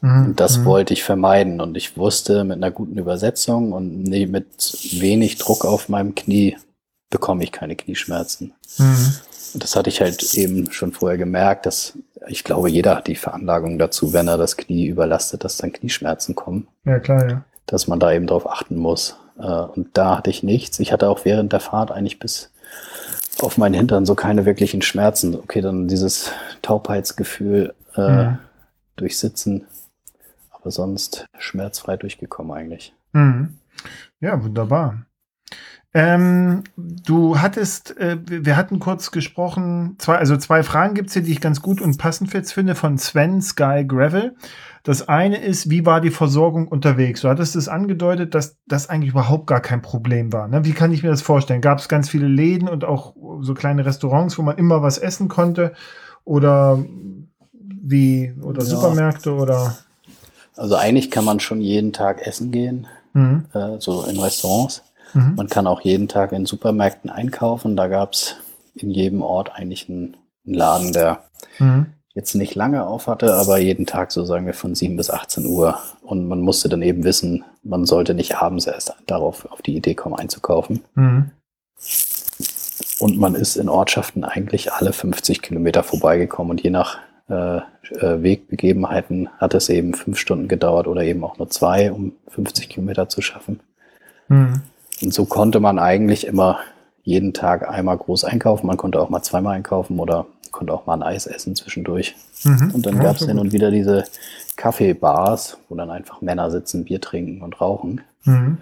Mhm. 0.00 0.26
Und 0.26 0.40
das 0.40 0.58
mhm. 0.58 0.64
wollte 0.64 0.92
ich 0.92 1.04
vermeiden. 1.04 1.60
Und 1.60 1.76
ich 1.76 1.96
wusste, 1.96 2.44
mit 2.44 2.56
einer 2.56 2.70
guten 2.70 2.98
Übersetzung 2.98 3.72
und 3.72 4.02
nee, 4.02 4.26
mit 4.26 4.76
wenig 5.00 5.38
Druck 5.38 5.64
auf 5.64 5.88
meinem 5.88 6.14
Knie 6.14 6.56
bekomme 7.10 7.42
ich 7.44 7.52
keine 7.52 7.76
Knieschmerzen. 7.76 8.52
Mhm. 8.78 9.14
Und 9.54 9.64
das 9.64 9.74
hatte 9.74 9.90
ich 9.90 10.00
halt 10.00 10.34
eben 10.34 10.70
schon 10.70 10.92
vorher 10.92 11.18
gemerkt, 11.18 11.66
dass 11.66 11.98
ich 12.28 12.44
glaube, 12.44 12.70
jeder 12.70 12.96
hat 12.96 13.06
die 13.06 13.16
Veranlagung 13.16 13.78
dazu, 13.78 14.12
wenn 14.12 14.28
er 14.28 14.38
das 14.38 14.56
Knie 14.56 14.86
überlastet, 14.86 15.42
dass 15.42 15.56
dann 15.56 15.72
Knieschmerzen 15.72 16.34
kommen. 16.34 16.68
Ja, 16.84 16.98
klar, 16.98 17.28
ja. 17.28 17.44
Dass 17.66 17.88
man 17.88 17.98
da 17.98 18.12
eben 18.12 18.26
drauf 18.26 18.48
achten 18.48 18.76
muss. 18.76 19.16
Äh, 19.38 19.46
und 19.46 19.88
da 19.94 20.18
hatte 20.18 20.30
ich 20.30 20.42
nichts. 20.42 20.78
Ich 20.80 20.92
hatte 20.92 21.08
auch 21.08 21.24
während 21.24 21.52
der 21.52 21.60
Fahrt 21.60 21.90
eigentlich 21.90 22.18
bis 22.18 22.50
auf 23.40 23.58
meinen 23.58 23.74
Hintern 23.74 24.06
so 24.06 24.14
keine 24.14 24.44
wirklichen 24.44 24.82
Schmerzen. 24.82 25.34
Okay, 25.34 25.60
dann 25.62 25.88
dieses 25.88 26.30
Taubheitsgefühl 26.62 27.74
äh, 27.96 28.24
mhm. 28.24 28.38
durch 28.96 29.18
Sitzen 29.18 29.66
aber 30.60 30.70
sonst 30.70 31.26
schmerzfrei 31.38 31.96
durchgekommen 31.96 32.52
eigentlich. 32.52 32.94
Mhm. 33.12 33.58
Ja, 34.20 34.42
wunderbar. 34.42 35.06
Ähm, 35.92 36.62
du 36.76 37.40
hattest, 37.40 37.96
äh, 37.98 38.18
wir 38.24 38.56
hatten 38.56 38.78
kurz 38.78 39.10
gesprochen, 39.10 39.96
zwei, 39.98 40.16
also 40.16 40.36
zwei 40.36 40.62
Fragen 40.62 40.94
gibt 40.94 41.08
es 41.08 41.14
hier, 41.14 41.22
die 41.22 41.32
ich 41.32 41.40
ganz 41.40 41.62
gut 41.62 41.80
und 41.80 41.98
passend 41.98 42.32
jetzt 42.32 42.52
finde, 42.52 42.76
von 42.76 42.96
Sven 42.96 43.42
Sky 43.42 43.84
Gravel. 43.86 44.36
Das 44.84 45.08
eine 45.08 45.42
ist, 45.42 45.68
wie 45.68 45.84
war 45.84 46.00
die 46.00 46.10
Versorgung 46.10 46.68
unterwegs? 46.68 47.22
Du 47.22 47.28
hattest 47.28 47.56
es 47.56 47.68
angedeutet, 47.68 48.36
dass 48.36 48.56
das 48.68 48.88
eigentlich 48.88 49.10
überhaupt 49.10 49.48
gar 49.48 49.60
kein 49.60 49.82
Problem 49.82 50.32
war. 50.32 50.46
Ne? 50.46 50.64
Wie 50.64 50.72
kann 50.72 50.92
ich 50.92 51.02
mir 51.02 51.10
das 51.10 51.22
vorstellen? 51.22 51.60
Gab 51.60 51.80
es 51.80 51.88
ganz 51.88 52.08
viele 52.08 52.28
Läden 52.28 52.68
und 52.68 52.84
auch 52.84 53.16
so 53.40 53.54
kleine 53.54 53.84
Restaurants, 53.84 54.38
wo 54.38 54.42
man 54.42 54.58
immer 54.58 54.82
was 54.82 54.96
essen 54.96 55.26
konnte? 55.26 55.72
Oder 56.24 56.84
wie, 57.52 58.32
oder 58.40 58.60
ja. 58.60 58.66
Supermärkte 58.66 59.34
oder? 59.34 59.76
Also 60.60 60.76
eigentlich 60.76 61.10
kann 61.10 61.24
man 61.24 61.40
schon 61.40 61.62
jeden 61.62 61.94
Tag 61.94 62.26
essen 62.26 62.50
gehen, 62.52 62.86
mhm. 63.14 63.46
äh, 63.54 63.80
so 63.80 64.04
in 64.04 64.20
Restaurants. 64.20 64.82
Mhm. 65.14 65.34
Man 65.34 65.48
kann 65.48 65.66
auch 65.66 65.80
jeden 65.80 66.06
Tag 66.06 66.32
in 66.32 66.44
Supermärkten 66.44 67.08
einkaufen. 67.08 67.76
Da 67.76 67.88
gab 67.88 68.12
es 68.12 68.36
in 68.74 68.90
jedem 68.90 69.22
Ort 69.22 69.52
eigentlich 69.54 69.88
einen, 69.88 70.18
einen 70.44 70.54
Laden, 70.54 70.92
der 70.92 71.24
mhm. 71.58 71.86
jetzt 72.12 72.34
nicht 72.34 72.54
lange 72.56 72.86
auf 72.86 73.06
hatte, 73.06 73.36
aber 73.36 73.56
jeden 73.56 73.86
Tag, 73.86 74.12
so 74.12 74.26
sagen 74.26 74.44
wir, 74.44 74.52
von 74.52 74.74
7 74.74 74.98
bis 74.98 75.08
18 75.08 75.46
Uhr. 75.46 75.78
Und 76.02 76.28
man 76.28 76.42
musste 76.42 76.68
dann 76.68 76.82
eben 76.82 77.04
wissen, 77.04 77.42
man 77.62 77.86
sollte 77.86 78.12
nicht 78.12 78.36
abends 78.36 78.66
erst 78.66 78.94
darauf 79.06 79.50
auf 79.50 79.62
die 79.62 79.76
Idee 79.76 79.94
kommen, 79.94 80.16
einzukaufen. 80.16 80.84
Mhm. 80.94 81.30
Und 82.98 83.16
man 83.16 83.34
ist 83.34 83.56
in 83.56 83.70
Ortschaften 83.70 84.24
eigentlich 84.24 84.74
alle 84.74 84.92
50 84.92 85.40
Kilometer 85.40 85.82
vorbeigekommen 85.82 86.50
und 86.50 86.62
je 86.62 86.68
nach 86.68 86.98
äh, 87.30 87.58
äh, 87.58 88.22
Wegbegebenheiten 88.22 89.28
hat 89.38 89.54
es 89.54 89.68
eben 89.68 89.94
fünf 89.94 90.18
Stunden 90.18 90.48
gedauert 90.48 90.88
oder 90.88 91.02
eben 91.04 91.22
auch 91.22 91.38
nur 91.38 91.48
zwei, 91.48 91.92
um 91.92 92.12
50 92.28 92.68
Kilometer 92.68 93.08
zu 93.08 93.22
schaffen. 93.22 93.60
Mhm. 94.28 94.62
Und 95.00 95.14
so 95.14 95.24
konnte 95.26 95.60
man 95.60 95.78
eigentlich 95.78 96.26
immer 96.26 96.58
jeden 97.04 97.32
Tag 97.32 97.68
einmal 97.68 97.96
groß 97.96 98.24
einkaufen. 98.24 98.66
Man 98.66 98.76
konnte 98.76 99.00
auch 99.00 99.10
mal 99.10 99.22
zweimal 99.22 99.54
einkaufen 99.54 99.98
oder 100.00 100.26
konnte 100.50 100.74
auch 100.74 100.86
mal 100.86 100.94
ein 100.94 101.02
Eis 101.04 101.26
essen 101.26 101.54
zwischendurch. 101.54 102.16
Mhm. 102.42 102.72
Und 102.74 102.86
dann 102.86 102.96
ja, 102.96 103.04
gab 103.04 103.16
es 103.16 103.26
hin 103.26 103.38
und 103.38 103.52
wieder 103.52 103.70
diese 103.70 104.04
Kaffeebars, 104.56 105.58
wo 105.68 105.76
dann 105.76 105.90
einfach 105.90 106.20
Männer 106.20 106.50
sitzen, 106.50 106.84
Bier 106.84 107.00
trinken 107.00 107.42
und 107.42 107.60
rauchen. 107.60 108.00
Mhm. 108.24 108.58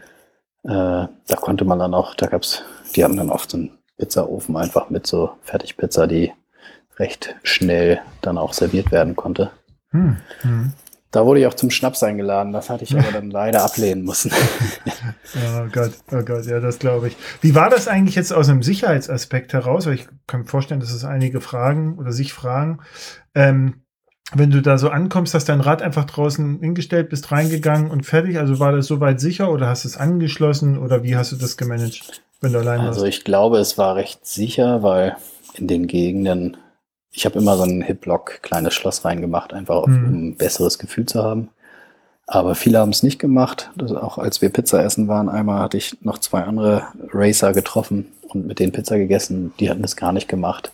Äh, 0.64 0.68
da 0.70 1.36
konnte 1.40 1.64
man 1.64 1.78
dann 1.78 1.94
auch, 1.94 2.14
da 2.14 2.26
gab 2.26 2.42
es, 2.42 2.62
die 2.94 3.02
haben 3.02 3.16
dann 3.16 3.30
oft 3.30 3.50
so 3.50 3.56
einen 3.56 3.70
Pizzaofen 3.96 4.56
einfach 4.56 4.90
mit 4.90 5.06
so 5.06 5.30
Fertigpizza, 5.42 6.06
die 6.06 6.32
recht 6.98 7.36
schnell 7.42 8.00
dann 8.22 8.38
auch 8.38 8.52
serviert 8.52 8.92
werden 8.92 9.16
konnte. 9.16 9.50
Hm, 9.90 10.16
hm. 10.40 10.72
Da 11.10 11.24
wurde 11.24 11.40
ich 11.40 11.46
auch 11.46 11.54
zum 11.54 11.70
Schnaps 11.70 12.02
eingeladen, 12.02 12.52
das 12.52 12.68
hatte 12.68 12.84
ich 12.84 12.94
aber 12.94 13.10
dann 13.12 13.30
leider 13.30 13.64
ablehnen 13.64 14.04
müssen. 14.04 14.30
oh 15.36 15.66
Gott, 15.72 15.92
oh 16.12 16.22
Gott, 16.22 16.44
ja, 16.44 16.60
das 16.60 16.78
glaube 16.78 17.08
ich. 17.08 17.16
Wie 17.40 17.54
war 17.54 17.70
das 17.70 17.88
eigentlich 17.88 18.14
jetzt 18.14 18.32
aus 18.32 18.48
einem 18.48 18.62
Sicherheitsaspekt 18.62 19.54
heraus? 19.54 19.86
Weil 19.86 19.94
ich 19.94 20.06
kann 20.26 20.40
mir 20.40 20.46
vorstellen, 20.46 20.80
dass 20.80 20.92
es 20.92 21.04
einige 21.04 21.40
fragen 21.40 21.98
oder 21.98 22.12
sich 22.12 22.34
fragen. 22.34 22.80
Ähm, 23.34 23.82
wenn 24.34 24.50
du 24.50 24.60
da 24.60 24.76
so 24.76 24.90
ankommst, 24.90 25.32
hast 25.32 25.48
dein 25.48 25.62
Rad 25.62 25.80
einfach 25.80 26.04
draußen 26.04 26.60
hingestellt, 26.60 27.08
bist 27.08 27.32
reingegangen 27.32 27.90
und 27.90 28.04
fertig. 28.04 28.38
Also 28.38 28.60
war 28.60 28.72
das 28.72 28.86
soweit 28.86 29.20
sicher 29.20 29.50
oder 29.50 29.68
hast 29.68 29.84
du 29.84 29.88
es 29.88 29.96
angeschlossen 29.96 30.76
oder 30.76 31.02
wie 31.02 31.16
hast 31.16 31.32
du 31.32 31.36
das 31.36 31.56
gemanagt, 31.56 32.22
wenn 32.42 32.52
du 32.52 32.58
allein 32.58 32.80
warst? 32.80 32.98
Also 32.98 33.06
ich 33.06 33.24
glaube, 33.24 33.56
es 33.56 33.78
war 33.78 33.96
recht 33.96 34.26
sicher, 34.26 34.82
weil 34.82 35.16
in 35.54 35.66
den 35.66 35.86
Gegenden 35.86 36.58
ich 37.12 37.24
habe 37.24 37.38
immer 37.38 37.56
so 37.56 37.64
ein 37.64 37.82
Hip-Lock 37.82 38.42
kleines 38.42 38.74
Schloss 38.74 39.04
reingemacht, 39.04 39.52
einfach 39.52 39.86
mhm. 39.86 39.94
um 39.94 40.28
ein 40.28 40.36
besseres 40.36 40.78
Gefühl 40.78 41.06
zu 41.06 41.22
haben. 41.22 41.48
Aber 42.26 42.54
viele 42.54 42.78
haben 42.78 42.90
es 42.90 43.02
nicht 43.02 43.18
gemacht. 43.18 43.70
Das, 43.76 43.92
auch 43.92 44.18
als 44.18 44.42
wir 44.42 44.50
Pizza 44.50 44.84
essen 44.84 45.08
waren, 45.08 45.30
einmal 45.30 45.60
hatte 45.60 45.78
ich 45.78 45.96
noch 46.02 46.18
zwei 46.18 46.42
andere 46.42 46.88
Racer 47.12 47.54
getroffen 47.54 48.12
und 48.28 48.46
mit 48.46 48.58
denen 48.58 48.72
Pizza 48.72 48.98
gegessen. 48.98 49.54
Die 49.58 49.70
hatten 49.70 49.82
das 49.82 49.96
gar 49.96 50.12
nicht 50.12 50.28
gemacht. 50.28 50.72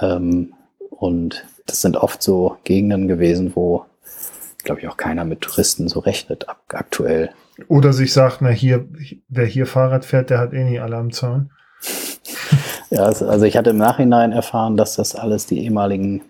Ähm, 0.00 0.54
und 0.90 1.44
das 1.66 1.80
sind 1.80 1.96
oft 1.96 2.22
so 2.22 2.56
Gegenden 2.64 3.06
gewesen, 3.06 3.52
wo 3.54 3.86
glaube 4.64 4.80
ich, 4.80 4.88
auch 4.88 4.96
keiner 4.96 5.24
mit 5.24 5.42
Touristen 5.42 5.88
so 5.88 6.00
rechnet 6.00 6.48
ab, 6.48 6.62
aktuell. 6.72 7.30
Oder 7.68 7.92
sich 7.92 8.12
sagt, 8.12 8.38
na 8.40 8.48
hier, 8.48 8.88
wer 9.28 9.46
hier 9.46 9.66
Fahrrad 9.66 10.04
fährt, 10.04 10.30
der 10.30 10.38
hat 10.38 10.52
eh 10.52 10.64
nie 10.64 10.80
alle 10.80 10.96
am 10.96 11.12
Zaun. 11.12 11.50
Ja, 12.94 13.02
also 13.06 13.42
ich 13.42 13.56
hatte 13.56 13.70
im 13.70 13.78
Nachhinein 13.78 14.30
erfahren, 14.30 14.76
dass 14.76 14.94
das 14.94 15.16
alles 15.16 15.46
die 15.46 15.58
ehemaligen, 15.64 16.22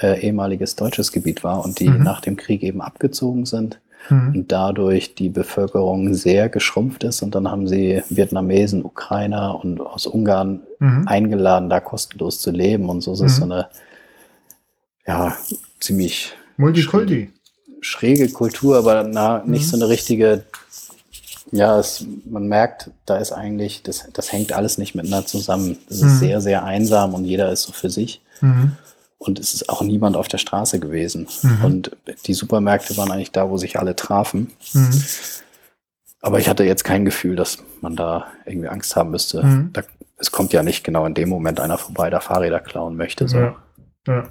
äh, 0.00 0.20
ehemaliges 0.20 0.76
deutsches 0.76 1.10
Gebiet 1.10 1.42
war 1.42 1.64
und 1.64 1.80
die 1.80 1.88
Mhm. 1.88 2.04
nach 2.04 2.20
dem 2.20 2.36
Krieg 2.36 2.62
eben 2.62 2.80
abgezogen 2.80 3.46
sind 3.46 3.80
Mhm. 4.10 4.32
und 4.34 4.52
dadurch 4.52 5.16
die 5.16 5.28
Bevölkerung 5.28 6.14
sehr 6.14 6.48
geschrumpft 6.48 7.02
ist 7.02 7.22
und 7.22 7.34
dann 7.34 7.50
haben 7.50 7.66
sie 7.66 8.02
Vietnamesen, 8.10 8.84
Ukrainer 8.84 9.58
und 9.62 9.80
aus 9.80 10.06
Ungarn 10.06 10.60
Mhm. 10.78 11.08
eingeladen, 11.08 11.68
da 11.68 11.80
kostenlos 11.80 12.38
zu 12.40 12.52
leben 12.52 12.88
und 12.88 13.00
so 13.00 13.12
ist 13.14 13.20
es 13.20 13.36
Mhm. 13.36 13.40
so 13.40 13.44
eine, 13.52 13.66
ja, 15.06 15.36
ziemlich 15.80 16.32
Multikulti. 16.56 17.30
schräge 17.80 18.28
Kultur, 18.30 18.78
aber 18.78 19.02
na, 19.02 19.42
nicht 19.44 19.64
Mhm. 19.66 19.70
so 19.70 19.76
eine 19.78 19.88
richtige, 19.88 20.44
ja, 21.54 21.78
es, 21.78 22.04
man 22.24 22.46
merkt, 22.48 22.90
da 23.06 23.16
ist 23.16 23.32
eigentlich, 23.32 23.82
das, 23.82 24.08
das 24.12 24.32
hängt 24.32 24.52
alles 24.52 24.76
nicht 24.78 24.94
miteinander 24.94 25.26
zusammen. 25.26 25.78
Es 25.88 26.02
Mhm. 26.02 26.08
ist 26.08 26.18
sehr, 26.18 26.40
sehr 26.40 26.64
einsam 26.64 27.14
und 27.14 27.24
jeder 27.24 27.50
ist 27.52 27.62
so 27.62 27.72
für 27.72 27.90
sich. 27.90 28.20
Mhm. 28.40 28.72
Und 29.18 29.38
es 29.38 29.54
ist 29.54 29.68
auch 29.68 29.80
niemand 29.82 30.16
auf 30.16 30.28
der 30.28 30.38
Straße 30.38 30.80
gewesen. 30.80 31.28
Mhm. 31.42 31.64
Und 31.64 31.96
die 32.26 32.34
Supermärkte 32.34 32.96
waren 32.96 33.10
eigentlich 33.10 33.30
da, 33.32 33.48
wo 33.48 33.56
sich 33.56 33.78
alle 33.78 33.96
trafen. 33.96 34.50
Mhm. 34.72 35.02
Aber 36.20 36.38
ich 36.38 36.48
hatte 36.48 36.64
jetzt 36.64 36.84
kein 36.84 37.04
Gefühl, 37.04 37.36
dass 37.36 37.58
man 37.80 37.96
da 37.96 38.26
irgendwie 38.46 38.68
Angst 38.68 38.96
haben 38.96 39.10
müsste. 39.10 39.42
Mhm. 39.42 39.70
Da, 39.72 39.82
es 40.18 40.30
kommt 40.32 40.52
ja 40.52 40.62
nicht 40.62 40.82
genau 40.84 41.06
in 41.06 41.14
dem 41.14 41.28
Moment 41.28 41.60
einer 41.60 41.78
vorbei, 41.78 42.10
der 42.10 42.20
Fahrräder 42.20 42.60
klauen 42.60 42.96
möchte. 42.96 43.28
So. 43.28 43.38
Ja. 43.38 43.56
Ja. 44.06 44.24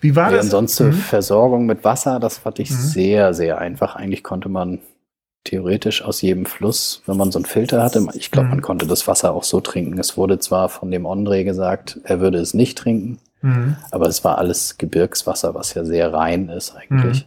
Wie 0.00 0.14
war 0.14 0.30
Ja, 0.30 0.36
das? 0.36 0.46
ansonsten 0.46 0.88
Mhm. 0.88 0.92
Versorgung 0.92 1.66
mit 1.66 1.82
Wasser, 1.84 2.20
das 2.20 2.38
fand 2.38 2.58
ich 2.60 2.70
Mhm. 2.70 2.76
sehr, 2.76 3.34
sehr 3.34 3.58
einfach. 3.58 3.96
Eigentlich 3.96 4.22
konnte 4.22 4.48
man 4.48 4.78
theoretisch 5.44 6.02
aus 6.02 6.20
jedem 6.22 6.46
Fluss, 6.46 7.02
wenn 7.06 7.16
man 7.16 7.32
so 7.32 7.38
einen 7.38 7.46
Filter 7.46 7.82
hatte, 7.82 8.06
ich 8.14 8.30
glaube, 8.30 8.46
Mhm. 8.48 8.50
man 8.54 8.62
konnte 8.62 8.86
das 8.86 9.06
Wasser 9.08 9.32
auch 9.32 9.44
so 9.44 9.60
trinken. 9.60 9.98
Es 9.98 10.16
wurde 10.16 10.38
zwar 10.38 10.68
von 10.68 10.90
dem 10.90 11.06
André 11.06 11.44
gesagt, 11.44 11.98
er 12.04 12.20
würde 12.20 12.38
es 12.38 12.52
nicht 12.54 12.76
trinken, 12.78 13.18
Mhm. 13.42 13.76
aber 13.90 14.06
es 14.06 14.22
war 14.22 14.38
alles 14.38 14.76
Gebirgswasser, 14.78 15.54
was 15.54 15.74
ja 15.74 15.84
sehr 15.84 16.12
rein 16.12 16.48
ist 16.50 16.74
eigentlich. 16.76 17.26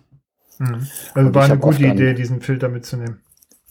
Mhm. 0.60 0.88
Also 1.16 1.28
Und 1.30 1.36
war 1.36 1.44
eine 1.46 1.58
gute 1.58 1.82
dann- 1.82 1.92
Idee, 1.98 2.14
diesen 2.14 2.42
Filter 2.42 2.70
mitzunehmen. 2.70 3.20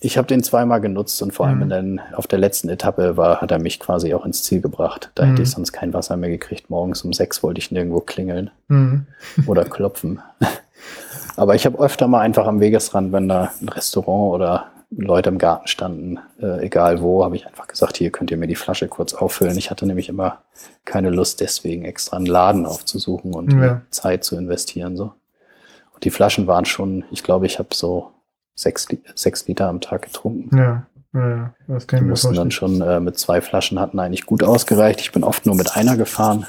Ich 0.05 0.19
habe 0.19 0.27
den 0.27 0.43
zweimal 0.43 0.81
genutzt 0.81 1.23
und 1.23 1.33
vor 1.33 1.47
allem 1.47 1.59
Mhm. 1.59 1.63
in 1.63 1.69
den, 1.71 2.01
auf 2.17 2.27
der 2.27 2.41
letzten 2.41 2.69
Etappe 2.69 3.17
war, 3.17 3.41
hat 3.41 3.53
er 3.53 3.61
mich 3.61 3.79
quasi 3.79 4.13
auch 4.15 4.27
ins 4.27 4.43
Ziel 4.43 4.61
gebracht. 4.61 5.13
Da 5.15 5.25
Mhm. 5.25 5.29
hätte 5.31 5.43
ich 5.43 5.51
sonst 5.51 5.71
kein 5.73 5.95
Wasser 5.95 6.17
mehr 6.17 6.31
gekriegt. 6.31 6.69
Morgens 6.71 7.03
um 7.03 7.13
sechs 7.13 7.45
wollte 7.45 7.61
ich 7.61 7.71
nirgendwo 7.71 8.01
klingeln. 8.01 8.51
Mhm. 8.67 9.07
oder 9.47 9.65
klopfen. 9.65 10.21
Aber 11.37 11.55
ich 11.55 11.65
habe 11.67 11.79
öfter 11.79 12.09
mal 12.09 12.21
einfach 12.21 12.47
am 12.47 12.61
Wegesrand, 12.61 13.13
wenn 13.13 13.29
da 13.29 13.51
ein 13.61 13.69
Restaurant 13.69 14.35
oder 14.35 14.67
Leute 14.91 15.31
im 15.31 15.39
Garten 15.39 15.67
standen, 15.69 16.19
äh, 16.41 16.65
egal 16.67 17.01
wo, 17.01 17.25
habe 17.25 17.35
ich 17.37 17.47
einfach 17.47 17.67
gesagt, 17.67 17.97
hier 17.97 18.11
könnt 18.11 18.31
ihr 18.31 18.37
mir 18.37 18.47
die 18.47 18.55
Flasche 18.57 18.89
kurz 18.89 19.15
auffüllen. 19.15 19.57
Ich 19.57 19.71
hatte 19.71 19.87
nämlich 19.87 20.11
immer 20.11 20.43
keine 20.85 21.09
Lust, 21.09 21.41
deswegen 21.41 21.85
extra 21.87 22.19
einen 22.19 22.27
Laden 22.27 22.67
aufzusuchen 22.67 23.33
und 23.35 23.53
Ja. 23.53 23.75
die 23.87 23.91
Zeit 23.91 24.23
zu 24.25 24.37
investieren. 24.37 24.97
So. 24.99 25.13
Und 25.95 26.05
die 26.05 26.11
Flaschen 26.11 26.47
waren 26.47 26.67
schon, 26.67 27.05
ich 27.11 27.23
glaube, 27.23 27.47
ich 27.47 27.59
habe 27.59 27.69
so 27.73 28.11
sechs, 28.55 28.87
sechs 29.15 29.49
Liter 29.49 29.69
am 29.69 29.81
Tag 29.81 30.03
getrunken. 30.03 30.57
Ja. 30.59 30.87
Ja, 31.15 31.53
das 31.69 31.87
kann 31.87 31.99
Die 31.99 32.03
ich 32.03 32.07
mir 32.07 32.11
mussten 32.11 32.29
vorstellen. 32.29 32.37
dann 32.37 32.51
schon 32.51 32.81
äh, 32.81 32.99
mit 33.01 33.19
zwei 33.19 33.43
Flaschen 33.43 33.79
hatten 33.79 33.99
eigentlich 33.99 34.25
gut 34.25 34.43
ausgereicht. 34.43 35.01
Ich 35.01 35.13
bin 35.13 35.25
oft 35.25 35.45
nur 35.45 35.55
mit 35.55 35.77
einer 35.77 35.97
gefahren, 35.99 36.47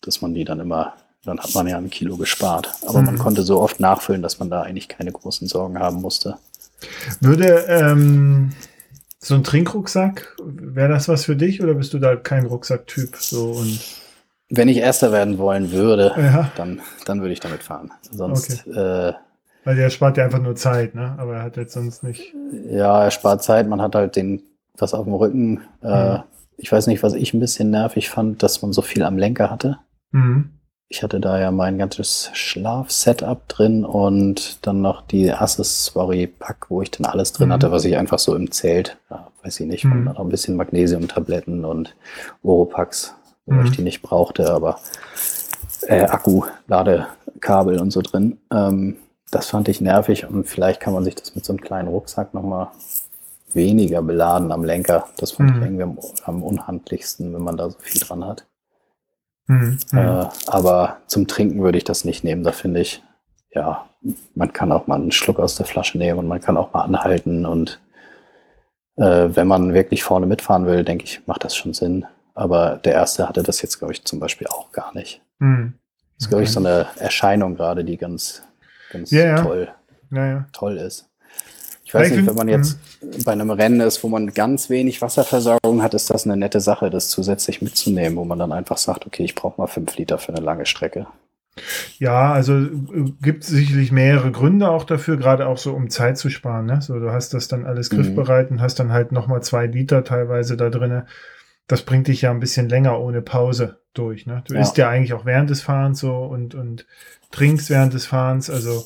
dass 0.00 0.22
man 0.22 0.32
die 0.34 0.44
dann 0.44 0.60
immer, 0.60 0.92
dann 1.24 1.38
hat 1.38 1.54
man 1.54 1.66
ja 1.66 1.76
ein 1.78 1.90
Kilo 1.90 2.16
gespart. 2.16 2.72
Aber 2.86 3.02
man 3.02 3.14
Mhm. 3.14 3.18
konnte 3.18 3.42
so 3.42 3.60
oft 3.60 3.80
nachfüllen, 3.80 4.22
dass 4.22 4.38
man 4.38 4.50
da 4.50 4.62
eigentlich 4.62 4.88
keine 4.88 5.12
großen 5.12 5.48
Sorgen 5.48 5.78
haben 5.78 6.00
musste. 6.00 6.36
Würde 7.20 7.64
ähm, 7.68 8.52
so 9.18 9.34
ein 9.34 9.44
Trinkrucksack, 9.44 10.36
wäre 10.44 10.88
das 10.90 11.08
was 11.08 11.24
für 11.24 11.36
dich 11.36 11.62
oder 11.62 11.74
bist 11.74 11.94
du 11.94 11.98
da 11.98 12.16
kein 12.16 12.46
Rucksacktyp? 12.46 13.16
So 13.16 13.52
und 13.52 13.80
Wenn 14.50 14.68
ich 14.68 14.76
Erster 14.78 15.12
werden 15.12 15.38
wollen 15.38 15.72
würde, 15.72 16.12
ja, 16.18 16.50
dann, 16.56 16.80
dann 17.06 17.20
würde 17.20 17.32
ich 17.32 17.40
damit 17.40 17.62
fahren. 17.62 17.90
Sonst, 18.12 18.66
äh, 18.66 19.12
weil 19.64 19.76
der 19.76 19.88
spart 19.88 20.18
ja 20.18 20.24
einfach 20.26 20.42
nur 20.42 20.56
Zeit, 20.56 20.94
ne? 20.94 21.14
Aber 21.18 21.36
er 21.36 21.42
hat 21.42 21.56
jetzt 21.56 21.72
sonst 21.72 22.02
nicht. 22.02 22.34
ja, 22.68 23.04
er 23.04 23.10
spart 23.10 23.42
Zeit, 23.42 23.66
man 23.66 23.80
hat 23.80 23.94
halt 23.94 24.14
den, 24.16 24.42
was 24.76 24.92
auf 24.92 25.04
dem 25.04 25.14
Rücken. 25.14 25.62
Äh, 25.82 26.18
Mhm. 26.18 26.22
Ich 26.56 26.70
weiß 26.70 26.86
nicht, 26.86 27.02
was 27.02 27.14
ich 27.14 27.34
ein 27.34 27.40
bisschen 27.40 27.70
nervig 27.70 28.10
fand, 28.10 28.42
dass 28.44 28.62
man 28.62 28.72
so 28.72 28.80
viel 28.80 29.02
am 29.02 29.18
Lenker 29.18 29.50
hatte. 29.50 29.78
Mhm. 30.12 30.50
Ich 30.88 31.02
hatte 31.02 31.18
da 31.18 31.40
ja 31.40 31.50
mein 31.50 31.78
ganzes 31.78 32.30
Schlaf-Setup 32.34 33.48
drin 33.48 33.84
und 33.84 34.64
dann 34.66 34.80
noch 34.82 35.02
die 35.02 35.32
Accessory-Pack, 35.32 36.66
wo 36.68 36.82
ich 36.82 36.90
dann 36.90 37.06
alles 37.06 37.32
drin 37.32 37.48
Mhm. 37.48 37.52
hatte, 37.54 37.72
was 37.72 37.84
ich 37.84 37.96
einfach 37.96 38.18
so 38.18 38.36
im 38.36 38.50
Zelt, 38.50 38.96
ja, 39.10 39.28
weiß 39.42 39.60
ich 39.60 39.66
nicht, 39.66 39.84
Mhm. 39.84 40.04
noch 40.04 40.20
ein 40.20 40.28
bisschen 40.28 40.56
Magnesium-Tabletten 40.56 41.64
und 41.64 41.96
Oropax, 42.42 43.14
wo 43.46 43.54
Mhm. 43.54 43.64
ich 43.64 43.70
die 43.72 43.82
nicht 43.82 44.02
brauchte, 44.02 44.52
aber 44.52 44.78
äh, 45.88 46.04
Akku, 46.04 46.44
Ladekabel 46.68 47.80
und 47.80 47.90
so 47.90 48.00
drin. 48.00 48.38
Ähm, 48.52 48.96
das 49.30 49.48
fand 49.48 49.68
ich 49.68 49.80
nervig 49.80 50.26
und 50.26 50.44
vielleicht 50.48 50.80
kann 50.80 50.94
man 50.94 51.02
sich 51.02 51.14
das 51.16 51.34
mit 51.34 51.44
so 51.44 51.52
einem 51.52 51.60
kleinen 51.60 51.88
Rucksack 51.88 52.34
nochmal 52.34 52.68
weniger 53.52 54.00
beladen 54.02 54.52
am 54.52 54.64
Lenker. 54.64 55.08
Das 55.16 55.32
fand 55.32 55.50
Mhm. 55.50 55.56
ich 55.56 55.62
irgendwie 55.64 55.82
am, 55.82 55.98
am 56.24 56.42
unhandlichsten, 56.42 57.34
wenn 57.34 57.42
man 57.42 57.56
da 57.56 57.68
so 57.70 57.76
viel 57.80 58.00
dran 58.00 58.24
hat. 58.24 58.46
Mhm. 59.46 59.78
Mhm. 59.92 59.98
Äh, 59.98 60.26
aber 60.46 60.98
zum 61.06 61.26
Trinken 61.26 61.62
würde 61.62 61.78
ich 61.78 61.84
das 61.84 62.04
nicht 62.04 62.24
nehmen. 62.24 62.44
Da 62.44 62.52
finde 62.52 62.80
ich, 62.80 63.02
ja, 63.52 63.88
man 64.34 64.52
kann 64.52 64.72
auch 64.72 64.86
mal 64.86 64.96
einen 64.96 65.12
Schluck 65.12 65.38
aus 65.38 65.56
der 65.56 65.66
Flasche 65.66 65.98
nehmen 65.98 66.18
und 66.18 66.28
man 66.28 66.40
kann 66.40 66.56
auch 66.56 66.72
mal 66.72 66.82
anhalten. 66.82 67.46
Und 67.46 67.80
äh, 68.96 69.28
wenn 69.28 69.46
man 69.46 69.74
wirklich 69.74 70.02
vorne 70.02 70.26
mitfahren 70.26 70.66
will, 70.66 70.84
denke 70.84 71.04
ich, 71.04 71.26
macht 71.26 71.44
das 71.44 71.56
schon 71.56 71.74
Sinn. 71.74 72.06
Aber 72.34 72.80
der 72.84 72.94
erste 72.94 73.28
hatte 73.28 73.42
das 73.42 73.62
jetzt, 73.62 73.78
glaube 73.78 73.92
ich, 73.92 74.04
zum 74.04 74.18
Beispiel 74.18 74.46
auch 74.48 74.72
gar 74.72 74.92
nicht. 74.94 75.22
Mhm. 75.38 75.74
Das 76.16 76.26
ist, 76.26 76.28
glaube 76.28 76.44
ich, 76.44 76.52
so 76.52 76.60
eine 76.60 76.86
Erscheinung 76.98 77.56
gerade, 77.56 77.84
die 77.84 77.96
ganz, 77.96 78.42
ganz 78.90 79.10
ja. 79.10 79.40
toll, 79.42 79.68
Ja, 80.10 80.26
ja. 80.26 80.46
toll 80.52 80.78
ist. 80.78 81.08
Ich 81.94 82.00
weiß 82.00 82.10
ich 82.10 82.16
nicht, 82.18 82.26
wenn 82.26 82.34
man 82.34 82.48
jetzt 82.48 82.78
bei 83.24 83.32
einem 83.32 83.50
Rennen 83.50 83.80
ist, 83.80 84.02
wo 84.02 84.08
man 84.08 84.32
ganz 84.34 84.68
wenig 84.70 85.00
Wasserversorgung 85.00 85.82
hat, 85.82 85.94
ist 85.94 86.10
das 86.10 86.24
eine 86.24 86.36
nette 86.36 86.60
Sache, 86.60 86.90
das 86.90 87.08
zusätzlich 87.08 87.62
mitzunehmen, 87.62 88.16
wo 88.18 88.24
man 88.24 88.38
dann 88.38 88.52
einfach 88.52 88.78
sagt, 88.78 89.06
okay, 89.06 89.24
ich 89.24 89.34
brauche 89.34 89.60
mal 89.60 89.66
fünf 89.66 89.96
Liter 89.96 90.18
für 90.18 90.32
eine 90.34 90.40
lange 90.44 90.66
Strecke. 90.66 91.06
Ja, 91.98 92.32
also 92.32 92.54
äh, 92.58 92.68
gibt 93.22 93.44
sicherlich 93.44 93.92
mehrere 93.92 94.32
Gründe 94.32 94.68
auch 94.68 94.82
dafür, 94.84 95.16
gerade 95.16 95.46
auch 95.46 95.58
so 95.58 95.72
um 95.72 95.88
Zeit 95.88 96.18
zu 96.18 96.28
sparen. 96.28 96.66
Ne? 96.66 96.82
So, 96.82 96.98
du 96.98 97.12
hast 97.12 97.32
das 97.32 97.46
dann 97.46 97.64
alles 97.64 97.92
Mhm. 97.92 97.96
griffbereit 97.96 98.50
und 98.50 98.60
hast 98.60 98.80
dann 98.80 98.92
halt 98.92 99.12
nochmal 99.12 99.42
zwei 99.42 99.66
Liter 99.66 100.02
teilweise 100.02 100.56
da 100.56 100.68
drinne. 100.70 101.06
Das 101.68 101.82
bringt 101.82 102.08
dich 102.08 102.22
ja 102.22 102.30
ein 102.32 102.40
bisschen 102.40 102.68
länger 102.68 102.98
ohne 103.00 103.22
Pause 103.22 103.78
durch. 103.94 104.26
Ne? 104.26 104.42
Du 104.48 104.54
Ja. 104.54 104.60
isst 104.60 104.76
ja 104.78 104.88
eigentlich 104.88 105.14
auch 105.14 105.24
während 105.26 105.48
des 105.48 105.62
Fahrens 105.62 106.00
so 106.00 106.16
und, 106.24 106.56
und 106.56 106.86
trinkst 107.30 107.70
während 107.70 107.94
des 107.94 108.04
Fahrens. 108.06 108.50
Also, 108.50 108.84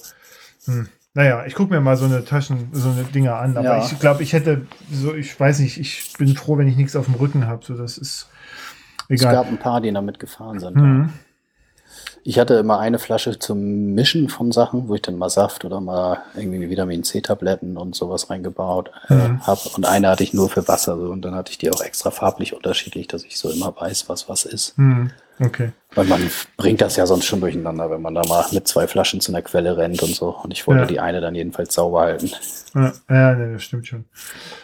hm. 0.67 0.89
Naja, 1.15 1.45
ich 1.47 1.55
gucke 1.55 1.73
mir 1.73 1.81
mal 1.81 1.97
so 1.97 2.05
eine 2.05 2.25
Taschen, 2.25 2.69
so 2.73 2.91
eine 2.91 3.05
Dinger 3.05 3.37
an. 3.37 3.57
Aber 3.57 3.79
Ja. 3.79 3.85
ich 3.85 3.99
glaube, 3.99 4.23
ich 4.23 4.33
hätte 4.33 4.67
so, 4.93 5.15
ich 5.15 5.39
weiß 5.39 5.59
nicht, 5.61 5.79
ich 5.79 6.13
bin 6.19 6.35
froh, 6.37 6.59
wenn 6.59 6.69
ich 6.69 6.77
nichts 6.77 6.95
auf 6.97 7.07
dem 7.07 7.15
Rücken 7.15 7.47
habe. 7.47 7.65
So, 7.65 7.77
das 7.77 7.99
ist 7.99 8.29
Es 9.09 9.21
egal. 9.23 9.35
gab 9.35 9.47
ein 9.49 9.59
paar, 9.59 9.81
die 9.81 9.93
damit 9.93 10.19
gefahren 10.19 10.59
sind. 10.61 10.77
Mhm. 10.77 11.13
Ich 12.29 12.39
hatte 12.39 12.57
immer 12.57 12.79
eine 12.79 12.99
Flasche 12.99 13.39
zum 13.39 13.95
Mischen 13.95 14.29
von 14.29 14.53
Sachen, 14.53 14.87
wo 14.87 14.95
ich 14.95 15.01
dann 15.01 15.16
mal 15.16 15.31
Saft 15.31 15.64
oder 15.64 15.81
mal 15.81 16.18
irgendwie 16.37 16.68
Vitamin 16.68 17.03
C-Tabletten 17.03 17.79
und 17.79 17.95
sowas 17.95 18.29
reingebaut 18.29 18.91
äh, 19.09 19.14
Mhm. 19.14 19.47
habe. 19.47 19.61
Und 19.74 19.87
eine 19.87 20.11
hatte 20.11 20.24
ich 20.24 20.35
nur 20.35 20.51
für 20.51 20.68
Wasser. 20.68 20.99
So. 20.99 21.05
Und 21.11 21.22
dann 21.22 21.35
hatte 21.35 21.53
ich 21.53 21.57
die 21.57 21.70
auch 21.72 21.81
extra 21.81 22.11
farblich 22.11 22.53
unterschiedlich, 22.55 23.07
dass 23.09 23.24
ich 23.24 23.39
so 23.39 23.49
immer 23.51 23.74
weiß, 23.74 24.11
was 24.11 24.29
was 24.29 24.45
ist. 24.45 24.76
Hm. 24.76 25.11
Okay. 25.41 25.72
Weil 25.95 26.05
man 26.05 26.31
bringt 26.59 26.83
das 26.83 26.97
ja 26.97 27.07
sonst 27.07 27.24
schon 27.24 27.41
durcheinander, 27.41 27.91
wenn 27.91 28.03
man 28.03 28.14
da 28.14 28.20
mal 28.29 28.45
mit 28.53 28.68
zwei 28.68 28.87
Flaschen 28.87 29.22
zu 29.22 29.33
einer 29.33 29.41
Quelle 29.41 29.79
rennt 29.79 30.03
und 30.03 30.14
so. 30.14 30.29
Und 30.43 30.53
ich 30.53 30.66
wollte 30.66 30.83
Ja. 30.83 30.87
die 30.87 31.01
eine 31.01 31.22
dann 31.22 31.35
jedenfalls 31.35 31.72
sauber 31.74 32.01
halten. 32.01 32.31
Ja, 32.74 32.93
ja 33.09 33.35
nee, 33.37 33.55
das 33.55 33.62
stimmt 33.62 33.87
schon. 33.87 34.05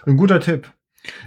Ein 0.04 0.18
guter 0.18 0.38
Tipp. 0.38 0.70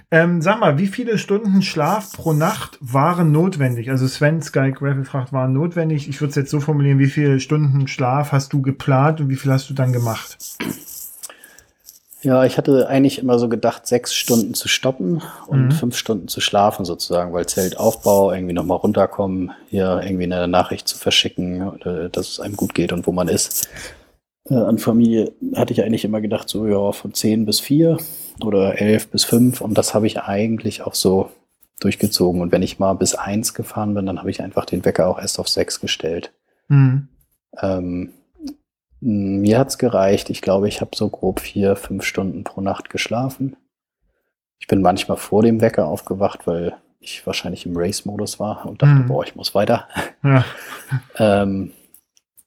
Ähm, 0.10 0.42
sag 0.42 0.60
mal, 0.60 0.78
wie 0.78 0.88
viele 0.88 1.18
Stunden 1.18 1.62
Schlaf 1.62 2.14
pro 2.14 2.34
Nacht 2.34 2.78
waren 2.82 3.32
notwendig? 3.32 3.90
Also 3.90 4.08
Sven 4.08 4.42
Sky 4.42 4.72
Gravel 4.72 5.06
fragt, 5.06 5.34
waren 5.34 5.54
notwendig. 5.54 6.08
Ich 6.10 6.20
würde 6.22 6.30
es 6.30 6.36
jetzt 6.36 6.52
so 6.52 6.60
formulieren, 6.60 7.00
wie 7.00 7.08
viele 7.08 7.40
Stunden 7.40 7.88
Schlaf 7.88 8.32
hast 8.32 8.54
du 8.54 8.62
geplant 8.62 9.22
und 9.22 9.30
wie 9.30 9.36
viel 9.36 9.52
hast 9.52 9.70
du 9.70 9.74
dann 9.74 9.94
gemacht? 9.94 10.38
Ja, 12.24 12.44
ich 12.46 12.58
hatte 12.58 12.88
eigentlich 12.90 13.20
immer 13.20 13.38
so 13.38 13.48
gedacht, 13.48 13.86
sechs 13.86 14.14
Stunden 14.16 14.56
zu 14.56 14.68
stoppen 14.68 15.22
und 15.46 15.68
Mhm. 15.68 15.72
fünf 15.72 15.96
Stunden 15.96 16.28
zu 16.28 16.42
schlafen 16.42 16.84
sozusagen, 16.84 17.32
weil 17.32 17.46
Zeltaufbau, 17.46 18.34
irgendwie 18.34 18.54
nochmal 18.54 18.80
runterkommen, 18.80 19.52
hier 19.70 20.02
irgendwie 20.04 20.24
eine 20.24 20.48
Nachricht 20.48 20.88
zu 20.88 20.98
verschicken, 20.98 21.80
äh, 21.86 22.10
dass 22.10 22.30
es 22.30 22.40
einem 22.40 22.56
gut 22.56 22.74
geht 22.74 22.92
und 22.92 23.06
wo 23.06 23.12
man 23.12 23.28
ist. 23.28 23.70
Äh, 24.50 24.56
An 24.56 24.78
Familie 24.78 25.34
hatte 25.56 25.74
ich 25.74 25.84
eigentlich 25.84 26.06
immer 26.06 26.22
gedacht, 26.22 26.50
so 26.50 26.68
ja, 26.68 26.92
von 26.92 27.14
zehn 27.14 27.46
bis 27.46 27.60
vier 27.60 27.98
oder 28.44 28.80
elf 28.80 29.08
bis 29.10 29.24
fünf 29.26 29.62
und 29.62 29.78
das 29.78 29.94
habe 29.94 30.08
ich 30.08 30.20
eigentlich 30.22 30.82
auch 30.84 30.96
so 30.96 31.32
durchgezogen. 31.80 32.42
Und 32.42 32.52
wenn 32.52 32.64
ich 32.64 32.80
mal 32.80 32.94
bis 32.94 33.16
eins 33.16 33.54
gefahren 33.54 33.94
bin, 33.94 34.06
dann 34.06 34.20
habe 34.20 34.32
ich 34.32 34.42
einfach 34.42 34.66
den 34.66 34.84
Wecker 34.86 35.08
auch 35.08 35.20
erst 35.20 35.40
auf 35.40 35.48
sechs 35.48 35.80
gestellt. 35.80 36.34
Hm. 36.70 37.08
Ähm, 37.62 38.14
Mir 39.00 39.60
hat's 39.60 39.78
gereicht. 39.78 40.32
Ich 40.32 40.42
glaube, 40.42 40.68
ich 40.68 40.82
habe 40.82 40.92
so 40.96 41.08
grob 41.10 41.40
vier, 41.40 41.76
fünf 41.76 42.04
Stunden 42.04 42.44
pro 42.44 42.62
Nacht 42.62 42.90
geschlafen. 42.90 43.56
Ich 44.60 44.66
bin 44.68 44.82
manchmal 44.82 45.18
vor 45.18 45.44
dem 45.44 45.62
Wecker 45.62 45.86
aufgewacht, 45.86 46.48
weil 46.48 46.76
ich 47.00 47.26
wahrscheinlich 47.28 47.68
im 47.68 47.78
Race-Modus 47.78 48.40
war 48.40 48.66
und 48.66 48.82
dachte, 48.82 49.04
Mhm. 49.04 49.06
boah, 49.08 49.24
ich 49.24 49.36
muss 49.36 49.54
weiter. 49.54 49.88
Ja. 50.24 50.44
Ähm, 51.20 51.74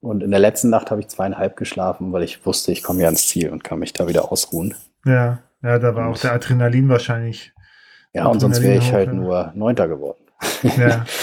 und 0.00 0.22
in 0.22 0.30
der 0.30 0.40
letzten 0.40 0.70
Nacht 0.70 0.90
habe 0.90 1.00
ich 1.00 1.08
zweieinhalb 1.08 1.56
geschlafen, 1.56 2.12
weil 2.12 2.22
ich 2.22 2.44
wusste, 2.46 2.72
ich 2.72 2.82
komme 2.82 3.00
ja 3.00 3.06
ans 3.06 3.28
Ziel 3.28 3.50
und 3.50 3.64
kann 3.64 3.78
mich 3.78 3.92
da 3.92 4.08
wieder 4.08 4.30
ausruhen. 4.32 4.74
Ja, 5.04 5.40
ja, 5.62 5.78
da 5.78 5.94
war 5.94 6.08
auch 6.08 6.18
der 6.18 6.32
Adrenalin 6.32 6.88
wahrscheinlich. 6.88 7.52
Ja, 8.12 8.26
und 8.26 8.40
sonst 8.40 8.62
wäre 8.62 8.78
ich 8.78 8.88
Adrenalin 8.88 8.94
halt 8.94 9.08
ja. 9.08 9.14
nur 9.14 9.52
Neunter 9.54 9.88
geworden. 9.88 10.24
Ja, 10.62 11.04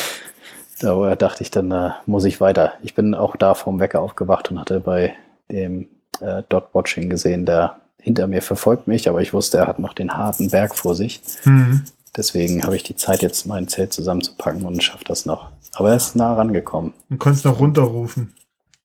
Da 0.80 1.16
dachte 1.16 1.44
ich, 1.44 1.52
dann 1.52 1.72
äh, 1.72 1.90
muss 2.06 2.26
ich 2.26 2.40
weiter. 2.40 2.74
Ich 2.84 2.94
bin 2.94 3.16
auch 3.16 3.36
da 3.36 3.56
vom 3.56 3.80
Wecker 3.80 4.02
aufgewacht 4.02 4.52
und 4.52 4.60
hatte 4.60 4.80
bei 4.80 5.16
dem 5.52 5.88
äh, 6.22 6.44
Dot 6.50 6.70
Watching 6.74 7.10
gesehen, 7.10 7.46
der 7.46 7.78
hinter 8.00 8.28
mir 8.28 8.42
verfolgt 8.42 8.88
mich, 8.88 9.10
aber 9.10 9.22
ich 9.22 9.34
wusste, 9.34 9.58
er 9.58 9.68
hat 9.68 9.80
noch 9.80 9.94
den 9.94 10.16
harten 10.16 10.50
Berg 10.50 10.76
vor 10.76 10.96
sich. 10.96 11.22
mhm. 11.44 11.84
Deswegen 12.16 12.64
habe 12.64 12.76
ich 12.76 12.82
die 12.82 12.96
Zeit, 12.96 13.22
jetzt 13.22 13.46
mein 13.46 13.68
Zelt 13.68 13.94
zusammenzupacken 13.94 14.66
und 14.66 14.82
schaffe 14.82 15.04
das 15.06 15.28
noch. 15.28 15.52
Aber 15.76 15.92
er 15.92 15.98
ist 15.98 16.16
nah 16.16 16.34
rangekommen. 16.34 16.94
Du 17.10 17.18
konntest 17.18 17.46
noch 17.46 17.60
runterrufen. 17.60 18.34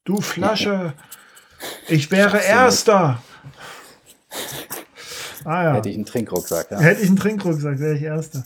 Du 0.04 0.20
Flasche, 0.20 0.94
ich 1.88 2.10
wäre 2.10 2.38
Erster. 2.38 3.22
Ah 5.44 5.64
ja. 5.64 5.74
Hätte 5.74 5.90
ich 5.90 5.96
einen 5.96 6.06
Trinkrucksack, 6.06 6.70
ja. 6.70 6.80
Hätte 6.80 7.02
ich 7.02 7.08
einen 7.08 7.16
Trinkrucksack, 7.16 7.78
wäre 7.78 7.96
ich 7.96 8.02
Erster. 8.02 8.44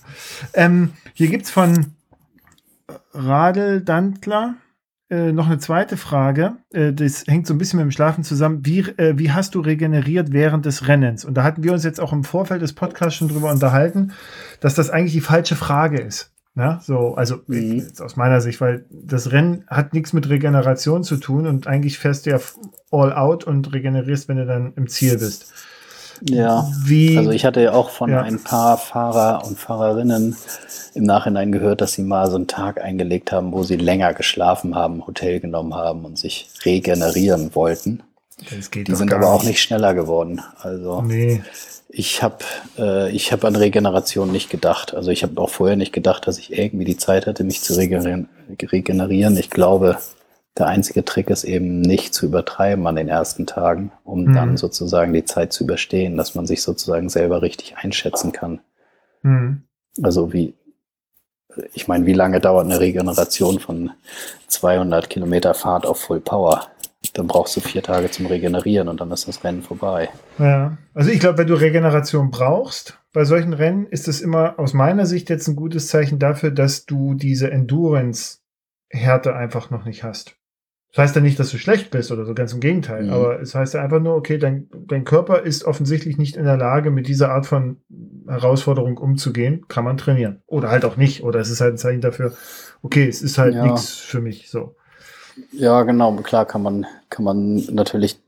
Ähm, 0.52 0.92
hier 1.14 1.28
gibt 1.28 1.46
es 1.46 1.50
von 1.50 1.94
Radel 3.12 3.80
Dantler 3.80 4.56
äh, 5.08 5.32
noch 5.32 5.46
eine 5.46 5.58
zweite 5.58 5.96
Frage. 5.96 6.56
Äh, 6.72 6.92
das 6.92 7.26
hängt 7.26 7.46
so 7.46 7.54
ein 7.54 7.58
bisschen 7.58 7.78
mit 7.78 7.84
dem 7.84 7.92
Schlafen 7.92 8.24
zusammen. 8.24 8.66
Wie, 8.66 8.80
äh, 8.80 9.18
wie 9.18 9.30
hast 9.30 9.54
du 9.54 9.60
regeneriert 9.60 10.32
während 10.32 10.66
des 10.66 10.88
Rennens? 10.88 11.24
Und 11.24 11.34
da 11.34 11.44
hatten 11.44 11.62
wir 11.62 11.72
uns 11.72 11.84
jetzt 11.84 12.00
auch 12.00 12.12
im 12.12 12.24
Vorfeld 12.24 12.60
des 12.60 12.74
Podcasts 12.74 13.18
schon 13.18 13.28
drüber 13.28 13.50
unterhalten, 13.50 14.12
dass 14.60 14.74
das 14.74 14.90
eigentlich 14.90 15.12
die 15.12 15.20
falsche 15.20 15.56
Frage 15.56 16.00
ist. 16.00 16.32
Ja, 16.56 16.80
so, 16.82 17.14
also 17.16 17.36
Mhm. 17.46 17.86
aus 18.00 18.16
meiner 18.16 18.40
Sicht, 18.40 18.60
weil 18.62 18.86
das 18.90 19.30
Rennen 19.30 19.64
hat 19.68 19.92
nichts 19.92 20.12
mit 20.14 20.28
Regeneration 20.30 21.04
zu 21.04 21.16
tun 21.18 21.46
und 21.46 21.66
eigentlich 21.66 21.98
fährst 21.98 22.24
du 22.24 22.30
ja 22.30 22.38
all 22.90 23.12
out 23.12 23.44
und 23.44 23.72
regenerierst, 23.74 24.26
wenn 24.28 24.38
du 24.38 24.46
dann 24.46 24.72
im 24.74 24.88
Ziel 24.88 25.18
bist. 25.18 25.52
Ja. 26.22 26.66
Wie, 26.82 27.18
Also 27.18 27.30
ich 27.30 27.44
hatte 27.44 27.60
ja 27.60 27.72
auch 27.72 27.90
von 27.90 28.08
Ja. 28.08 28.22
ein 28.22 28.42
paar 28.42 28.78
Fahrer 28.78 29.44
und 29.46 29.58
Fahrerinnen 29.58 30.34
im 30.94 31.04
Nachhinein 31.04 31.52
gehört, 31.52 31.82
dass 31.82 31.92
sie 31.92 32.02
mal 32.02 32.30
so 32.30 32.36
einen 32.36 32.46
Tag 32.46 32.80
eingelegt 32.80 33.32
haben, 33.32 33.52
wo 33.52 33.62
sie 33.62 33.76
länger 33.76 34.14
geschlafen 34.14 34.74
haben, 34.74 35.06
Hotel 35.06 35.40
genommen 35.40 35.74
haben 35.74 36.06
und 36.06 36.16
sich 36.18 36.48
regenerieren 36.64 37.54
wollten. 37.54 38.02
Die 38.72 38.94
sind 38.94 39.12
aber 39.12 39.28
auch 39.28 39.40
nicht. 39.40 39.48
nicht 39.48 39.62
schneller 39.62 39.92
geworden. 39.92 40.40
Also 40.58 41.02
Nee. 41.02 41.42
Ich 41.98 42.22
habe 42.22 42.44
äh, 42.78 43.10
ich 43.10 43.32
hab 43.32 43.42
an 43.44 43.56
Regeneration 43.56 44.30
nicht 44.30 44.50
gedacht. 44.50 44.94
Also 44.94 45.10
ich 45.10 45.22
habe 45.22 45.40
auch 45.40 45.48
vorher 45.48 45.76
nicht 45.76 45.94
gedacht, 45.94 46.26
dass 46.26 46.38
ich 46.38 46.56
irgendwie 46.56 46.84
die 46.84 46.98
Zeit 46.98 47.26
hatte, 47.26 47.42
mich 47.42 47.62
zu 47.62 47.72
regenerieren. 47.72 49.38
Ich 49.38 49.48
glaube, 49.48 49.96
der 50.58 50.66
einzige 50.66 51.06
Trick 51.06 51.30
ist 51.30 51.44
eben 51.44 51.80
nicht 51.80 52.12
zu 52.12 52.26
übertreiben 52.26 52.86
an 52.86 52.96
den 52.96 53.08
ersten 53.08 53.46
Tagen, 53.46 53.92
um 54.04 54.24
Mhm. 54.24 54.34
dann 54.34 54.56
sozusagen 54.58 55.14
die 55.14 55.24
Zeit 55.24 55.54
zu 55.54 55.64
überstehen, 55.64 56.18
dass 56.18 56.34
man 56.34 56.46
sich 56.46 56.62
sozusagen 56.62 57.08
selber 57.08 57.40
richtig 57.40 57.78
einschätzen 57.78 58.32
kann. 58.32 58.60
Hm. 59.22 59.62
Also 60.02 60.34
wie, 60.34 60.52
ich 61.72 61.88
meine, 61.88 62.04
wie 62.04 62.12
lange 62.12 62.40
dauert 62.40 62.66
eine 62.66 62.78
Regeneration 62.78 63.58
von 63.58 63.92
200 64.48 65.08
Kilometer 65.08 65.54
Fahrt 65.54 65.86
auf 65.86 65.98
Full 66.00 66.20
Power? 66.20 66.68
Dann 67.16 67.28
brauchst 67.28 67.56
du 67.56 67.60
vier 67.60 67.82
Tage 67.82 68.10
zum 68.10 68.26
Regenerieren 68.26 68.88
und 68.88 69.00
dann 69.00 69.10
ist 69.10 69.26
das 69.26 69.42
Rennen 69.42 69.62
vorbei. 69.62 70.10
Ja, 70.38 70.76
also 70.92 71.10
ich 71.10 71.18
glaube, 71.18 71.38
wenn 71.38 71.46
du 71.46 71.54
Regeneration 71.54 72.30
brauchst, 72.30 73.00
bei 73.14 73.24
solchen 73.24 73.54
Rennen 73.54 73.86
ist 73.86 74.06
es 74.06 74.20
immer 74.20 74.58
aus 74.58 74.74
meiner 74.74 75.06
Sicht 75.06 75.30
jetzt 75.30 75.48
ein 75.48 75.56
gutes 75.56 75.88
Zeichen 75.88 76.18
dafür, 76.18 76.50
dass 76.50 76.84
du 76.84 77.14
diese 77.14 77.50
Endurance-Härte 77.50 79.34
einfach 79.34 79.70
noch 79.70 79.86
nicht 79.86 80.04
hast. 80.04 80.36
Das 80.92 81.02
heißt 81.04 81.16
ja 81.16 81.22
nicht, 81.22 81.38
dass 81.38 81.50
du 81.50 81.56
schlecht 81.58 81.90
bist 81.90 82.12
oder 82.12 82.26
so, 82.26 82.34
ganz 82.34 82.52
im 82.52 82.60
Gegenteil. 82.60 83.04
Mhm. 83.04 83.12
Aber 83.12 83.40
es 83.40 83.54
heißt 83.54 83.72
ja 83.74 83.82
einfach 83.82 84.00
nur, 84.00 84.14
okay, 84.14 84.36
dein, 84.36 84.68
dein 84.86 85.04
Körper 85.04 85.40
ist 85.40 85.64
offensichtlich 85.64 86.18
nicht 86.18 86.36
in 86.36 86.44
der 86.44 86.58
Lage, 86.58 86.90
mit 86.90 87.08
dieser 87.08 87.30
Art 87.30 87.46
von 87.46 87.78
Herausforderung 88.26 88.98
umzugehen. 88.98 89.66
Kann 89.68 89.84
man 89.84 89.96
trainieren. 89.96 90.42
Oder 90.46 90.70
halt 90.70 90.84
auch 90.84 90.96
nicht. 90.96 91.22
Oder 91.22 91.40
es 91.40 91.50
ist 91.50 91.60
halt 91.62 91.74
ein 91.74 91.78
Zeichen 91.78 92.00
dafür, 92.02 92.34
okay, 92.82 93.08
es 93.08 93.22
ist 93.22 93.38
halt 93.38 93.54
Ja. 93.54 93.64
nichts 93.64 93.88
für 93.88 94.20
mich. 94.20 94.50
So. 94.50 94.76
Ja, 95.52 95.82
genau. 95.82 96.12
Klar 96.16 96.46
kann 96.46 96.62
man, 96.62 96.86
kann 97.10 97.24
man 97.24 97.56
natürlich 97.74 98.18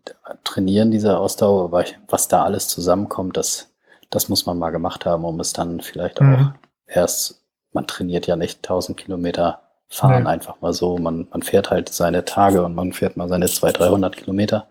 trainieren, 0.44 0.90
diese 0.90 1.18
Ausdauer, 1.18 1.64
aber 1.64 1.84
was 2.09 2.28
da 2.28 2.44
alles 2.44 2.68
zusammenkommt, 2.68 3.36
das, 3.36 3.68
das 4.11 4.28
muss 4.28 4.46
man 4.46 4.59
mal 4.59 4.70
gemacht 4.70 5.06
haben, 5.06 5.24
um 5.24 5.40
es 5.40 5.52
dann 5.52 5.80
vielleicht 5.80 6.20
Mhm. 6.20 6.34
auch 6.34 6.50
erst, 6.86 7.40
man 7.72 7.86
trainiert 7.86 8.26
ja 8.26 8.36
nicht 8.36 8.62
1000 8.62 8.96
Kilometer 8.98 9.61
fahren 9.88 10.24
Nee. 10.24 10.28
einfach 10.28 10.61
mal 10.61 10.72
so. 10.74 10.98
Man, 10.98 11.28
man 11.30 11.42
fährt 11.42 11.70
halt 11.70 11.88
seine 11.88 12.24
Tage 12.26 12.62
und 12.62 12.74
man 12.74 12.92
fährt 12.92 13.16
mal 13.16 13.28
seine 13.28 13.46
200, 13.46 13.80
300 13.80 14.16
Kilometer. 14.16 14.66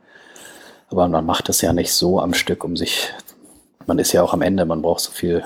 Aber 0.89 1.07
man 1.07 1.25
macht 1.25 1.49
es 1.49 1.61
ja 1.61 1.73
nicht 1.73 1.91
so 1.91 2.21
am 2.21 2.33
Stück, 2.35 2.63
um 2.63 2.77
sich, 2.77 3.11
man 3.87 3.97
ist 3.99 4.11
ja 4.13 4.21
auch 4.21 4.33
am 4.33 4.41
Ende, 4.43 4.65
man 4.65 4.81
braucht 4.83 5.01
so 5.01 5.11
viel 5.11 5.43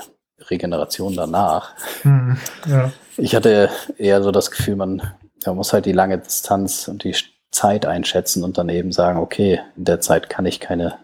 Regeneration 0.50 1.16
danach. 1.16 1.72
Hm, 2.02 2.36
ja. 2.66 2.92
Ich 3.16 3.34
hatte 3.34 3.70
eher 3.96 4.22
so 4.22 4.30
das 4.30 4.50
Gefühl, 4.50 4.76
man, 4.76 5.02
man 5.46 5.56
muss 5.56 5.72
halt 5.72 5.86
die 5.86 5.92
lange 5.92 6.18
Distanz 6.18 6.88
und 6.88 7.04
die 7.04 7.14
Zeit 7.50 7.86
einschätzen 7.86 8.44
und 8.44 8.58
dann 8.58 8.68
eben 8.68 8.92
sagen, 8.92 9.18
okay, 9.18 9.60
in 9.76 9.84
der 9.84 10.00
Zeit 10.00 10.30
kann 10.30 10.46
ich 10.46 10.60
keine, 10.60 10.98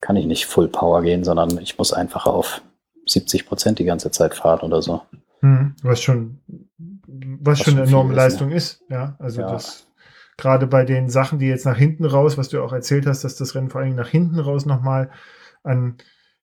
kann 0.00 0.16
ich 0.16 0.26
nicht 0.26 0.46
Full 0.46 0.68
Power 0.68 1.02
gehen, 1.02 1.24
sondern 1.24 1.58
ich 1.58 1.78
muss 1.78 1.92
einfach 1.92 2.26
auf 2.26 2.62
70 3.06 3.46
Prozent 3.46 3.78
die 3.78 3.84
ganze 3.84 4.10
Zeit 4.10 4.34
fahren 4.34 4.60
oder 4.60 4.82
so. 4.82 5.02
Hm, 5.40 5.74
was 5.82 6.02
schon, 6.02 6.40
was, 6.78 7.60
Was 7.60 7.64
schon 7.64 7.78
eine 7.78 7.86
enorme 7.86 8.12
ist, 8.12 8.16
Leistung 8.16 8.50
ist. 8.50 8.82
Ja, 8.88 9.16
also 9.18 9.40
Ja. 9.40 9.50
das 9.50 9.86
gerade 10.36 10.66
bei 10.66 10.84
den 10.84 11.08
Sachen, 11.08 11.38
die 11.38 11.46
jetzt 11.46 11.64
nach 11.64 11.76
hinten 11.76 12.04
raus, 12.04 12.36
was 12.36 12.48
du 12.48 12.62
auch 12.62 12.72
erzählt 12.72 13.06
hast, 13.06 13.24
dass 13.24 13.36
das 13.36 13.54
Rennen 13.54 13.70
vor 13.70 13.80
allem 13.80 13.94
nach 13.94 14.08
hinten 14.08 14.38
raus 14.38 14.66
nochmal 14.66 15.10
an 15.62 15.96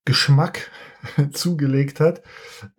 Geschmack 0.06 0.72
zugelegt 1.32 2.00
hat, 2.00 2.22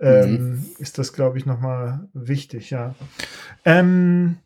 ähm, 0.01 0.67
ist 0.79 0.99
das, 0.99 1.12
glaube 1.12 1.39
ich, 1.39 1.47
nochmal 1.47 2.09
wichtig, 2.12 2.71
ja. 2.71 2.95
Ähm, 3.65 4.39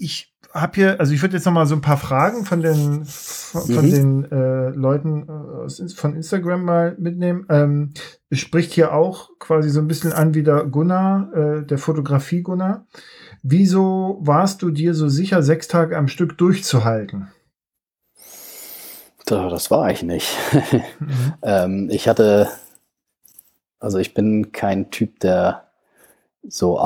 ich 0.00 0.34
habe 0.52 0.72
hier, 0.74 0.98
also 1.00 1.12
ich 1.12 1.22
würde 1.22 1.36
jetzt 1.36 1.44
nochmal 1.44 1.66
so 1.66 1.76
ein 1.76 1.80
paar 1.80 1.96
Fragen 1.96 2.44
von 2.44 2.60
den, 2.60 3.04
von, 3.04 3.62
von 3.62 3.86
Mhm. 3.86 3.90
den 3.90 4.32
äh, 4.32 4.70
Leuten 4.70 5.28
äh, 5.28 5.30
aus, 5.30 5.80
von 5.94 6.14
Instagram 6.16 6.64
mal 6.64 6.96
mitnehmen. 6.98 7.46
Ähm, 7.48 7.94
es 8.30 8.40
spricht 8.40 8.72
hier 8.72 8.92
auch 8.92 9.30
quasi 9.38 9.70
so 9.70 9.80
ein 9.80 9.86
bisschen 9.86 10.12
an 10.12 10.34
wie 10.34 10.42
der 10.42 10.64
Gunnar, 10.64 11.32
äh, 11.34 11.64
der 11.64 11.78
Fotografie 11.78 12.42
Gunnar. 12.42 12.86
Wieso 13.42 14.18
warst 14.22 14.62
du 14.62 14.70
dir 14.70 14.94
so 14.94 15.08
sicher, 15.08 15.42
sechs 15.42 15.68
Tage 15.68 15.96
am 15.96 16.08
Stück 16.08 16.36
durchzuhalten? 16.36 17.28
Da, 19.26 19.48
das 19.48 19.70
war 19.70 19.90
ich 19.90 20.02
nicht. 20.02 20.36
Mhm. 21.00 21.34
ähm, 21.42 21.88
ich 21.90 22.08
hatte, 22.08 22.48
also 23.78 23.98
ich 23.98 24.12
bin 24.14 24.52
kein 24.52 24.90
Typ, 24.90 25.20
der 25.20 25.68
so 26.46 26.78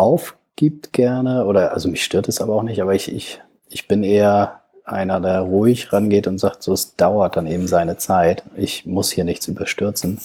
aufgibt 0.55 0.93
gerne 0.93 1.47
oder, 1.47 1.73
also 1.73 1.89
mich 1.89 2.05
stört 2.05 2.29
es 2.29 2.41
aber 2.41 2.55
auch 2.55 2.63
nicht, 2.63 2.81
aber 2.81 2.95
ich, 2.95 3.13
ich, 3.13 3.41
ich 3.69 3.89
bin 3.89 4.05
eher 4.05 4.61
einer, 4.85 5.21
der 5.21 5.41
ruhig 5.41 5.93
rangeht 5.93 6.27
und 6.27 6.39
sagt, 6.39 6.63
so 6.63 6.73
es 6.73 6.95
dauert 6.95 7.37
dann 7.37 7.47
eben 7.47 7.67
seine 7.67 7.97
Zeit. 7.97 8.45
Ich 8.57 8.87
muss 8.87 9.11
hier 9.11 9.25
nichts 9.25 9.49
überstürzen. 9.49 10.19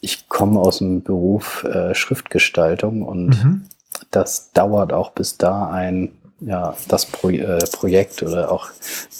Ich 0.00 0.28
komme 0.28 0.60
aus 0.60 0.78
dem 0.78 1.02
Beruf 1.02 1.64
äh, 1.64 1.94
Schriftgestaltung 1.94 3.02
und 3.02 3.28
Mhm. 3.28 3.64
das 4.10 4.52
dauert 4.52 4.92
auch 4.92 5.10
bis 5.10 5.36
da 5.38 5.68
ein, 5.70 6.12
ja, 6.40 6.76
das 6.88 7.06
Pro 7.06 7.30
äh, 7.30 7.64
Projekt 7.72 8.22
oder 8.22 8.52
auch 8.52 8.68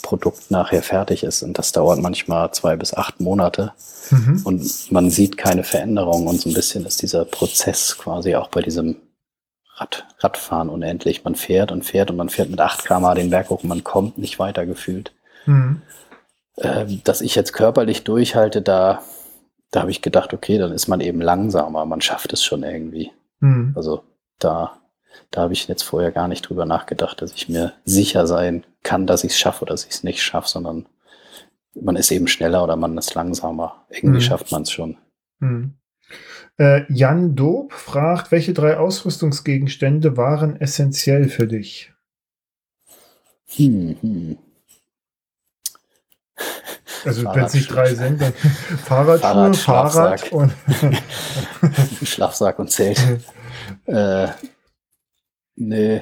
Produkt 0.03 0.51
nachher 0.51 0.83
fertig 0.83 1.23
ist. 1.23 1.41
Und 1.41 1.57
das 1.57 1.71
dauert 1.71 1.99
manchmal 1.99 2.51
zwei 2.51 2.75
bis 2.75 2.93
acht 2.93 3.19
Monate. 3.19 3.73
Mhm. 4.11 4.41
Und 4.45 4.91
man 4.91 5.09
sieht 5.09 5.35
keine 5.37 5.63
Veränderung. 5.63 6.27
Und 6.27 6.39
so 6.39 6.49
ein 6.49 6.53
bisschen 6.53 6.85
ist 6.85 7.01
dieser 7.01 7.25
Prozess 7.25 7.97
quasi 7.97 8.35
auch 8.35 8.49
bei 8.49 8.61
diesem 8.61 8.95
Rad, 9.79 10.05
Radfahren 10.19 10.69
unendlich. 10.69 11.23
Man 11.23 11.35
fährt 11.35 11.71
und 11.71 11.83
fährt 11.83 12.09
und 12.09 12.17
man 12.17 12.29
fährt 12.29 12.49
mit 12.49 12.59
8 12.59 12.83
km 12.85 13.13
den 13.15 13.29
Berg 13.29 13.49
hoch 13.49 13.63
und 13.63 13.69
man 13.69 13.83
kommt 13.83 14.17
nicht 14.17 14.39
weiter 14.39 14.65
gefühlt. 14.65 15.13
Mhm. 15.45 15.81
Ähm, 16.57 17.01
dass 17.03 17.21
ich 17.21 17.35
jetzt 17.35 17.53
körperlich 17.53 18.03
durchhalte, 18.03 18.61
da, 18.61 19.01
da 19.71 19.81
habe 19.81 19.91
ich 19.91 20.01
gedacht, 20.01 20.33
okay, 20.33 20.57
dann 20.57 20.71
ist 20.71 20.87
man 20.87 20.99
eben 21.01 21.21
langsamer. 21.21 21.85
Man 21.85 22.01
schafft 22.01 22.33
es 22.33 22.43
schon 22.43 22.63
irgendwie. 22.63 23.11
Mhm. 23.39 23.73
Also 23.75 24.03
da, 24.39 24.77
da 25.29 25.41
habe 25.41 25.53
ich 25.53 25.67
jetzt 25.67 25.83
vorher 25.83 26.11
gar 26.11 26.27
nicht 26.27 26.41
drüber 26.49 26.65
nachgedacht, 26.65 27.21
dass 27.21 27.33
ich 27.33 27.47
mir 27.47 27.73
sicher 27.85 28.25
sein 28.25 28.65
kann, 28.81 29.05
dass 29.05 29.23
ich 29.23 29.33
es 29.33 29.37
schaffe 29.39 29.61
oder 29.63 29.73
dass 29.73 29.85
ich 29.85 29.91
es 29.91 30.03
nicht 30.03 30.23
schaffe, 30.23 30.47
sondern 30.47 30.87
man 31.79 31.95
ist 31.95 32.09
eben 32.09 32.27
schneller 32.27 32.63
oder 32.63 32.75
man 32.75 32.97
ist 32.97 33.13
langsamer. 33.13 33.85
Irgendwie 33.89 34.17
Mhm. 34.17 34.21
schafft 34.21 34.51
man 34.51 34.63
es 34.63 34.71
schon. 34.71 34.97
Hm. 35.39 35.75
Äh, 36.59 36.91
Jan 36.91 37.35
Dob 37.35 37.73
fragt, 37.73 38.31
welche 38.31 38.53
drei 38.53 38.77
Ausrüstungsgegenstände 38.77 40.17
waren 40.17 40.59
essentiell 40.59 41.29
für 41.29 41.47
dich? 41.47 41.93
Hm, 43.55 43.97
hm. 44.01 44.37
Also 47.05 47.23
wenn 47.25 47.45
es 47.45 47.53
nicht 47.53 47.71
drei 47.71 47.93
sind, 47.93 48.21
dann 48.21 48.33
Fahrradschuhe, 48.85 49.53
Fahrrad, 49.53 50.21
Fahrrad 50.21 50.31
und 50.31 50.53
Schlafsack 52.03 52.59
und 52.59 52.71
Zelt. 52.71 52.99
äh, 53.85 54.27
nee, 55.55 56.01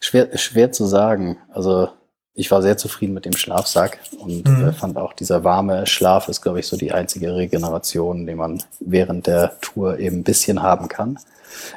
schwer, 0.00 0.36
schwer 0.36 0.72
zu 0.72 0.86
sagen. 0.86 1.38
Also 1.48 1.90
ich 2.34 2.50
war 2.50 2.62
sehr 2.62 2.76
zufrieden 2.76 3.14
mit 3.14 3.24
dem 3.24 3.36
Schlafsack 3.36 3.98
und 4.18 4.46
Mhm. 4.48 4.68
äh, 4.68 4.72
fand 4.72 4.96
auch 4.96 5.12
dieser 5.12 5.44
warme 5.44 5.86
Schlaf 5.86 6.28
ist, 6.28 6.42
glaube 6.42 6.60
ich, 6.60 6.66
so 6.66 6.76
die 6.76 6.92
einzige 6.92 7.34
Regeneration, 7.34 8.26
die 8.26 8.34
man 8.34 8.62
während 8.80 9.26
der 9.26 9.58
Tour 9.60 9.98
eben 9.98 10.18
ein 10.18 10.24
bisschen 10.24 10.62
haben 10.62 10.88
kann. 10.88 11.18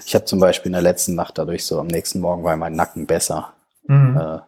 Ich 0.05 0.15
habe 0.15 0.25
zum 0.25 0.39
Beispiel 0.39 0.69
in 0.69 0.73
der 0.73 0.81
letzten 0.81 1.13
Nacht 1.15 1.37
dadurch 1.37 1.65
so 1.65 1.79
am 1.79 1.87
nächsten 1.87 2.19
Morgen 2.19 2.43
war 2.43 2.55
mein 2.57 2.75
Nacken 2.75 3.05
besser. 3.05 3.53
Mhm. 3.85 4.17
Äh, 4.17 4.39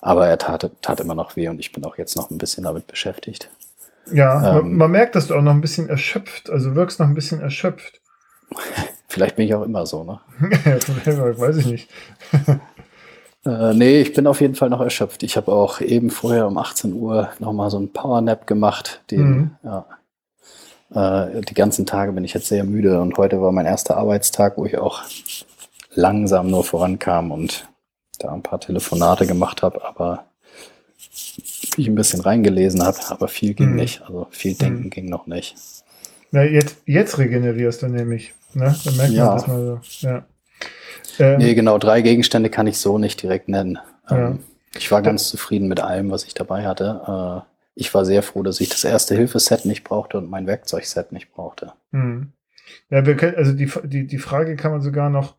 aber 0.00 0.26
er 0.26 0.38
tat, 0.38 0.68
tat 0.82 0.98
immer 0.98 1.14
noch 1.14 1.36
weh 1.36 1.48
und 1.48 1.60
ich 1.60 1.70
bin 1.70 1.84
auch 1.84 1.96
jetzt 1.96 2.16
noch 2.16 2.30
ein 2.30 2.38
bisschen 2.38 2.64
damit 2.64 2.88
beschäftigt. 2.88 3.48
ja, 4.12 4.34
man, 4.40 4.58
ähm, 4.58 4.76
man 4.76 4.90
merkt, 4.90 5.14
dass 5.14 5.28
du 5.28 5.36
auch 5.36 5.42
noch 5.42 5.52
ein 5.52 5.60
bisschen 5.60 5.88
erschöpft, 5.88 6.50
also 6.50 6.74
wirkst 6.74 6.98
noch 6.98 7.06
ein 7.06 7.14
bisschen 7.14 7.40
erschöpft. 7.40 8.00
Vielleicht 9.08 9.36
bin 9.36 9.46
ich 9.46 9.54
auch 9.54 9.62
immer 9.62 9.86
so, 9.86 10.02
ne? 10.02 10.20
Weiß 10.40 11.58
ich 11.58 11.66
nicht. 11.66 11.90
Äh, 13.44 13.74
nee, 13.74 14.00
ich 14.00 14.12
bin 14.12 14.26
auf 14.26 14.40
jeden 14.40 14.54
Fall 14.54 14.70
noch 14.70 14.80
erschöpft. 14.80 15.22
Ich 15.22 15.36
habe 15.36 15.50
auch 15.52 15.80
eben 15.80 16.10
vorher 16.10 16.46
um 16.46 16.56
18 16.58 16.92
Uhr 16.94 17.30
nochmal 17.40 17.70
so 17.70 17.76
einen 17.78 17.92
Powernap 17.92 18.46
gemacht. 18.46 19.02
Den, 19.10 19.30
Mhm. 19.30 19.50
ja, 19.64 19.86
äh, 21.34 21.40
die 21.42 21.54
ganzen 21.54 21.84
Tage 21.86 22.12
bin 22.12 22.24
ich 22.24 22.34
jetzt 22.34 22.46
sehr 22.48 22.64
müde 22.64 23.00
und 23.00 23.16
heute 23.18 23.40
war 23.40 23.50
mein 23.52 23.66
erster 23.66 23.96
Arbeitstag, 23.96 24.56
wo 24.58 24.64
ich 24.66 24.78
auch 24.78 25.02
langsam 25.94 26.50
nur 26.50 26.62
vorankam 26.64 27.32
und 27.32 27.68
da 28.18 28.32
ein 28.32 28.42
paar 28.42 28.60
Telefonate 28.60 29.26
gemacht 29.26 29.62
habe, 29.62 29.84
aber 29.84 30.24
ich 31.76 31.88
ein 31.88 31.94
bisschen 31.96 32.20
reingelesen 32.20 32.82
habe, 32.84 32.98
aber 33.08 33.26
viel 33.28 33.54
ging 33.54 33.70
Mhm. 33.70 33.76
nicht. 33.76 34.02
Also 34.02 34.28
viel 34.30 34.54
denken 34.54 34.84
Mhm. 34.84 34.90
ging 34.90 35.08
noch 35.08 35.26
nicht. 35.26 35.56
Na, 36.30 36.44
jetzt, 36.44 36.76
jetzt 36.86 37.18
regenerierst 37.18 37.82
du 37.82 37.88
nämlich. 37.88 38.32
Ne? 38.54 38.74
Dann 38.84 38.96
merkt 38.96 39.12
Ja. 39.12 39.24
man 39.26 39.34
das 39.36 39.46
mal 39.48 39.80
so. 39.82 40.06
Ja. 40.06 40.24
Ähm, 41.18 41.38
Nee, 41.38 41.54
genau, 41.54 41.78
drei 41.78 42.02
Gegenstände 42.02 42.50
kann 42.50 42.66
ich 42.66 42.78
so 42.78 42.98
nicht 42.98 43.22
direkt 43.22 43.48
nennen. 43.48 43.78
Ja. 44.08 44.30
Ähm, 44.30 44.38
ich 44.74 44.90
war 44.90 45.02
ganz 45.02 45.28
zufrieden 45.28 45.68
mit 45.68 45.80
allem, 45.80 46.10
was 46.10 46.24
ich 46.24 46.34
dabei 46.34 46.66
hatte. 46.66 47.44
Äh, 47.44 47.52
ich 47.74 47.92
war 47.94 48.04
sehr 48.04 48.22
froh, 48.22 48.42
dass 48.42 48.60
ich 48.60 48.68
das 48.68 48.84
erste 48.84 49.14
Hilfeset 49.14 49.64
nicht 49.64 49.84
brauchte 49.84 50.18
und 50.18 50.30
mein 50.30 50.46
Werkzeugset 50.46 51.12
nicht 51.12 51.32
brauchte. 51.32 51.72
Hm. 51.92 52.32
Ja, 52.90 53.04
wir 53.04 53.16
können, 53.16 53.36
also 53.36 53.52
die, 53.52 53.70
die, 53.84 54.06
die 54.06 54.18
Frage 54.18 54.56
kann 54.56 54.72
man 54.72 54.82
sogar 54.82 55.10
noch 55.10 55.36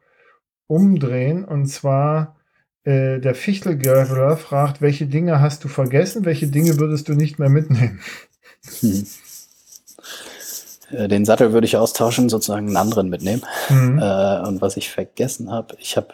umdrehen 0.67 1.45
und 1.45 1.67
zwar 1.67 2.35
äh, 2.83 3.19
der 3.19 3.35
Fichtelgraveler 3.35 4.37
fragt, 4.37 4.81
welche 4.81 5.05
Dinge 5.05 5.39
hast 5.39 5.63
du 5.63 5.67
vergessen, 5.67 6.25
welche 6.25 6.47
Dinge 6.47 6.79
würdest 6.79 7.07
du 7.07 7.13
nicht 7.13 7.39
mehr 7.39 7.49
mitnehmen? 7.49 7.99
Hm. 8.79 9.05
Äh, 10.93 11.07
Den 11.07 11.25
Sattel 11.25 11.53
würde 11.53 11.65
ich 11.65 11.77
austauschen, 11.77 12.29
sozusagen 12.29 12.67
einen 12.67 12.77
anderen 12.77 13.09
mitnehmen. 13.09 13.43
Hm. 13.67 13.99
Äh, 13.99 14.39
und 14.47 14.61
was 14.61 14.77
ich 14.77 14.89
vergessen 14.89 15.51
habe, 15.51 15.75
ich 15.79 15.97
habe 15.97 16.09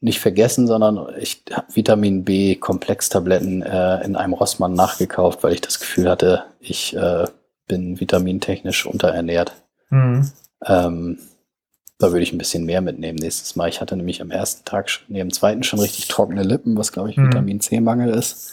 nicht 0.00 0.20
vergessen, 0.20 0.66
sondern 0.66 1.06
ich 1.18 1.42
habe 1.50 1.66
Vitamin 1.74 2.24
B 2.24 2.56
Komplextabletten 2.56 3.62
äh, 3.62 4.04
in 4.04 4.16
einem 4.16 4.34
Rossmann 4.34 4.74
nachgekauft, 4.74 5.42
weil 5.42 5.54
ich 5.54 5.62
das 5.62 5.80
Gefühl 5.80 6.08
hatte, 6.08 6.44
ich 6.60 6.94
äh, 6.94 7.24
bin 7.66 7.98
vitamintechnisch 7.98 8.86
unterernährt. 8.86 9.52
Hm. 9.88 10.30
Ähm, 10.64 11.18
da 11.98 12.12
würde 12.12 12.22
ich 12.22 12.32
ein 12.32 12.38
bisschen 12.38 12.66
mehr 12.66 12.82
mitnehmen 12.82 13.18
nächstes 13.18 13.56
Mal. 13.56 13.68
Ich 13.68 13.80
hatte 13.80 13.96
nämlich 13.96 14.20
am 14.20 14.30
ersten 14.30 14.64
Tag, 14.66 14.90
nee, 15.08 15.20
am 15.20 15.32
zweiten 15.32 15.62
schon 15.62 15.80
richtig 15.80 16.08
trockene 16.08 16.42
Lippen, 16.42 16.76
was 16.76 16.92
glaube 16.92 17.10
ich 17.10 17.16
Mhm. 17.16 17.28
Vitamin 17.28 17.60
C-Mangel 17.60 18.10
ist. 18.10 18.52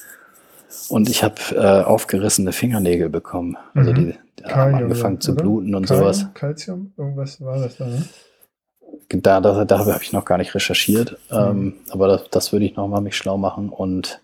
Und 0.90 1.10
ich 1.10 1.24
habe 1.24 1.36
äh, 1.52 1.84
aufgerissene 1.84 2.52
Fingernägel 2.52 3.10
bekommen. 3.10 3.58
Also 3.74 3.92
Mhm. 3.92 3.96
die, 3.96 4.16
die 4.40 4.46
haben 4.46 4.76
angefangen 4.76 5.22
zu 5.22 5.32
oder? 5.34 5.42
bluten 5.44 5.76
und 5.76 5.86
Kalium, 5.88 6.04
sowas. 6.14 6.28
Calcium, 6.34 6.92
irgendwas 6.98 7.42
war 7.42 7.58
das 7.60 7.78
da, 7.78 7.86
ne? 7.86 8.04
Da, 9.10 9.42
da, 9.42 9.66
da 9.66 9.80
habe 9.80 10.00
ich 10.04 10.14
noch 10.14 10.26
gar 10.26 10.38
nicht 10.38 10.54
recherchiert. 10.56 11.18
Mhm. 11.32 11.38
Ähm, 11.38 11.74
aber 11.90 12.08
das, 12.08 12.30
das 12.30 12.52
würde 12.52 12.66
ich 12.66 12.76
noch 12.76 12.88
mal 12.88 13.02
mich 13.02 13.16
schlau 13.18 13.38
machen. 13.38 13.70
Und 13.70 14.22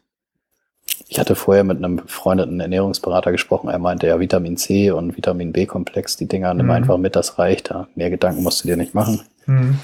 ich 1.07 1.19
hatte 1.19 1.36
vorher 1.36 1.64
mit 1.64 1.77
einem 1.77 1.98
befreundeten 1.98 2.60
Ernährungsberater 2.60 3.31
gesprochen. 3.31 3.69
Er 3.69 3.80
meinte 3.80 4.07
ja 4.07 4.19
Vitamin 4.19 4.57
C 4.57 4.91
und 4.91 5.15
Vitamin 5.18 5.52
B-Komplex, 5.53 6.18
die 6.18 6.27
Dinger 6.27 6.53
nimm 6.53 6.68
Mhm. 6.68 6.72
einfach 6.72 6.98
mit, 6.98 7.15
das 7.15 7.40
reicht. 7.40 7.72
Da 7.72 7.88
mehr 7.95 8.10
Gedanken 8.10 8.44
musst 8.44 8.64
du 8.64 8.68
dir 8.68 8.77
nicht 8.77 8.94
machen. 8.94 9.22
Hm. 9.45 9.80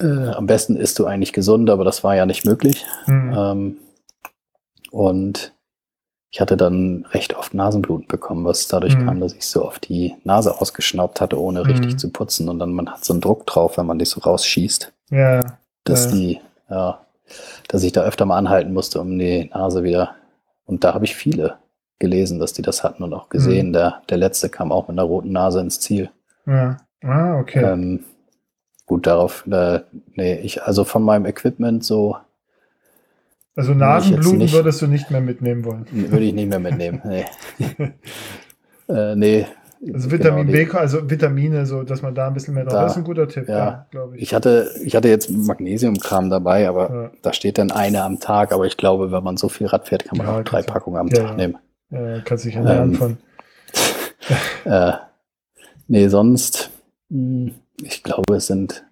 Äh, 0.00 0.28
am 0.30 0.46
besten 0.46 0.76
isst 0.76 0.98
du 0.98 1.06
eigentlich 1.06 1.32
gesund, 1.32 1.68
aber 1.70 1.84
das 1.84 2.02
war 2.04 2.16
ja 2.16 2.26
nicht 2.26 2.44
möglich. 2.44 2.84
Hm. 3.04 3.34
Ähm, 3.36 3.76
und 4.90 5.52
ich 6.30 6.40
hatte 6.40 6.56
dann 6.56 7.06
recht 7.12 7.34
oft 7.36 7.54
Nasenbluten 7.54 8.06
bekommen, 8.06 8.44
was 8.44 8.68
dadurch 8.68 8.96
Mhm. 8.98 9.06
kam, 9.06 9.20
dass 9.20 9.32
ich 9.34 9.46
so 9.46 9.64
oft 9.64 9.88
die 9.88 10.14
Nase 10.24 10.60
ausgeschnaubt 10.60 11.20
hatte, 11.20 11.40
ohne 11.40 11.66
richtig 11.66 11.94
Mhm. 11.94 11.98
zu 11.98 12.10
putzen. 12.10 12.48
Und 12.48 12.58
dann 12.58 12.72
man 12.72 12.90
hat 12.90 13.04
so 13.04 13.14
einen 13.14 13.20
Druck 13.22 13.46
drauf, 13.46 13.78
wenn 13.78 13.86
man 13.86 13.98
die 13.98 14.04
so 14.04 14.20
rausschießt, 14.20 14.92
Ja, 15.10 15.40
dass 15.84 16.04
Ja. 16.06 16.10
die, 16.10 16.40
ja, 16.68 17.00
dass 17.68 17.82
ich 17.82 17.92
da 17.92 18.02
öfter 18.02 18.26
mal 18.26 18.36
anhalten 18.36 18.72
musste, 18.74 19.00
um 19.00 19.18
die 19.18 19.48
Nase 19.54 19.82
wieder. 19.84 20.16
Und 20.66 20.84
da 20.84 20.92
habe 20.92 21.06
ich 21.06 21.14
viele 21.16 21.56
gelesen, 21.98 22.38
dass 22.38 22.52
die 22.52 22.62
das 22.62 22.84
hatten 22.84 23.02
und 23.02 23.14
auch 23.14 23.28
gesehen. 23.30 23.68
Mhm. 23.68 23.72
Der, 23.72 24.02
der 24.10 24.18
letzte 24.18 24.50
kam 24.50 24.70
auch 24.70 24.86
mit 24.88 24.98
einer 24.98 25.02
roten 25.08 25.32
Nase 25.32 25.60
ins 25.60 25.80
Ziel. 25.80 26.10
ja. 26.46 26.76
Ah, 27.02 27.38
okay. 27.38 27.62
Ähm, 27.64 28.04
gut, 28.84 29.06
darauf, 29.06 29.46
äh, 29.46 29.80
nee, 30.16 30.34
ich, 30.40 30.64
also 30.64 30.82
von 30.84 31.02
meinem 31.04 31.26
Equipment 31.26 31.84
so 31.84 32.16
also 33.58 33.74
Nasenbluten 33.74 34.52
würdest 34.52 34.80
du 34.80 34.86
nicht 34.86 35.10
mehr 35.10 35.20
mitnehmen 35.20 35.64
wollen. 35.64 35.84
würde 35.90 36.24
ich 36.24 36.32
nicht 36.32 36.48
mehr 36.48 36.60
mitnehmen. 36.60 37.00
Nee. 37.04 37.24
äh, 38.88 39.16
nee. 39.16 39.46
Also 39.94 40.10
Vitamin 40.10 40.46
genau, 40.48 40.72
B, 40.72 40.76
also 40.78 41.08
Vitamine, 41.08 41.64
so 41.66 41.82
dass 41.84 42.02
man 42.02 42.12
da 42.14 42.26
ein 42.26 42.34
bisschen 42.34 42.54
mehr 42.54 42.64
drauf 42.64 42.72
Da, 42.74 42.82
Das 42.82 42.92
ist 42.92 42.98
ein 42.98 43.04
guter 43.04 43.28
Tipp, 43.28 43.48
ja. 43.48 43.56
ja, 43.58 43.86
glaube 43.90 44.16
ich. 44.16 44.22
Ich 44.22 44.34
hatte, 44.34 44.70
ich 44.82 44.96
hatte 44.96 45.08
jetzt 45.08 45.30
Magnesiumkram 45.30 46.30
dabei, 46.30 46.68
aber 46.68 46.90
Ja. 46.92 47.10
da 47.22 47.32
steht 47.32 47.58
dann 47.58 47.70
eine 47.70 48.02
am 48.02 48.18
Tag. 48.18 48.52
Aber 48.52 48.66
ich 48.66 48.76
glaube, 48.76 49.12
wenn 49.12 49.22
man 49.22 49.36
so 49.36 49.48
viel 49.48 49.66
Rad 49.68 49.86
fährt, 49.86 50.04
kann 50.04 50.18
man 50.18 50.26
Ja, 50.26 50.38
auch 50.38 50.42
drei 50.44 50.62
Packungen 50.62 50.98
am 50.98 51.08
ja, 51.08 51.14
Tag 51.16 51.30
ja. 51.30 51.34
nehmen. 51.36 51.58
Äh, 51.90 52.20
kannst 52.24 52.44
dich 52.44 52.56
ernähren 52.56 52.90
Ähm, 52.90 52.94
von. 52.96 53.16
Äh, 54.64 54.92
nee, 55.86 56.08
sonst, 56.08 56.70
mh, 57.08 57.52
ich 57.82 58.02
glaube, 58.02 58.34
es 58.36 58.46
sind 58.48 58.84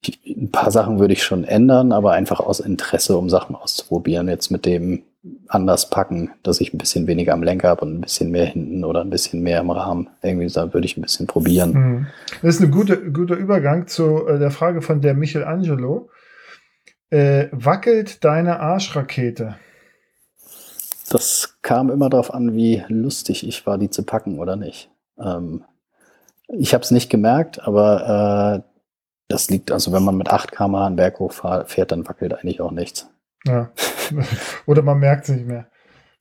ich, 0.00 0.20
ein 0.24 0.50
paar 0.50 0.70
Sachen 0.70 0.98
würde 0.98 1.12
ich 1.12 1.22
schon 1.22 1.44
ändern, 1.44 1.92
aber 1.92 2.12
einfach 2.12 2.40
aus 2.40 2.60
Interesse, 2.60 3.16
um 3.16 3.28
Sachen 3.28 3.56
auszuprobieren. 3.56 4.28
Jetzt 4.28 4.50
mit 4.50 4.64
dem 4.64 5.02
anders 5.48 5.90
packen, 5.90 6.30
dass 6.42 6.60
ich 6.60 6.72
ein 6.72 6.78
bisschen 6.78 7.06
weniger 7.06 7.32
am 7.32 7.42
Lenker 7.42 7.68
habe 7.68 7.84
und 7.84 7.94
ein 7.94 8.00
bisschen 8.00 8.30
mehr 8.30 8.46
hinten 8.46 8.84
oder 8.84 9.00
ein 9.00 9.10
bisschen 9.10 9.42
mehr 9.42 9.60
im 9.60 9.70
Rahmen. 9.70 10.08
Irgendwie 10.22 10.46
da 10.46 10.72
würde 10.72 10.86
ich 10.86 10.96
ein 10.96 11.02
bisschen 11.02 11.26
probieren. 11.26 11.72
Mhm. 11.72 12.06
Das 12.42 12.56
ist 12.56 12.62
ein 12.62 12.70
gute, 12.70 13.10
guter 13.12 13.34
Übergang 13.34 13.86
zu 13.88 14.26
äh, 14.26 14.38
der 14.38 14.50
Frage 14.50 14.80
von 14.82 15.00
der 15.00 15.14
Michelangelo. 15.14 16.10
Äh, 17.10 17.48
wackelt 17.52 18.24
deine 18.24 18.60
Arschrakete? 18.60 19.56
Das 21.10 21.56
kam 21.62 21.90
immer 21.90 22.10
darauf 22.10 22.32
an, 22.32 22.54
wie 22.54 22.84
lustig 22.88 23.46
ich 23.46 23.66
war, 23.66 23.78
die 23.78 23.90
zu 23.90 24.02
packen 24.02 24.38
oder 24.38 24.56
nicht. 24.56 24.90
Ähm, 25.18 25.64
ich 26.48 26.74
habe 26.74 26.84
es 26.84 26.90
nicht 26.90 27.10
gemerkt, 27.10 27.66
aber 27.66 28.62
äh, 28.64 28.77
das 29.28 29.50
liegt, 29.50 29.70
also 29.70 29.92
wenn 29.92 30.04
man 30.04 30.16
mit 30.16 30.30
8 30.30 30.52
km 30.52 30.74
einen 30.76 30.96
Berg 30.96 31.18
hochfährt, 31.18 31.92
dann 31.92 32.08
wackelt 32.08 32.34
eigentlich 32.34 32.60
auch 32.60 32.70
nichts. 32.72 33.08
Ja. 33.46 33.70
Oder 34.66 34.82
man 34.82 34.98
merkt 34.98 35.24
es 35.28 35.34
nicht 35.36 35.46
mehr. 35.46 35.66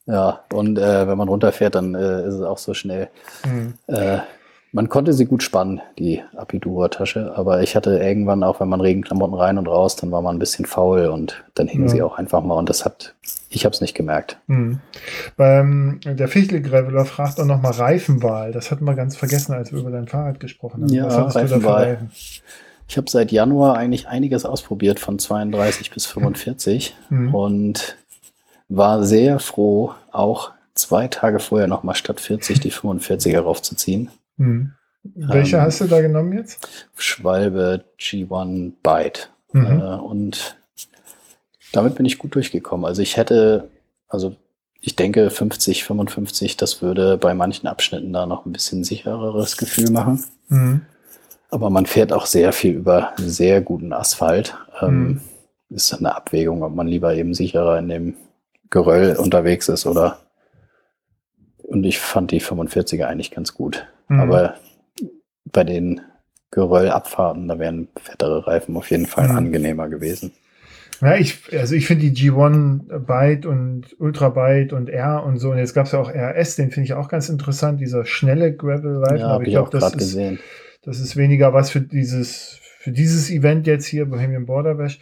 Ja, 0.06 0.46
und 0.54 0.78
äh, 0.80 1.08
wenn 1.08 1.18
man 1.18 1.28
runterfährt, 1.28 1.76
dann 1.76 1.94
äh, 1.96 2.22
ist 2.28 2.36
es 2.36 2.42
auch 2.42 2.58
so 2.58 2.74
schnell. 2.74 3.10
Mhm. 3.46 3.74
Äh, 3.88 4.20
man 4.74 4.90
konnte 4.90 5.14
sie 5.14 5.26
gut 5.26 5.44
spannen, 5.44 5.82
die 5.98 6.22
Apidura-Tasche, 6.36 7.34
aber 7.36 7.62
ich 7.62 7.76
hatte 7.76 7.98
irgendwann 7.98 8.44
auch, 8.44 8.60
wenn 8.60 8.68
man 8.70 8.82
Regenklamotten 8.82 9.36
rein 9.36 9.58
und 9.58 9.68
raus, 9.68 9.96
dann 9.96 10.12
war 10.12 10.22
man 10.22 10.36
ein 10.36 10.40
bisschen 10.40 10.66
faul 10.66 11.08
und 11.08 11.44
dann 11.56 11.68
hing 11.68 11.84
Ja. 11.84 11.88
sie 11.90 12.02
auch 12.04 12.18
einfach 12.18 12.42
mal 12.44 12.56
und 12.56 12.70
das 12.70 12.86
hat, 12.86 13.16
ich 13.50 13.66
habe 13.66 13.74
es 13.74 13.82
nicht 13.82 13.96
gemerkt. 13.96 14.38
Mhm. 14.48 14.80
Beim, 15.36 16.00
der 16.06 16.28
Fichtelgraveler 16.28 17.06
fragt 17.06 17.40
auch 17.40 17.46
nochmal 17.46 17.72
Reifenwahl. 17.74 18.52
Das 18.52 18.70
hatten 18.70 18.86
wir 18.86 18.94
ganz 18.96 19.16
vergessen, 19.18 19.54
als 19.54 19.72
wir 19.72 19.80
über 19.80 19.92
dein 19.92 20.08
Fahrrad 20.08 20.40
gesprochen 20.40 20.84
haben. 20.84 20.94
Ja, 20.94 21.08
Was 21.26 21.36
Reifenwahl. 21.36 21.84
Reifen? 21.84 22.12
Ich 22.88 22.98
habe 22.98 23.10
seit 23.10 23.32
Januar 23.32 23.76
eigentlich 23.78 24.08
einiges 24.08 24.46
ausprobiert, 24.46 25.00
von 25.00 25.20
32 25.20 25.92
bis 25.92 26.06
45 26.06 26.96
Mhm. 27.10 27.36
und 27.36 27.98
war 28.70 29.04
sehr 29.04 29.40
froh, 29.40 29.94
auch 30.12 30.52
zwei 30.74 31.08
Tage 31.08 31.40
vorher 31.40 31.68
nochmal 31.68 31.96
statt 31.96 32.20
40 32.22 32.60
die 32.60 32.72
45er 32.72 33.40
raufzuziehen. 33.42 34.10
Mhm. 34.38 34.74
Welche 35.04 35.56
Ähm, 35.58 35.62
hast 35.64 35.82
du 35.82 35.86
da 35.86 36.02
genommen 36.02 36.34
jetzt? 36.34 36.68
Schwalbe 36.96 37.86
G1 38.00 38.74
Byte. 38.84 39.30
Mhm. 39.54 39.66
Äh, 39.66 39.96
und 39.96 40.58
damit 41.72 41.96
bin 41.96 42.06
ich 42.06 42.18
gut 42.18 42.36
durchgekommen. 42.36 42.86
Also 42.86 43.02
ich 43.02 43.18
hätte, 43.18 43.70
also 44.08 44.36
ich 44.80 44.96
denke 44.96 45.30
50, 45.30 45.84
55, 45.84 46.58
das 46.58 46.82
würde 46.82 47.18
bei 47.18 47.34
manchen 47.34 47.68
Abschnitten 47.68 48.14
da 48.14 48.26
noch 48.26 48.46
ein 48.46 48.52
bisschen 48.52 48.84
sichereres 48.84 49.58
Gefühl 49.58 49.92
machen. 49.92 50.24
Mhm. 50.50 50.82
Aber 51.50 51.70
man 51.70 51.86
fährt 51.86 52.12
auch 52.12 52.26
sehr 52.26 52.52
viel 52.52 52.74
über 52.74 53.14
sehr 53.18 53.62
guten 53.62 53.94
Asphalt. 53.94 54.58
Ähm, 54.82 55.08
Mhm. 55.70 55.76
Ist 55.76 55.94
eine 55.94 56.16
Abwägung, 56.16 56.64
ob 56.64 56.74
man 56.74 56.88
lieber 56.88 57.14
eben 57.14 57.34
sicherer 57.34 57.78
in 57.78 57.90
dem 57.90 58.14
Geröll 58.70 59.16
unterwegs 59.18 59.68
ist 59.68 59.86
oder 59.86 60.20
Und 61.64 61.84
ich 61.84 62.00
fand 62.00 62.32
die 62.32 62.42
45er 62.42 63.06
eigentlich 63.06 63.32
ganz 63.32 63.54
gut. 63.54 63.86
Mhm. 64.08 64.20
Aber 64.22 64.56
bei 65.46 65.64
den 65.66 66.02
Geröllabfahrten, 66.52 67.48
da 67.48 67.60
wären 67.60 67.90
fettere 68.02 68.48
Reifen 68.48 68.78
auf 68.78 68.90
jeden 68.90 69.06
Fall 69.06 69.28
mhm. 69.28 69.38
angenehmer 69.38 69.90
gewesen. 69.90 70.32
Ja, 71.02 71.16
ich, 71.16 71.40
also 71.52 71.76
ich 71.76 71.86
finde 71.86 72.10
die 72.10 72.30
G1 72.32 73.00
Byte 73.00 73.46
und 73.46 73.96
Ultra 74.00 74.30
Byte 74.30 74.74
und 74.74 74.90
R 74.90 75.24
und 75.24 75.38
so, 75.38 75.52
und 75.52 75.58
jetzt 75.58 75.74
gab 75.74 75.86
es 75.86 75.92
ja 75.92 76.00
auch 76.00 76.10
RS, 76.10 76.56
den 76.56 76.72
finde 76.72 76.86
ich 76.86 76.94
auch 76.94 77.08
ganz 77.08 77.30
interessant, 77.30 77.80
dieser 77.80 78.06
schnelle 78.06 78.54
Gravel-Reifen. 78.54 79.18
Ja, 79.20 79.28
aber 79.28 79.44
ich 79.44 79.50
glaube, 79.50 79.70
das 79.70 79.92
ist, 79.92 79.98
gesehen. 79.98 80.40
Das 80.84 81.00
ist 81.00 81.16
weniger 81.16 81.54
was 81.54 81.70
für 81.70 81.82
dieses, 81.82 82.60
für 82.80 82.92
dieses 82.92 83.30
Event 83.30 83.68
jetzt 83.68 83.86
hier, 83.86 84.06
Bohemian 84.06 84.46
Border 84.46 84.76
Bash. 84.76 85.00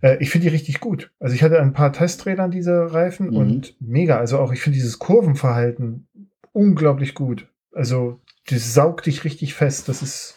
Äh, 0.00 0.18
ich 0.20 0.30
finde 0.30 0.48
die 0.48 0.54
richtig 0.54 0.80
gut. 0.80 1.10
Also 1.18 1.34
ich 1.34 1.42
hatte 1.42 1.60
ein 1.60 1.72
paar 1.72 1.92
Testrädern 1.92 2.50
diese 2.50 2.92
Reifen 2.92 3.30
mhm. 3.30 3.36
und 3.36 3.76
mega. 3.80 4.18
Also 4.18 4.38
auch 4.38 4.52
ich 4.52 4.60
finde 4.60 4.76
dieses 4.76 4.98
Kurvenverhalten 4.98 6.06
unglaublich 6.52 7.14
gut. 7.14 7.48
Also 7.72 8.20
das 8.48 8.74
saugt 8.74 9.06
dich 9.06 9.24
richtig 9.24 9.54
fest. 9.54 9.88
Das 9.88 10.02
ist 10.02 10.36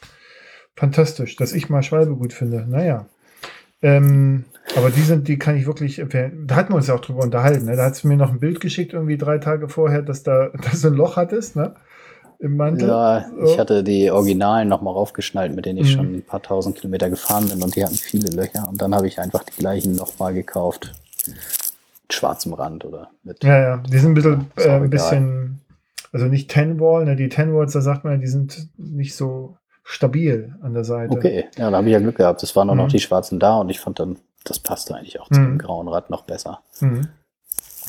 fantastisch, 0.76 1.36
dass 1.36 1.54
ich 1.54 1.70
mal 1.70 1.84
Schwalbe 1.84 2.16
gut 2.16 2.34
finde. 2.34 2.66
Naja. 2.68 3.08
Ähm, 3.82 4.46
aber 4.76 4.90
die 4.90 5.02
sind, 5.02 5.28
die 5.28 5.38
kann 5.38 5.56
ich 5.56 5.66
wirklich 5.66 6.00
empfehlen. 6.00 6.48
Da 6.48 6.56
hatten 6.56 6.74
wir 6.74 6.78
uns 6.78 6.88
ja 6.88 6.96
auch 6.96 7.02
drüber 7.02 7.24
unterhalten. 7.24 7.66
Ne? 7.66 7.76
Da 7.76 7.86
hat 7.86 7.94
es 7.94 8.04
mir 8.04 8.18
noch 8.18 8.32
ein 8.32 8.40
Bild 8.40 8.60
geschickt, 8.60 8.94
irgendwie 8.94 9.18
drei 9.18 9.38
Tage 9.38 9.70
vorher, 9.70 10.02
dass 10.02 10.24
da 10.24 10.50
dass 10.64 10.82
du 10.82 10.88
ein 10.88 10.94
Loch 10.94 11.16
hattest, 11.16 11.56
ne? 11.56 11.76
Im 12.40 12.56
Mantel. 12.56 12.88
Ja, 12.88 13.26
so. 13.36 13.46
ich 13.46 13.60
hatte 13.60 13.84
die 13.84 14.12
Originalen 14.12 14.68
nochmal 14.68 14.94
raufgeschnallt, 14.94 15.56
mit 15.56 15.66
denen 15.66 15.80
ich 15.80 15.92
mhm. 15.92 15.98
schon 15.98 16.16
ein 16.16 16.22
paar 16.24 16.42
tausend 16.42 16.76
Kilometer 16.76 17.10
gefahren 17.10 17.50
bin 17.50 17.64
und 17.64 17.76
die 17.76 17.84
hatten 17.84 17.96
viele 17.96 18.30
Löcher. 18.30 18.68
Und 18.70 18.82
dann 18.82 18.94
habe 18.94 19.08
ich 19.08 19.20
einfach 19.20 19.44
die 19.44 19.58
gleichen 19.58 19.96
nochmal 19.96 20.34
gekauft. 20.34 20.94
Mit 21.26 21.38
schwarzem 22.14 22.54
Rand 22.54 22.86
oder 22.86 23.10
mit. 23.24 23.44
Ja, 23.44 23.60
ja, 23.60 23.78
die 23.78 23.98
sind 23.98 24.12
ein 24.12 24.14
bisschen, 24.14 24.52
äh, 24.56 24.70
ein 24.70 24.90
bisschen, 24.90 25.62
also 26.14 26.28
nicht 26.28 26.50
Ten 26.50 26.80
Wall, 26.80 27.06
ne? 27.06 27.16
Die 27.16 27.30
Ten 27.30 27.54
Walls, 27.54 27.74
da 27.74 27.82
sagt 27.82 28.04
man, 28.04 28.22
die 28.22 28.28
sind 28.28 28.70
nicht 28.78 29.16
so 29.16 29.58
stabil 29.84 30.54
an 30.62 30.74
der 30.74 30.84
Seite. 30.84 31.12
Okay, 31.12 31.46
ja, 31.58 31.72
da 31.72 31.78
habe 31.78 31.88
ich 31.88 31.94
ja 31.94 32.00
Glück 32.00 32.18
gehabt. 32.18 32.44
Es 32.44 32.56
waren 32.56 32.68
nur 32.68 32.76
mhm. 32.76 32.84
noch 32.84 32.88
die 32.90 33.00
schwarzen 33.00 33.40
da 33.40 33.58
und 33.58 33.70
ich 33.70 33.80
fand 33.80 34.00
dann, 34.00 34.18
das 34.44 34.60
passte 34.60 34.96
eigentlich 34.96 35.20
auch 35.20 35.30
zum 35.30 35.54
mhm. 35.54 35.58
grauen 35.58 35.88
Rad 35.88 36.10
noch 36.10 36.24
besser. 36.24 36.62
Mhm. 36.82 37.08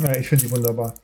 Ja, 0.01 0.17
ich 0.17 0.29
finde 0.29 0.47
die 0.47 0.51
wunderbar. 0.51 0.95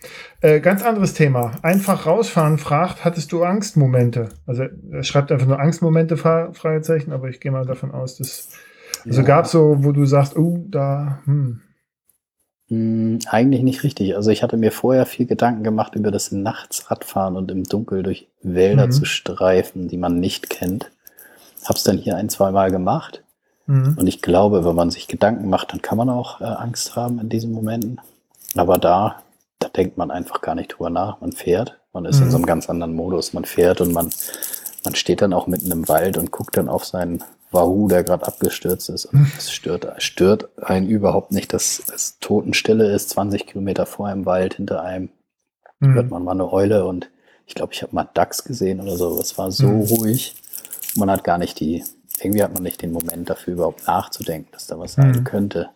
Äh, 0.41 0.61
ganz 0.61 0.85
anderes 0.85 1.15
Thema. 1.15 1.53
Einfach 1.63 2.07
rausfahren 2.07 2.59
fragt, 2.59 3.05
hattest 3.05 3.33
du 3.33 3.43
Angstmomente? 3.43 4.29
Also 4.47 4.65
er 4.91 5.03
schreibt 5.03 5.33
einfach 5.33 5.47
nur 5.47 5.59
Angstmomente, 5.59 6.17
Fragezeichen, 6.17 7.13
aber 7.13 7.29
ich 7.29 7.41
gehe 7.41 7.51
mal 7.51 7.67
davon 7.67 7.91
aus, 7.91 8.17
dass. 8.17 8.51
Also 9.05 9.21
ja. 9.21 9.27
gab 9.27 9.45
es 9.47 9.51
so, 9.51 9.85
wo 9.85 9.93
du 9.93 10.07
sagst, 10.07 10.37
oh, 10.37 10.65
da, 10.69 11.21
hm. 11.25 11.61
Hm, 12.69 13.19
eigentlich 13.27 13.63
nicht 13.63 13.83
richtig. 13.83 14.17
Also 14.17 14.31
ich 14.31 14.43
hatte 14.43 14.57
mir 14.57 14.73
vorher 14.73 15.05
viel 15.05 15.27
Gedanken 15.27 15.65
gemacht 15.65 15.95
über 15.95 16.11
das 16.11 16.33
Nachtsradfahren 16.33 17.37
und 17.37 17.51
im 17.51 17.65
Dunkel 17.65 18.03
durch 18.03 18.29
Wälder 18.43 18.87
mhm. 18.87 18.93
zu 18.93 19.05
streifen, 19.05 19.89
die 19.89 19.99
man 19.99 20.21
nicht 20.21 20.49
kennt. 20.49 20.91
Hab's 21.65 21.85
dann 21.85 21.99
hier 21.99 22.17
ein, 22.17 22.29
zwei 22.31 22.53
Mal 22.53 22.71
gemacht. 22.71 23.23
Mhm. 23.67 23.97
Und 23.99 24.07
ich 24.07 24.23
glaube, 24.23 24.65
wenn 24.65 24.75
man 24.75 24.91
sich 24.91 25.09
Gedanken 25.09 25.49
macht, 25.49 25.73
dann 25.73 25.83
kann 25.83 25.99
man 25.99 26.09
auch 26.09 26.41
äh, 26.41 26.45
Angst 26.45 26.97
haben 26.97 27.19
in 27.19 27.29
diesen 27.29 27.53
Momenten. 27.53 28.01
Aber 28.55 28.79
da, 28.79 29.23
da 29.59 29.69
denkt 29.69 29.97
man 29.97 30.11
einfach 30.11 30.41
gar 30.41 30.55
nicht 30.55 30.69
drüber 30.69 30.91
nach. 30.91 31.21
Man 31.21 31.33
fährt, 31.33 31.79
man 31.93 32.05
ist 32.05 32.19
mhm. 32.19 32.25
in 32.25 32.31
so 32.31 32.37
einem 32.37 32.47
ganz 32.47 32.69
anderen 32.69 32.95
Modus. 32.95 33.33
Man 33.33 33.45
fährt 33.45 33.81
und 33.81 33.93
man, 33.93 34.11
man 34.85 34.95
steht 34.95 35.23
dann 35.23 35.33
auch 35.33 35.47
mitten 35.47 35.71
im 35.71 35.89
Wald 35.89 36.19
und 36.19 36.31
guckt 36.31 36.57
dann 36.57 36.69
auf 36.69 36.85
seinen 36.85 37.23
Wahoo, 37.51 37.89
der 37.89 38.05
gerade 38.05 38.27
abgestürzt 38.27 38.91
ist. 38.91 39.07
Und 39.07 39.33
es 39.39 39.53
stört, 39.53 39.87
stört 40.03 40.49
einen 40.63 40.89
überhaupt 40.89 41.33
nicht, 41.33 41.53
dass 41.53 41.83
es 41.95 42.19
Totenstille 42.19 42.93
ist, 42.93 43.11
20 43.11 43.47
Kilometer 43.47 43.87
vor 43.87 44.09
einem 44.09 44.27
Wald, 44.27 44.55
hinter 44.55 44.83
einem 44.83 45.11
mhm. 45.81 45.95
hört 45.95 46.11
man 46.11 46.25
mal 46.25 46.33
eine 46.33 46.53
Eule 46.53 46.85
und 46.85 47.09
ich 47.47 47.55
glaube, 47.55 47.73
ich 47.73 47.83
habe 47.83 47.95
mal 47.95 48.09
Dachs 48.15 48.45
gesehen 48.45 48.81
oder 48.81 48.97
so. 48.97 49.19
Es 49.21 49.37
war 49.37 49.53
so 49.53 49.69
mhm. 49.69 49.83
ruhig. 49.83 50.35
Man 50.97 51.11
hat 51.11 51.25
gar 51.25 51.39
nicht 51.39 51.61
die, 51.61 51.85
irgendwie 52.21 52.43
hat 52.43 52.55
man 52.55 52.63
nicht 52.63 52.83
den 52.83 52.93
Moment 52.93 53.29
dafür 53.29 53.55
überhaupt 53.55 53.87
nachzudenken, 53.87 54.49
dass 54.53 54.67
da 54.67 54.79
was 54.79 54.95
sein 54.95 55.11
mhm. 55.11 55.25
könnte. 55.25 55.71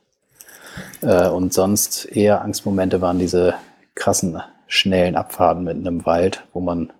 Äh, 1.03 1.29
und 1.29 1.53
sonst 1.53 2.05
eher 2.07 2.43
Angstmomente 2.43 3.01
waren 3.01 3.19
diese 3.19 3.55
krassen, 3.95 4.41
schnellen 4.67 5.17
Abfahrten 5.17 5.65
mitten 5.65 5.87
im 5.87 6.07
Wald, 6.07 6.45
wo 6.53 6.61
man 6.61 6.93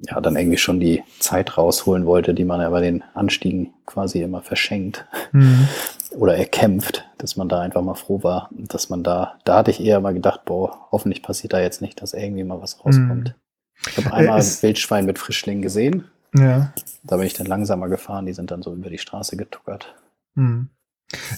ja 0.00 0.20
dann 0.20 0.36
irgendwie 0.36 0.58
schon 0.58 0.80
die 0.80 1.02
Zeit 1.18 1.56
rausholen 1.56 2.06
wollte, 2.06 2.34
die 2.34 2.44
man 2.44 2.60
ja 2.60 2.70
bei 2.70 2.80
den 2.80 3.02
Anstiegen 3.14 3.72
quasi 3.86 4.22
immer 4.22 4.42
verschenkt 4.42 5.06
mhm. 5.32 5.68
oder 6.10 6.36
erkämpft, 6.36 7.04
dass 7.18 7.36
man 7.36 7.48
da 7.48 7.60
einfach 7.60 7.82
mal 7.82 7.94
froh 7.94 8.22
war, 8.22 8.50
dass 8.52 8.90
man 8.90 9.02
da, 9.02 9.38
da 9.44 9.58
hatte 9.58 9.70
ich 9.70 9.80
eher 9.80 10.00
mal 10.00 10.14
gedacht, 10.14 10.44
boah, 10.44 10.88
hoffentlich 10.90 11.22
passiert 11.22 11.52
da 11.52 11.60
jetzt 11.60 11.80
nicht, 11.80 12.02
dass 12.02 12.12
irgendwie 12.12 12.44
mal 12.44 12.60
was 12.60 12.84
rauskommt. 12.84 13.28
Mhm. 13.28 13.88
Ich 13.88 14.04
habe 14.04 14.14
einmal 14.14 14.40
ein 14.40 14.62
Wildschwein 14.62 15.04
mit 15.04 15.18
Frischlingen 15.18 15.62
gesehen. 15.62 16.04
Ja. 16.36 16.72
Da 17.02 17.16
bin 17.16 17.26
ich 17.26 17.34
dann 17.34 17.46
langsamer 17.46 17.88
gefahren, 17.88 18.26
die 18.26 18.32
sind 18.32 18.50
dann 18.50 18.62
so 18.62 18.72
über 18.72 18.90
die 18.90 18.98
Straße 18.98 19.36
getuckert. 19.36 19.94
Mhm. 20.34 20.70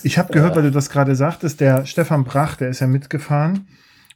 Ich 0.02 0.18
habe 0.18 0.32
gehört, 0.32 0.52
äh, 0.52 0.56
weil 0.56 0.62
du 0.64 0.70
das 0.70 0.90
gerade 0.90 1.14
sagtest, 1.14 1.60
der 1.60 1.86
Stefan 1.86 2.24
Brach, 2.24 2.56
der 2.56 2.68
ist 2.68 2.80
ja 2.80 2.86
mitgefahren. 2.86 3.68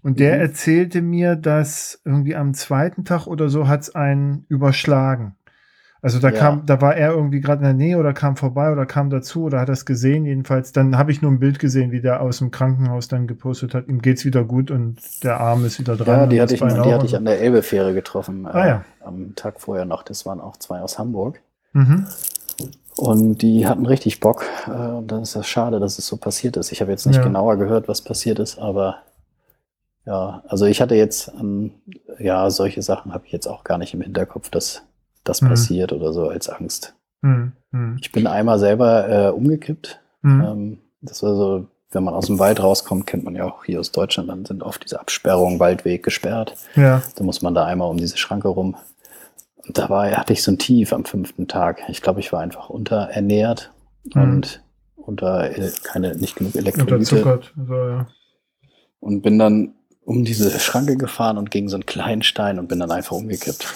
Und 0.03 0.19
der 0.19 0.37
mhm. 0.37 0.41
erzählte 0.41 1.03
mir, 1.03 1.37
dass 1.37 2.01
irgendwie 2.05 2.35
am 2.35 2.55
zweiten 2.55 3.05
Tag 3.05 3.27
oder 3.27 3.49
so 3.49 3.69
hat 3.69 3.83
es 3.83 3.95
einen 3.95 4.47
überschlagen. 4.49 5.37
Also 6.03 6.19
da 6.19 6.31
ja. 6.31 6.39
kam, 6.39 6.65
da 6.65 6.81
war 6.81 6.97
er 6.97 7.13
irgendwie 7.13 7.41
gerade 7.41 7.59
in 7.59 7.65
der 7.65 7.75
Nähe 7.75 7.99
oder 7.99 8.15
kam 8.15 8.37
vorbei 8.37 8.73
oder 8.73 8.87
kam 8.87 9.11
dazu 9.11 9.45
oder 9.45 9.61
hat 9.61 9.69
das 9.69 9.85
gesehen. 9.85 10.25
Jedenfalls, 10.25 10.73
dann 10.73 10.97
habe 10.97 11.13
ich 11.13 11.21
nur 11.21 11.31
ein 11.31 11.41
Bild 11.41 11.59
gesehen, 11.59 11.93
wie 11.93 12.01
der 12.01 12.23
aus 12.23 12.39
dem 12.39 12.51
Krankenhaus 12.51 13.09
dann 13.09 13.27
gepostet 13.27 13.75
hat. 13.75 13.87
Ihm 13.89 14.01
geht's 14.01 14.25
wieder 14.25 14.45
gut 14.45 14.71
und 14.71 14.99
der 15.23 15.41
Arm 15.41 15.65
ist 15.67 15.79
wieder 15.79 15.97
dran. 15.97 16.21
Ja, 16.21 16.27
die 16.27 16.41
hatte 16.41 16.55
ich, 16.55 16.61
die 16.61 16.67
hatte 16.67 17.05
ich 17.05 17.17
an 17.17 17.27
der 17.27 17.39
Elbefähre 17.41 17.93
getroffen. 17.93 18.47
Ah, 18.47 18.65
äh, 18.65 18.69
ja. 18.69 18.85
Am 19.01 19.35
Tag 19.35 19.61
vorher 19.61 19.85
noch. 19.85 20.03
Das 20.03 20.25
waren 20.25 20.41
auch 20.41 20.57
zwei 20.57 20.81
aus 20.81 20.99
Hamburg. 20.99 21.43
Mhm. 21.75 22.07
Und 23.01 23.39
die 23.39 23.67
hatten 23.67 23.87
richtig 23.87 24.21
Bock. 24.21 24.45
Äh, 24.67 24.71
und 24.71 25.09
dann 25.09 25.23
ist 25.23 25.35
das 25.35 25.47
schade, 25.47 25.81
dass 25.81 25.99
es 25.99 26.07
so 26.07 26.17
passiert 26.17 26.57
ist. 26.57 26.73
Ich 26.73 26.81
habe 26.81 26.91
jetzt 26.91 27.07
nicht 27.07 27.17
ja. 27.17 27.23
genauer 27.23 27.57
gehört, 27.57 27.89
was 27.89 28.03
passiert 28.03 28.39
ist, 28.39 28.59
aber 28.59 28.99
ja, 30.07 30.43
also 30.49 30.67
ich 30.67 30.81
hatte 30.81 30.95
jetzt, 30.95 31.31
ähm, 31.39 31.73
ja, 32.19 32.51
solche 32.51 32.83
Sachen 32.83 33.13
habe 33.13 33.27
ich 33.27 33.33
jetzt 33.33 33.47
auch 33.47 33.65
gar 33.65 33.79
nicht 33.79 33.95
im 33.95 34.01
Hinterkopf, 34.01 34.51
dass 34.51 34.83
das 35.25 35.43
mhm. 35.43 35.49
passiert 35.49 35.93
oder 35.93 36.13
so 36.13 36.29
als 36.29 36.49
Angst. 36.49 36.95
Mhm. 37.23 37.53
mhm. 37.71 37.99
Ich 38.01 38.13
bin 38.13 38.27
einmal 38.27 38.59
selber 38.59 39.09
äh, 39.09 39.31
umgekippt. 39.31 40.01
Mhm. 40.23 40.45
Ähm, 40.45 40.79
das 41.03 41.23
war 41.23 41.35
so, 41.35 41.67
wenn 41.93 42.05
man 42.05 42.15
aus 42.15 42.27
dem 42.27 42.39
Wald 42.39 42.63
rauskommt, 42.63 43.07
kennt 43.07 43.25
man 43.25 43.35
ja 43.35 43.45
auch 43.45 43.65
hier 43.65 43.81
aus 43.81 43.93
Deutschland, 43.93 44.29
dann 44.29 44.45
sind 44.45 44.63
oft 44.63 44.85
diese 44.85 45.01
Absperrungen, 45.01 45.59
Waldweg 45.59 46.03
gesperrt. 46.03 46.55
Ja. 46.77 47.03
Da 47.17 47.25
muss 47.25 47.43
man 47.43 47.55
da 47.55 47.65
einmal 47.65 47.89
um 47.89 47.97
diese 47.97 48.17
Schranke 48.17 48.49
rum. 48.49 48.77
Da 49.73 49.89
war, 49.89 50.11
hatte 50.11 50.33
ich 50.33 50.43
so 50.43 50.53
ein 50.53 50.59
Tief 50.59 50.93
am 50.93 51.05
fünften 51.05 51.49
Tag. 51.49 51.83
Ich 51.89 52.03
glaube, 52.03 52.21
ich 52.21 52.33
war 52.33 52.41
einfach 52.41 52.71
unterernährt 52.71 53.71
mhm. 54.15 54.23
und 54.23 54.63
unter 54.97 55.57
äh, 55.57 55.71
keine, 55.83 56.17
nicht 56.17 56.37
genug 56.37 56.55
Elektrolyte. 56.55 56.95
Unterzuckert, 56.95 57.55
so, 57.67 57.75
ja. 57.75 58.07
Und 59.01 59.23
bin 59.23 59.39
dann 59.39 59.75
um 60.05 60.25
diese 60.25 60.59
Schranke 60.59 60.97
gefahren 60.97 61.39
und 61.39 61.51
gegen 61.51 61.69
so 61.69 61.77
einen 61.77 61.87
kleinen 61.87 62.23
Stein 62.23 62.59
und 62.59 62.69
bin 62.69 62.81
dann 62.81 62.91
einfach 62.91 63.17
umgekippt. 63.17 63.67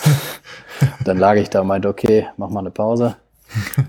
dann 1.05 1.19
lag 1.19 1.37
ich 1.37 1.51
da 1.51 1.61
und 1.61 1.69
meinte, 1.69 1.89
okay, 1.89 2.27
mach 2.37 2.51
mal 2.51 2.61
eine 2.61 2.71
Pause. 2.71 3.17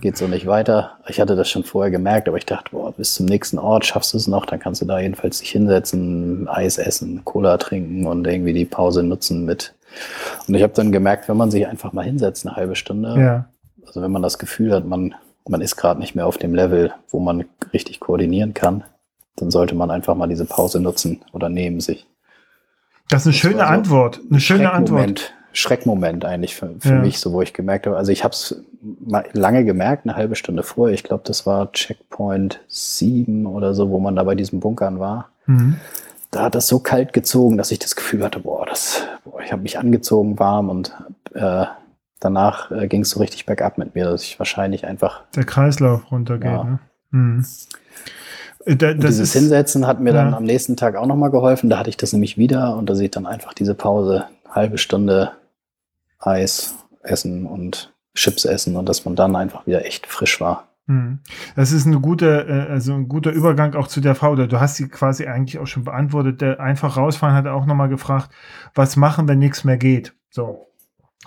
Geht 0.01 0.17
so 0.17 0.27
nicht 0.27 0.45
weiter. 0.45 0.99
Ich 1.07 1.19
hatte 1.19 1.35
das 1.35 1.49
schon 1.49 1.63
vorher 1.63 1.89
gemerkt, 1.89 2.27
aber 2.27 2.37
ich 2.37 2.45
dachte, 2.45 2.71
boah, 2.71 2.91
bis 2.91 3.15
zum 3.15 3.25
nächsten 3.25 3.57
Ort 3.57 3.85
schaffst 3.85 4.13
du 4.13 4.17
es 4.17 4.27
noch, 4.27 4.45
dann 4.45 4.59
kannst 4.59 4.81
du 4.81 4.85
da 4.85 4.99
jedenfalls 4.99 5.39
dich 5.39 5.49
hinsetzen, 5.49 6.47
Eis 6.47 6.77
essen, 6.77 7.25
Cola 7.25 7.57
trinken 7.57 8.05
und 8.05 8.27
irgendwie 8.27 8.53
die 8.53 8.65
Pause 8.65 9.01
nutzen 9.01 9.45
mit. 9.45 9.73
Und 10.47 10.55
ich 10.55 10.63
habe 10.63 10.73
dann 10.73 10.91
gemerkt, 10.91 11.27
wenn 11.29 11.37
man 11.37 11.51
sich 11.51 11.67
einfach 11.67 11.93
mal 11.93 12.05
hinsetzt, 12.05 12.45
eine 12.45 12.55
halbe 12.55 12.75
Stunde, 12.75 13.15
ja. 13.19 13.45
also 13.85 14.01
wenn 14.01 14.11
man 14.11 14.21
das 14.21 14.39
Gefühl 14.39 14.73
hat, 14.73 14.85
man, 14.85 15.15
man 15.47 15.61
ist 15.61 15.75
gerade 15.75 15.99
nicht 15.99 16.15
mehr 16.15 16.27
auf 16.27 16.37
dem 16.37 16.53
Level, 16.55 16.93
wo 17.09 17.19
man 17.19 17.45
richtig 17.73 17.99
koordinieren 17.99 18.53
kann, 18.53 18.83
dann 19.35 19.51
sollte 19.51 19.75
man 19.75 19.91
einfach 19.91 20.15
mal 20.15 20.27
diese 20.27 20.45
Pause 20.45 20.79
nutzen 20.79 21.21
oder 21.33 21.49
nehmen 21.49 21.81
sich. 21.81 22.07
Das 23.09 23.21
ist 23.21 23.27
eine 23.27 23.33
das 23.33 23.39
schöne 23.39 23.57
so 23.57 23.63
Antwort. 23.63 24.21
Eine 24.29 24.39
schöne 24.39 24.71
Antwort. 24.71 25.33
Schreckmoment 25.55 26.25
eigentlich 26.25 26.55
für, 26.55 26.75
für 26.79 26.89
ja. 26.89 26.99
mich, 26.99 27.19
so 27.19 27.31
wo 27.31 27.41
ich 27.41 27.53
gemerkt 27.53 27.87
habe. 27.87 27.95
Also 27.95 28.11
ich 28.11 28.25
habe 28.25 28.33
es 28.33 28.61
lange 29.31 29.63
gemerkt, 29.63 30.05
eine 30.05 30.15
halbe 30.15 30.35
Stunde 30.35 30.63
vorher. 30.63 30.93
Ich 30.93 31.03
glaube, 31.03 31.23
das 31.25 31.45
war 31.45 31.71
Checkpoint 31.71 32.59
7 32.67 33.45
oder 33.45 33.73
so, 33.73 33.89
wo 33.89 33.99
man 33.99 34.17
da 34.17 34.23
bei 34.23 34.35
diesen 34.35 34.59
Bunkern 34.59 34.99
war. 34.99 35.29
Mhm. 35.45 35.77
Da 36.35 36.41
hat 36.41 36.55
das 36.55 36.67
so 36.67 36.79
kalt 36.79 37.13
gezogen, 37.13 37.55
dass 37.55 37.71
ich 37.71 37.79
das 37.79 37.95
Gefühl 37.95 38.21
hatte, 38.21 38.41
boah, 38.41 38.65
das, 38.65 39.03
boah, 39.23 39.39
ich 39.39 39.53
habe 39.53 39.61
mich 39.61 39.79
angezogen 39.79 40.37
warm 40.37 40.69
und 40.69 40.91
äh, 41.33 41.63
danach 42.19 42.71
äh, 42.71 42.89
ging 42.89 43.03
es 43.03 43.11
so 43.11 43.21
richtig 43.21 43.45
bergab 43.45 43.77
mit 43.77 43.95
mir, 43.95 44.03
dass 44.03 44.21
ich 44.21 44.37
wahrscheinlich 44.37 44.85
einfach 44.85 45.21
der 45.33 45.45
Kreislauf 45.45 46.11
runtergeht. 46.11 46.51
Ja. 46.51 46.63
Ne? 46.65 46.79
Mhm. 47.11 47.45
Äh, 48.65 48.75
da, 48.75 48.93
dieses 48.93 49.31
Hinsetzen 49.31 49.87
hat 49.87 50.01
mir 50.01 50.13
ja. 50.13 50.25
dann 50.25 50.33
am 50.33 50.43
nächsten 50.43 50.75
Tag 50.75 50.97
auch 50.97 51.05
nochmal 51.05 51.31
geholfen. 51.31 51.69
Da 51.69 51.79
hatte 51.79 51.89
ich 51.89 51.95
das 51.95 52.11
nämlich 52.11 52.37
wieder 52.37 52.75
und 52.75 52.89
da 52.89 52.95
sieht 52.95 53.15
dann 53.15 53.27
einfach 53.27 53.53
diese 53.53 53.73
Pause, 53.73 54.25
halbe 54.49 54.77
Stunde 54.77 55.31
Eis 56.19 56.75
essen 57.01 57.45
und 57.45 57.93
Chips 58.13 58.43
essen 58.43 58.75
und 58.75 58.89
dass 58.89 59.05
man 59.05 59.15
dann 59.15 59.37
einfach 59.37 59.65
wieder 59.67 59.85
echt 59.85 60.05
frisch 60.05 60.41
war. 60.41 60.67
Hm. 60.87 61.19
Das 61.55 61.71
ist 61.71 61.87
eine 61.87 61.99
gute, 61.99 62.47
äh, 62.47 62.71
also 62.71 62.93
ein 62.93 63.07
guter 63.07 63.31
Übergang 63.31 63.73
auch 63.75 63.87
zu 63.87 64.01
der 64.01 64.15
Frau. 64.15 64.31
Oder 64.31 64.47
du 64.47 64.59
hast 64.59 64.75
sie 64.75 64.87
quasi 64.87 65.25
eigentlich 65.25 65.59
auch 65.59 65.67
schon 65.67 65.83
beantwortet. 65.83 66.41
Der 66.41 66.59
einfach 66.59 66.97
rausfahren 66.97 67.35
hat 67.35 67.47
auch 67.47 67.65
nochmal 67.65 67.89
gefragt, 67.89 68.29
was 68.73 68.95
machen, 68.95 69.27
wenn 69.27 69.39
nichts 69.39 69.63
mehr 69.63 69.77
geht. 69.77 70.13
So. 70.29 70.67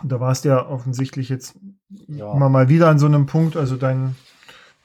Und 0.02 0.12
da 0.12 0.20
warst 0.20 0.44
du 0.44 0.51
ja 0.51 0.66
offensichtlich 0.66 1.28
jetzt 1.28 1.56
ja. 2.06 2.32
immer 2.32 2.48
mal 2.48 2.68
wieder 2.68 2.89
an 2.89 2.98
so 2.98 3.06
einem 3.06 3.26
Punkt, 3.26 3.56
also 3.56 3.76
dein 3.76 4.14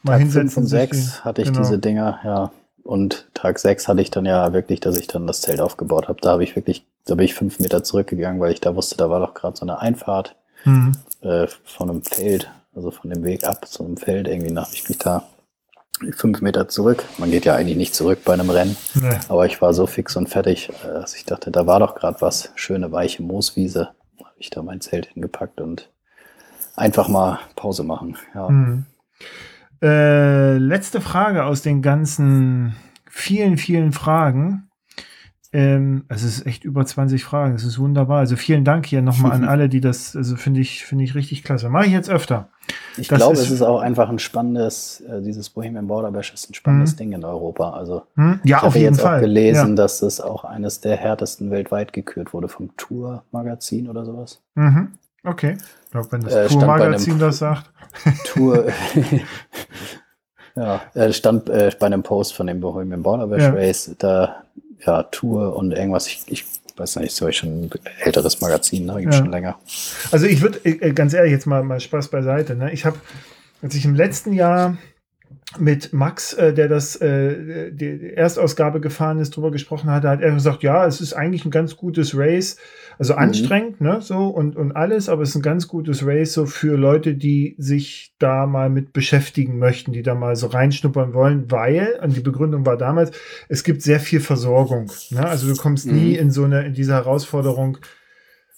mal 0.02 0.14
Tag 0.14 0.22
hinsetzen. 0.22 0.50
5 0.50 0.58
und 0.58 0.68
6 0.68 1.26
hatte 1.26 1.42
ich 1.42 1.48
genau. 1.50 1.60
diese 1.60 1.78
Dinger, 1.78 2.20
ja. 2.24 2.52
Und 2.84 3.30
Tag 3.34 3.60
6 3.60 3.88
hatte 3.88 4.02
ich 4.02 4.12
dann 4.12 4.26
ja 4.26 4.52
wirklich, 4.54 4.80
dass 4.80 4.98
ich 4.98 5.08
dann 5.08 5.28
das 5.28 5.42
Zelt 5.42 5.62
aufgebaut 5.62 6.10
habe. 6.10 6.20
Da 6.22 6.32
habe 6.32 6.44
ich 6.44 6.56
wirklich, 6.56 6.86
da 7.06 7.16
bin 7.16 7.26
ich 7.26 7.34
fünf 7.34 7.60
Meter 7.60 7.84
zurückgegangen, 7.84 8.42
weil 8.42 8.52
ich 8.52 8.60
da 8.60 8.76
wusste, 8.76 8.98
da 8.98 9.10
war 9.10 9.20
doch 9.20 9.34
gerade 9.34 9.56
so 9.56 9.66
eine 9.66 9.80
Einfahrt 9.80 10.36
mhm. 10.66 10.98
äh, 11.22 11.48
von 11.64 11.90
einem 11.90 12.04
Feld, 12.04 12.52
also 12.76 12.92
von 12.92 13.10
dem 13.10 13.24
Weg 13.24 13.44
ab 13.44 13.68
zu 13.68 13.84
einem 13.84 13.98
Feld. 13.98 14.28
Irgendwie 14.28 14.56
habe 14.56 14.70
ich 14.74 14.88
mich 14.88 14.98
da 14.98 15.24
fünf 16.12 16.42
Meter 16.42 16.68
zurück. 16.68 17.04
Man 17.18 17.32
geht 17.32 17.46
ja 17.46 17.56
eigentlich 17.56 17.78
nicht 17.78 17.96
zurück 17.96 18.20
bei 18.26 18.34
einem 18.34 18.50
Rennen. 18.50 18.76
Nee. 18.96 19.18
Aber 19.30 19.46
ich 19.46 19.62
war 19.62 19.74
so 19.74 19.88
fix 19.88 20.16
und 20.16 20.28
fertig, 20.28 20.70
äh, 20.70 20.88
dass 20.88 21.16
ich 21.16 21.26
dachte, 21.26 21.52
da 21.52 21.66
war 21.68 21.80
doch 21.80 21.96
gerade 21.96 22.22
was. 22.22 22.52
Schöne 22.56 22.92
weiche 22.92 23.24
Mooswiese. 23.24 23.90
Habe 24.20 24.36
ich 24.38 24.50
da 24.50 24.62
mein 24.62 24.82
Zelt 24.82 25.08
hingepackt 25.08 25.62
und 25.62 25.92
einfach 26.76 27.08
mal 27.08 27.40
Pause 27.56 27.84
machen. 27.84 28.18
Ja. 28.34 28.50
Mhm. 28.50 28.86
Äh, 29.82 30.58
letzte 30.58 31.02
Frage 31.02 31.46
aus 31.46 31.62
den 31.62 31.82
ganzen 31.82 32.76
vielen, 33.10 33.58
vielen 33.58 33.92
Fragen. 33.92 34.70
Ähm, 35.54 36.06
es 36.10 36.24
ist 36.24 36.48
echt 36.48 36.64
über 36.64 36.84
20 36.84 37.24
Fragen. 37.24 37.54
Es 37.54 37.64
ist 37.64 37.78
wunderbar. 37.78 38.18
Also 38.18 38.36
vielen 38.36 38.66
Dank 38.66 38.88
hier 38.88 39.04
nochmal 39.04 39.34
an 39.34 39.44
alle, 39.48 39.70
die 39.70 39.82
das, 39.82 40.16
also 40.16 40.36
finde 40.36 40.62
ich, 40.62 40.84
finde 40.84 41.04
ich 41.04 41.14
richtig 41.14 41.44
klasse. 41.44 41.70
Mache 41.70 41.86
ich 41.86 41.92
jetzt 41.92 42.10
öfter. 42.10 42.50
Ich 42.98 43.08
glaube, 43.08 43.34
es 43.34 43.52
ist 43.52 43.62
auch 43.62 43.80
einfach 43.80 44.10
ein 44.10 44.18
spannendes, 44.18 45.02
äh, 45.02 45.22
dieses 45.22 45.52
Bohemian 45.52 45.86
Border 45.86 46.12
Bash 46.12 46.34
ist 46.34 46.50
ein 46.50 46.56
spannendes 46.56 46.94
mhm. 46.94 46.98
Ding 46.98 47.12
in 47.12 47.24
Europa. 47.24 47.70
Also 47.70 48.04
mhm. 48.16 48.40
ja, 48.44 48.58
ich 48.58 48.64
habe 48.64 48.80
jetzt 48.80 49.02
Fall. 49.02 49.18
auch 49.18 49.22
gelesen, 49.22 49.70
ja. 49.70 49.76
dass 49.76 50.02
es 50.02 50.20
auch 50.20 50.44
eines 50.44 50.82
der 50.82 50.98
härtesten 50.98 51.52
weltweit 51.52 51.94
gekürt 51.94 52.34
wurde 52.34 52.48
vom 52.48 52.76
Tour 52.76 53.24
Magazin 53.32 53.88
oder 53.90 54.06
sowas. 54.06 54.42
Mhm. 54.56 54.94
Okay. 55.24 55.58
Ich 55.86 55.92
glaube, 55.92 56.12
wenn 56.12 56.22
das 56.22 56.34
äh, 56.34 56.48
Tour-Magazin 56.48 57.20
das 57.20 57.38
sagt. 57.38 57.72
Tour. 58.26 58.66
ja, 60.56 60.82
äh, 60.96 61.14
stand 61.14 61.48
äh, 61.50 61.72
bei 61.80 61.86
einem 61.86 62.02
Post 62.02 62.34
von 62.34 62.48
dem 62.48 62.60
Bohemian 62.60 63.04
Border 63.04 63.28
Bash 63.28 63.44
ja. 63.44 63.52
Race, 63.52 63.96
da, 64.00 64.44
ja, 64.86 65.04
Tour 65.04 65.56
und 65.56 65.72
irgendwas, 65.72 66.08
ich, 66.08 66.24
ich 66.28 66.46
weiß 66.78 66.98
nicht, 66.98 67.16
so 67.16 67.32
schon 67.32 67.66
ein 67.66 67.72
älteres 68.00 68.42
Magazin, 68.42 68.86
ne? 68.86 69.00
Gibt 69.02 69.14
ja. 69.14 69.20
schon 69.20 69.32
länger. 69.32 69.58
Also 70.12 70.26
ich 70.26 70.42
würde, 70.42 70.60
äh, 70.66 70.92
ganz 70.94 71.14
ehrlich, 71.14 71.32
jetzt 71.32 71.46
mal, 71.46 71.64
mal 71.64 71.80
Spaß 71.80 72.10
beiseite, 72.10 72.56
ne? 72.56 72.72
Ich 72.72 72.86
habe, 72.86 72.98
als 73.62 73.76
ich 73.76 73.86
im 73.86 73.96
letzten 73.96 74.34
Jahr 74.34 74.78
mit 75.60 75.94
Max, 75.94 76.34
äh, 76.34 76.54
der 76.54 76.68
das 76.68 76.96
äh, 76.96 77.72
die 77.72 78.14
Erstausgabe 78.14 78.82
gefahren 78.82 79.20
ist, 79.20 79.36
drüber 79.36 79.52
gesprochen 79.52 79.90
hat, 79.90 80.04
hat 80.04 80.22
er 80.22 80.32
gesagt, 80.32 80.64
ja, 80.64 80.86
es 80.86 81.02
ist 81.02 81.14
eigentlich 81.14 81.46
ein 81.46 81.52
ganz 81.52 81.78
gutes 81.78 82.18
Race, 82.18 82.58
also 82.98 83.14
mhm. 83.14 83.20
anstrengend, 83.20 83.82
ne, 83.82 84.02
so 84.02 84.28
und 84.28 84.56
und 84.56 84.72
alles, 84.72 85.10
aber 85.10 85.22
es 85.24 85.30
ist 85.30 85.36
ein 85.36 85.42
ganz 85.42 85.68
gutes 85.68 86.06
Race 86.06 86.34
so 86.34 86.46
für 86.46 86.78
Leute, 86.78 87.16
die 87.16 87.56
sich 87.58 88.16
da 88.20 88.46
mal 88.46 88.70
mit 88.70 88.94
beschäftigen 88.94 89.60
möchten, 89.60 89.94
die 89.94 90.04
da 90.04 90.16
mal 90.16 90.36
so 90.36 90.48
reinschnuppern 90.48 91.14
wollen, 91.14 91.52
weil 91.52 92.00
und 92.02 92.16
die 92.16 92.22
Begründung 92.22 92.66
war 92.66 92.78
damals, 92.78 93.12
es 93.50 93.64
gibt 93.64 93.82
sehr 93.82 94.00
viel 94.00 94.22
Versorgung, 94.22 94.92
ne, 95.12 95.26
also 95.26 95.48
du 95.48 95.56
kommst 95.56 95.88
mhm. 95.88 95.96
nie 95.96 96.16
in 96.16 96.32
so 96.32 96.46
eine 96.46 96.66
in 96.66 96.74
diese 96.74 96.94
Herausforderung 96.94 97.78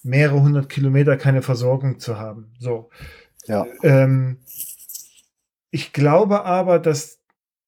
mehrere 0.03 0.41
hundert 0.41 0.69
Kilometer 0.69 1.17
keine 1.17 1.41
Versorgung 1.41 1.99
zu 1.99 2.17
haben, 2.17 2.51
so. 2.59 2.89
Ja. 3.47 3.67
Ähm, 3.83 4.37
ich 5.71 5.93
glaube 5.93 6.45
aber, 6.45 6.79
dass 6.79 7.19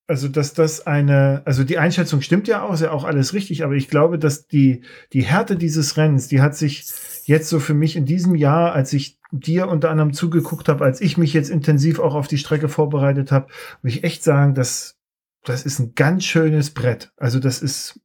also 0.08 0.30
dass 0.30 0.54
das 0.54 0.88
eine, 0.88 1.42
also 1.44 1.66
die 1.66 1.78
Einschätzung 1.78 2.22
stimmt 2.22 2.48
ja 2.48 2.64
auch, 2.64 2.74
ist 2.74 2.80
ja 2.80 2.92
auch 2.92 3.04
alles 3.04 3.34
richtig, 3.34 3.66
aber 3.66 3.74
ich 3.74 3.90
glaube, 3.90 4.18
dass 4.18 4.48
die, 4.48 4.82
die 5.12 5.24
Härte 5.24 5.58
dieses 5.58 5.98
Rennens, 5.98 6.30
die 6.30 6.40
hat 6.40 6.56
sich 6.56 6.86
jetzt 7.26 7.50
so 7.50 7.60
für 7.60 7.74
mich 7.74 7.98
in 7.98 8.06
diesem 8.06 8.34
Jahr, 8.34 8.72
als 8.72 8.94
ich 8.94 9.20
dir 9.32 9.68
unter 9.68 9.90
anderem 9.90 10.14
zugeguckt 10.14 10.70
habe, 10.70 10.86
als 10.86 11.02
ich 11.02 11.18
mich 11.18 11.34
jetzt 11.34 11.50
intensiv 11.50 12.00
auch 12.00 12.16
auf 12.16 12.30
die 12.30 12.38
Strecke 12.38 12.70
vorbereitet 12.70 13.34
habe, 13.34 13.48
würde 13.82 13.98
ich 13.98 14.06
echt 14.06 14.24
sagen, 14.24 14.56
dass 14.56 14.96
das 15.44 15.66
ist 15.66 15.80
ein 15.80 15.94
ganz 15.94 16.24
schönes 16.24 16.74
Brett. 16.74 17.12
Also 17.18 17.40
das 17.40 17.62
ist, 17.62 18.00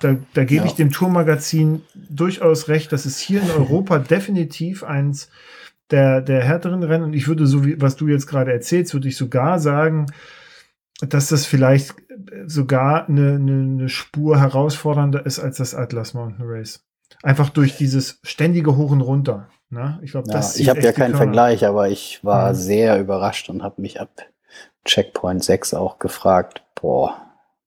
da, 0.00 0.16
da 0.32 0.44
gebe 0.44 0.64
ja. 0.64 0.66
ich 0.66 0.76
dem 0.76 0.90
Tourmagazin 0.90 1.82
durchaus 1.94 2.68
recht, 2.68 2.90
das 2.90 3.04
ist 3.04 3.18
hier 3.18 3.42
in 3.42 3.50
Europa 3.56 3.98
definitiv 3.98 4.82
eins 4.82 5.28
der, 5.90 6.20
der 6.20 6.42
härteren 6.42 6.82
Rennen. 6.82 7.04
Und 7.04 7.12
ich 7.14 7.28
würde, 7.28 7.46
so 7.46 7.64
wie 7.64 7.80
was 7.80 7.96
du 7.96 8.08
jetzt 8.08 8.26
gerade 8.26 8.52
erzählst, 8.52 8.94
würde 8.94 9.08
ich 9.08 9.16
sogar 9.16 9.58
sagen, 9.58 10.06
dass 11.00 11.28
das 11.28 11.46
vielleicht 11.46 11.94
sogar 12.46 13.08
eine, 13.08 13.34
eine, 13.34 13.52
eine 13.52 13.88
Spur 13.88 14.40
herausfordernder 14.40 15.24
ist 15.24 15.38
als 15.38 15.58
das 15.58 15.74
Atlas 15.74 16.14
Mountain 16.14 16.46
Race. 16.46 16.84
Einfach 17.22 17.50
durch 17.50 17.76
dieses 17.76 18.20
ständige 18.22 18.76
Hoch 18.76 18.90
und 18.90 19.00
Runter. 19.00 19.48
Ne? 19.70 19.98
Ich 20.02 20.12
glaube, 20.12 20.28
ja, 20.28 20.34
das 20.34 20.58
Ich 20.58 20.68
habe 20.68 20.80
ja 20.80 20.92
keinen 20.92 21.14
Vergleich, 21.14 21.64
aber 21.66 21.88
ich 21.88 22.24
war 22.24 22.50
mhm. 22.50 22.54
sehr 22.54 23.00
überrascht 23.00 23.48
und 23.48 23.62
habe 23.62 23.80
mich 23.80 24.00
ab 24.00 24.10
Checkpoint 24.84 25.44
6 25.44 25.74
auch 25.74 25.98
gefragt, 25.98 26.62
boah, 26.80 27.16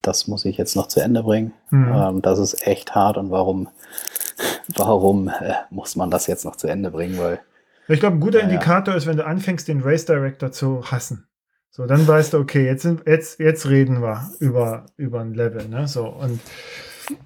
das 0.02 0.28
muss 0.28 0.46
ich 0.46 0.58
jetzt 0.58 0.76
noch 0.76 0.88
zu 0.88 1.00
Ende 1.00 1.24
bringen. 1.24 1.54
Mhm. 1.70 1.94
Ähm, 1.94 2.22
das 2.22 2.40
ist 2.40 2.66
echt 2.66 2.96
hart 2.96 3.18
und 3.18 3.30
warum, 3.30 3.70
warum 4.76 5.28
äh, 5.28 5.54
muss 5.70 5.96
man 5.96 6.10
das 6.10 6.28
jetzt 6.28 6.44
noch 6.44 6.56
zu 6.56 6.68
Ende 6.68 6.92
bringen? 6.92 7.18
Weil 7.20 7.40
ich 7.94 8.00
glaube, 8.00 8.18
ein 8.18 8.20
guter 8.20 8.40
ja, 8.40 8.46
Indikator 8.46 8.96
ist, 8.96 9.08
wenn 9.08 9.18
du 9.18 9.26
anfängst, 9.26 9.68
den 9.68 9.82
Race 9.82 10.06
Director 10.06 10.52
zu 10.52 10.84
hassen. 10.92 11.28
So, 11.70 11.86
dann 11.86 12.06
weißt 12.06 12.34
du, 12.34 12.38
okay, 12.40 12.66
jetzt, 12.66 12.82
sind, 12.82 13.04
jetzt, 13.08 13.40
jetzt 13.40 13.68
reden 13.68 14.02
wir 14.02 14.30
über, 14.40 14.86
über 14.98 15.22
ein 15.22 15.34
Level. 15.34 15.68
Ne? 15.70 15.88
So, 15.88 16.06
und 16.06 16.40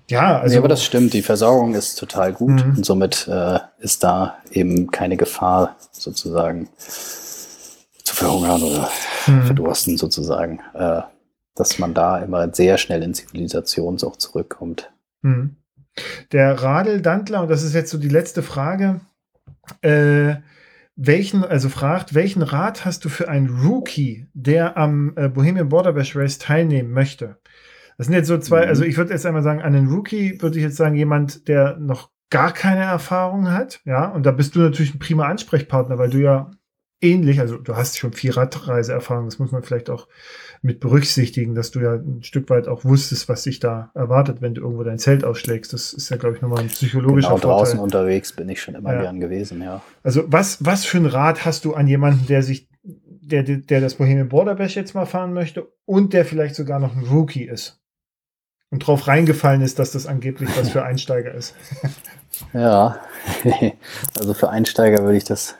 ja, 0.10 0.40
also. 0.40 0.54
Nee, 0.54 0.60
aber 0.60 0.68
das 0.68 0.84
stimmt, 0.84 1.14
die 1.14 1.24
Versorgung 1.24 1.74
ist 1.74 1.96
total 1.96 2.32
gut 2.32 2.66
mhm. 2.66 2.78
und 2.78 2.86
somit 2.86 3.28
äh, 3.28 3.60
ist 3.80 4.04
da 4.04 4.38
eben 4.52 4.92
keine 4.92 5.18
Gefahr, 5.18 5.76
sozusagen 5.92 6.70
zu 6.78 8.16
verhungern 8.16 8.62
oder 8.62 8.90
mhm. 9.28 9.44
verdursten, 9.44 9.98
sozusagen. 9.98 10.60
Äh, 10.74 11.02
dass 11.56 11.80
man 11.80 11.94
da 11.94 12.20
immer 12.20 12.54
sehr 12.54 12.78
schnell 12.78 13.02
in 13.02 13.14
Zivilisation 13.14 13.98
auch 14.04 14.18
zurückkommt. 14.18 14.92
Mhm. 15.22 15.56
Der 16.34 16.62
Radl 16.62 17.02
Dantler, 17.02 17.42
und 17.42 17.50
das 17.50 17.64
ist 17.64 17.74
jetzt 17.74 17.90
so 17.90 17.98
die 17.98 18.10
letzte 18.10 18.44
Frage, 18.44 19.00
äh, 19.82 20.36
welchen, 20.96 21.44
also 21.44 21.70
fragt, 21.70 22.14
welchen 22.14 22.42
Rat 22.42 22.86
hast 22.86 23.04
du 23.06 23.10
für 23.10 23.28
einen 23.28 23.50
Rookie, 23.50 24.28
der 24.34 24.78
am 24.78 25.14
äh, 25.16 25.30
Bohemian 25.30 25.70
Border 25.70 25.94
Bash 25.94 26.16
Race 26.16 26.38
teilnehmen 26.38 26.92
möchte? 26.92 27.38
Das 27.98 28.08
sind 28.08 28.16
jetzt 28.16 28.28
so 28.28 28.38
zwei, 28.38 28.64
mhm. 28.64 28.70
also 28.70 28.84
ich 28.84 28.98
würde 28.98 29.12
jetzt 29.12 29.26
einmal 29.26 29.44
sagen, 29.44 29.62
an 29.62 29.76
einen 29.76 29.90
Rookie 29.90 30.42
würde 30.42 30.58
ich 30.58 30.64
jetzt 30.64 30.78
sagen, 30.78 30.96
jemand, 30.96 31.48
der 31.48 31.78
noch 31.78 32.10
gar 32.30 32.52
keine 32.52 32.84
Erfahrung 32.84 33.52
hat, 33.52 33.82
ja, 33.86 34.08
und 34.08 34.26
da 34.26 34.32
bist 34.32 34.56
du 34.56 34.60
natürlich 34.60 34.96
ein 34.96 35.00
prima 35.00 35.26
Ansprechpartner, 35.26 35.98
weil 35.98 36.10
du 36.10 36.20
ja 36.20 36.52
ähnlich, 37.02 37.40
also 37.40 37.58
du 37.58 37.76
hast 37.76 37.98
schon 37.98 38.14
viel 38.14 38.32
Radreiseerfahrung, 38.32 39.26
das 39.26 39.40
muss 39.40 39.52
man 39.52 39.64
vielleicht 39.64 39.90
auch 39.90 40.08
mit 40.62 40.80
berücksichtigen, 40.80 41.54
dass 41.54 41.72
du 41.72 41.80
ja 41.80 41.94
ein 41.94 42.24
Stück 42.24 42.50
weit 42.50 42.68
auch 42.68 42.84
wusstest, 42.84 43.30
was 43.30 43.44
sich 43.44 43.60
da 43.60 43.92
erwartet, 43.94 44.42
wenn 44.42 44.56
du 44.56 44.62
irgendwo 44.62 44.84
dein 44.84 44.98
Zelt 44.98 45.24
ausschlägst. 45.24 45.74
Das 45.74 45.94
ist 45.94 46.10
ja, 46.10 46.18
glaube 46.18 46.36
ich, 46.36 46.42
nochmal 46.42 46.62
ein 46.62 46.68
psychologischer 46.68 47.30
genau, 47.30 47.38
Vorteil. 47.38 47.60
draußen 47.60 47.80
unterwegs 47.80 48.34
bin 48.34 48.50
ich 48.50 48.62
schon 48.62 48.76
immer 48.76 48.94
ja. 48.94 49.02
gern 49.02 49.20
gewesen, 49.20 49.62
ja. 49.62 49.82
Also 50.04 50.24
was, 50.28 50.66
was 50.66 50.86
für 50.86 50.98
ein 50.98 51.06
Rat 51.06 51.46
hast 51.46 51.66
du 51.66 51.74
an 51.74 51.88
jemanden, 51.88 52.26
der 52.28 52.42
sich, 52.42 52.68
der, 52.84 53.44
der 53.44 53.82
das 53.82 53.96
Bohemian 53.96 54.30
Border 54.30 54.56
Bash 54.56 54.76
jetzt 54.76 54.96
mal 54.96 55.06
fahren 55.06 55.34
möchte 55.34 55.68
und 55.86 56.14
der 56.14 56.26
vielleicht 56.26 56.56
sogar 56.56 56.80
noch 56.80 56.96
ein 56.96 57.04
Rookie 57.04 57.46
ist? 57.46 57.82
Und 58.72 58.80
drauf 58.80 59.08
reingefallen 59.08 59.62
ist, 59.62 59.78
dass 59.78 59.92
das 59.92 60.08
angeblich 60.08 60.50
was 60.58 60.70
für 60.70 60.84
Einsteiger 60.86 61.34
ist. 61.34 61.56
ja, 62.54 63.00
also 64.18 64.34
für 64.34 64.50
Einsteiger 64.50 65.04
würde 65.04 65.18
ich 65.18 65.24
das 65.24 65.56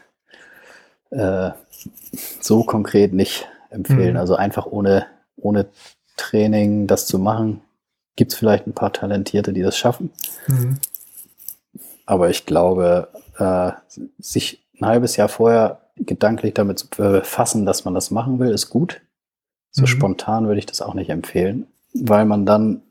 äh, 1.16 1.52
so 2.40 2.64
konkret 2.64 3.14
nicht 3.14 3.48
empfehlen. 3.70 4.14
Mhm. 4.14 4.20
Also 4.20 4.36
einfach 4.36 4.66
ohne, 4.66 5.06
ohne 5.38 5.68
Training 6.18 6.88
das 6.88 7.08
zu 7.08 7.20
machen. 7.20 7.62
Gibt 8.16 8.32
es 8.32 8.38
vielleicht 8.38 8.68
ein 8.68 8.74
paar 8.74 8.94
Talentierte, 8.94 9.52
die 9.52 9.62
das 9.62 9.78
schaffen. 9.78 10.12
Mhm. 10.48 10.80
Aber 12.06 12.30
ich 12.30 12.46
glaube, 12.46 13.10
äh, 13.38 13.72
sich 14.20 14.64
ein 14.80 14.86
halbes 14.86 15.16
Jahr 15.16 15.28
vorher 15.28 15.82
gedanklich 15.98 16.54
damit 16.54 16.80
zu 16.80 16.88
befassen, 16.90 17.66
dass 17.66 17.86
man 17.86 17.94
das 17.94 18.12
machen 18.12 18.40
will, 18.40 18.52
ist 18.52 18.70
gut. 18.70 19.02
So 19.72 19.82
mhm. 19.82 19.88
spontan 19.88 20.48
würde 20.48 20.60
ich 20.60 20.66
das 20.66 20.82
auch 20.82 20.94
nicht 20.94 21.10
empfehlen, 21.10 21.68
weil 21.94 22.26
man 22.26 22.46
dann 22.46 22.82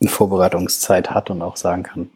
eine 0.00 0.10
Vorbereitungszeit 0.10 1.10
hat 1.10 1.30
und 1.30 1.42
auch 1.42 1.56
sagen 1.56 1.82
kann, 1.82 2.10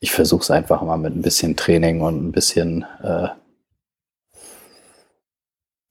ich 0.00 0.12
versuche 0.12 0.42
es 0.42 0.50
einfach 0.50 0.82
mal 0.82 0.96
mit 0.96 1.14
ein 1.14 1.22
bisschen 1.22 1.56
Training 1.56 2.00
und 2.00 2.28
ein 2.28 2.32
bisschen 2.32 2.84
äh, 3.02 3.28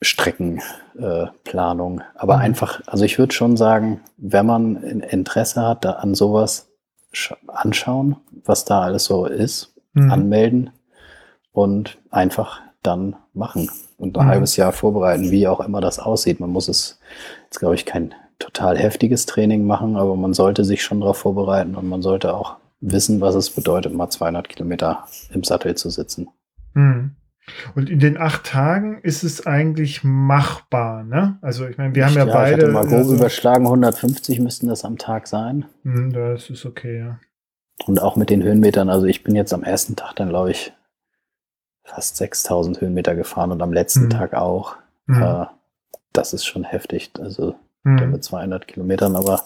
Streckenplanung. 0.02 2.00
Äh, 2.00 2.04
Aber 2.16 2.38
mhm. 2.38 2.42
einfach, 2.42 2.82
also 2.86 3.04
ich 3.06 3.18
würde 3.18 3.34
schon 3.34 3.58
sagen, 3.58 4.02
wenn 4.18 4.46
man 4.46 4.76
Interesse 4.78 5.62
hat, 5.62 5.86
da 5.86 5.94
an 5.94 6.14
sowas 6.16 6.70
anschauen, 7.48 8.18
was 8.46 8.66
da 8.66 8.82
alles 8.82 9.06
so 9.06 9.26
ist, 9.26 9.74
mhm. 9.94 10.12
anmelden 10.12 10.70
und 11.52 11.98
einfach 12.12 12.62
dann 12.84 13.16
machen 13.34 13.70
und 13.98 14.18
ein 14.18 14.26
Mhm. 14.26 14.30
halbes 14.30 14.56
Jahr 14.56 14.72
vorbereiten, 14.72 15.32
wie 15.32 15.48
auch 15.48 15.60
immer 15.62 15.82
das 15.82 16.00
aussieht. 16.00 16.40
Man 16.40 16.52
muss 16.52 16.68
es 16.68 17.00
jetzt, 17.46 17.60
glaube 17.60 17.76
ich, 17.76 17.86
kein 17.86 18.14
total 18.40 18.78
heftiges 18.78 19.26
Training 19.26 19.66
machen, 19.66 19.96
aber 19.96 20.16
man 20.16 20.34
sollte 20.34 20.64
sich 20.64 20.84
schon 20.84 21.02
darauf 21.02 21.18
vorbereiten 21.18 21.76
und 21.76 21.90
man 21.90 22.04
sollte 22.04 22.36
auch 22.36 22.58
wissen, 22.80 23.20
was 23.20 23.34
es 23.34 23.50
bedeutet, 23.50 23.94
mal 23.94 24.10
200 24.10 24.48
Kilometer 24.48 25.08
im 25.34 25.44
Sattel 25.44 25.74
zu 25.76 25.90
sitzen. 25.90 26.30
Mhm. 26.76 27.16
Und 27.76 27.90
in 27.90 28.00
den 28.00 28.18
acht 28.18 28.44
Tagen 28.46 29.00
ist 29.04 29.24
es 29.24 29.46
eigentlich 29.48 30.04
machbar, 30.04 31.04
ne? 31.04 31.38
Also 31.42 31.66
ich 31.68 31.78
meine, 31.78 31.96
wir 31.96 32.06
haben 32.06 32.14
ja, 32.16 32.26
ich 32.26 32.32
beide. 32.34 32.64
hatte 32.64 32.72
mal 32.74 32.86
grob 32.86 33.00
also- 33.00 33.16
überschlagen, 33.16 33.66
150 33.68 34.40
müssten 34.40 34.68
das 34.68 34.84
am 34.84 34.98
Tag 34.98 35.28
sein. 35.28 35.66
Hm, 35.84 36.12
das 36.12 36.50
ist 36.50 36.66
okay, 36.66 37.00
ja. 37.00 37.20
Und 37.86 38.02
auch 38.02 38.16
mit 38.16 38.30
den 38.30 38.44
Höhenmetern, 38.44 38.90
also 38.90 39.06
ich 39.06 39.24
bin 39.24 39.36
jetzt 39.36 39.54
am 39.54 39.64
ersten 39.64 39.96
Tag 39.96 40.16
dann, 40.16 40.30
glaube 40.30 40.52
ich, 40.52 40.74
fast 41.86 42.18
6000 42.18 42.82
Höhenmeter 42.82 43.16
gefahren 43.16 43.52
und 43.52 43.62
am 43.62 43.72
letzten 43.72 44.06
Mhm. 44.06 44.10
Tag 44.10 44.34
auch. 44.34 44.76
Hm, 45.08 45.22
Äh, 45.24 45.46
das 46.12 46.34
ist 46.34 46.46
schon 46.46 46.64
heftig, 46.66 47.12
also 47.20 47.56
hm, 47.86 48.12
mit 48.12 48.24
200 48.24 48.68
Kilometern, 48.68 49.16
aber 49.16 49.44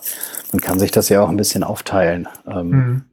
man 0.51 0.61
kann 0.61 0.79
sich 0.79 0.89
das 0.91 1.09
ja 1.09 1.21
auch 1.21 1.29
ein 1.29 1.37
bisschen 1.37 1.63
aufteilen. 1.63 2.27
Ähm, 2.47 2.71
hm, 2.71 3.03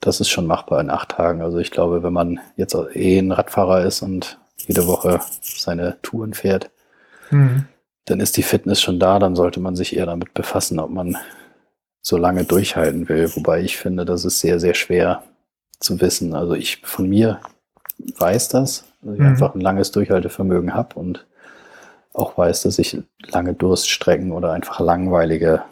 Das 0.00 0.20
ist 0.20 0.30
schon 0.30 0.46
machbar 0.46 0.80
in 0.80 0.90
acht 0.90 1.10
Tagen. 1.10 1.42
Also 1.42 1.58
ich 1.58 1.70
glaube, 1.70 2.02
wenn 2.02 2.12
man 2.12 2.40
jetzt 2.56 2.74
eh 2.94 3.18
ein 3.18 3.32
Radfahrer 3.32 3.84
ist 3.84 4.02
und 4.02 4.38
jede 4.56 4.86
Woche 4.86 5.20
seine 5.40 5.98
Touren 6.02 6.34
fährt, 6.34 6.70
hm, 7.30 7.66
dann 8.06 8.20
ist 8.20 8.36
die 8.36 8.42
Fitness 8.42 8.80
schon 8.80 8.98
da, 8.98 9.18
dann 9.18 9.36
sollte 9.36 9.60
man 9.60 9.76
sich 9.76 9.96
eher 9.96 10.06
damit 10.06 10.34
befassen, 10.34 10.78
ob 10.78 10.90
man 10.90 11.16
so 12.02 12.16
lange 12.16 12.44
durchhalten 12.44 13.08
will. 13.08 13.34
Wobei 13.36 13.60
ich 13.60 13.76
finde, 13.76 14.04
das 14.04 14.24
ist 14.24 14.40
sehr, 14.40 14.58
sehr 14.58 14.74
schwer 14.74 15.22
zu 15.80 16.00
wissen. 16.00 16.34
Also 16.34 16.54
ich 16.54 16.78
von 16.82 17.08
mir 17.08 17.40
weiß 18.18 18.48
das, 18.48 18.84
dass 19.02 19.14
ich 19.14 19.20
Mhm. 19.20 19.26
einfach 19.26 19.54
ein 19.54 19.60
langes 19.60 19.90
Durchhaltevermögen 19.92 20.74
habe 20.74 20.98
und 20.98 21.26
auch 22.14 22.36
weiß, 22.36 22.62
dass 22.62 22.78
ich 22.78 22.98
lange 23.28 23.54
Durststrecken 23.54 24.32
oder 24.32 24.52
einfach 24.52 24.80
langweilige 24.80 25.62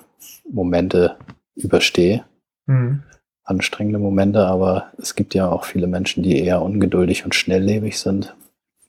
Momente 0.50 1.16
überstehe. 1.56 2.24
hm, 2.66 3.02
Anstrengende 3.48 3.98
Momente, 3.98 4.46
aber 4.46 4.88
es 4.98 5.14
gibt 5.14 5.34
ja 5.34 5.48
auch 5.50 5.64
viele 5.64 5.86
Menschen, 5.86 6.22
die 6.22 6.38
eher 6.38 6.60
ungeduldig 6.62 7.24
und 7.24 7.34
schnelllebig 7.34 7.98
sind, 7.98 8.34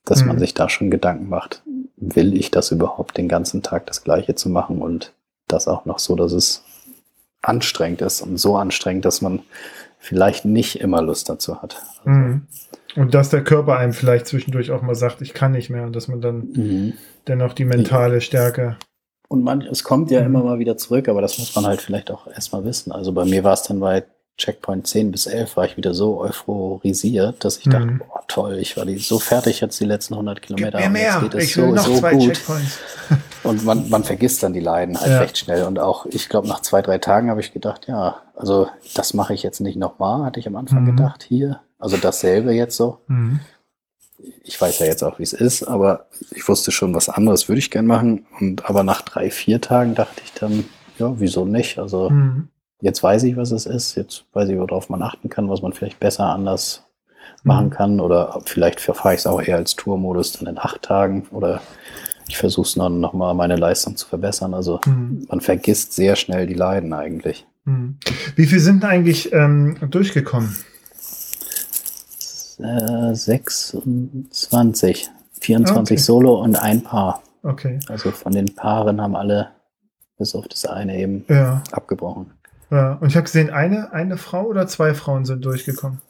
dass 0.06 0.26
man 0.26 0.36
Mhm. 0.36 0.40
sich 0.40 0.54
da 0.54 0.68
schon 0.70 0.92
Gedanken 0.92 1.30
macht, 1.30 1.62
will 1.96 2.36
ich 2.36 2.52
das 2.52 2.72
überhaupt 2.72 3.18
den 3.18 3.28
ganzen 3.30 3.62
Tag 3.64 3.86
das 3.88 4.04
Gleiche 4.04 4.36
zu 4.36 4.50
machen 4.50 4.82
und 4.82 5.14
das 5.48 5.68
auch 5.68 5.86
noch 5.86 6.00
so, 6.00 6.16
dass 6.16 6.32
es 6.34 6.64
anstrengend 7.42 8.02
ist 8.02 8.22
und 8.22 8.38
so 8.38 8.58
anstrengend, 8.58 9.06
dass 9.06 9.22
man 9.22 9.40
vielleicht 9.98 10.46
nicht 10.46 10.80
immer 10.82 11.02
Lust 11.02 11.30
dazu 11.30 11.62
hat. 11.62 11.78
hm. 12.04 12.42
Und 12.96 13.14
dass 13.14 13.30
der 13.30 13.44
Körper 13.44 13.78
einem 13.78 13.94
vielleicht 13.94 14.26
zwischendurch 14.26 14.72
auch 14.72 14.82
mal 14.82 14.96
sagt, 14.96 15.22
ich 15.22 15.34
kann 15.36 15.52
nicht 15.52 15.70
mehr 15.70 15.84
und 15.84 15.96
dass 15.96 16.08
man 16.08 16.22
dann 16.22 16.50
Mhm. 16.54 16.94
dennoch 17.28 17.54
die 17.54 17.66
mentale 17.66 18.20
Stärke. 18.20 18.78
Und 19.28 19.44
man, 19.44 19.62
es 19.62 19.84
kommt 19.84 20.10
ja 20.10 20.22
Mhm. 20.22 20.26
immer 20.26 20.44
mal 20.44 20.60
wieder 20.60 20.76
zurück, 20.76 21.08
aber 21.08 21.22
das 21.22 21.38
muss 21.38 21.54
man 21.56 21.68
halt 21.68 21.82
vielleicht 21.82 22.10
auch 22.10 22.26
erstmal 22.28 22.64
wissen. 22.66 22.92
Also 22.92 23.12
bei 23.14 23.26
mir 23.26 23.44
war 23.44 23.54
es 23.54 23.62
dann 23.62 23.80
bei 23.80 24.04
Checkpoint 24.40 24.88
10 24.88 25.12
bis 25.12 25.28
11 25.28 25.56
war 25.58 25.66
ich 25.66 25.78
wieder 25.78 25.94
so 25.94 26.20
euphorisiert, 26.22 27.44
dass 27.46 27.58
ich 27.58 27.68
Mhm. 27.68 27.72
dachte, 27.72 27.88
boah, 28.00 28.24
toll, 28.28 28.58
ich 28.60 28.76
war 28.78 28.86
die, 28.86 28.98
so 28.98 29.20
fertig 29.20 29.62
jetzt 29.62 29.80
die 29.80 29.86
letzten 29.86 30.16
100 30.16 30.42
Kilometer. 30.42 30.80
und 30.84 30.96
jetzt 30.96 31.20
geht 31.20 31.34
es 31.36 31.44
Ich 31.44 31.58
will 31.58 31.66
so, 31.70 31.76
noch 31.76 31.86
so 31.86 31.98
zwei 32.00 32.14
gut. 32.14 32.34
Checkpoints. 32.34 32.80
Und 33.44 33.64
man, 33.64 33.90
man 33.90 34.04
vergisst 34.04 34.44
dann 34.44 34.52
die 34.54 34.60
Leiden 34.60 35.00
halt 35.00 35.12
Ja. 35.12 35.20
recht 35.20 35.38
schnell. 35.38 35.64
Und 35.64 35.80
auch, 35.80 36.06
ich 36.08 36.28
glaube, 36.28 36.48
nach 36.48 36.60
zwei, 36.62 36.82
drei 36.82 36.98
Tagen 36.98 37.30
habe 37.30 37.40
ich 37.40 37.54
gedacht, 37.54 37.88
ja, 37.88 38.18
also 38.36 38.68
das 38.96 39.14
mache 39.14 39.34
ich 39.34 39.44
jetzt 39.44 39.62
nicht 39.62 39.78
nochmal, 39.78 40.26
hatte 40.26 40.40
ich 40.42 40.48
am 40.48 40.56
Anfang 40.58 40.82
Mhm. 40.84 40.88
gedacht, 40.98 41.24
hier. 41.24 41.62
Also 41.78 41.96
dasselbe 41.98 42.52
jetzt 42.52 42.76
so. 42.76 43.00
Hm, 43.08 43.40
Ich 44.44 44.60
weiß 44.60 44.80
ja 44.80 44.86
jetzt 44.88 45.04
auch, 45.04 45.20
wie 45.20 45.24
es 45.24 45.32
ist, 45.32 45.64
aber 45.64 46.08
ich 46.32 46.48
wusste 46.50 46.72
schon, 46.72 46.94
was 46.94 47.08
anderes 47.08 47.48
würde 47.48 47.60
ich 47.60 47.72
gern 47.72 47.86
machen. 47.86 48.26
Und 48.42 48.66
aber 48.70 48.84
nach 48.84 49.02
drei, 49.04 49.32
vier 49.32 49.62
Tagen 49.62 49.96
dachte 49.96 50.22
ich 50.26 50.34
dann, 50.34 50.66
ja, 50.98 51.14
wieso 51.20 51.46
nicht? 51.46 51.80
Also 51.80 52.10
hm, 52.10 52.50
jetzt 52.82 53.02
weiß 53.04 53.24
ich, 53.24 53.36
was 53.38 53.52
es 53.52 53.66
ist. 53.66 53.96
Jetzt 53.96 54.26
weiß 54.34 54.50
ich, 54.50 54.58
worauf 54.58 54.90
man 54.90 55.02
achten 55.02 55.30
kann, 55.30 55.50
was 55.50 55.62
man 55.62 55.74
vielleicht 55.74 56.00
besser 56.00 56.26
anders 56.26 56.84
machen 57.44 57.68
Mhm. 57.68 57.72
kann. 57.72 58.00
Oder 58.00 58.40
vielleicht 58.46 58.80
verfahre 58.82 59.14
ich 59.16 59.20
es 59.22 59.28
auch 59.28 59.42
eher 59.42 59.58
als 59.58 59.76
Tourmodus 59.76 60.34
dann 60.34 60.48
in 60.48 60.58
acht 60.58 60.82
Tagen. 60.84 61.28
Oder 61.32 61.62
ich 62.28 62.38
versuche 62.38 62.68
es 62.68 62.74
dann 62.76 63.00
nochmal 63.00 63.34
meine 63.34 63.56
Leistung 63.56 63.96
zu 63.98 64.08
verbessern. 64.08 64.54
Also 64.54 64.80
hm, 64.84 65.26
man 65.30 65.42
vergisst 65.42 65.94
sehr 65.94 66.16
schnell 66.16 66.46
die 66.48 66.54
Leiden 66.54 66.94
eigentlich. 66.94 67.46
hm. 67.66 67.98
Wie 68.36 68.46
viel 68.46 68.60
sind 68.60 68.84
eigentlich 68.86 69.32
ähm, 69.34 69.78
durchgekommen? 69.90 70.56
Äh, 72.62 73.16
26, 73.16 75.10
24 75.42 75.96
Okay. 75.96 76.04
Solo 76.04 76.42
und 76.42 76.56
ein 76.62 76.84
Paar. 76.84 77.24
Okay. 77.44 77.80
Also 77.88 78.12
von 78.12 78.34
den 78.34 78.54
Paaren 78.54 79.02
haben 79.02 79.16
alle 79.16 79.52
bis 80.18 80.36
auf 80.36 80.46
das 80.50 80.66
eine 80.66 80.98
eben 81.00 81.24
Ja, 81.30 81.64
abgebrochen. 81.72 82.32
Ja. 82.72 82.94
Und 82.94 83.08
ich 83.08 83.16
habe 83.16 83.24
gesehen, 83.26 83.50
eine, 83.50 83.92
eine 83.94 84.18
Frau 84.18 84.46
oder 84.46 84.68
zwei 84.68 84.94
Frauen 84.94 85.26
sind 85.26 85.44
durchgekommen 85.46 86.02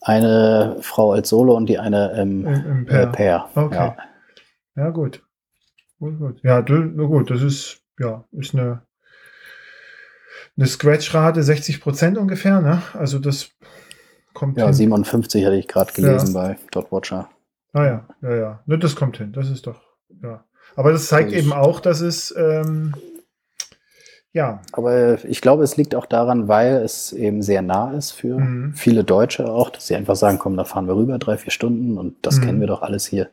Eine 0.00 0.76
Frau 0.80 1.12
als 1.12 1.28
Solo 1.28 1.56
und 1.56 1.66
die 1.66 1.78
eine 1.78 2.12
im, 2.12 2.46
im, 2.46 2.66
im 2.66 2.86
Pair. 2.86 3.06
Pair. 3.06 3.48
Äh, 3.50 3.52
Pair. 3.52 3.64
Okay. 3.64 3.74
Ja. 3.74 3.96
Ja, 4.76 4.90
gut. 4.90 5.22
Gut, 5.98 6.18
gut. 6.18 6.40
Ja, 6.42 6.60
gut, 6.60 7.30
das 7.30 7.40
ist, 7.42 7.80
ja, 7.98 8.24
ist 8.32 8.54
eine, 8.54 8.82
eine 10.56 10.66
Scratch-Rate 10.66 11.42
60 11.42 11.80
Prozent 11.80 12.18
ungefähr, 12.18 12.60
ne? 12.60 12.82
Also 12.92 13.18
das 13.18 13.50
kommt 14.34 14.58
ja, 14.58 14.66
hin. 14.66 14.74
57 14.74 15.44
hatte 15.46 15.56
ich 15.56 15.66
gerade 15.68 15.92
gelesen 15.92 16.34
bei 16.34 16.58
Dot 16.70 16.92
Watcher. 16.92 17.30
Ah 17.72 17.84
ja, 17.84 18.08
ja, 18.22 18.36
ja. 18.36 18.62
Ne, 18.66 18.78
das 18.78 18.94
kommt 18.96 19.16
hin. 19.16 19.32
Das 19.32 19.50
ist 19.50 19.66
doch, 19.66 19.80
ja. 20.22 20.44
Aber 20.76 20.92
das 20.92 21.08
zeigt 21.08 21.32
Ich- 21.32 21.38
eben 21.38 21.52
auch, 21.52 21.80
dass 21.80 22.00
es, 22.00 22.34
ähm, 22.36 22.94
ja, 24.36 24.60
Aber 24.72 25.24
ich 25.24 25.40
glaube, 25.40 25.64
es 25.64 25.76
liegt 25.78 25.94
auch 25.94 26.04
daran, 26.06 26.46
weil 26.46 26.74
es 26.76 27.12
eben 27.12 27.42
sehr 27.42 27.62
nah 27.62 27.92
ist 27.92 28.12
für 28.12 28.38
Mhm. 28.38 28.74
viele 28.74 29.02
Deutsche 29.02 29.50
auch, 29.50 29.70
dass 29.70 29.86
sie 29.86 29.96
einfach 29.96 30.14
sagen, 30.16 30.38
komm, 30.38 30.56
da 30.56 30.64
fahren 30.64 30.86
wir 30.86 30.94
rüber, 30.94 31.18
drei, 31.18 31.38
vier 31.38 31.50
Stunden 31.50 31.96
und 31.98 32.14
das 32.22 32.36
Mhm. 32.38 32.44
kennen 32.44 32.60
wir 32.60 32.66
doch 32.66 32.82
alles 32.82 33.06
hier. 33.06 33.28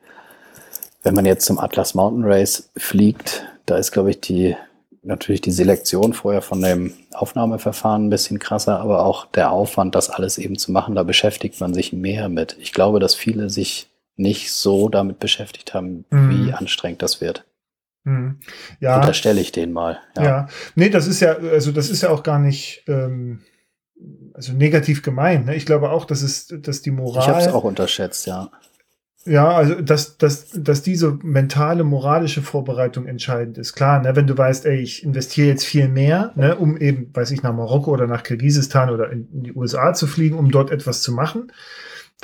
Wenn 1.03 1.13
man 1.13 1.25
jetzt 1.25 1.45
zum 1.45 1.59
Atlas 1.59 1.93
Mountain 1.93 2.23
Race 2.23 2.69
fliegt, 2.77 3.43
da 3.65 3.75
ist, 3.75 3.91
glaube 3.91 4.11
ich, 4.11 4.21
die 4.21 4.55
natürlich 5.03 5.41
die 5.41 5.51
Selektion 5.51 6.13
vorher 6.13 6.41
von 6.41 6.61
dem 6.61 6.93
Aufnahmeverfahren 7.13 8.05
ein 8.05 8.09
bisschen 8.09 8.39
krasser, 8.39 8.79
aber 8.79 9.05
auch 9.05 9.25
der 9.25 9.51
Aufwand, 9.51 9.95
das 9.95 10.09
alles 10.09 10.37
eben 10.37 10.57
zu 10.57 10.71
machen, 10.71 10.95
da 10.95 11.03
beschäftigt 11.03 11.59
man 11.59 11.73
sich 11.73 11.91
mehr 11.91 12.29
mit. 12.29 12.55
Ich 12.61 12.71
glaube, 12.71 13.01
dass 13.01 13.13
viele 13.13 13.49
sich 13.49 13.89
nicht 14.15 14.53
so 14.53 14.87
damit 14.87 15.19
beschäftigt 15.19 15.73
haben, 15.73 16.05
Mhm. 16.09 16.29
wie 16.29 16.53
anstrengend 16.53 17.01
das 17.01 17.19
wird. 17.19 17.43
Hm. 18.05 18.39
ja, 18.79 18.97
Unterstelle 18.97 19.41
ich 19.41 19.51
denen 19.51 19.73
mal. 19.73 19.99
ja. 20.17 20.47
Nee, 20.75 20.89
das 20.89 21.07
ist 21.07 21.19
ja, 21.19 21.37
also 21.37 21.71
das 21.71 21.89
ist 21.89 22.01
ja 22.01 22.09
auch 22.09 22.23
gar 22.23 22.39
nicht, 22.39 22.83
ähm, 22.87 23.41
also 24.33 24.53
negativ 24.53 25.01
gemeint. 25.03 25.45
Ne? 25.45 25.55
Ich 25.55 25.65
glaube 25.65 25.89
auch, 25.91 26.05
dass 26.05 26.21
es, 26.21 26.47
dass 26.47 26.81
die 26.81 26.91
Moral. 26.91 27.21
Ich 27.21 27.27
habe 27.27 27.39
es 27.39 27.47
auch 27.47 27.63
unterschätzt, 27.63 28.27
ja. 28.27 28.51
Ja, 29.25 29.51
also 29.51 29.75
dass, 29.75 30.17
dass, 30.17 30.49
dass 30.51 30.81
diese 30.81 31.17
mentale, 31.23 31.85
moralische 31.85 32.41
Vorbereitung 32.41 33.05
entscheidend 33.05 33.57
ist. 33.57 33.73
Klar, 33.73 34.01
ne, 34.01 34.17
wenn 34.17 34.27
du 34.27 34.37
weißt, 34.37 34.65
ey, 34.65 34.79
ich 34.79 35.01
investiere 35.03 35.47
jetzt 35.47 35.63
viel 35.63 35.87
mehr, 35.87 36.33
ne, 36.35 36.57
um 36.57 36.75
eben, 36.75 37.09
weiß 37.13 37.31
ich, 37.31 37.41
nach 37.41 37.53
Marokko 37.53 37.91
oder 37.91 38.05
nach 38.05 38.23
Kirgisistan 38.23 38.89
oder 38.89 39.09
in, 39.11 39.29
in 39.31 39.43
die 39.43 39.53
USA 39.53 39.93
zu 39.93 40.07
fliegen, 40.07 40.37
um 40.37 40.51
dort 40.51 40.71
etwas 40.71 41.01
zu 41.01 41.13
machen, 41.13 41.53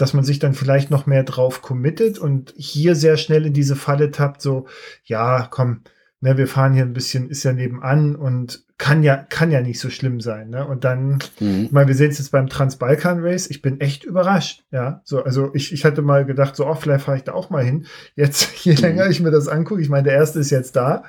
dass 0.01 0.13
man 0.13 0.23
sich 0.23 0.39
dann 0.39 0.53
vielleicht 0.53 0.91
noch 0.91 1.05
mehr 1.05 1.23
drauf 1.23 1.61
committet 1.61 2.17
und 2.19 2.53
hier 2.57 2.95
sehr 2.95 3.17
schnell 3.17 3.45
in 3.45 3.53
diese 3.53 3.75
Falle 3.75 4.11
tappt, 4.11 4.41
so, 4.41 4.65
ja, 5.03 5.47
komm, 5.51 5.81
ne, 6.21 6.37
wir 6.37 6.47
fahren 6.47 6.73
hier 6.73 6.83
ein 6.83 6.93
bisschen, 6.93 7.29
ist 7.29 7.43
ja 7.43 7.53
nebenan 7.53 8.15
und 8.15 8.63
kann 8.77 9.03
ja, 9.03 9.17
kann 9.17 9.51
ja 9.51 9.59
nicht 9.59 9.77
so 9.81 9.89
schlimm 9.89 10.21
sein, 10.21 10.49
ne? 10.51 10.65
Und 10.65 10.85
dann 10.85 11.19
Mhm. 11.41 11.65
ich 11.65 11.71
meine, 11.73 11.89
wir 11.89 11.95
sehen 11.95 12.11
es 12.11 12.17
jetzt 12.17 12.31
beim 12.31 12.47
Trans-Balkan 12.47 13.19
Race. 13.21 13.49
Ich 13.49 13.61
bin 13.61 13.81
echt 13.81 14.05
überrascht. 14.05 14.63
Ja, 14.71 15.01
so, 15.03 15.21
also 15.21 15.51
ich, 15.53 15.73
ich 15.73 15.83
hatte 15.83 16.01
mal 16.01 16.23
gedacht, 16.25 16.55
so, 16.55 16.65
oh, 16.65 16.75
vielleicht 16.75 17.03
fahre 17.03 17.17
ich 17.17 17.23
da 17.25 17.33
auch 17.33 17.49
mal 17.49 17.61
hin. 17.63 17.85
Jetzt, 18.15 18.53
je 18.63 18.75
Mhm. 18.75 18.79
länger 18.79 19.07
ich 19.09 19.19
mir 19.19 19.31
das 19.31 19.49
angucke, 19.49 19.81
ich 19.81 19.89
meine, 19.89 20.03
der 20.03 20.13
erste 20.13 20.39
ist 20.39 20.49
jetzt 20.49 20.77
da, 20.77 21.03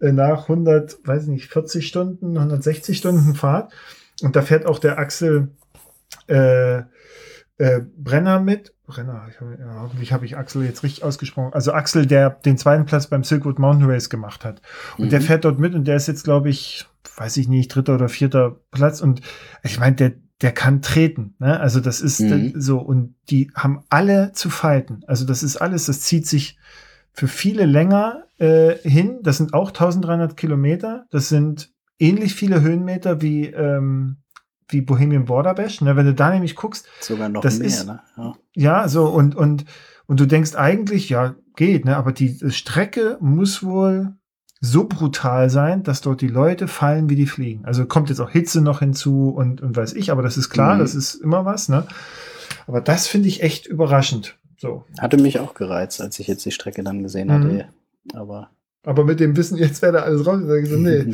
äh, 0.00 0.12
nach 0.12 0.48
100, 0.48 0.96
weiß 1.04 1.24
ich 1.24 1.28
nicht, 1.28 1.48
40 1.52 1.86
Stunden, 1.86 2.38
160 2.38 2.96
Stunden 2.96 3.34
Fahrt. 3.34 3.70
Und 4.22 4.34
da 4.34 4.40
fährt 4.40 4.64
auch 4.64 4.78
der 4.78 4.98
Axel, 4.98 5.48
äh, 6.26 6.82
äh, 7.60 7.80
Brenner 7.96 8.40
mit. 8.40 8.74
Brenner, 8.86 9.26
ich, 9.30 9.40
hab- 9.40 9.58
ja, 9.58 9.80
hoffentlich 9.82 10.12
habe 10.12 10.24
ich 10.24 10.36
Axel 10.36 10.64
jetzt 10.64 10.82
richtig 10.82 11.04
ausgesprochen. 11.04 11.52
Also 11.52 11.72
Axel, 11.72 12.06
der 12.06 12.30
den 12.30 12.56
zweiten 12.58 12.86
Platz 12.86 13.06
beim 13.06 13.22
Silkwood 13.22 13.58
Mountain 13.58 13.88
Race 13.90 14.08
gemacht 14.10 14.44
hat. 14.44 14.60
Und 14.98 15.12
der 15.12 15.20
Mhm. 15.20 15.24
fährt 15.24 15.44
dort 15.44 15.58
mit 15.58 15.74
und 15.74 15.84
der 15.84 15.96
ist 15.96 16.08
jetzt, 16.08 16.24
glaube 16.24 16.48
ich, 16.48 16.86
weiß 17.16 17.36
ich 17.36 17.48
nicht, 17.48 17.68
dritter 17.68 17.94
oder 17.94 18.08
vierter 18.08 18.56
Platz. 18.70 19.00
Und 19.00 19.20
ich 19.62 19.78
meine, 19.78 19.94
der, 19.96 20.12
der 20.42 20.52
kann 20.52 20.80
treten. 20.82 21.34
Ne? 21.38 21.60
Also 21.60 21.80
das 21.80 22.00
ist 22.00 22.20
Mhm. 22.20 22.54
so. 22.56 22.78
Und 22.78 23.14
die 23.28 23.50
haben 23.54 23.84
alle 23.90 24.32
zu 24.32 24.48
fighten. 24.50 25.02
Also 25.06 25.24
das 25.26 25.42
ist 25.42 25.56
alles, 25.58 25.86
das 25.86 26.00
zieht 26.00 26.26
sich 26.26 26.58
für 27.12 27.28
viele 27.28 27.66
länger 27.66 28.24
äh, 28.38 28.76
hin. 28.88 29.18
Das 29.22 29.36
sind 29.36 29.52
auch 29.52 29.68
1300 29.68 30.36
Kilometer. 30.36 31.04
Das 31.10 31.28
sind 31.28 31.70
ähnlich 31.98 32.34
viele 32.34 32.62
Höhenmeter 32.62 33.20
wie, 33.20 33.46
ähm, 33.48 34.16
wie 34.72 34.80
Bohemian 34.80 35.24
Border 35.26 35.54
Bash. 35.54 35.80
Ne? 35.80 35.96
Wenn 35.96 36.06
du 36.06 36.14
da 36.14 36.30
nämlich 36.30 36.56
guckst, 36.56 36.86
Sogar 37.00 37.28
noch 37.28 37.42
Das 37.42 37.58
mehr, 37.58 37.66
ist- 37.66 37.86
ne? 37.86 38.00
Ja. 38.16 38.34
ja, 38.54 38.88
so 38.88 39.06
und 39.06 39.34
und 39.34 39.64
Und 40.06 40.18
du 40.18 40.26
denkst 40.26 40.56
eigentlich, 40.56 41.08
ja, 41.08 41.36
geht, 41.54 41.84
ne? 41.84 41.96
aber 41.96 42.10
die 42.12 42.36
Strecke 42.50 43.16
muss 43.20 43.62
wohl 43.62 44.14
so 44.60 44.84
brutal 44.88 45.48
sein, 45.50 45.84
dass 45.84 46.00
dort 46.00 46.20
die 46.20 46.28
Leute 46.28 46.68
fallen, 46.68 47.08
wie 47.08 47.14
die 47.14 47.26
fliegen. 47.26 47.64
Also 47.64 47.86
kommt 47.86 48.08
jetzt 48.10 48.20
auch 48.20 48.30
Hitze 48.30 48.60
noch 48.60 48.80
hinzu 48.80 49.30
und, 49.30 49.60
und 49.60 49.76
weiß 49.76 49.92
ich, 49.94 50.10
aber 50.10 50.22
das 50.22 50.36
ist 50.36 50.50
klar, 50.50 50.74
mhm. 50.74 50.80
das 50.80 50.94
ist 50.94 51.14
immer 51.14 51.44
was, 51.44 51.68
ne? 51.68 51.86
Aber 52.66 52.80
das 52.80 53.06
finde 53.06 53.28
ich 53.28 53.42
echt 53.42 53.66
überraschend. 53.66 54.36
So. 54.58 54.84
Hatte 54.98 55.16
mich 55.16 55.38
auch 55.38 55.54
gereizt, 55.54 56.00
als 56.02 56.18
ich 56.18 56.26
jetzt 56.26 56.44
die 56.44 56.50
Strecke 56.50 56.82
dann 56.82 57.02
gesehen 57.02 57.28
mhm. 57.28 57.32
hatte. 57.32 57.68
Aber 58.12 58.50
aber 58.82 59.04
mit 59.04 59.20
dem 59.20 59.36
Wissen, 59.36 59.58
jetzt 59.58 59.82
wäre 59.82 59.92
da 59.92 59.98
alles 60.00 60.26
raus, 60.26 60.40
sage 60.42 60.62
ich 60.62 60.68
so, 60.68 60.76
nee, 60.76 61.04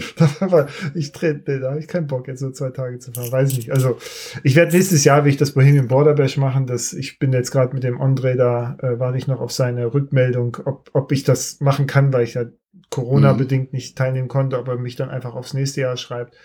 ich 0.95 1.13
trete, 1.13 1.43
nee, 1.51 1.59
da 1.59 1.71
habe 1.71 1.81
ich 1.81 1.89
keinen 1.89 2.07
Bock, 2.07 2.29
jetzt 2.29 2.41
so 2.41 2.51
zwei 2.51 2.71
Tage 2.71 2.99
zu 3.01 3.13
fahren. 3.13 3.33
Weiß 3.33 3.51
ich 3.51 3.59
nicht. 3.59 3.73
Also, 3.73 3.99
ich 4.45 4.55
werde 4.55 4.77
nächstes 4.77 5.05
Jahr, 5.05 5.25
wie 5.25 5.31
ich 5.31 5.37
das 5.37 5.53
Bohemian 5.53 5.89
Border 5.89 6.15
Bash 6.15 6.37
machen, 6.37 6.67
das, 6.67 6.93
ich 6.93 7.19
bin 7.19 7.33
jetzt 7.33 7.51
gerade 7.51 7.75
mit 7.75 7.83
dem 7.83 8.01
Andre 8.01 8.37
da, 8.37 8.77
äh, 8.81 9.01
warte 9.01 9.19
ich 9.19 9.27
noch 9.27 9.41
auf 9.41 9.51
seine 9.51 9.93
Rückmeldung, 9.93 10.59
ob, 10.65 10.91
ob 10.93 11.11
ich 11.11 11.25
das 11.25 11.61
machen 11.61 11.89
kann, 11.89 12.13
weil 12.13 12.25
ich 12.25 12.35
ja 12.35 12.45
Corona-bedingt 12.91 13.73
mhm. 13.73 13.77
nicht 13.77 13.99
teilnehmen 13.99 14.29
konnte, 14.29 14.59
ob 14.59 14.69
er 14.69 14.77
mich 14.77 14.95
dann 14.95 15.11
einfach 15.11 15.35
aufs 15.35 15.55
nächste 15.55 15.81
Jahr 15.81 15.97
schreibt. 15.97 16.37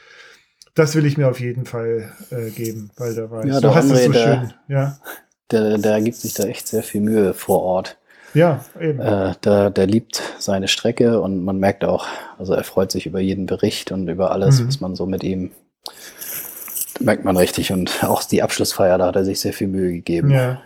Das 0.74 0.96
will 0.96 1.06
ich 1.06 1.18
mir 1.18 1.28
auf 1.28 1.40
jeden 1.40 1.66
Fall 1.66 2.14
äh, 2.32 2.50
geben, 2.50 2.92
weil 2.98 3.14
da 3.14 3.30
war 3.30 3.46
ja, 3.46 3.56
ich, 3.56 3.62
du 3.62 3.76
hast 3.76 3.92
es 3.92 4.06
so 4.06 4.12
der, 4.12 4.20
schön. 4.20 4.54
Ja. 4.70 4.98
Der, 5.52 5.78
der 5.78 6.02
gibt 6.02 6.16
sich 6.16 6.34
da 6.34 6.46
echt 6.46 6.68
sehr 6.68 6.82
viel 6.82 7.02
Mühe 7.02 7.34
vor 7.34 7.62
Ort. 7.62 8.00
Ja, 8.34 8.64
eben. 8.80 9.00
Äh, 9.00 9.34
der, 9.44 9.70
der 9.70 9.88
liebt 9.88 10.22
seine 10.40 10.68
Strecke 10.68 11.22
und 11.22 11.44
man 11.44 11.58
merkt 11.58 11.84
auch, 11.84 12.08
also 12.38 12.54
er 12.54 12.64
freut 12.64 12.92
sich 12.92 13.06
über 13.06 13.20
jeden 13.20 13.46
Bericht 13.46 13.92
und 13.92 14.08
über 14.08 14.32
alles, 14.32 14.62
mhm. 14.62 14.68
was 14.68 14.80
man 14.80 14.96
so 14.96 15.06
mit 15.06 15.24
ihm 15.24 15.52
merkt 17.00 17.26
man 17.26 17.38
richtig. 17.38 17.72
Und 17.72 18.04
auch 18.04 18.24
die 18.24 18.44
Abschlussfeier, 18.44 18.98
da 18.98 19.08
hat 19.08 19.16
er 19.16 19.26
sich 19.26 19.40
sehr 19.40 19.54
viel 19.54 19.68
Mühe 19.68 19.92
gegeben. 19.92 20.32
Ja. 20.32 20.62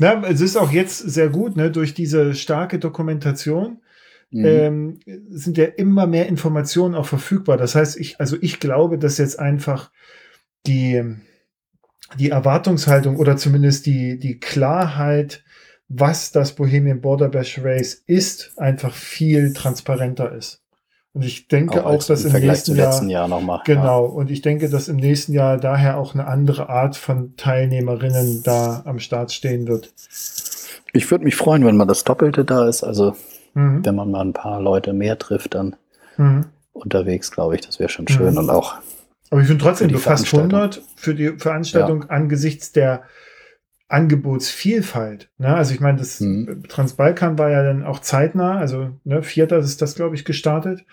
Na, 0.00 0.22
es 0.26 0.40
ist 0.40 0.56
auch 0.56 0.70
jetzt 0.70 0.98
sehr 0.98 1.28
gut, 1.28 1.56
ne, 1.56 1.70
durch 1.70 1.94
diese 1.94 2.34
starke 2.34 2.78
Dokumentation. 2.78 3.80
Mhm. 4.30 4.44
Ähm, 4.44 5.00
sind 5.30 5.58
ja 5.58 5.66
immer 5.66 6.06
mehr 6.06 6.26
Informationen 6.26 6.94
auch 6.94 7.06
verfügbar. 7.06 7.56
Das 7.56 7.74
heißt, 7.74 7.98
ich, 7.98 8.18
also 8.18 8.36
ich 8.40 8.58
glaube, 8.58 8.98
dass 8.98 9.18
jetzt 9.18 9.38
einfach 9.38 9.90
die, 10.66 11.02
die 12.18 12.30
Erwartungshaltung 12.30 13.16
oder 13.16 13.36
zumindest 13.36 13.86
die, 13.86 14.18
die 14.18 14.40
Klarheit 14.40 15.44
was 15.88 16.32
das 16.32 16.52
Bohemian 16.52 17.00
Border 17.00 17.28
Bash 17.28 17.60
Race 17.62 18.02
ist, 18.06 18.52
einfach 18.56 18.94
viel 18.94 19.52
transparenter 19.52 20.32
ist. 20.32 20.64
Und 21.14 21.24
ich 21.24 21.46
denke 21.46 21.86
auch, 21.86 21.94
auch 21.94 22.04
dass 22.04 22.24
im 22.24 22.32
nächsten 22.32 22.74
Jahr, 22.74 23.02
Jahr 23.04 23.28
nochmal. 23.28 23.60
Genau. 23.64 24.04
Ja. 24.04 24.12
Und 24.12 24.32
ich 24.32 24.42
denke, 24.42 24.68
dass 24.68 24.88
im 24.88 24.96
nächsten 24.96 25.32
Jahr 25.32 25.58
daher 25.58 25.96
auch 25.96 26.14
eine 26.14 26.26
andere 26.26 26.68
Art 26.68 26.96
von 26.96 27.36
Teilnehmerinnen 27.36 28.42
da 28.42 28.82
am 28.84 28.98
Start 28.98 29.32
stehen 29.32 29.68
wird. 29.68 29.92
Ich 30.92 31.08
würde 31.10 31.24
mich 31.24 31.36
freuen, 31.36 31.64
wenn 31.64 31.76
man 31.76 31.86
das 31.86 32.02
Doppelte 32.02 32.44
da 32.44 32.68
ist. 32.68 32.82
Also, 32.82 33.14
mhm. 33.54 33.84
wenn 33.84 33.94
man 33.94 34.10
mal 34.10 34.24
ein 34.24 34.32
paar 34.32 34.60
Leute 34.60 34.92
mehr 34.92 35.16
trifft, 35.16 35.54
dann 35.54 35.76
mhm. 36.16 36.46
unterwegs, 36.72 37.30
glaube 37.30 37.54
ich, 37.54 37.60
das 37.60 37.78
wäre 37.78 37.90
schon 37.90 38.08
schön. 38.08 38.32
Mhm. 38.32 38.38
Und 38.38 38.50
auch. 38.50 38.74
Aber 39.30 39.40
ich 39.40 39.46
finde 39.46 39.62
trotzdem, 39.62 39.90
du 39.90 39.98
fast 39.98 40.34
100 40.34 40.82
für 40.96 41.14
die 41.14 41.38
Veranstaltung 41.38 42.02
ja. 42.02 42.08
angesichts 42.08 42.72
der 42.72 43.04
Angebotsvielfalt. 43.88 45.30
Ne? 45.38 45.54
Also 45.54 45.74
ich 45.74 45.80
meine, 45.80 45.98
das 45.98 46.20
mhm. 46.20 46.64
Transbalkan 46.68 47.38
war 47.38 47.50
ja 47.50 47.62
dann 47.62 47.84
auch 47.84 48.00
zeitnah, 48.00 48.58
also 48.58 48.90
ne, 49.04 49.22
vierter 49.22 49.58
ist 49.58 49.82
das, 49.82 49.94
glaube 49.94 50.14
ich, 50.14 50.24
gestartet. 50.24 50.84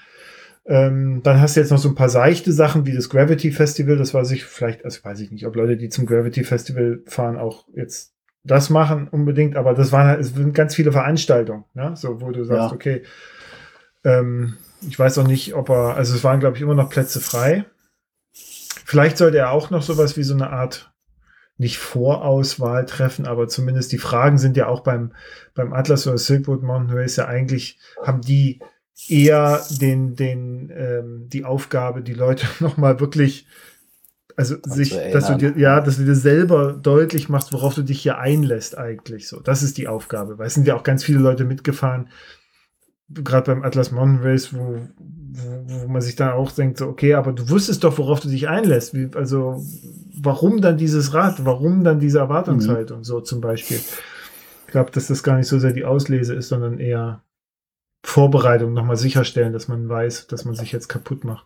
Ähm, 0.65 1.21
dann 1.23 1.41
hast 1.41 1.55
du 1.55 1.59
jetzt 1.59 1.71
noch 1.71 1.79
so 1.79 1.89
ein 1.89 1.95
paar 1.95 2.09
seichte 2.09 2.51
Sachen 2.51 2.85
wie 2.85 2.93
das 2.93 3.09
Gravity 3.09 3.51
Festival, 3.51 3.97
das 3.97 4.13
war 4.13 4.25
sich 4.25 4.43
vielleicht, 4.43 4.85
also 4.85 5.03
weiß 5.03 5.19
ich 5.21 5.31
nicht, 5.31 5.47
ob 5.47 5.55
Leute, 5.55 5.75
die 5.75 5.89
zum 5.89 6.05
Gravity 6.05 6.43
Festival 6.43 7.01
fahren, 7.07 7.37
auch 7.37 7.65
jetzt 7.73 8.13
das 8.43 8.69
machen 8.69 9.07
unbedingt, 9.07 9.55
aber 9.55 9.73
das 9.73 9.91
waren 9.91 10.07
halt, 10.07 10.19
es 10.19 10.33
sind 10.33 10.53
ganz 10.53 10.75
viele 10.75 10.91
Veranstaltungen, 10.91 11.65
ne? 11.73 11.93
so 11.95 12.21
wo 12.21 12.31
du 12.31 12.43
sagst, 12.43 12.69
ja. 12.69 12.75
okay, 12.75 13.03
ähm, 14.03 14.57
ich 14.87 14.97
weiß 14.97 15.17
auch 15.19 15.27
nicht, 15.27 15.53
ob 15.53 15.69
er, 15.69 15.95
also 15.95 16.15
es 16.15 16.23
waren, 16.23 16.39
glaube 16.39 16.57
ich, 16.57 16.63
immer 16.63 16.75
noch 16.75 16.89
Plätze 16.89 17.19
frei. 17.19 17.65
Vielleicht 18.33 19.17
sollte 19.17 19.37
er 19.37 19.51
auch 19.51 19.69
noch 19.69 19.83
sowas 19.83 20.17
wie 20.17 20.23
so 20.23 20.33
eine 20.33 20.49
Art 20.49 20.90
nicht 21.61 21.77
Vorauswahl 21.77 22.87
treffen, 22.87 23.27
aber 23.27 23.47
zumindest 23.47 23.91
die 23.91 23.99
Fragen 23.99 24.39
sind 24.39 24.57
ja 24.57 24.65
auch 24.65 24.81
beim, 24.81 25.13
beim 25.53 25.73
Atlas 25.73 26.07
oder 26.07 26.17
Silkwood 26.17 26.63
Mountain 26.63 26.97
Race 26.97 27.17
ja 27.17 27.27
eigentlich, 27.27 27.77
haben 28.01 28.21
die 28.21 28.59
eher 29.07 29.61
den, 29.79 30.15
den, 30.15 30.71
ähm, 30.75 31.29
die 31.29 31.45
Aufgabe, 31.45 32.01
die 32.01 32.15
Leute 32.15 32.47
nochmal 32.59 32.99
wirklich, 32.99 33.45
also 34.35 34.57
Kann 34.57 34.73
sich, 34.73 34.89
dass 35.13 35.27
du 35.27 35.35
dir, 35.35 35.53
ja, 35.55 35.81
dass 35.81 35.97
du 35.97 36.03
dir 36.03 36.15
selber 36.15 36.73
deutlich 36.73 37.29
machst, 37.29 37.53
worauf 37.53 37.75
du 37.75 37.83
dich 37.83 38.01
hier 38.01 38.17
einlässt 38.17 38.75
eigentlich 38.75 39.27
so. 39.27 39.39
Das 39.39 39.61
ist 39.61 39.77
die 39.77 39.87
Aufgabe, 39.87 40.39
weil 40.39 40.47
es 40.47 40.55
sind 40.55 40.65
ja 40.65 40.75
auch 40.75 40.83
ganz 40.83 41.03
viele 41.03 41.19
Leute 41.19 41.43
mitgefahren, 41.43 42.09
gerade 43.13 43.53
beim 43.53 43.63
Atlas 43.63 43.91
Mountain 43.91 44.25
Race, 44.25 44.51
wo, 44.51 44.79
wo, 44.97 45.83
wo, 45.83 45.87
man 45.87 46.01
sich 46.01 46.15
dann 46.15 46.31
auch 46.31 46.51
denkt, 46.51 46.79
so, 46.79 46.87
okay, 46.87 47.13
aber 47.13 47.33
du 47.33 47.49
wusstest 47.49 47.83
doch, 47.83 47.99
worauf 47.99 48.19
du 48.19 48.29
dich 48.29 48.47
einlässt. 48.47 48.95
Wie, 48.95 49.09
also, 49.15 49.63
warum 50.23 50.61
dann 50.61 50.77
dieses 50.77 51.13
Rad? 51.13 51.45
Warum 51.45 51.83
dann 51.83 51.99
diese 51.99 52.19
Erwartungshaltung? 52.19 52.99
Mhm. 52.99 53.03
So 53.03 53.21
zum 53.21 53.41
Beispiel. 53.41 53.77
Ich 53.77 54.71
glaube, 54.71 54.91
dass 54.91 55.07
das 55.07 55.23
gar 55.23 55.37
nicht 55.37 55.47
so 55.47 55.59
sehr 55.59 55.73
die 55.73 55.85
Auslese 55.85 56.33
ist, 56.33 56.49
sondern 56.49 56.79
eher 56.79 57.23
Vorbereitung, 58.03 58.73
nochmal 58.73 58.97
sicherstellen, 58.97 59.53
dass 59.53 59.67
man 59.67 59.87
weiß, 59.87 60.27
dass 60.27 60.45
man 60.45 60.55
sich 60.55 60.71
jetzt 60.71 60.87
kaputt 60.87 61.23
macht. 61.23 61.45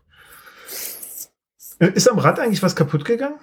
Äh, 1.80 1.92
ist 1.94 2.10
am 2.10 2.20
Rad 2.20 2.40
eigentlich 2.40 2.64
was 2.64 2.76
kaputt 2.76 3.04
gegangen? 3.04 3.40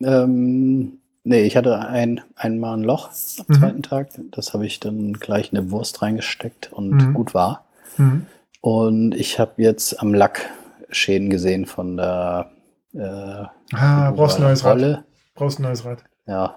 Ähm, 0.00 0.98
Nee, 1.24 1.42
ich 1.42 1.56
hatte 1.56 1.78
ein, 1.78 2.20
einmal 2.34 2.76
ein 2.76 2.82
Loch 2.82 3.10
am 3.38 3.44
mhm. 3.46 3.54
zweiten 3.54 3.82
Tag. 3.82 4.08
Das 4.32 4.54
habe 4.54 4.66
ich 4.66 4.80
dann 4.80 5.12
gleich 5.12 5.52
in 5.52 5.58
eine 5.58 5.70
Wurst 5.70 6.02
reingesteckt 6.02 6.72
und 6.72 6.90
mhm. 6.90 7.14
gut 7.14 7.32
war. 7.32 7.64
Mhm. 7.96 8.26
Und 8.60 9.14
ich 9.14 9.38
habe 9.38 9.62
jetzt 9.62 10.00
am 10.00 10.14
Lack 10.14 10.50
Schäden 10.90 11.30
gesehen 11.30 11.66
von 11.66 11.96
der 11.96 12.50
äh, 12.94 13.44
Ah, 13.72 14.10
brauchst 14.10 14.36
ein 14.36 14.42
neues 14.42 14.64
Rolle. 14.64 14.94
Rad. 14.94 15.04
Brauchst 15.34 15.58
ein 15.58 15.62
neues 15.62 15.84
Rad. 15.84 16.04
Ja, 16.26 16.56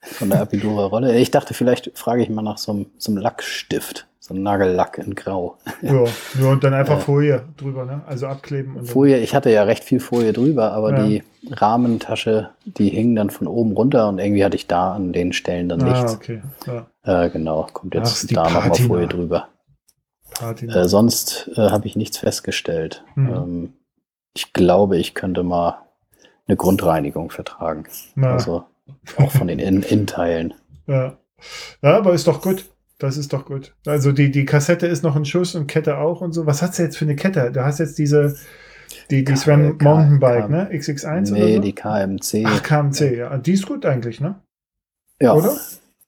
von 0.00 0.30
der 0.30 0.40
Apidura 0.40 0.86
Rolle. 0.86 1.18
Ich 1.18 1.30
dachte, 1.30 1.54
vielleicht 1.54 1.96
frage 1.96 2.22
ich 2.22 2.28
mal 2.28 2.42
nach 2.42 2.58
so 2.58 2.72
einem, 2.72 2.86
so 2.98 3.12
einem 3.12 3.20
Lackstift. 3.20 4.06
So 4.20 4.34
ein 4.34 4.42
Nagellack 4.42 4.98
in 4.98 5.14
Grau. 5.14 5.56
Ja, 5.80 6.04
ja 6.40 6.48
und 6.50 6.62
dann 6.62 6.74
einfach 6.74 6.98
äh, 6.98 7.02
Folie 7.02 7.44
drüber, 7.56 7.86
ne? 7.86 8.02
Also 8.06 8.26
abkleben. 8.26 8.76
Und 8.76 8.86
Folie, 8.86 9.18
ich 9.18 9.34
hatte 9.34 9.50
ja 9.50 9.62
recht 9.62 9.84
viel 9.84 10.00
Folie 10.00 10.34
drüber, 10.34 10.72
aber 10.72 10.90
ja. 10.92 11.06
die 11.06 11.22
Rahmentasche, 11.50 12.50
die 12.64 12.90
hing 12.90 13.14
dann 13.14 13.30
von 13.30 13.46
oben 13.46 13.72
runter 13.72 14.08
und 14.08 14.18
irgendwie 14.18 14.44
hatte 14.44 14.56
ich 14.56 14.66
da 14.66 14.92
an 14.92 15.14
den 15.14 15.32
Stellen 15.32 15.70
dann 15.70 15.82
ah, 15.82 15.84
nichts. 15.88 16.14
okay. 16.14 16.42
Ja. 16.66 17.24
Äh, 17.24 17.30
genau, 17.30 17.68
kommt 17.72 17.94
jetzt 17.94 18.26
Ach, 18.28 18.34
da 18.34 18.50
nochmal 18.50 18.74
Folie 18.74 19.06
drüber. 19.06 19.48
Äh, 20.40 20.88
sonst 20.88 21.50
äh, 21.56 21.70
habe 21.70 21.86
ich 21.86 21.96
nichts 21.96 22.18
festgestellt. 22.18 23.04
Mhm. 23.14 23.28
Ähm, 23.28 23.72
ich 24.38 24.52
glaube, 24.52 24.98
ich 24.98 25.14
könnte 25.14 25.42
mal 25.42 25.82
eine 26.46 26.56
Grundreinigung 26.56 27.30
vertragen. 27.30 27.88
Na. 28.14 28.34
Also 28.34 28.64
auch 29.16 29.32
von 29.32 29.48
den 29.48 29.58
Innenteilen. 29.58 30.54
Ja. 30.86 31.18
ja, 31.82 31.96
aber 31.96 32.12
ist 32.14 32.28
doch 32.28 32.40
gut. 32.40 32.66
Das 32.98 33.16
ist 33.16 33.32
doch 33.32 33.46
gut. 33.46 33.74
Also 33.84 34.12
die, 34.12 34.30
die 34.30 34.44
Kassette 34.44 34.86
ist 34.86 35.02
noch 35.02 35.16
ein 35.16 35.24
Schuss 35.24 35.56
und 35.56 35.66
Kette 35.66 35.98
auch 35.98 36.20
und 36.20 36.32
so. 36.32 36.46
Was 36.46 36.62
hast 36.62 36.78
du 36.78 36.84
jetzt 36.84 36.96
für 36.96 37.04
eine 37.04 37.16
Kette? 37.16 37.50
Du 37.50 37.64
hast 37.64 37.80
jetzt 37.80 37.98
diese, 37.98 38.36
die, 39.10 39.24
die 39.24 39.36
SRAM 39.36 39.76
Mountainbike, 39.80 40.48
ne? 40.48 40.70
XX1 40.72 41.32
nee, 41.32 41.42
oder 41.42 41.54
so? 41.54 41.60
die 41.60 41.74
KMC. 41.74 42.44
Ach, 42.46 42.62
KMC, 42.62 43.18
ja. 43.18 43.38
Die 43.38 43.52
ist 43.52 43.66
gut 43.66 43.84
eigentlich, 43.86 44.20
ne? 44.20 44.36
Ja. 45.20 45.34
Oder? 45.34 45.56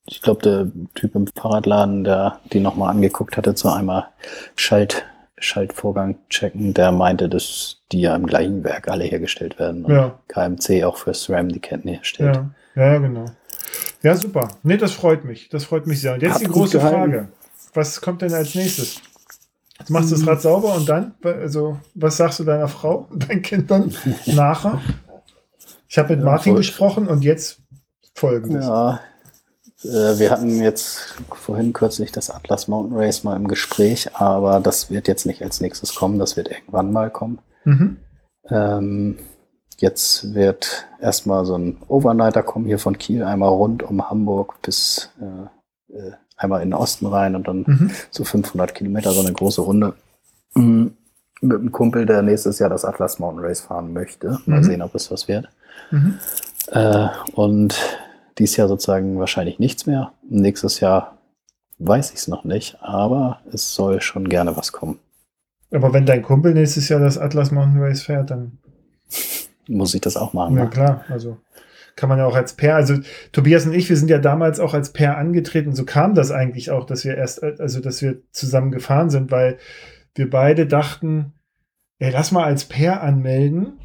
Ich 0.07 0.23
glaube, 0.23 0.43
der 0.43 0.71
Typ 0.95 1.17
im 1.17 1.27
Fahrradladen, 1.27 2.05
der 2.05 2.39
die 2.53 2.61
nochmal 2.61 2.91
angeguckt 2.91 3.37
hatte, 3.37 3.57
zu 3.57 3.69
einmal 3.69 4.07
Schalt, 4.55 5.05
Schaltvorgang 5.37 6.17
checken, 6.29 6.75
der 6.75 6.93
meinte, 6.93 7.29
dass 7.29 7.80
die 7.93 8.01
ja 8.03 8.15
im 8.15 8.27
gleichen 8.27 8.65
Werk 8.65 8.89
alle 8.89 9.05
hergestellt 9.05 9.59
werden. 9.59 9.85
Ja. 9.89 10.19
KMC 10.29 10.85
auch 10.85 10.97
für 10.97 11.15
SRAM 11.15 11.49
die 11.49 11.61
Ketten 11.61 11.89
herstellt. 11.89 12.41
Ja, 12.75 12.85
ja 12.85 12.99
genau. 12.99 13.27
Ja, 14.03 14.17
super. 14.17 14.49
Nee, 14.63 14.77
das 14.77 14.93
freut 14.93 15.25
mich. 15.25 15.49
Das 15.49 15.65
freut 15.65 15.87
mich 15.87 16.01
sehr. 16.01 16.15
Und 16.15 16.23
jetzt 16.23 16.35
Hat 16.35 16.41
die 16.43 16.47
große 16.47 16.81
Frage. 16.81 17.29
Was 17.75 18.01
kommt 18.01 18.23
denn 18.23 18.33
als 18.33 18.55
nächstes? 18.55 19.01
Jetzt 19.79 19.91
machst 19.91 20.11
du 20.11 20.17
das 20.17 20.27
Rad 20.27 20.43
sauber 20.43 20.75
und 20.75 20.89
dann, 20.89 21.15
also, 21.23 21.79
was 21.95 22.19
sagst 22.19 22.39
du 22.39 22.45
deiner 22.45 22.69
Frau 22.69 23.09
und 23.11 23.29
deinen 23.29 23.43
Kindern 23.43 23.95
nachher? 24.27 24.81
Ich 25.89 25.99
habe 25.99 26.11
mit 26.15 26.21
ja, 26.21 26.31
Martin 26.31 26.53
voll. 26.53 26.61
gesprochen 26.61 27.09
und 27.09 27.25
jetzt 27.25 27.61
folgendes. 28.15 28.65
Ja, 28.65 29.01
äh, 29.85 30.19
wir 30.19 30.31
hatten 30.31 30.63
jetzt 30.63 31.15
vorhin 31.33 31.73
kürzlich 31.73 32.13
das 32.13 32.31
Atlas 32.31 32.69
Mountain 32.69 32.97
Race 32.97 33.25
mal 33.25 33.37
im 33.37 33.49
Gespräch, 33.49 34.15
aber 34.15 34.61
das 34.61 34.91
wird 34.91 35.09
jetzt 35.09 35.27
nicht 35.27 35.43
als 35.43 35.61
nächstes 35.61 35.95
kommen, 35.95 36.19
das 36.19 36.37
wird 36.37 36.49
irgendwann 36.49 36.93
mal 36.93 37.11
kommen. 37.11 37.39
Mhm. 37.65 37.97
Ähm, 38.49 39.19
Jetzt 39.81 40.35
wird 40.35 40.87
erstmal 41.01 41.47
so 41.47 41.57
ein 41.57 41.79
Overnighter 41.89 42.43
kommen 42.43 42.67
hier 42.67 42.79
von 42.79 42.99
Kiel, 42.99 43.25
einmal 43.25 43.49
rund 43.49 43.83
um 43.83 44.11
Hamburg 44.11 44.61
bis 44.61 45.11
äh, 45.21 45.97
äh 45.97 46.13
einmal 46.37 46.63
in 46.63 46.71
den 46.71 46.75
Osten 46.75 47.07
rein 47.07 47.35
und 47.35 47.49
dann 47.49 47.65
mhm. 47.67 47.91
so 48.11 48.25
500 48.25 48.75
Kilometer, 48.75 49.11
so 49.11 49.21
eine 49.21 49.33
große 49.33 49.61
Runde. 49.61 49.95
Mhm. 50.55 50.93
Mit 51.43 51.59
einem 51.59 51.73
Kumpel, 51.73 52.07
der 52.07 52.23
nächstes 52.23 52.59
Jahr 52.59 52.71
das 52.71 52.85
Atlas 52.85 53.19
Mountain 53.19 53.45
Race 53.45 53.61
fahren 53.61 53.93
möchte. 53.93 54.39
Mal 54.47 54.61
mhm. 54.61 54.65
sehen, 54.65 54.83
ob 54.83 54.95
es 54.95 55.11
was 55.11 55.29
wird. 55.29 55.49
Mhm. 55.91 56.19
Äh, 56.69 57.09
und 57.35 57.75
dieses 58.39 58.57
Jahr 58.57 58.69
sozusagen 58.69 59.19
wahrscheinlich 59.19 59.59
nichts 59.59 59.85
mehr. 59.87 60.13
Nächstes 60.29 60.81
Jahr 60.81 61.19
weiß 61.79 62.11
ich 62.11 62.17
es 62.17 62.29
noch 62.29 62.45
nicht, 62.45 62.79
aber 62.81 63.41
es 63.53 63.75
soll 63.75 64.01
schon 64.01 64.29
gerne 64.29 64.57
was 64.57 64.73
kommen. 64.73 64.99
Aber 65.73 65.93
wenn 65.93 66.07
dein 66.07 66.23
Kumpel 66.23 66.55
nächstes 66.55 66.89
Jahr 66.89 67.01
das 67.01 67.19
Atlas 67.19 67.51
Mountain 67.51 67.81
Race 67.81 68.03
fährt, 68.03 68.31
dann 68.31 68.59
muss 69.69 69.95
ich 69.95 70.01
das 70.01 70.17
auch 70.17 70.33
machen. 70.33 70.57
Ja, 70.57 70.65
ne? 70.65 70.71
klar. 70.71 71.05
Also 71.09 71.39
kann 71.97 72.09
man 72.09 72.19
ja 72.19 72.25
auch 72.25 72.35
als 72.35 72.55
Pair, 72.55 72.77
also 72.77 72.95
Tobias 73.33 73.67
und 73.67 73.75
ich, 73.75 73.89
wir 73.89 73.97
sind 73.97 74.09
ja 74.09 74.19
damals 74.19 74.59
auch 74.59 74.75
als 74.75 74.93
Pair 74.93 75.19
angetreten. 75.19 75.75
So 75.75 75.85
kam 75.85 76.15
das 76.15 76.31
eigentlich 76.31 76.71
auch, 76.71 76.87
dass 76.87 77.05
wir 77.05 77.17
erst, 77.17 77.43
also 77.43 77.81
dass 77.81 78.01
wir 78.01 78.23
zusammen 78.33 78.71
gefahren 78.71 79.11
sind, 79.11 79.31
weil 79.31 79.59
wir 80.15 80.31
beide 80.31 80.67
dachten, 80.67 81.35
ey, 81.99 82.11
lass 82.11 82.33
mal 82.33 82.45
als 82.45 82.65
Pair 82.65 83.03
anmelden, 83.03 83.79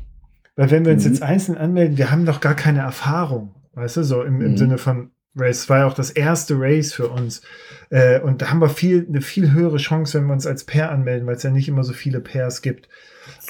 weil 0.55 0.71
wenn 0.71 0.85
wir 0.85 0.93
uns 0.93 1.05
mhm. 1.05 1.11
jetzt 1.11 1.23
einzeln 1.23 1.57
anmelden, 1.57 1.97
wir 1.97 2.09
haben 2.11 2.25
doch 2.25 2.39
gar 2.39 2.55
keine 2.55 2.79
Erfahrung, 2.79 3.53
weißt 3.73 3.97
du, 3.97 4.03
so 4.03 4.23
im, 4.23 4.41
im 4.41 4.51
mhm. 4.51 4.57
Sinne 4.57 4.77
von 4.77 5.11
Race. 5.35 5.63
Es 5.63 5.69
war 5.69 5.79
ja 5.79 5.87
auch 5.87 5.93
das 5.93 6.11
erste 6.11 6.55
Race 6.57 6.93
für 6.93 7.09
uns. 7.09 7.41
Äh, 7.89 8.19
und 8.19 8.41
da 8.41 8.49
haben 8.49 8.59
wir 8.59 8.69
viel, 8.69 9.05
eine 9.07 9.21
viel 9.21 9.51
höhere 9.51 9.77
Chance, 9.77 10.17
wenn 10.17 10.27
wir 10.27 10.33
uns 10.33 10.47
als 10.47 10.63
Pair 10.63 10.91
anmelden, 10.91 11.27
weil 11.27 11.35
es 11.35 11.43
ja 11.43 11.51
nicht 11.51 11.67
immer 11.67 11.83
so 11.83 11.93
viele 11.93 12.19
Pairs 12.19 12.61
gibt. 12.61 12.89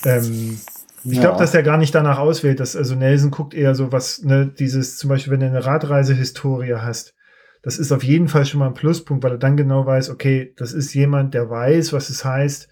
Ähm, 0.04 0.60
ich 1.04 1.14
ja. 1.14 1.22
glaube, 1.22 1.40
dass 1.40 1.54
er 1.54 1.64
gar 1.64 1.78
nicht 1.78 1.94
danach 1.94 2.18
auswählt, 2.18 2.60
dass 2.60 2.76
also 2.76 2.96
Nelson 2.96 3.32
guckt 3.32 3.54
eher 3.54 3.76
so 3.76 3.92
was, 3.92 4.24
ne, 4.24 4.48
dieses, 4.48 4.98
zum 4.98 5.10
Beispiel, 5.10 5.34
wenn 5.34 5.40
du 5.40 5.46
eine 5.46 5.66
Radreisehistorie 5.66 6.76
hast, 6.76 7.14
das 7.62 7.78
ist 7.80 7.92
auf 7.92 8.04
jeden 8.04 8.28
Fall 8.28 8.46
schon 8.46 8.60
mal 8.60 8.68
ein 8.68 8.74
Pluspunkt, 8.74 9.24
weil 9.24 9.34
er 9.34 9.38
dann 9.38 9.58
genau 9.58 9.86
weiß, 9.86 10.10
okay, 10.10 10.54
das 10.58 10.72
ist 10.72 10.94
jemand, 10.94 11.34
der 11.34 11.50
weiß, 11.50 11.94
was 11.94 12.10
es 12.10 12.24
heißt, 12.24 12.70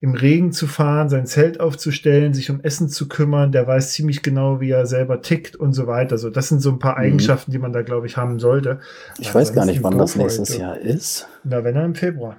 im 0.00 0.14
Regen 0.14 0.52
zu 0.52 0.66
fahren, 0.66 1.08
sein 1.08 1.26
Zelt 1.26 1.58
aufzustellen, 1.58 2.32
sich 2.32 2.50
um 2.50 2.60
Essen 2.60 2.88
zu 2.88 3.08
kümmern, 3.08 3.50
der 3.50 3.66
weiß 3.66 3.92
ziemlich 3.92 4.22
genau, 4.22 4.60
wie 4.60 4.70
er 4.70 4.86
selber 4.86 5.22
tickt 5.22 5.56
und 5.56 5.72
so 5.72 5.86
weiter. 5.86 6.12
Also 6.12 6.30
das 6.30 6.48
sind 6.48 6.60
so 6.60 6.70
ein 6.70 6.78
paar 6.78 6.98
mhm. 6.98 7.04
Eigenschaften, 7.04 7.50
die 7.50 7.58
man 7.58 7.72
da, 7.72 7.82
glaube 7.82 8.06
ich, 8.06 8.16
haben 8.16 8.38
sollte. 8.38 8.80
Ich 9.18 9.34
weiß 9.34 9.52
gar 9.52 9.66
nicht, 9.66 9.82
wann 9.82 9.98
das 9.98 10.14
nächstes 10.14 10.56
Jahr 10.56 10.78
ist. 10.78 11.26
Na, 11.42 11.64
wenn 11.64 11.74
er 11.74 11.84
im 11.84 11.94
Februar. 11.94 12.36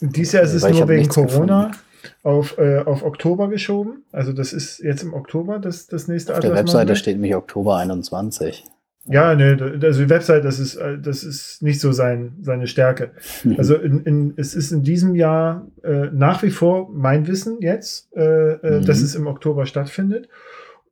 Und 0.00 0.16
dieses 0.16 0.34
Jahr 0.34 0.42
ist 0.44 0.54
es 0.54 0.62
nur 0.68 0.88
wegen 0.88 1.08
Corona. 1.08 1.66
Gefunden 1.66 1.84
auf, 2.22 2.58
äh, 2.58 2.78
auf 2.78 3.02
Oktober 3.02 3.48
geschoben. 3.48 4.04
Also 4.12 4.32
das 4.32 4.52
ist 4.52 4.78
jetzt 4.80 5.02
im 5.02 5.14
Oktober 5.14 5.58
das, 5.58 5.86
das 5.86 6.08
nächste 6.08 6.34
Auf 6.34 6.40
der 6.40 6.54
Webseite 6.54 6.96
steht 6.96 7.16
nämlich 7.16 7.34
Oktober 7.34 7.76
21. 7.76 8.64
Ja, 9.06 9.34
ne, 9.34 9.80
also 9.82 10.02
die 10.02 10.08
Website, 10.08 10.44
das 10.44 10.58
ist, 10.58 10.76
äh, 10.76 10.98
das 10.98 11.24
ist 11.24 11.62
nicht 11.62 11.80
so 11.80 11.92
sein, 11.92 12.32
seine 12.40 12.66
Stärke. 12.66 13.10
Mhm. 13.42 13.56
Also 13.58 13.76
in, 13.76 14.00
in, 14.04 14.34
es 14.36 14.54
ist 14.54 14.72
in 14.72 14.82
diesem 14.82 15.14
Jahr 15.14 15.66
äh, 15.82 16.06
nach 16.12 16.42
wie 16.42 16.50
vor 16.50 16.88
mein 16.90 17.26
Wissen 17.26 17.58
jetzt, 17.60 18.08
äh, 18.16 18.52
äh, 18.52 18.80
mhm. 18.80 18.86
dass 18.86 19.02
es 19.02 19.14
im 19.14 19.26
Oktober 19.26 19.66
stattfindet. 19.66 20.28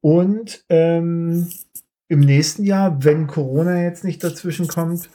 Und 0.02 0.64
ähm, 0.68 1.48
im 2.08 2.20
nächsten 2.20 2.64
Jahr, 2.64 3.02
wenn 3.02 3.26
Corona 3.26 3.82
jetzt 3.82 4.04
nicht 4.04 4.22
dazwischen 4.22 4.68
kommt, 4.68 5.08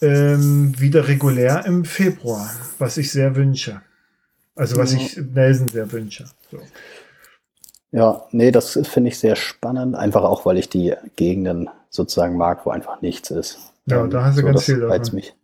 ähm, 0.00 0.78
wieder 0.78 1.08
regulär 1.08 1.66
im 1.66 1.84
Februar, 1.84 2.50
was 2.78 2.96
ich 2.96 3.10
sehr 3.10 3.36
wünsche. 3.36 3.82
Also 4.54 4.76
was 4.76 4.92
ja. 4.92 5.00
ich 5.00 5.18
Nelson 5.18 5.68
sehr 5.68 5.90
wünsche. 5.92 6.24
So. 6.50 6.58
Ja, 7.92 8.24
nee, 8.32 8.50
das 8.50 8.78
finde 8.84 9.08
ich 9.08 9.18
sehr 9.18 9.36
spannend, 9.36 9.94
einfach 9.94 10.22
auch, 10.22 10.46
weil 10.46 10.58
ich 10.58 10.68
die 10.68 10.94
Gegenden 11.16 11.68
sozusagen 11.96 12.36
mag, 12.36 12.64
wo 12.64 12.70
einfach 12.70 13.02
nichts 13.02 13.30
ist. 13.30 13.72
Ja, 13.86 14.02
ähm, 14.02 14.10
da 14.10 14.24
hast 14.24 14.36
du 14.36 14.42
so, 14.42 14.46
ganz 14.46 14.64
viel 14.64 14.80
davon. 14.80 15.14
mich. 15.14 15.34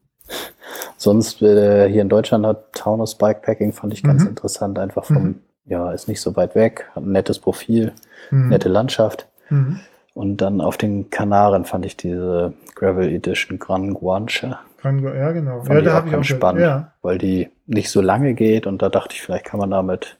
Sonst 0.96 1.42
äh, 1.42 1.88
hier 1.88 2.02
in 2.02 2.08
Deutschland 2.08 2.46
hat 2.46 2.72
Taunus 2.72 3.16
Bikepacking, 3.16 3.72
fand 3.72 3.92
ich 3.92 4.02
ganz 4.02 4.22
mhm. 4.22 4.30
interessant, 4.30 4.78
einfach 4.78 5.04
vom, 5.04 5.22
mhm. 5.22 5.40
ja, 5.64 5.92
ist 5.92 6.08
nicht 6.08 6.20
so 6.20 6.36
weit 6.36 6.54
weg, 6.54 6.88
hat 6.94 7.04
ein 7.04 7.12
nettes 7.12 7.38
Profil, 7.38 7.92
mhm. 8.30 8.48
nette 8.48 8.68
Landschaft. 8.68 9.26
Mhm. 9.50 9.80
Und 10.14 10.36
dann 10.38 10.60
auf 10.60 10.76
den 10.76 11.10
Kanaren 11.10 11.64
fand 11.64 11.86
ich 11.86 11.96
diese 11.96 12.52
Gravel 12.74 13.08
Edition 13.08 13.58
Gran 13.58 13.94
Guanche 13.94 14.58
ja, 14.84 15.32
genau. 15.32 15.62
Fand 15.62 15.70
ja, 15.70 15.80
da 15.80 15.92
habe 15.94 16.08
ich 16.08 16.16
auch 16.16 16.24
spannend, 16.24 16.62
ja. 16.62 16.92
weil 17.02 17.18
die 17.18 17.50
nicht 17.66 17.90
so 17.90 18.00
lange 18.00 18.34
geht 18.34 18.66
und 18.66 18.82
da 18.82 18.88
dachte 18.88 19.14
ich, 19.14 19.22
vielleicht 19.22 19.44
kann 19.44 19.60
man 19.60 19.70
damit 19.70 20.18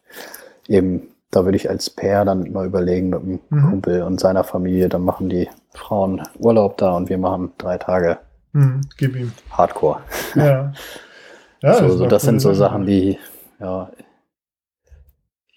eben, 0.69 1.09
da 1.33 1.45
würde 1.45 1.57
ich 1.57 1.69
als 1.69 1.91
Pair 1.91 2.25
dann 2.25 2.53
mal 2.53 2.67
überlegen 2.67 3.11
mit 3.11 3.21
einem 3.21 3.41
mhm. 3.49 3.71
Kumpel 3.71 4.03
und 4.03 4.21
seiner 4.21 4.45
Familie, 4.45 4.89
dann 4.89 5.03
machen 5.03 5.29
die 5.29 5.49
Frauen 5.71 6.23
Urlaub 6.39 6.77
da 6.77 6.95
und 6.95 7.09
wir 7.09 7.19
machen 7.19 7.53
drei 7.59 7.79
Tage 7.79 8.19
mhm, 8.53 8.83
gib 8.99 9.17
ihm. 9.17 9.33
Hardcore. 9.51 10.01
Ja. 10.37 10.73
ja 11.63 11.75
so, 11.75 11.89
das, 11.89 11.97
so, 11.97 12.07
das 12.07 12.23
sind 12.23 12.41
so 12.41 12.55
Sachen, 12.55 12.87
die 12.87 13.19
ja 13.59 13.91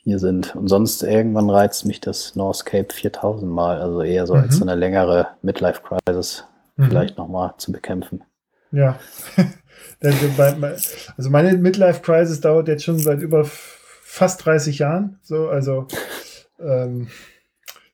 hier 0.05 0.19
sind. 0.19 0.55
Und 0.55 0.69
sonst 0.69 1.03
irgendwann 1.03 1.49
reizt 1.49 1.85
mich 1.85 1.99
das 1.99 2.35
North 2.35 2.65
Cape 2.65 2.93
4000 2.93 3.51
mal, 3.51 3.81
also 3.81 4.01
eher 4.01 4.25
so 4.27 4.35
mhm. 4.35 4.43
als 4.43 4.55
so 4.55 4.63
eine 4.63 4.75
längere 4.75 5.27
Midlife 5.41 5.81
Crisis 5.81 6.45
mhm. 6.77 6.85
vielleicht 6.85 7.17
nochmal 7.17 7.53
zu 7.57 7.73
bekämpfen. 7.73 8.23
Ja. 8.71 8.97
also 11.17 11.29
meine 11.29 11.57
Midlife 11.57 12.01
Crisis 12.01 12.39
dauert 12.39 12.67
jetzt 12.69 12.83
schon 12.83 12.99
seit 12.99 13.19
über 13.19 13.45
fast 14.15 14.45
30 14.45 14.79
Jahren. 14.79 15.19
So, 15.21 15.49
also 15.49 15.87
ähm, 16.59 17.07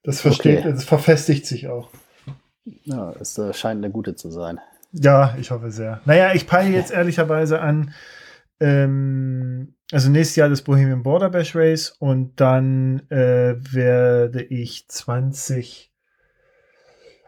das 0.03 0.21
versteht, 0.21 0.59
okay. 0.59 0.71
das 0.71 0.83
verfestigt 0.83 1.45
sich 1.45 1.67
auch. 1.67 1.89
Ja, 2.83 3.13
es 3.19 3.37
äh, 3.37 3.53
scheint 3.53 3.83
eine 3.83 3.91
gute 3.91 4.15
zu 4.15 4.31
sein. 4.31 4.59
Ja, 4.91 5.35
ich 5.39 5.51
hoffe 5.51 5.71
sehr. 5.71 6.01
Naja, 6.05 6.33
ich 6.33 6.47
peile 6.47 6.69
jetzt 6.69 6.91
ehrlicherweise 6.91 7.61
an, 7.61 7.93
ähm, 8.59 9.73
also 9.91 10.09
nächstes 10.09 10.35
Jahr 10.35 10.49
das 10.49 10.61
Bohemian 10.61 11.03
Border 11.03 11.29
Bash 11.29 11.55
Race 11.55 11.89
und 11.97 12.39
dann 12.39 13.09
äh, 13.09 13.55
werde 13.73 14.43
ich 14.43 14.87
20 14.87 15.91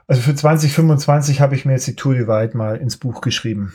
also 0.05 0.21
für 0.21 0.35
2025 0.35 1.39
habe 1.39 1.55
ich 1.55 1.65
mir 1.65 1.73
jetzt 1.73 1.87
die 1.87 1.95
Tour 1.95 2.13
Divide 2.13 2.57
mal 2.57 2.75
ins 2.75 2.97
Buch 2.97 3.21
geschrieben. 3.21 3.73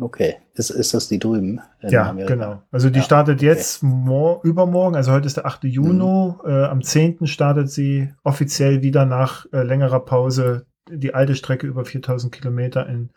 Okay, 0.00 0.36
ist, 0.54 0.70
ist 0.70 0.94
das 0.94 1.08
die 1.08 1.18
drüben? 1.18 1.60
ja, 1.82 2.08
Amerika? 2.08 2.34
genau. 2.34 2.62
Also 2.70 2.88
die 2.88 3.00
ja, 3.00 3.04
startet 3.04 3.42
jetzt 3.42 3.82
okay. 3.84 4.48
übermorgen, 4.48 4.96
also 4.96 5.12
heute 5.12 5.26
ist 5.26 5.36
der 5.36 5.46
8. 5.46 5.64
Juni. 5.64 6.02
Mhm. 6.02 6.50
Äh, 6.50 6.64
am 6.64 6.82
10. 6.82 7.26
startet 7.26 7.70
sie 7.70 8.12
offiziell 8.22 8.82
wieder 8.82 9.04
nach 9.04 9.46
äh, 9.52 9.62
längerer 9.62 10.00
Pause 10.00 10.66
die 10.90 11.14
alte 11.14 11.34
Strecke 11.34 11.66
über 11.66 11.84
4000 11.84 12.32
Kilometer 12.32 12.88
in 12.88 13.10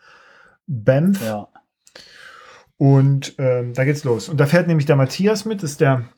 Banff. 0.68 1.24
Ja. 1.26 1.48
Und 2.78 3.36
ähm, 3.38 3.74
da 3.74 3.86
geht's 3.86 4.04
los. 4.04 4.28
Und 4.28 4.40
da 4.40 4.46
fährt 4.46 4.68
nämlich 4.68 4.86
der 4.86 4.98
Matthias 4.98 5.46
mit, 5.46 5.64
ist 5.64 5.80
der 5.80 6.10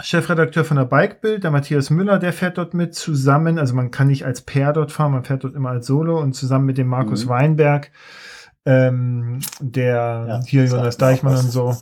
Chefredakteur 0.00 0.64
von 0.64 0.76
der 0.76 0.84
Bikebild, 0.84 1.44
der 1.44 1.50
Matthias 1.50 1.88
Müller, 1.88 2.18
der 2.18 2.32
fährt 2.32 2.58
dort 2.58 2.74
mit 2.74 2.94
zusammen. 2.94 3.58
Also 3.58 3.74
man 3.74 3.90
kann 3.90 4.08
nicht 4.08 4.24
als 4.24 4.42
Pair 4.42 4.72
dort 4.72 4.92
fahren, 4.92 5.12
man 5.12 5.24
fährt 5.24 5.44
dort 5.44 5.54
immer 5.54 5.70
als 5.70 5.86
Solo 5.86 6.20
und 6.20 6.34
zusammen 6.34 6.66
mit 6.66 6.78
dem 6.78 6.88
Markus 6.88 7.24
mhm. 7.24 7.30
Weinberg, 7.30 7.90
ähm, 8.66 9.40
der 9.60 10.24
ja, 10.28 10.42
hier 10.44 10.64
Jonas 10.64 10.96
Deichmann 10.96 11.36
und 11.36 11.50
so. 11.50 11.76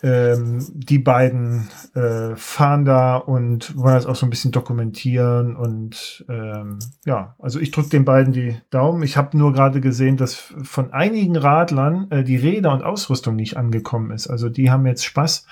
Ähm, 0.00 0.64
die 0.72 1.00
beiden 1.00 1.68
äh, 1.94 2.36
fahren 2.36 2.84
da 2.84 3.16
und 3.16 3.76
wollen 3.76 3.96
das 3.96 4.06
auch 4.06 4.14
so 4.14 4.26
ein 4.26 4.30
bisschen 4.30 4.52
dokumentieren 4.52 5.56
und 5.56 6.24
ähm, 6.28 6.78
ja, 7.04 7.34
also 7.40 7.58
ich 7.58 7.72
drücke 7.72 7.88
den 7.88 8.04
beiden 8.04 8.32
die 8.32 8.56
Daumen. 8.70 9.02
Ich 9.02 9.16
habe 9.16 9.36
nur 9.36 9.52
gerade 9.52 9.80
gesehen, 9.80 10.16
dass 10.16 10.34
von 10.36 10.92
einigen 10.92 11.36
Radlern 11.36 12.08
äh, 12.10 12.22
die 12.22 12.36
Räder 12.36 12.72
und 12.72 12.84
Ausrüstung 12.84 13.34
nicht 13.34 13.56
angekommen 13.56 14.12
ist. 14.12 14.28
Also 14.28 14.48
die 14.48 14.70
haben 14.70 14.86
jetzt 14.86 15.04
Spaß 15.04 15.46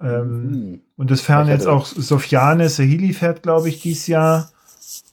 ähm, 0.00 0.46
mhm. 0.46 0.80
Und 0.96 1.10
es 1.10 1.20
fahren 1.20 1.48
jetzt 1.48 1.66
auch 1.66 1.86
Sofiane 1.86 2.68
Sahili 2.68 3.12
fährt, 3.12 3.42
glaube 3.42 3.68
ich, 3.68 3.80
dieses 3.82 4.06
Jahr. 4.06 4.50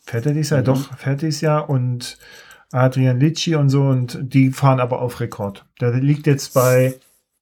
Fährt 0.06 0.26
er 0.26 0.34
dieses 0.34 0.50
Jahr? 0.52 0.62
Mhm. 0.62 0.66
Doch, 0.66 0.98
fährt 0.98 1.22
dieses 1.22 1.42
Jahr. 1.42 1.70
Und 1.70 2.18
Adrian 2.72 3.20
Litschi 3.20 3.56
und 3.56 3.70
so. 3.70 3.84
Und 3.84 4.20
die 4.22 4.52
fahren 4.52 4.80
aber 4.80 5.02
auf 5.02 5.20
Rekord. 5.20 5.66
Der 5.80 5.92
liegt 5.94 6.28
jetzt 6.28 6.54
bei 6.54 6.96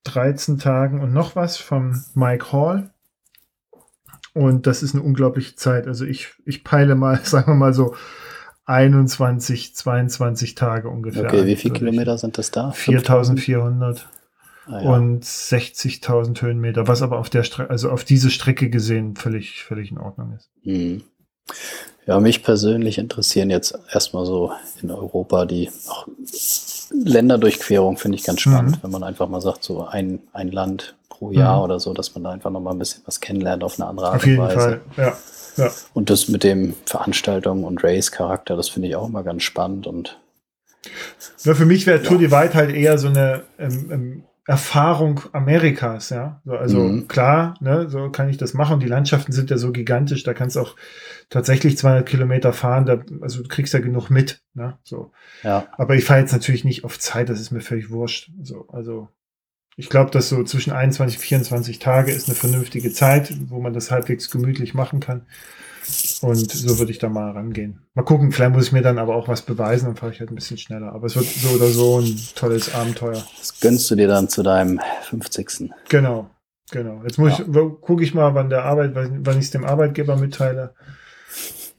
13 0.06 0.58
Tagen 0.60 1.02
und 1.02 1.14
noch 1.14 1.36
was 1.36 1.58
vom 1.58 2.04
Mike 2.16 2.52
Hall. 2.52 2.92
Und 4.34 4.68
das 4.68 4.84
ist 4.84 4.94
eine 4.94 5.04
unglaubliche 5.04 5.56
Zeit. 5.56 5.88
Also 5.88 6.06
ich, 6.06 6.34
ich 6.46 6.64
peile 6.64 6.96
mal, 6.96 7.20
sagen 7.24 7.52
wir 7.52 7.56
mal 7.56 7.74
so, 7.74 7.96
21, 8.66 9.76
22 9.76 10.54
Tage 10.54 10.90
ungefähr. 10.90 11.26
Okay, 11.26 11.48
wie 11.48 11.56
viele 11.56 11.74
Kilometer 11.74 12.20
sind 12.20 12.38
das 12.38 12.52
da? 12.52 12.72
4400 12.72 14.08
ah, 14.68 14.82
ja. 14.82 14.90
und 14.92 15.26
60.000 15.26 16.40
Höhenmeter, 16.40 16.88
was 16.88 17.02
aber 17.02 17.18
auf 17.18 17.32
der 17.32 17.42
Strecke, 17.42 17.72
also 17.72 17.90
auf 17.90 18.04
diese 18.04 18.30
Strecke 18.30 18.70
gesehen 18.70 19.16
völlig, 19.16 19.64
völlig 19.64 19.90
in 19.90 19.98
Ordnung 19.98 20.34
ist. 20.34 20.52
Mhm. 20.64 21.02
Ja, 22.10 22.20
mich 22.20 22.42
persönlich 22.42 22.98
interessieren 22.98 23.52
jetzt 23.52 23.78
erstmal 23.94 24.26
so 24.26 24.52
in 24.82 24.90
Europa 24.90 25.46
die 25.46 25.70
Länderdurchquerung, 26.92 27.98
finde 27.98 28.18
ich 28.18 28.24
ganz 28.24 28.42
spannend, 28.42 28.78
mhm. 28.78 28.80
wenn 28.82 28.90
man 28.90 29.04
einfach 29.04 29.30
mal 29.30 29.42
sagt, 29.42 29.64
so 29.64 29.86
ein, 29.86 30.20
ein 30.34 30.52
Land 30.52 30.96
pro 31.08 31.32
Jahr 31.32 31.58
mhm. 31.58 31.64
oder 31.66 31.80
so, 31.80 31.94
dass 31.94 32.16
man 32.16 32.24
da 32.24 32.32
einfach 32.32 32.50
nochmal 32.50 32.74
ein 32.74 32.80
bisschen 32.80 33.04
was 33.06 33.20
kennenlernt 33.20 33.64
auf 33.64 33.80
eine 33.80 33.88
andere 33.88 34.08
Art 34.08 34.24
und 34.24 34.38
Weise. 34.40 34.58
Auf 34.58 34.72
jeden 34.72 34.92
Fall, 34.96 35.18
ja. 35.58 35.66
ja. 35.66 35.72
Und 35.94 36.10
das 36.10 36.28
mit 36.30 36.44
dem 36.44 36.74
Veranstaltung 36.88 37.64
und 37.64 37.84
Race-Charakter, 37.84 38.56
das 38.56 38.70
finde 38.70 38.88
ich 38.88 38.96
auch 38.96 39.08
immer 39.08 39.22
ganz 39.22 39.44
spannend 39.44 39.86
und 39.86 40.18
ja, 41.44 41.54
für 41.54 41.66
mich 41.66 41.86
wäre 41.86 42.02
Tour 42.02 42.20
ja. 42.20 42.28
Divide 42.28 42.54
halt 42.56 42.76
eher 42.76 42.98
so 42.98 43.10
eine 43.10 43.44
ähm, 43.60 43.92
ähm, 43.92 44.24
Erfahrung 44.50 45.22
Amerikas, 45.32 46.10
ja. 46.10 46.42
So, 46.44 46.54
also 46.54 46.80
mhm. 46.80 47.08
klar, 47.08 47.54
ne, 47.60 47.88
so 47.88 48.10
kann 48.10 48.30
ich 48.30 48.38
das 48.38 48.56
machen. 48.56 48.80
Die 48.80 48.88
Landschaften 48.88 49.32
sind 49.32 49.52
ja 49.52 49.60
so 49.60 49.72
gigantisch, 49.72 50.24
da 50.24 50.34
kannst 50.34 50.56
du 50.56 50.62
auch 50.62 50.76
tatsächlich 51.30 51.78
200 51.78 52.04
Kilometer 52.10 52.52
fahren, 52.52 52.88
da, 52.88 53.00
also 53.22 53.44
du 53.44 53.48
kriegst 53.48 53.76
ja 53.76 53.80
genug 53.80 54.10
mit, 54.10 54.42
ne, 54.56 54.80
so. 54.82 55.12
Ja. 55.44 55.68
Aber 55.78 55.94
ich 55.94 56.04
fahre 56.04 56.22
jetzt 56.22 56.32
natürlich 56.32 56.66
nicht 56.66 56.84
auf 56.84 56.98
Zeit, 56.98 57.30
das 57.30 57.40
ist 57.40 57.52
mir 57.52 57.62
völlig 57.62 57.92
wurscht. 57.92 58.32
So, 58.42 58.68
also 58.70 59.10
ich 59.78 59.88
glaube, 59.88 60.10
dass 60.10 60.30
so 60.30 60.44
zwischen 60.44 60.74
21 60.74 61.20
und 61.20 61.24
24 61.24 61.78
Tage 61.78 62.12
ist 62.12 62.28
eine 62.28 62.36
vernünftige 62.36 62.92
Zeit, 62.92 63.32
wo 63.50 63.60
man 63.60 63.74
das 63.74 63.92
halbwegs 63.92 64.32
gemütlich 64.32 64.74
machen 64.74 65.00
kann. 65.00 65.28
Und 66.22 66.52
so 66.52 66.80
würde 66.80 66.92
ich 66.92 67.00
da 67.00 67.10
mal 67.10 67.32
rangehen. 67.32 67.80
Mal 67.94 68.04
gucken, 68.04 68.32
vielleicht 68.32 68.52
muss 68.54 68.68
ich 68.68 68.72
mir 68.72 68.82
dann 68.82 68.98
aber 68.98 69.16
auch 69.16 69.28
was 69.28 69.42
beweisen, 69.42 69.86
dann 69.86 69.96
fahre 69.96 70.12
ich 70.12 70.20
halt 70.20 70.32
ein 70.32 70.36
bisschen 70.36 70.58
schneller. 70.58 70.92
Aber 70.94 71.08
es 71.08 71.16
wird 71.16 71.26
so 71.26 71.50
oder 71.50 71.68
so 71.68 72.00
ein 72.00 72.20
tolles 72.36 72.74
Abenteuer. 72.74 73.24
Das 73.38 73.60
gönnst 73.60 73.90
du 73.90 73.96
dir 73.96 74.08
dann 74.08 74.28
zu 74.28 74.44
deinem 74.44 74.82
50. 75.04 75.72
Genau, 75.88 76.30
genau. 76.72 77.02
Jetzt 77.04 77.18
muss 77.18 77.38
ja. 77.38 77.46
ich, 77.46 77.82
gucke 77.82 78.04
ich 78.04 78.14
mal, 78.14 78.36
wann 78.36 78.50
der 78.50 78.66
Arbeit, 78.66 78.92
wann 78.96 79.38
ich 79.38 79.46
es 79.46 79.52
dem 79.52 79.66
Arbeitgeber 79.66 80.18
mitteile, 80.18 80.74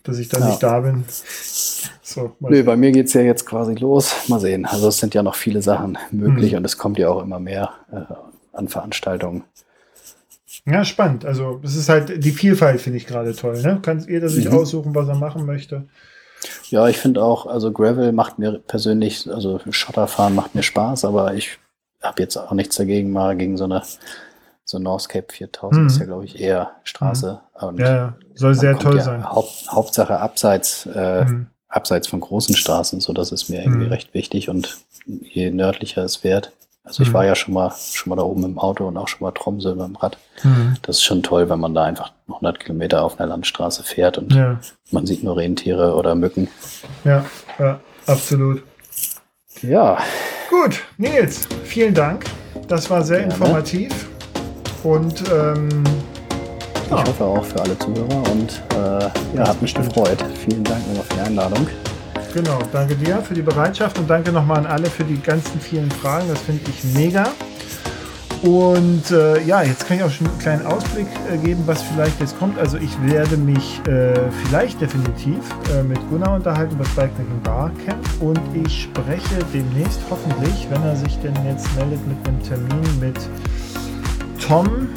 dass 0.03 0.19
ich 0.19 0.29
da 0.29 0.39
ja. 0.39 0.47
nicht 0.47 0.63
da 0.63 0.81
bin. 0.81 1.05
So, 2.03 2.35
Nö, 2.41 2.65
bei 2.65 2.77
mir 2.77 2.93
geht 2.93 3.07
es 3.07 3.13
ja 3.13 3.21
jetzt 3.21 3.47
quasi 3.47 3.75
los. 3.75 4.15
Mal 4.29 4.41
sehen. 4.41 4.65
Also 4.65 4.89
es 4.89 4.99
sind 4.99 5.15
ja 5.15 5.23
noch 5.23 5.35
viele 5.35 5.63
Sachen 5.63 5.99
möglich 6.11 6.53
mhm. 6.53 6.59
und 6.59 6.65
es 6.65 6.79
kommt 6.79 6.99
ja 6.99 7.09
auch 7.09 7.23
immer 7.23 7.39
mehr 7.39 7.71
äh, 7.93 8.01
an 8.53 8.69
Veranstaltungen. 8.69 9.45
Ja, 10.67 10.85
spannend. 10.85 11.25
Also 11.25 11.61
es 11.63 11.77
ist 11.77 11.89
halt 11.89 12.23
die 12.25 12.31
Vielfalt, 12.31 12.81
finde 12.81 12.99
ich 12.99 13.07
gerade 13.07 13.35
toll. 13.35 13.61
Ne? 13.63 13.81
Kann 13.83 14.05
jeder 14.09 14.29
sich 14.29 14.49
mhm. 14.49 14.57
aussuchen, 14.57 14.95
was 14.95 15.09
er 15.09 15.17
machen 15.17 15.47
möchte. 15.47 15.89
Ja, 16.69 16.89
ich 16.89 16.99
finde 16.99 17.23
auch, 17.23 17.47
also 17.47 17.73
Gravel 17.73 18.13
macht 18.13 18.39
mir 18.39 18.59
persönlich, 18.59 19.31
also 19.31 19.61
Schotterfahren 19.71 20.35
macht 20.35 20.55
mir 20.55 20.63
Spaß, 20.63 21.05
aber 21.05 21.35
ich 21.35 21.59
habe 22.03 22.23
jetzt 22.23 22.37
auch 22.37 22.53
nichts 22.53 22.77
dagegen, 22.77 23.11
mal 23.11 23.37
gegen 23.37 23.57
so 23.57 23.65
eine 23.65 23.83
so 24.65 24.79
Northcape 24.79 25.27
4000 25.33 25.81
mhm. 25.81 25.87
ist 25.89 25.99
ja, 25.99 26.07
glaube 26.07 26.25
ich, 26.25 26.41
eher 26.41 26.71
Straße. 26.85 27.41
Mhm. 27.61 27.79
ja, 27.79 28.15
soll 28.35 28.55
sehr 28.55 28.79
toll 28.79 28.97
ja 28.97 29.03
sein. 29.03 29.29
Haupt, 29.29 29.67
Hauptsache 29.69 30.19
abseits, 30.19 30.87
äh, 30.95 31.25
mhm. 31.25 31.49
abseits 31.69 32.07
von 32.07 32.21
großen 32.21 32.55
Straßen, 32.57 33.01
so 33.01 33.13
das 33.13 33.33
ist 33.33 33.49
mir 33.49 33.63
irgendwie 33.63 33.87
mhm. 33.87 33.93
recht 33.93 34.15
wichtig 34.15 34.49
und 34.49 34.79
je 35.07 35.51
nördlicher 35.51 36.05
es 36.05 36.23
wird, 36.23 36.53
also 36.83 37.03
ich 37.03 37.11
mhm. 37.11 37.15
war 37.15 37.25
ja 37.25 37.35
schon 37.35 37.55
mal, 37.55 37.73
schon 37.93 38.11
mal 38.11 38.17
da 38.17 38.23
oben 38.23 38.45
im 38.45 38.59
Auto 38.59 38.89
und 38.89 38.97
auch 38.97 39.09
schon 39.09 39.21
mal 39.21 39.33
Tromsø 39.33 39.75
beim 39.75 39.97
Rad. 39.97 40.19
Mhm. 40.43 40.77
Das 40.83 40.97
ist 40.97 41.03
schon 41.03 41.23
toll, 41.23 41.49
wenn 41.49 41.61
man 41.61 41.75
da 41.75 41.85
einfach 41.85 42.13
100 42.29 42.59
Kilometer 42.61 43.03
auf 43.03 43.21
einer 43.21 43.29
Landstraße 43.29 43.83
fährt 43.83 44.19
und 44.19 44.33
ja. 44.33 44.59
man 44.91 45.07
sieht 45.07 45.23
nur 45.23 45.37
Rentiere 45.37 45.95
oder 45.95 46.15
Mücken. 46.15 46.49
Ja, 47.05 47.25
ja, 47.59 47.81
absolut. 48.07 48.63
Ja. 49.63 49.99
Gut, 50.49 50.83
Nils, 50.97 51.47
vielen 51.65 51.95
Dank. 51.95 52.25
Das 52.67 52.89
war 52.89 53.03
sehr 53.03 53.21
Gerne. 53.21 53.35
informativ. 53.35 54.09
Und 54.83 55.23
ähm, 55.31 55.85
ich 56.87 56.91
ja. 56.91 57.07
hoffe 57.07 57.25
auch 57.25 57.45
für 57.45 57.61
alle 57.61 57.79
Zuhörer 57.79 58.23
und 58.33 58.63
äh, 58.75 59.37
ja, 59.37 59.49
hat 59.49 59.61
mich 59.61 59.75
gefreut. 59.75 60.25
Vielen 60.47 60.65
Dank 60.65 60.87
nochmal 60.89 61.05
für 61.05 61.15
die 61.15 61.21
Einladung. 61.21 61.69
Genau, 62.35 62.59
danke 62.73 62.95
dir 62.95 63.19
für 63.23 63.35
die 63.35 63.43
Bereitschaft 63.43 63.99
und 63.99 64.09
danke 64.09 64.31
nochmal 64.31 64.59
an 64.59 64.67
alle 64.67 64.89
für 64.89 65.05
die 65.05 65.21
ganzen 65.21 65.61
vielen 65.61 65.91
Fragen. 65.91 66.29
Das 66.29 66.41
finde 66.41 66.63
ich 66.71 66.85
mega. 66.95 67.29
Und 68.43 69.11
äh, 69.11 69.43
ja, 69.43 69.63
jetzt 69.63 69.87
kann 69.87 69.99
ich 69.99 70.03
auch 70.03 70.11
schon 70.11 70.27
einen 70.27 70.39
kleinen 70.39 70.67
Ausblick 70.67 71.07
äh, 71.31 71.37
geben, 71.37 71.63
was 71.67 71.83
vielleicht 71.83 72.19
jetzt 72.21 72.39
kommt. 72.39 72.59
Also 72.59 72.79
ich 72.79 72.91
werde 73.03 73.37
mich 73.37 73.81
äh, 73.87 74.15
vielleicht 74.47 74.81
definitiv 74.81 75.39
äh, 75.75 75.83
mit 75.83 75.99
Gunnar 76.09 76.37
unterhalten, 76.37 76.77
was 76.79 76.89
Bikepacking 76.91 77.43
Barcamp. 77.43 78.07
Und 78.21 78.41
ich 78.65 78.85
spreche 78.85 79.39
demnächst 79.53 80.01
hoffentlich, 80.09 80.67
wenn 80.71 80.83
er 80.85 80.97
sich 80.97 81.19
denn 81.19 81.35
jetzt 81.45 81.69
meldet 81.77 82.01
mit 82.07 82.17
einem 82.27 82.43
Termin 82.43 83.01
mit 83.01 83.19
Tom 84.41 84.89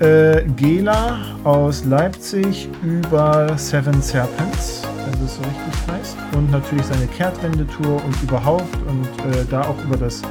äh, 0.00 0.44
Gela 0.56 1.18
aus 1.44 1.84
Leipzig 1.84 2.70
über 2.82 3.58
Seven 3.58 4.00
Serpents 4.00 4.88
wenn 5.10 5.20
das 5.22 5.36
so 5.36 5.42
richtig 5.42 5.92
heißt. 5.92 6.16
Und 6.34 6.50
natürlich 6.50 6.86
seine 6.86 7.06
Kehrtwende-Tour 7.06 8.04
und 8.04 8.22
überhaupt 8.22 8.76
und 8.86 9.34
äh, 9.34 9.44
da 9.50 9.62
auch 9.62 9.82
über 9.84 9.96
das 9.96 10.22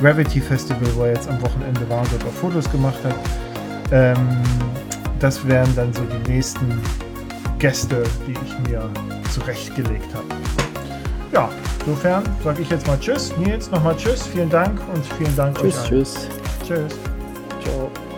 Gravity 0.00 0.40
Festival, 0.40 0.88
wo 0.94 1.02
er 1.04 1.14
jetzt 1.14 1.28
am 1.28 1.40
Wochenende 1.42 1.88
war 1.88 2.00
und 2.00 2.12
dort 2.12 2.24
auch 2.24 2.32
Fotos 2.32 2.70
gemacht 2.70 2.98
hat. 3.04 3.14
Ähm, 3.92 4.16
das 5.18 5.46
wären 5.46 5.74
dann 5.76 5.92
so 5.92 6.02
die 6.02 6.32
nächsten 6.32 6.80
Gäste, 7.58 8.02
die 8.26 8.32
ich 8.32 8.70
mir 8.70 8.88
zurechtgelegt 9.32 10.14
habe. 10.14 10.26
Ja, 11.32 11.48
insofern 11.80 12.24
sage 12.42 12.62
ich 12.62 12.70
jetzt 12.70 12.86
mal 12.86 12.98
Tschüss. 12.98 13.36
Nils, 13.36 13.70
nochmal 13.70 13.96
Tschüss. 13.96 14.26
Vielen 14.26 14.50
Dank 14.50 14.80
und 14.94 15.04
vielen 15.18 15.36
Dank 15.36 15.58
tschüss, 15.58 15.74
euch. 15.74 15.80
Allen. 15.80 15.88
Tschüss. 15.88 16.28
Tschüss. 16.66 16.98
Ciao. 17.62 18.09